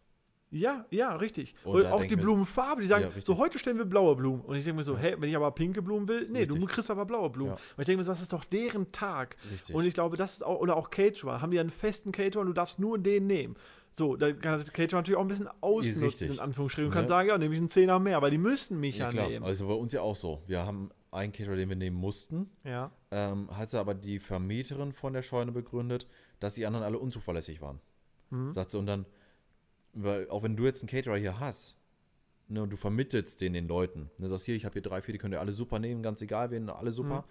Ja, 0.55 0.86
ja, 0.90 1.16
richtig. 1.16 1.55
Und 1.64 1.76
Und 1.82 1.86
auch 1.86 2.05
die 2.05 2.16
Blumenfarbe, 2.16 2.82
die 2.82 2.86
sagen, 2.86 3.11
Ja, 3.14 3.20
so 3.20 3.36
heute 3.38 3.59
stellen 3.59 3.76
wir 3.78 3.84
blaue 3.84 4.14
Blumen. 4.16 4.40
Und 4.42 4.57
ich 4.57 4.64
denke 4.64 4.76
mir 4.78 4.84
so, 4.84 4.96
hä, 4.96 5.16
wenn 5.18 5.28
ich 5.28 5.34
aber 5.36 5.50
pinke 5.50 5.82
Blumen 5.82 6.07
will, 6.09 6.28
nee, 6.30 6.46
du 6.46 6.55
Richtig. 6.55 6.70
kriegst 6.70 6.90
aber 6.90 7.05
blaue 7.05 7.28
Blumen. 7.30 7.52
Ja. 7.55 7.59
Und 7.76 7.80
ich 7.80 7.86
denke 7.86 7.98
mir 7.98 8.05
so, 8.05 8.12
das 8.12 8.22
ist 8.22 8.32
doch 8.32 8.44
deren 8.44 8.92
Tag. 8.92 9.36
Richtig. 9.52 9.74
Und 9.74 9.84
ich 9.84 9.94
glaube, 9.94 10.16
das 10.16 10.34
ist 10.34 10.44
auch, 10.44 10.61
oder 10.61 10.76
auch 10.76 10.90
Caterer, 10.90 11.40
haben 11.40 11.50
die 11.50 11.59
einen 11.59 11.70
festen 11.70 12.12
Caterer 12.12 12.42
und 12.42 12.46
du 12.48 12.52
darfst 12.52 12.78
nur 12.78 12.98
den 12.98 13.26
nehmen. 13.26 13.57
So, 13.90 14.16
da 14.16 14.32
kann 14.32 14.59
der 14.62 14.72
Caterer 14.72 15.00
natürlich 15.00 15.16
auch 15.18 15.22
ein 15.22 15.28
bisschen 15.28 15.48
ausnutzen, 15.61 16.02
Richtig. 16.02 16.30
in 16.30 16.38
Anführungsstrichen, 16.40 16.88
und 16.88 16.94
kann 16.94 17.07
sagen, 17.07 17.28
ja, 17.28 17.38
nehme 17.38 17.55
ich 17.55 17.59
einen 17.61 17.68
Zehner 17.68 17.98
mehr, 17.98 18.20
weil 18.22 18.30
die 18.30 18.38
müssen 18.38 18.78
mich 18.80 18.98
ja, 18.98 19.07
Ja, 19.07 19.11
klar. 19.11 19.28
nehmen. 19.28 19.44
Also 19.44 19.66
bei 19.68 19.74
uns 19.74 19.92
ja 19.92 20.00
auch 20.02 20.16
so. 20.16 20.42
Wir 20.46 20.64
haben 20.64 20.90
einen 21.11 21.32
Caterer, 21.32 21.57
den 21.57 21.68
wir 21.68 21.76
nehmen 21.76 21.96
mussten. 21.96 22.50
ja. 22.64 22.90
Ähm, 23.12 23.48
hat 23.57 23.70
sie 23.70 23.78
aber 23.78 23.94
die 23.94 24.18
Vermieterin 24.18 24.92
von 24.92 25.12
der 25.12 25.22
Scheune 25.22 25.52
begründet, 25.52 26.07
dass 26.40 26.55
die 26.55 26.66
anderen 26.66 26.84
alle 26.84 26.98
unzuverlässig 26.98 27.61
waren. 27.61 27.78
Mhm. 28.30 28.52
Sagt 28.52 28.72
sie, 28.72 28.78
und 28.78 28.86
dann, 28.86 29.07
weil 29.95 30.28
auch 30.28 30.42
wenn 30.42 30.57
du 30.57 30.64
jetzt 30.64 30.82
einen 30.82 30.88
Caterer 30.88 31.16
hier 31.16 31.40
hast, 31.40 31.76
ne, 32.49 32.62
und 32.62 32.70
du 32.70 32.76
vermittelst 32.76 33.40
den 33.40 33.53
den 33.53 33.68
Leuten, 33.68 34.11
ne, 34.18 34.28
sagst 34.28 34.45
hier, 34.45 34.55
ich 34.55 34.64
habe 34.64 34.74
hier 34.74 34.82
drei, 34.82 35.03
vier, 35.03 35.12
die 35.12 35.18
könnt 35.18 35.34
ihr 35.34 35.40
alle 35.40 35.53
super 35.53 35.78
nehmen, 35.78 36.03
ganz 36.03 36.20
egal, 36.22 36.51
wen, 36.51 36.68
alle 36.70 36.92
super. 36.92 37.18
Mhm. 37.18 37.24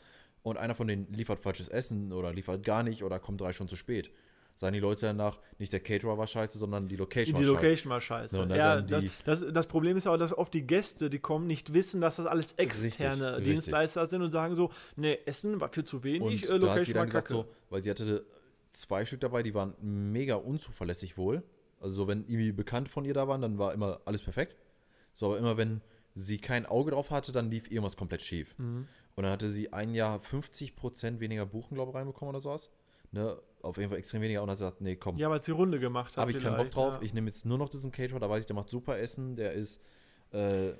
Und 0.43 0.57
einer 0.57 0.75
von 0.75 0.87
denen 0.87 1.11
liefert 1.13 1.39
falsches 1.39 1.69
Essen 1.69 2.11
oder 2.11 2.33
liefert 2.33 2.63
gar 2.63 2.83
nicht 2.83 3.03
oder 3.03 3.19
kommt 3.19 3.39
drei 3.39 3.53
schon 3.53 3.69
zu 3.69 3.77
spät. 3.77 4.11
Sagen 4.55 4.73
die 4.73 4.79
Leute 4.79 5.07
danach, 5.07 5.39
nicht 5.57 5.73
der 5.73 5.79
Caterer 5.79 6.17
war 6.17 6.27
scheiße, 6.27 6.59
sondern 6.59 6.87
die 6.87 6.95
Location 6.95 7.39
Die 7.39 7.47
war 7.47 7.55
scheiße. 7.55 7.65
Location 7.65 7.89
war 7.89 8.01
scheiße. 8.01 8.35
So, 8.35 8.45
dann 8.45 8.57
ja, 8.57 8.81
dann 8.81 9.09
das, 9.25 9.39
das, 9.39 9.53
das 9.53 9.67
Problem 9.67 9.97
ist 9.97 10.03
ja 10.03 10.11
auch, 10.13 10.17
dass 10.17 10.37
oft 10.37 10.53
die 10.53 10.67
Gäste, 10.67 11.09
die 11.09 11.17
kommen, 11.17 11.47
nicht 11.47 11.73
wissen, 11.73 12.01
dass 12.01 12.17
das 12.17 12.27
alles 12.27 12.53
externe 12.53 13.37
richtig. 13.37 13.53
Dienstleister 13.53 14.05
sind 14.05 14.21
und 14.21 14.29
sagen 14.29 14.53
so, 14.53 14.69
nee, 14.95 15.17
Essen 15.25 15.59
war 15.59 15.69
viel 15.69 15.85
zu 15.85 16.03
wenig, 16.03 16.47
Und 16.47 16.55
äh, 16.55 16.59
da 16.59 16.75
hat 16.75 16.85
sie 16.85 16.91
Location 16.91 16.95
war 16.95 17.01
dann 17.01 17.07
gesagt, 17.07 17.27
kacke. 17.29 17.39
so, 17.41 17.45
weil 17.71 17.81
sie 17.81 17.89
hatte 17.89 18.25
zwei 18.73 19.05
Stück 19.05 19.21
dabei, 19.21 19.41
die 19.41 19.55
waren 19.55 19.73
mega 19.81 20.35
unzuverlässig 20.35 21.17
wohl. 21.17 21.41
Also 21.83 21.95
so, 22.03 22.07
wenn 22.07 22.23
irgendwie 22.23 22.51
bekannt 22.53 22.89
von 22.89 23.03
ihr 23.05 23.13
da 23.13 23.27
waren, 23.27 23.41
dann 23.41 23.57
war 23.57 23.73
immer 23.73 23.99
alles 24.05 24.23
perfekt. 24.23 24.55
So, 25.13 25.27
aber 25.27 25.37
immer 25.37 25.57
wenn 25.57 25.81
sie 26.15 26.37
kein 26.37 26.65
Auge 26.65 26.91
drauf 26.91 27.11
hatte, 27.11 27.31
dann 27.31 27.51
lief 27.51 27.69
irgendwas 27.69 27.97
komplett 27.97 28.21
schief. 28.21 28.55
Mhm. 28.57 28.87
Und 29.15 29.23
dann 29.23 29.31
hatte 29.31 29.49
sie 29.49 29.73
ein 29.73 29.93
Jahr 29.93 30.19
50% 30.19 31.19
weniger 31.19 31.45
Buchen, 31.45 31.75
glaube 31.75 31.91
ich, 31.91 31.95
reinbekommen 31.95 32.29
oder 32.29 32.39
sowas. 32.39 32.71
Ne? 33.11 33.37
Auf 33.61 33.77
jeden 33.77 33.89
Fall 33.89 33.99
extrem 33.99 34.21
weniger. 34.21 34.41
Und 34.41 34.47
dann 34.47 34.53
hat 34.53 34.57
sie 34.59 34.63
gesagt, 34.63 34.81
nee, 34.81 34.95
komm, 34.95 35.17
Ja, 35.17 35.29
weil 35.29 35.39
es 35.39 35.45
die 35.45 35.51
Runde 35.51 35.79
gemacht 35.79 36.17
hat. 36.17 36.21
habe 36.21 36.31
ich 36.31 36.41
keinen 36.41 36.57
Bock 36.57 36.71
drauf. 36.71 36.95
Ja. 36.95 37.01
Ich 37.01 37.13
nehme 37.13 37.27
jetzt 37.27 37.45
nur 37.45 37.57
noch 37.57 37.69
diesen 37.69 37.91
Caterer, 37.91 38.19
da 38.19 38.29
weiß 38.29 38.41
ich, 38.41 38.47
der 38.47 38.55
macht 38.55 38.69
super 38.69 38.97
Essen, 38.97 39.35
der 39.35 39.53
ist 39.53 39.79
äh, 40.31 40.71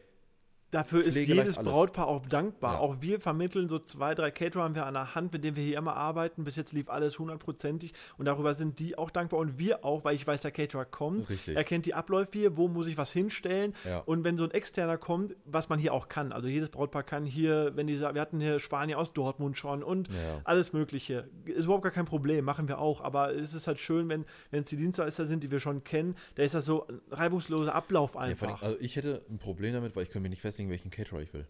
Dafür 0.73 1.03
ist 1.03 1.15
jedes 1.15 1.57
alles. 1.57 1.69
Brautpaar 1.71 2.07
auch 2.07 2.25
dankbar. 2.25 2.73
Ja. 2.73 2.79
Auch 2.79 2.97
wir 3.01 3.19
vermitteln 3.19 3.69
so 3.69 3.77
zwei, 3.77 4.15
drei 4.15 4.31
Caterer 4.31 4.63
haben 4.63 4.73
wir 4.75 4.85
an 4.87 4.95
der 4.95 5.13
Hand, 5.13 5.31
mit 5.31 5.43
denen 5.43 5.55
wir 5.55 5.63
hier 5.63 5.77
immer 5.77 5.95
arbeiten. 5.95 6.43
Bis 6.43 6.55
jetzt 6.55 6.73
lief 6.73 6.89
alles 6.89 7.19
hundertprozentig 7.19 7.93
und 8.17 8.25
darüber 8.25 8.55
sind 8.55 8.79
die 8.79 8.97
auch 8.97 9.11
dankbar 9.11 9.39
und 9.39 9.59
wir 9.59 9.85
auch, 9.85 10.03
weil 10.03 10.15
ich 10.15 10.25
weiß, 10.25 10.41
der 10.41 10.51
Caterer 10.51 10.85
kommt. 10.85 11.29
Richtig. 11.29 11.55
Er 11.55 11.63
kennt 11.63 11.85
die 11.85 11.93
Abläufe 11.93 12.31
hier, 12.33 12.57
wo 12.57 12.67
muss 12.67 12.87
ich 12.87 12.97
was 12.97 13.11
hinstellen. 13.11 13.73
Ja. 13.85 13.99
Und 13.99 14.23
wenn 14.23 14.37
so 14.37 14.43
ein 14.45 14.51
externer 14.51 14.97
kommt, 14.97 15.35
was 15.45 15.69
man 15.69 15.77
hier 15.77 15.93
auch 15.93 16.09
kann, 16.09 16.31
also 16.31 16.47
jedes 16.47 16.69
Brautpaar 16.69 17.03
kann 17.03 17.25
hier, 17.25 17.71
wenn 17.75 17.85
die 17.85 17.95
sagen, 17.95 18.15
wir 18.15 18.21
hatten 18.21 18.39
hier 18.39 18.59
Spanier 18.59 18.97
aus 18.97 19.13
Dortmund 19.13 19.57
schon 19.57 19.83
und 19.83 20.07
Ja. 20.07 20.41
alles 20.43 20.73
Mögliche. 20.73 21.27
Ist 21.45 21.65
überhaupt 21.65 21.83
gar 21.83 21.91
kein 21.91 22.05
Problem, 22.05 22.45
machen 22.45 22.67
wir 22.67 22.79
auch. 22.79 23.01
Aber 23.01 23.35
es 23.35 23.53
ist 23.53 23.67
halt 23.67 23.79
schön, 23.79 24.09
wenn 24.09 24.25
es 24.51 24.65
die 24.69 24.77
Dienstleister 24.77 25.25
sind, 25.27 25.43
die 25.43 25.51
wir 25.51 25.59
schon 25.59 25.83
kennen, 25.83 26.15
da 26.35 26.41
ist 26.43 26.55
das 26.55 26.65
so 26.65 26.87
ein 26.87 26.99
reibungsloser 27.11 27.75
Ablauf 27.75 28.11
vor 28.13 28.21
allem, 28.21 28.31
einfach. 28.31 28.61
also 28.61 28.77
ich 28.79 28.95
hätte 28.95 29.21
ein 29.29 29.37
Problem 29.39 29.73
damit, 29.73 29.95
weil 29.95 30.03
ich 30.03 30.09
könnte 30.09 30.23
mir 30.23 30.29
nicht 30.29 30.41
festlegen, 30.41 30.62
welchen 30.69 30.91
Caterer 30.91 31.21
ich 31.21 31.33
will. 31.33 31.47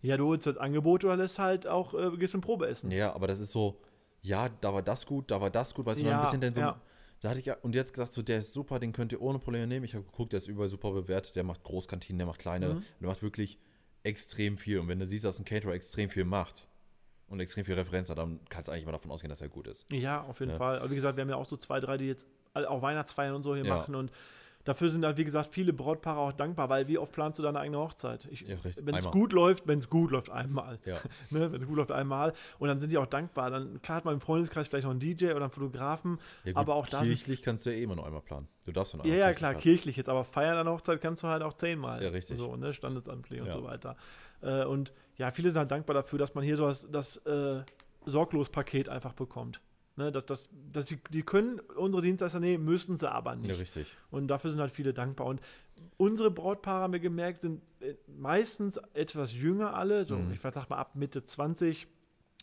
Ja, 0.00 0.16
du 0.16 0.26
holst 0.26 0.46
das 0.46 0.56
Angebot 0.56 1.04
oder 1.04 1.16
lässt 1.16 1.38
halt 1.38 1.66
auch, 1.66 1.94
äh, 1.94 2.16
gehst 2.16 2.32
zum 2.32 2.40
Probeessen. 2.40 2.90
Ja, 2.90 3.12
aber 3.14 3.28
das 3.28 3.38
ist 3.38 3.52
so, 3.52 3.80
ja, 4.20 4.48
da 4.48 4.74
war 4.74 4.82
das 4.82 5.06
gut, 5.06 5.30
da 5.30 5.40
war 5.40 5.50
das 5.50 5.74
gut, 5.74 5.86
weißt 5.86 6.00
du, 6.00 6.04
Ja, 6.06 6.16
ein 6.16 6.20
bisschen 6.22 6.40
dann 6.40 6.54
so, 6.54 6.60
ja. 6.60 6.80
da 7.20 7.30
hatte 7.30 7.38
ich 7.40 7.46
ja, 7.46 7.56
und 7.62 7.74
jetzt 7.74 7.92
gesagt, 7.92 8.12
so, 8.12 8.20
der 8.22 8.38
ist 8.38 8.52
super, 8.52 8.80
den 8.80 8.92
könnt 8.92 9.12
ihr 9.12 9.22
ohne 9.22 9.38
Probleme 9.38 9.66
nehmen. 9.68 9.84
Ich 9.84 9.94
habe 9.94 10.04
geguckt, 10.04 10.32
der 10.32 10.38
ist 10.38 10.48
überall 10.48 10.68
super 10.68 10.90
bewertet, 10.90 11.36
der 11.36 11.44
macht 11.44 11.62
Großkantinen, 11.62 12.18
der 12.18 12.26
macht 12.26 12.40
kleine, 12.40 12.74
Mhm. 12.74 12.82
der 13.00 13.08
macht 13.08 13.22
wirklich 13.22 13.58
extrem 14.02 14.58
viel. 14.58 14.80
Und 14.80 14.88
wenn 14.88 14.98
du 14.98 15.06
siehst, 15.06 15.24
dass 15.24 15.38
ein 15.38 15.44
Caterer 15.44 15.72
extrem 15.74 16.10
viel 16.10 16.24
macht 16.24 16.66
und 17.28 17.38
extrem 17.38 17.64
viel 17.64 17.74
Referenz 17.74 18.10
hat, 18.10 18.18
dann 18.18 18.40
kannst 18.48 18.66
du 18.68 18.72
eigentlich 18.72 18.86
mal 18.86 18.92
davon 18.92 19.12
ausgehen, 19.12 19.28
dass 19.30 19.40
er 19.40 19.48
gut 19.48 19.68
ist. 19.68 19.86
Ja, 19.92 20.22
auf 20.24 20.40
jeden 20.40 20.50
Ja. 20.52 20.58
Fall. 20.58 20.80
Aber 20.80 20.90
wie 20.90 20.96
gesagt, 20.96 21.16
wir 21.16 21.22
haben 21.22 21.28
ja 21.30 21.36
auch 21.36 21.44
so 21.46 21.56
zwei, 21.56 21.78
drei, 21.78 21.96
die 21.96 22.06
jetzt 22.06 22.26
auch 22.54 22.82
Weihnachtsfeiern 22.82 23.36
und 23.36 23.44
so 23.44 23.54
hier 23.54 23.64
Ja. 23.64 23.76
machen 23.76 23.94
und 23.94 24.10
dafür 24.64 24.90
sind 24.90 25.04
halt, 25.04 25.16
wie 25.16 25.24
gesagt, 25.24 25.52
viele 25.52 25.72
Brautpaare 25.72 26.20
auch 26.20 26.32
dankbar, 26.32 26.68
weil 26.68 26.88
wie 26.88 26.98
oft 26.98 27.12
planst 27.12 27.38
du 27.38 27.42
deine 27.42 27.60
eigene 27.60 27.78
Hochzeit? 27.78 28.28
Ja. 28.30 28.56
Wenn 28.82 28.94
es 28.94 29.10
gut 29.10 29.32
läuft, 29.32 29.66
wenn 29.66 29.78
es 29.78 29.88
gut 29.88 30.10
läuft, 30.10 30.30
einmal. 30.30 30.78
Ja. 30.84 30.96
ne? 31.30 31.52
Wenn 31.52 31.62
es 31.62 31.68
gut 31.68 31.76
läuft, 31.76 31.92
einmal. 31.92 32.32
Und 32.58 32.68
dann 32.68 32.80
sind 32.80 32.92
die 32.92 32.98
auch 32.98 33.06
dankbar. 33.06 33.50
Dann, 33.50 33.80
klar 33.82 33.98
hat 33.98 34.04
man 34.04 34.14
im 34.14 34.20
Freundeskreis 34.20 34.68
vielleicht 34.68 34.84
noch 34.84 34.90
einen 34.90 35.00
DJ 35.00 35.26
oder 35.26 35.42
einen 35.42 35.50
Fotografen, 35.50 36.18
ja 36.44 36.52
gut, 36.52 36.58
aber 36.58 36.74
auch 36.74 36.88
da 36.88 37.02
kirchlich 37.02 37.42
kannst 37.42 37.66
du 37.66 37.70
ja 37.70 37.76
eh 37.76 37.82
immer 37.82 37.96
noch 37.96 38.06
einmal 38.06 38.22
planen. 38.22 38.48
Du 38.64 38.72
darfst 38.72 38.92
ja 38.92 38.98
noch 38.98 39.04
Ja, 39.04 39.14
ja, 39.14 39.32
klar, 39.32 39.54
kirchlich 39.54 39.96
jetzt, 39.96 40.08
aber 40.08 40.24
feiern 40.24 40.56
an 40.56 40.66
der 40.66 40.74
Hochzeit 40.74 41.00
kannst 41.00 41.22
du 41.22 41.28
halt 41.28 41.42
auch 41.42 41.54
zehnmal. 41.54 42.02
Ja, 42.02 42.10
richtig. 42.10 42.36
So, 42.36 42.56
ne, 42.56 42.72
standesamtlich 42.72 43.40
und 43.40 43.52
so 43.52 43.64
weiter. 43.64 43.96
Äh, 44.40 44.64
und 44.64 44.92
ja, 45.16 45.30
viele 45.30 45.50
sind 45.50 45.58
halt 45.58 45.70
dankbar 45.70 45.94
dafür, 45.94 46.18
dass 46.18 46.34
man 46.34 46.44
hier 46.44 46.56
so 46.56 46.66
das, 46.66 46.86
das 46.90 47.16
äh, 47.18 47.62
Sorglos-Paket 48.06 48.88
einfach 48.88 49.12
bekommt. 49.12 49.60
Ne, 49.96 50.10
dass, 50.10 50.24
dass, 50.24 50.48
dass 50.72 50.86
die, 50.86 50.98
die 51.10 51.22
können 51.22 51.60
unsere 51.76 52.02
Dienstleister 52.02 52.40
nehmen, 52.40 52.64
müssen 52.64 52.96
sie 52.96 53.10
aber 53.12 53.36
nicht. 53.36 53.50
Ja, 53.50 53.56
richtig. 53.56 53.94
Und 54.10 54.28
dafür 54.28 54.50
sind 54.50 54.58
halt 54.60 54.72
viele 54.72 54.94
dankbar. 54.94 55.26
Und 55.26 55.42
unsere 55.98 56.30
Brautpaare, 56.30 56.82
haben 56.84 56.94
wir 56.94 57.00
gemerkt, 57.00 57.42
sind 57.42 57.60
äh, 57.80 57.94
meistens 58.06 58.78
etwas 58.94 59.34
jünger 59.34 59.74
alle. 59.74 60.06
So, 60.06 60.16
Mhm. 60.16 60.32
ich 60.32 60.40
sag 60.40 60.70
mal 60.70 60.76
ab 60.78 60.94
Mitte 60.94 61.22
20. 61.22 61.86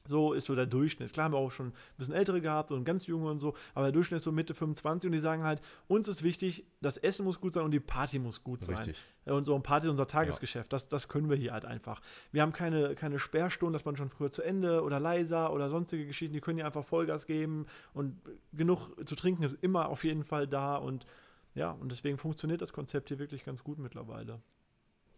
So 0.09 0.33
ist 0.33 0.45
so 0.45 0.55
der 0.55 0.65
Durchschnitt. 0.65 1.13
Klar 1.13 1.25
haben 1.25 1.33
wir 1.33 1.37
auch 1.37 1.51
schon 1.51 1.67
ein 1.67 1.73
bisschen 1.97 2.15
ältere 2.15 2.41
gehabt 2.41 2.71
und 2.71 2.83
ganz 2.83 3.05
junge 3.05 3.29
und 3.29 3.37
so, 3.37 3.53
aber 3.75 3.85
der 3.85 3.91
Durchschnitt 3.91 4.17
ist 4.17 4.23
so 4.23 4.31
Mitte 4.31 4.55
25 4.55 5.07
und 5.07 5.11
die 5.11 5.19
sagen 5.19 5.43
halt, 5.43 5.61
uns 5.87 6.07
ist 6.07 6.23
wichtig, 6.23 6.65
das 6.81 6.97
Essen 6.97 7.25
muss 7.25 7.39
gut 7.39 7.53
sein 7.53 7.63
und 7.63 7.71
die 7.71 7.79
Party 7.79 8.17
muss 8.17 8.43
gut 8.43 8.65
sein. 8.65 8.77
Richtig. 8.77 8.97
Ja, 9.27 9.33
Und 9.33 9.45
so 9.45 9.53
ein 9.53 9.61
Party 9.61 9.85
ist 9.85 9.91
unser 9.91 10.07
Tagesgeschäft. 10.07 10.73
Das, 10.73 10.87
das 10.87 11.07
können 11.07 11.29
wir 11.29 11.37
hier 11.37 11.53
halt 11.53 11.63
einfach. 11.63 12.01
Wir 12.31 12.41
haben 12.41 12.53
keine, 12.53 12.95
keine 12.95 13.19
Sperrstunden, 13.19 13.73
dass 13.73 13.85
man 13.85 13.95
schon 13.95 14.09
früher 14.09 14.31
zu 14.31 14.41
Ende 14.41 14.83
oder 14.83 14.99
leiser 14.99 15.53
oder 15.53 15.69
sonstige 15.69 16.07
Geschichten. 16.07 16.33
Die 16.33 16.41
können 16.41 16.57
hier 16.57 16.65
einfach 16.65 16.83
Vollgas 16.83 17.27
geben 17.27 17.67
und 17.93 18.19
genug 18.51 18.89
zu 19.05 19.15
trinken 19.15 19.43
ist 19.43 19.57
immer 19.61 19.89
auf 19.89 20.03
jeden 20.03 20.23
Fall 20.23 20.47
da 20.47 20.75
und 20.75 21.05
ja, 21.53 21.71
und 21.71 21.91
deswegen 21.91 22.17
funktioniert 22.17 22.61
das 22.61 22.73
Konzept 22.73 23.09
hier 23.09 23.19
wirklich 23.19 23.43
ganz 23.43 23.63
gut 23.63 23.77
mittlerweile. 23.77 24.39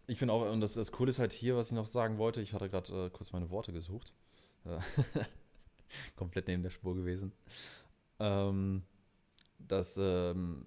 Ich 0.06 0.18
finde 0.18 0.34
auch, 0.34 0.50
und 0.50 0.60
das, 0.60 0.74
das 0.74 0.92
Coole 0.92 1.10
ist 1.10 1.18
halt 1.18 1.32
hier, 1.32 1.56
was 1.56 1.68
ich 1.68 1.72
noch 1.72 1.86
sagen 1.86 2.18
wollte, 2.18 2.40
ich 2.40 2.52
hatte 2.52 2.68
gerade 2.68 3.06
äh, 3.06 3.10
kurz 3.10 3.32
meine 3.32 3.50
Worte 3.50 3.72
gesucht. 3.72 4.12
Äh, 4.64 4.78
Komplett 6.16 6.48
neben 6.48 6.62
der 6.62 6.70
Spur 6.70 6.94
gewesen. 6.94 7.32
Ähm, 8.18 8.82
dass 9.58 9.98
ähm, 10.00 10.66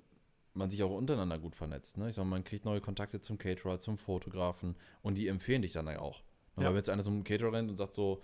man 0.53 0.69
sich 0.69 0.83
auch 0.83 0.91
untereinander 0.91 1.37
gut 1.37 1.55
vernetzt. 1.55 1.97
Ne? 1.97 2.09
Ich 2.09 2.15
sag 2.15 2.25
man 2.25 2.43
kriegt 2.43 2.65
neue 2.65 2.81
Kontakte 2.81 3.21
zum 3.21 3.37
Caterer, 3.37 3.79
zum 3.79 3.97
Fotografen 3.97 4.75
und 5.01 5.17
die 5.17 5.27
empfehlen 5.27 5.61
dich 5.61 5.73
dann 5.73 5.87
auch. 5.89 6.21
Ja. 6.57 6.63
Weil 6.63 6.65
wenn 6.69 6.75
jetzt 6.77 6.89
einer 6.89 7.03
so 7.03 7.11
einem 7.11 7.23
Caterer 7.23 7.53
rennt 7.53 7.69
und 7.69 7.77
sagt 7.77 7.95
so, 7.95 8.21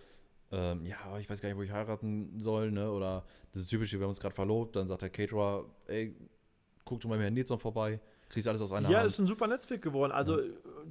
ähm, 0.51 0.85
ja, 0.85 1.17
ich 1.19 1.29
weiß 1.29 1.41
gar 1.41 1.49
nicht, 1.49 1.57
wo 1.57 1.63
ich 1.63 1.71
heiraten 1.71 2.39
soll, 2.39 2.71
ne? 2.71 2.91
Oder 2.91 3.25
das 3.53 3.63
ist 3.63 3.67
typisch, 3.69 3.91
wir 3.93 4.01
haben 4.01 4.09
uns 4.09 4.19
gerade 4.19 4.35
verlobt, 4.35 4.75
dann 4.75 4.87
sagt 4.87 5.01
der 5.01 5.09
Caterer, 5.09 5.65
ey, 5.87 6.13
guck 6.83 6.99
du 6.99 7.07
mal 7.07 7.17
mir 7.17 7.23
Herrn 7.23 7.33
Nilsson 7.33 7.59
vorbei. 7.59 7.99
Kriegst 8.31 8.47
alles 8.47 8.61
aus 8.61 8.71
einer 8.73 8.89
Ja, 8.89 8.99
Hand. 8.99 9.07
ist 9.07 9.19
ein 9.19 9.27
super 9.27 9.47
Netzwerk 9.47 9.81
geworden. 9.81 10.11
Also 10.11 10.39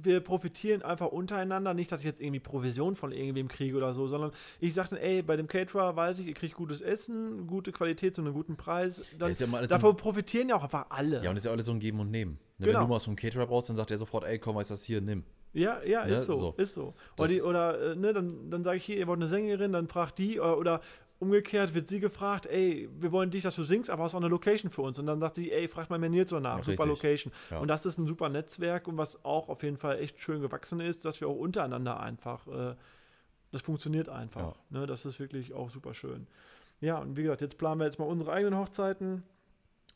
wir 0.01 0.19
profitieren 0.21 0.81
einfach 0.81 1.07
untereinander. 1.07 1.73
Nicht, 1.73 1.91
dass 1.91 2.01
ich 2.01 2.05
jetzt 2.05 2.21
irgendwie 2.21 2.39
Provision 2.39 2.95
von 2.95 3.11
irgendwem 3.11 3.47
kriege 3.47 3.75
oder 3.75 3.93
so, 3.93 4.07
sondern 4.07 4.31
ich 4.59 4.73
sagte, 4.73 5.01
ey, 5.01 5.21
bei 5.21 5.35
dem 5.35 5.47
Caterer 5.47 5.95
weiß 5.95 6.19
ich, 6.19 6.27
ihr 6.27 6.33
kriegt 6.33 6.55
gutes 6.55 6.81
Essen, 6.81 7.47
gute 7.47 7.71
Qualität 7.71 8.15
zu 8.15 8.21
einem 8.21 8.33
guten 8.33 8.55
Preis. 8.55 9.01
Dann, 9.19 9.33
ja 9.33 9.67
davon 9.67 9.95
profitieren 9.97 10.49
ja 10.49 10.55
auch 10.55 10.63
einfach 10.63 10.85
alle. 10.89 11.23
ja, 11.23 11.29
und 11.29 11.37
ist 11.37 11.45
ja 11.45 11.51
alles 11.51 11.65
so 11.65 11.71
ein 11.71 11.79
Geben 11.79 11.99
und 11.99 12.11
Nehmen. 12.11 12.39
Ne, 12.57 12.67
Genau. 12.67 12.79
Wenn 12.79 12.85
du 12.87 12.93
mal 12.93 12.99
so 12.99 13.09
einen 13.09 13.15
Caterer 13.17 13.47
brauchst, 13.47 13.69
dann 13.69 13.75
sagt 13.75 13.91
er 13.91 13.97
sofort, 13.97 14.23
ey, 14.23 14.37
komm, 14.39 14.55
weißt 14.55 14.69
du 14.69 14.73
das 14.75 14.83
hier, 14.83 15.01
nimm. 15.01 15.23
Ja, 15.53 15.81
ja, 15.83 16.05
Ne, 16.05 16.13
ist 16.13 16.25
so, 16.25 16.37
so. 16.37 16.53
ist 16.57 16.73
so. 16.75 16.93
Oder, 17.17 17.27
die, 17.27 17.41
oder 17.41 17.91
äh, 17.91 17.95
ne, 17.95 18.13
dann, 18.13 18.49
dann 18.49 18.63
sage 18.63 18.77
ich 18.77 18.85
hier, 18.85 18.97
ihr 18.97 19.07
wollt 19.07 19.19
eine 19.19 19.27
Sängerin, 19.27 19.73
dann 19.73 19.87
fragt 19.87 20.17
die, 20.19 20.39
oder, 20.39 20.57
oder 20.57 20.81
umgekehrt 21.21 21.73
wird 21.73 21.87
sie 21.87 21.99
gefragt, 21.99 22.47
ey, 22.47 22.89
wir 22.99 23.11
wollen 23.11 23.29
dich, 23.29 23.43
dass 23.43 23.55
du 23.55 23.63
singst, 23.63 23.89
aber 23.89 24.03
hast 24.03 24.15
auch 24.15 24.19
eine 24.19 24.27
Location 24.27 24.71
für 24.71 24.81
uns. 24.81 24.97
Und 24.97 25.05
dann 25.05 25.19
sagt 25.19 25.35
sie, 25.35 25.51
ey, 25.51 25.67
fragt 25.67 25.89
mal 25.89 25.99
mir 25.99 26.09
Nils 26.09 26.31
so 26.31 26.39
nach, 26.39 26.57
Ja, 26.57 26.63
super 26.63 26.83
richtig. 26.85 27.03
Location. 27.03 27.33
Ja. 27.51 27.59
Und 27.59 27.67
das 27.67 27.85
ist 27.85 27.97
ein 27.99 28.07
super 28.07 28.27
Netzwerk 28.29 28.87
und 28.87 28.97
was 28.97 29.23
auch 29.23 29.49
auf 29.49 29.61
jeden 29.63 29.77
Fall 29.77 29.99
echt 29.99 30.19
schön 30.19 30.41
gewachsen 30.41 30.79
ist, 30.79 31.05
dass 31.05 31.21
wir 31.21 31.27
auch 31.27 31.35
untereinander 31.35 31.99
einfach, 31.99 32.47
äh, 32.47 32.75
das 33.51 33.61
funktioniert 33.61 34.09
einfach. 34.09 34.55
Ne, 34.69 34.87
das 34.87 35.05
ist 35.05 35.19
wirklich 35.19 35.53
auch 35.53 35.69
super 35.69 35.93
schön. 35.93 36.27
Ja, 36.79 36.97
und 36.97 37.15
wie 37.15 37.23
gesagt, 37.23 37.41
jetzt 37.41 37.57
planen 37.57 37.79
wir 37.79 37.85
jetzt 37.85 37.99
mal 37.99 38.05
unsere 38.05 38.31
eigenen 38.31 38.57
Hochzeiten 38.57 39.23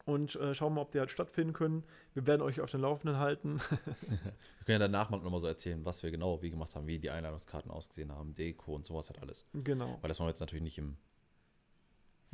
und 0.05 0.35
äh, 0.35 0.53
schauen 0.53 0.75
mal, 0.75 0.81
ob 0.81 0.91
die 0.91 0.99
halt 0.99 1.09
stattfinden 1.09 1.53
können. 1.53 1.83
Wir 2.13 2.27
werden 2.27 2.43
euch 2.43 2.61
auf 2.61 2.69
den 2.69 2.81
Laufenden 2.81 3.17
halten. 3.17 3.59
Wir 4.07 4.65
können 4.65 4.81
ja 4.81 4.87
danach 4.87 5.09
mal 5.09 5.17
nochmal 5.17 5.39
so 5.39 5.47
erzählen, 5.47 5.83
was 5.85 6.01
wir 6.01 6.09
genau 6.11 6.41
wie 6.41 6.49
gemacht 6.49 6.75
haben, 6.75 6.87
wie 6.87 6.97
die 6.99 7.09
Einladungskarten 7.11 7.69
ausgesehen 7.71 8.11
haben, 8.11 8.33
Deko 8.35 8.73
und 8.75 8.85
sowas 8.85 9.09
halt 9.09 9.21
alles. 9.21 9.45
genau. 9.53 9.97
Weil 10.01 10.07
das 10.07 10.19
wollen 10.19 10.27
wir 10.27 10.31
jetzt 10.31 10.39
natürlich 10.39 10.63
nicht 10.63 10.77
im 10.79 10.97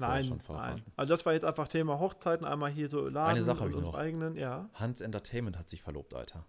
Nein, 0.01 0.41
nein. 0.49 0.81
Also 0.97 1.13
das 1.13 1.25
war 1.25 1.33
jetzt 1.33 1.45
einfach 1.45 1.67
Thema 1.67 1.99
Hochzeiten, 1.99 2.45
einmal 2.45 2.69
hier 2.71 2.89
so 2.89 3.07
Laden 3.07 3.35
Eine 3.37 3.43
Sache 3.43 3.63
und 3.65 3.81
noch. 3.81 3.95
eigenen, 3.95 4.35
ja. 4.35 4.69
Hans 4.73 5.01
Entertainment 5.01 5.57
hat 5.57 5.69
sich 5.69 5.81
verlobt, 5.81 6.13
Alter. 6.13 6.45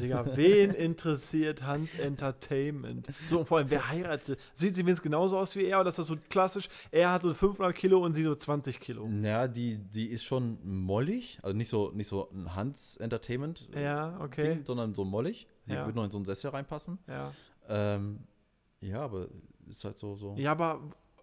Digga, 0.00 0.24
wen 0.36 0.72
interessiert 0.72 1.62
Hans 1.62 1.94
Entertainment? 1.96 3.06
So, 3.28 3.38
und 3.38 3.46
vor 3.46 3.58
allem, 3.58 3.70
wer 3.70 3.88
heiratet? 3.88 4.40
Sieht 4.52 4.74
sie 4.74 4.80
wenigstens 4.84 5.02
genauso 5.04 5.38
aus 5.38 5.54
wie 5.54 5.66
er 5.66 5.78
oder 5.78 5.90
ist 5.90 5.98
das 6.00 6.08
so 6.08 6.16
klassisch? 6.28 6.68
Er 6.90 7.12
hat 7.12 7.22
so 7.22 7.32
500 7.32 7.72
Kilo 7.76 8.00
und 8.00 8.12
sie 8.14 8.24
so 8.24 8.34
20 8.34 8.80
Kilo. 8.80 9.08
Ja, 9.22 9.46
die, 9.46 9.78
die 9.78 10.06
ist 10.08 10.24
schon 10.24 10.58
mollig, 10.64 11.38
also 11.42 11.56
nicht 11.56 11.68
so, 11.68 11.92
nicht 11.92 12.08
so 12.08 12.28
ein 12.32 12.56
Hans 12.56 12.96
Entertainment 12.96 13.68
Ja, 13.72 14.18
okay. 14.20 14.54
Ding, 14.54 14.64
sondern 14.64 14.94
so 14.94 15.04
mollig. 15.04 15.46
Sie 15.66 15.74
Ja. 15.74 15.84
würde 15.86 15.96
noch 15.96 16.04
in 16.04 16.10
so 16.10 16.18
einen 16.18 16.24
Sessel 16.24 16.50
reinpassen. 16.50 16.98
Ja. 17.06 17.30
Ähm, 17.68 18.18
ja, 18.80 19.00
aber 19.00 19.28
ist 19.70 19.84
halt 19.84 19.96
so, 19.96 20.16
so. 20.16 20.34
ja, 20.36 20.50
aber, 20.50 20.80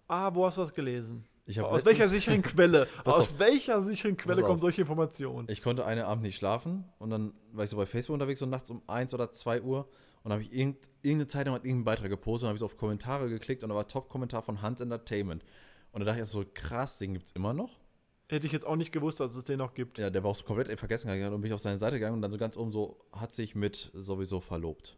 ah, 0.08 0.34
wo 0.34 0.46
hast 0.46 0.56
du 0.56 0.62
das 0.62 0.72
gelesen? 0.72 1.24
Aus 1.60 1.84
welcher 1.84 2.08
sicheren 2.08 2.42
Quelle? 2.42 2.86
Aus 3.04 3.38
welcher 3.38 3.82
sicheren 3.82 4.16
Quelle 4.16 4.42
kommen 4.42 4.60
solche 4.60 4.82
Informationen? 4.82 5.48
Ich 5.50 5.62
konnte 5.62 5.84
einen 5.84 6.02
Abend 6.02 6.22
nicht 6.22 6.36
schlafen 6.36 6.84
und 6.98 7.10
dann 7.10 7.34
war 7.52 7.64
ich 7.64 7.70
so 7.70 7.76
bei 7.76 7.86
Facebook 7.86 8.14
unterwegs 8.14 8.40
so 8.40 8.46
nachts 8.46 8.70
um 8.70 8.82
1 8.86 9.12
oder 9.12 9.32
2 9.32 9.62
Uhr 9.62 9.88
und 10.22 10.30
dann 10.30 10.32
habe 10.34 10.42
ich 10.42 10.52
irgend, 10.52 10.88
irgendeine 11.02 11.26
Zeitung 11.26 11.54
hat 11.54 11.64
irgendeinen 11.64 11.84
Beitrag 11.84 12.10
gepostet 12.10 12.44
und 12.44 12.48
habe 12.48 12.56
ich 12.56 12.60
so 12.60 12.66
auf 12.66 12.76
Kommentare 12.76 13.28
geklickt 13.28 13.64
und 13.64 13.70
da 13.70 13.74
war 13.74 13.88
Top-Kommentar 13.88 14.42
von 14.42 14.62
Hans 14.62 14.80
Entertainment. 14.80 15.44
Und 15.90 16.00
da 16.00 16.06
dachte 16.06 16.22
ich 16.22 16.28
so, 16.28 16.44
krass, 16.54 16.98
den 16.98 17.14
gibt 17.14 17.26
es 17.26 17.32
immer 17.32 17.52
noch. 17.52 17.80
Hätte 18.28 18.46
ich 18.46 18.52
jetzt 18.52 18.64
auch 18.64 18.76
nicht 18.76 18.92
gewusst, 18.92 19.20
dass 19.20 19.34
es 19.34 19.44
den 19.44 19.58
noch 19.58 19.74
gibt. 19.74 19.98
Ja, 19.98 20.08
der 20.10 20.22
war 20.22 20.30
auch 20.30 20.36
so 20.36 20.44
komplett 20.44 20.68
in 20.68 20.78
Vergessenheit 20.78 21.16
gegangen 21.16 21.34
und 21.34 21.40
bin 21.42 21.50
ich 21.50 21.54
auf 21.54 21.60
seine 21.60 21.76
Seite 21.76 21.96
gegangen 21.96 22.14
und 22.14 22.22
dann 22.22 22.32
so 22.32 22.38
ganz 22.38 22.56
oben 22.56 22.72
so, 22.72 23.04
hat 23.12 23.32
sich 23.34 23.54
mit 23.54 23.90
sowieso 23.94 24.40
verlobt. 24.40 24.96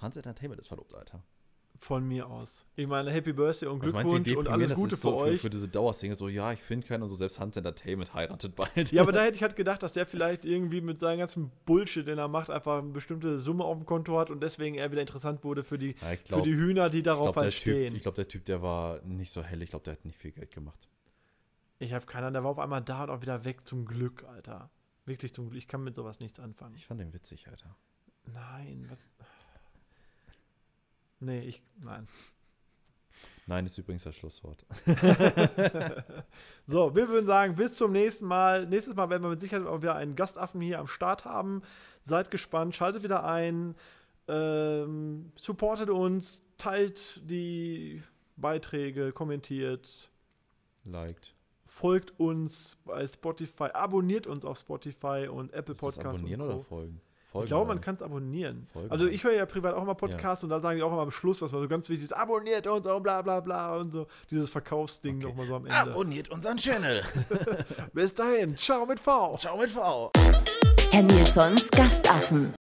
Hans 0.00 0.16
Entertainment 0.16 0.60
ist 0.60 0.66
verlobt, 0.66 0.94
Alter. 0.94 1.22
Von 1.78 2.08
mir 2.08 2.26
aus. 2.30 2.64
Ich 2.74 2.86
meine, 2.88 3.10
Happy 3.10 3.32
Birthday 3.32 3.68
und 3.68 3.82
Was 3.82 3.92
meinst 3.92 4.12
du, 4.12 4.16
wie 4.18 4.22
Glückwunsch 4.22 4.46
und 4.46 4.52
alles 4.52 4.68
das 4.70 4.78
Gute 4.78 4.96
so 4.96 5.10
für 5.12 5.16
für, 5.18 5.22
euch. 5.32 5.40
für 5.42 5.50
diese 5.50 5.68
Dauersingle, 5.68 6.16
so, 6.16 6.28
ja, 6.28 6.52
ich 6.52 6.60
finde 6.60 6.86
keinen 6.86 7.02
und 7.02 7.08
so, 7.10 7.16
selbst 7.16 7.38
Hans 7.38 7.56
Entertainment 7.56 8.14
heiratet 8.14 8.54
bald. 8.56 8.92
Ja, 8.92 9.02
aber 9.02 9.12
da 9.12 9.22
hätte 9.24 9.36
ich 9.36 9.42
halt 9.42 9.56
gedacht, 9.56 9.82
dass 9.82 9.92
der 9.92 10.06
vielleicht 10.06 10.44
irgendwie 10.44 10.80
mit 10.80 11.00
seinem 11.00 11.18
ganzen 11.18 11.50
Bullshit, 11.66 12.06
den 12.06 12.18
er 12.18 12.28
macht, 12.28 12.48
einfach 12.50 12.78
eine 12.78 12.90
bestimmte 12.92 13.38
Summe 13.38 13.64
auf 13.64 13.76
dem 13.76 13.84
Konto 13.86 14.18
hat 14.18 14.30
und 14.30 14.42
deswegen 14.42 14.76
er 14.76 14.90
wieder 14.90 15.02
interessant 15.02 15.44
wurde 15.44 15.64
für 15.64 15.76
die, 15.78 15.94
Ja, 16.00 16.14
glaub- 16.14 16.40
für 16.40 16.42
die 16.48 16.54
Hühner, 16.56 16.88
die 16.88 17.02
darauf 17.02 17.24
glaube, 17.24 17.40
halt 17.40 17.46
der, 17.52 17.58
stehen. 17.58 17.88
typ, 17.90 17.96
ich 17.96 18.02
glaub, 18.02 18.14
der 18.14 18.28
Typ, 18.28 18.44
der 18.46 18.62
war 18.62 19.00
nicht 19.02 19.30
so 19.30 19.42
hell. 19.42 19.60
Ich 19.62 19.70
glaube, 19.70 19.84
der 19.84 19.92
hat 19.92 20.04
nicht 20.04 20.16
viel 20.18 20.32
Geld 20.32 20.50
gemacht. 20.52 20.88
Ich 21.78 21.92
habe 21.92 22.06
keinen, 22.06 22.32
der 22.32 22.42
war 22.42 22.52
auf 22.52 22.58
einmal 22.58 22.80
da 22.82 23.02
und 23.04 23.10
auch 23.10 23.20
wieder 23.20 23.44
weg, 23.44 23.66
zum 23.68 23.84
Glück, 23.84 24.24
Alter. 24.24 24.70
Wirklich 25.04 25.34
zum 25.34 25.50
Glück. 25.50 25.58
Ich 25.58 25.68
kann 25.68 25.84
mit 25.84 25.94
sowas 25.94 26.20
nichts 26.20 26.40
anfangen. 26.40 26.74
Ich 26.74 26.86
fand 26.86 27.00
den 27.00 27.12
witzig, 27.12 27.48
Alter. 27.48 27.76
Nein, 28.32 28.86
was. 28.88 28.98
Nee, 31.20 31.40
ich. 31.40 31.62
Nein. 31.82 32.06
Nein, 33.48 33.64
ist 33.64 33.78
übrigens 33.78 34.02
das 34.04 34.16
Schlusswort. 34.16 34.66
So, 36.66 36.94
wir 36.96 37.08
würden 37.08 37.26
sagen, 37.26 37.54
bis 37.54 37.74
zum 37.76 37.92
nächsten 37.92 38.26
Mal. 38.26 38.66
Nächstes 38.66 38.96
Mal 38.96 39.08
werden 39.08 39.22
wir 39.22 39.30
mit 39.30 39.40
Sicherheit 39.40 39.66
auch 39.66 39.82
wieder 39.82 39.94
einen 39.94 40.16
Gastaffen 40.16 40.60
hier 40.60 40.80
am 40.80 40.88
Start 40.88 41.24
haben. 41.24 41.62
Seid 42.00 42.30
gespannt, 42.32 42.74
schaltet 42.74 43.04
wieder 43.04 43.24
ein, 43.24 43.76
ähm, 44.26 45.30
supportet 45.36 45.90
uns, 45.90 46.42
teilt 46.58 47.20
die 47.30 48.02
Beiträge, 48.36 49.12
kommentiert, 49.12 50.10
Liked. 50.84 51.34
folgt 51.66 52.18
uns 52.18 52.76
bei 52.84 53.06
Spotify, 53.06 53.68
abonniert 53.72 54.26
uns 54.26 54.44
auf 54.44 54.58
Spotify 54.58 55.28
und 55.30 55.52
Apple 55.52 55.76
Podcasts. 55.76 56.18
abonnieren 56.20 56.40
und 56.40 56.48
oder 56.48 56.64
Co. 56.64 56.88
folgen? 57.36 57.44
Ich 57.44 57.50
glaube, 57.50 57.68
man 57.68 57.80
kann 57.80 57.94
es 57.94 58.02
abonnieren. 58.02 58.66
Folgen 58.72 58.90
also 58.90 59.06
ich 59.06 59.22
höre 59.24 59.32
ja 59.32 59.46
privat 59.46 59.74
auch 59.74 59.82
immer 59.82 59.94
Podcasts 59.94 60.42
und 60.44 60.50
da 60.50 60.60
sagen 60.60 60.76
die 60.78 60.82
auch 60.82 60.92
immer 60.92 61.02
am 61.02 61.10
Schluss, 61.10 61.40
was 61.42 61.52
war 61.52 61.60
so 61.60 61.68
ganz 61.68 61.88
wichtig 61.88 62.04
ist, 62.06 62.12
abonniert 62.12 62.66
uns 62.66 62.86
und 62.86 63.02
bla 63.02 63.22
bla 63.22 63.40
bla 63.40 63.76
und 63.76 63.92
so. 63.92 64.06
Dieses 64.30 64.50
Verkaufsding 64.50 65.16
Okay. 65.16 65.26
nochmal 65.28 65.46
so 65.46 65.56
am 65.56 65.66
Ende. 65.66 65.76
Abonniert 65.78 66.28
unseren 66.30 66.56
Channel. 66.56 67.02
Bis 67.92 68.14
dahin, 68.14 68.56
ciao 68.56 68.84
mit 68.86 69.00
V. 69.00 69.36
Ciao 69.38 69.56
mit 69.56 69.70
V. 69.70 70.10
Herr 70.92 71.02
Nilsons 71.02 71.70
Gastaffen. 71.70 72.52